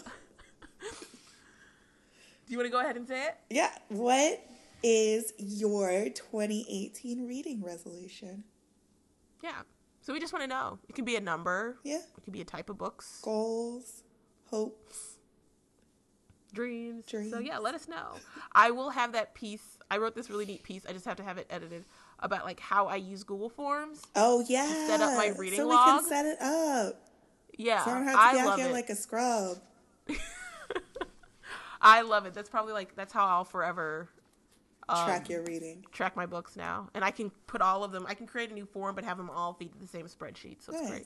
Do 0.82 2.54
you 2.54 2.58
want 2.58 2.68
to 2.68 2.72
go 2.72 2.80
ahead 2.80 2.96
and 2.96 3.06
say 3.08 3.26
it? 3.26 3.36
yeah. 3.50 3.72
What 3.90 4.42
is 4.82 5.34
your 5.38 6.06
2018 6.10 7.28
reading 7.28 7.62
resolution? 7.64 8.44
Yeah. 9.44 9.64
So 10.08 10.14
we 10.14 10.22
just 10.22 10.32
want 10.32 10.44
to 10.44 10.48
know. 10.48 10.80
It 10.88 10.96
can 10.96 11.04
be 11.04 11.18
a 11.18 11.20
number. 11.20 11.80
Yeah. 11.84 11.98
It 12.18 12.24
can 12.24 12.32
be 12.32 12.40
a 12.40 12.46
type 12.46 12.70
of 12.70 12.78
books, 12.78 13.20
Goals, 13.22 14.04
hopes. 14.50 15.18
dreams. 16.54 17.04
Dreams. 17.06 17.30
So 17.34 17.40
yeah, 17.40 17.58
let 17.58 17.76
us 17.76 17.90
know. 17.90 18.14
I 18.54 18.72
will 18.72 18.90
have 18.92 19.12
that 19.12 19.34
piece. 19.36 19.78
I 19.92 19.98
wrote 19.98 20.16
this 20.16 20.30
really 20.30 20.46
neat 20.46 20.64
piece. 20.64 20.86
I 20.88 20.94
just 20.94 21.04
have 21.04 21.18
to 21.18 21.24
have 21.24 21.38
it 21.38 21.46
edited 21.50 21.84
about 22.20 22.46
like 22.46 22.62
how 22.62 22.88
I 22.88 22.96
use 22.96 23.26
Google 23.26 23.50
Forms. 23.50 24.02
Oh, 24.16 24.46
yeah. 24.48 24.66
set 24.88 25.02
up 25.02 25.18
my 25.18 25.34
reading 25.38 25.60
so 25.60 25.68
log. 25.68 25.96
we 25.96 26.00
can 26.00 26.10
set 26.10 26.26
it 26.26 26.42
up. 26.42 27.02
Yeah, 27.58 27.84
So 27.84 27.92
I 27.92 27.94
don't 27.96 28.04
have 28.06 28.14
to 28.16 28.22
I 28.22 28.32
be 28.32 28.40
out 28.40 28.46
love 28.46 28.60
here 28.60 28.70
it. 28.70 28.72
like 28.72 28.90
a 28.90 28.96
scrub. 28.96 29.58
I 31.82 32.02
love 32.04 32.26
it. 32.26 32.34
That's 32.34 32.48
probably 32.50 32.72
like 32.72 32.96
that's 32.96 33.12
how 33.12 33.26
I'll 33.26 33.44
forever 33.44 34.08
Um, 34.90 35.06
Track 35.06 35.30
your 35.30 35.44
reading. 35.44 35.84
track 35.92 36.16
my 36.16 36.26
books 36.26 36.56
now, 36.56 36.90
and 36.94 37.04
I 37.04 37.12
can 37.12 37.30
put 37.46 37.62
all 37.62 37.84
of 37.84 37.92
them. 37.92 38.06
I 38.08 38.14
can 38.14 38.26
create 38.26 38.52
a 38.52 38.54
new 38.54 38.66
form, 38.66 38.96
but 38.96 39.04
have 39.04 39.18
them 39.18 39.30
all 39.30 39.54
feed 39.54 39.74
to 39.74 39.80
the 39.80 39.88
same 39.88 40.06
spreadsheet. 40.06 40.62
So 40.64 40.72
it's 40.72 40.82
Nice. 40.84 40.90
great. 40.90 41.06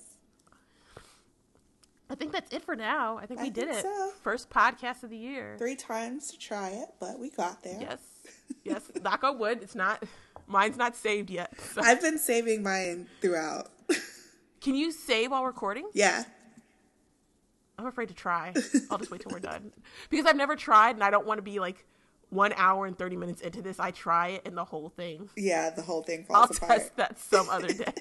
I 2.10 2.16
think 2.16 2.32
that's 2.34 2.54
it 2.54 2.64
for 2.64 2.76
now. 2.76 3.18
I 3.18 3.26
think 3.26 3.40
I 3.40 3.44
we 3.44 3.50
did 3.50 3.68
think 3.70 3.80
it. 3.80 3.84
so. 3.84 4.12
First 4.22 4.50
podcast 4.50 5.04
of 5.04 5.10
the 5.10 5.18
year. 5.18 5.56
Three 5.58 5.76
times 5.78 6.30
to 6.32 6.38
try 6.38 6.70
it, 6.70 6.90
but 7.00 7.18
we 7.20 7.30
got 7.30 7.64
there. 7.64 7.78
Yes, 7.80 8.00
yes. 8.66 8.92
Knock 9.02 9.24
on 9.24 9.40
wood. 9.40 9.60
It's 9.62 9.76
not. 9.76 10.04
Mine's 10.46 10.76
not 10.78 10.96
saved 10.98 11.30
yet. 11.30 11.54
So. 11.74 11.82
I've 11.82 12.02
been 12.02 12.18
saving 12.18 12.64
mine 12.64 13.08
throughout. 13.22 13.70
Can 14.62 14.76
you 14.76 14.92
save 14.92 15.32
while 15.32 15.46
recording? 15.46 15.90
yeah. 15.94 16.24
I'm 17.80 17.88
afraid 17.88 18.10
to 18.10 18.14
try. 18.14 18.54
I'll 18.92 19.00
just 19.00 19.10
wait 19.10 19.22
till 19.22 19.32
we're 19.32 19.40
done 19.40 19.72
because 20.12 20.28
I've 20.28 20.36
never 20.36 20.56
tried, 20.56 20.92
and 20.98 21.04
I 21.04 21.10
don't 21.10 21.26
want 21.26 21.40
to 21.40 21.42
be 21.42 21.60
like 21.60 21.84
one 22.32 22.54
hour 22.58 22.88
and 22.88 22.98
thirty 22.98 23.16
minutes 23.16 23.42
into 23.42 23.62
this. 23.62 23.80
I 23.80 23.92
try 23.92 24.30
it, 24.30 24.42
and 24.48 24.58
the 24.58 24.66
whole 24.66 24.90
thing. 24.90 25.30
Yeah, 25.38 25.70
the 25.70 25.84
whole 25.84 26.02
thing 26.02 26.26
falls 26.26 26.50
I'll 26.52 26.58
apart. 26.58 26.80
test 26.80 26.96
that 26.98 27.20
some 27.20 27.48
other 27.50 27.68
day. 27.72 27.94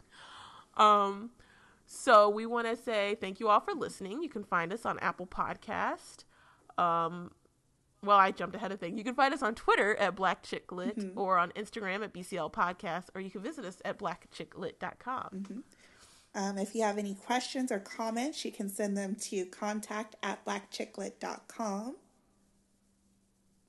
um, 0.76 1.30
so 1.86 2.28
we 2.28 2.46
want 2.46 2.66
to 2.66 2.76
say 2.76 3.16
thank 3.20 3.38
you 3.40 3.48
all 3.48 3.60
for 3.60 3.74
listening. 3.74 4.22
You 4.22 4.28
can 4.28 4.44
find 4.44 4.72
us 4.72 4.86
on 4.86 4.98
Apple 5.00 5.26
Podcast. 5.26 6.24
Um, 6.78 7.30
well, 8.02 8.16
I 8.18 8.30
jumped 8.30 8.54
ahead 8.54 8.70
of 8.72 8.78
things. 8.78 8.98
You 8.98 9.04
can 9.04 9.14
find 9.14 9.32
us 9.34 9.42
on 9.42 9.54
Twitter 9.54 9.96
at 9.96 10.14
Black 10.14 10.42
Chick 10.42 10.70
Lit 10.70 10.96
Mm-hmm. 10.98 11.18
or 11.18 11.38
on 11.38 11.50
Instagram 11.52 12.04
at 12.04 12.12
BCL 12.12 12.52
Podcast, 12.52 13.06
or 13.14 13.20
you 13.20 13.30
can 13.30 13.40
visit 13.40 13.64
us 13.64 13.80
at 13.84 13.98
blackchicklit.com. 13.98 15.28
Mm-hmm. 15.34 15.58
Um, 16.34 16.58
if 16.58 16.74
you 16.74 16.82
have 16.82 16.98
any 16.98 17.14
questions 17.14 17.72
or 17.72 17.78
comments, 17.78 18.44
you 18.44 18.52
can 18.52 18.68
send 18.68 18.96
them 18.96 19.16
to 19.22 19.46
contact 19.46 20.14
at 20.22 20.44
blackchicklit.com. 20.44 21.96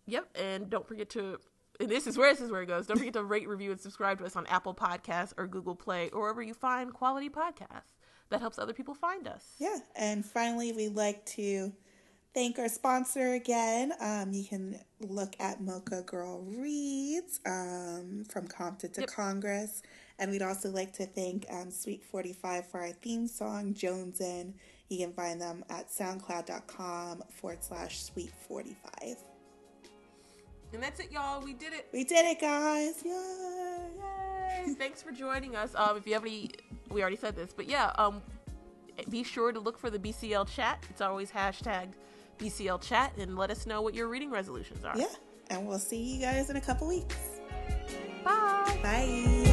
Yep, 0.07 0.29
and 0.35 0.69
don't 0.69 0.87
forget 0.87 1.09
to. 1.11 1.39
And 1.79 1.89
this 1.89 2.07
is 2.07 2.17
where 2.17 2.33
this 2.33 2.41
is 2.41 2.51
where 2.51 2.63
it 2.63 2.65
goes. 2.67 2.87
Don't 2.87 2.97
forget 2.97 3.13
to 3.13 3.23
rate, 3.23 3.47
review, 3.47 3.71
and 3.71 3.79
subscribe 3.79 4.17
to 4.19 4.25
us 4.25 4.35
on 4.35 4.47
Apple 4.47 4.73
Podcasts 4.73 5.33
or 5.37 5.45
Google 5.47 5.75
Play 5.75 6.09
or 6.09 6.21
wherever 6.21 6.41
you 6.41 6.53
find 6.55 6.91
quality 6.93 7.29
podcasts. 7.29 7.93
That 8.29 8.41
helps 8.41 8.57
other 8.59 8.73
people 8.73 8.93
find 8.95 9.27
us. 9.27 9.53
Yeah, 9.59 9.77
and 9.95 10.25
finally, 10.25 10.71
we'd 10.73 10.95
like 10.95 11.25
to 11.27 11.71
thank 12.33 12.57
our 12.59 12.67
sponsor 12.67 13.33
again. 13.33 13.93
Um, 14.01 14.33
you 14.33 14.43
can 14.43 14.79
look 14.99 15.35
at 15.39 15.61
Mocha 15.61 16.01
Girl 16.01 16.41
Reads 16.41 17.39
um, 17.45 18.25
from 18.29 18.47
Compton 18.47 18.91
to 18.93 19.01
Yep. 19.01 19.09
Congress. 19.11 19.81
And 20.19 20.31
we'd 20.31 20.41
also 20.41 20.71
like 20.71 20.93
to 20.93 21.05
thank 21.05 21.45
um, 21.51 21.69
Sweet 21.71 22.03
45 22.03 22.67
for 22.67 22.81
our 22.81 22.91
theme 22.91 23.27
song, 23.27 23.73
Jones 23.75 24.19
In. 24.19 24.55
You 24.89 24.97
can 25.05 25.13
find 25.13 25.39
them 25.39 25.63
at 25.69 25.89
soundcloud.com 25.89 27.23
forward 27.29 27.63
slash 27.63 28.01
sweet 28.03 28.31
45. 28.47 29.15
And 30.73 30.83
that's 30.83 30.99
it, 30.99 31.11
y'all. 31.11 31.41
We 31.41 31.53
did 31.53 31.73
it. 31.73 31.87
We 31.93 32.03
did 32.03 32.25
it, 32.25 32.41
guys! 32.41 33.01
Yay! 33.03 33.11
Yay! 33.97 34.73
Thanks 34.73 35.01
for 35.01 35.11
joining 35.11 35.55
us. 35.55 35.73
Um, 35.75 35.97
if 35.97 36.05
you 36.05 36.13
have 36.13 36.23
any, 36.23 36.51
we 36.89 37.01
already 37.01 37.15
said 37.15 37.35
this, 37.35 37.53
but 37.53 37.67
yeah, 37.67 37.91
um, 37.97 38.21
be 39.09 39.23
sure 39.23 39.51
to 39.51 39.59
look 39.59 39.77
for 39.77 39.89
the 39.89 39.99
BCL 39.99 40.49
chat. 40.53 40.83
It's 40.89 41.01
always 41.01 41.31
hashtag 41.31 41.89
BCL 42.37 42.81
chat, 42.81 43.13
and 43.17 43.37
let 43.37 43.49
us 43.49 43.65
know 43.65 43.81
what 43.81 43.93
your 43.93 44.07
reading 44.07 44.29
resolutions 44.29 44.83
are. 44.83 44.97
Yeah, 44.97 45.05
and 45.49 45.65
we'll 45.67 45.79
see 45.79 46.01
you 46.01 46.21
guys 46.21 46.49
in 46.49 46.57
a 46.57 46.61
couple 46.61 46.87
weeks. 46.87 47.15
Bye. 48.23 48.79
Bye! 48.83 49.46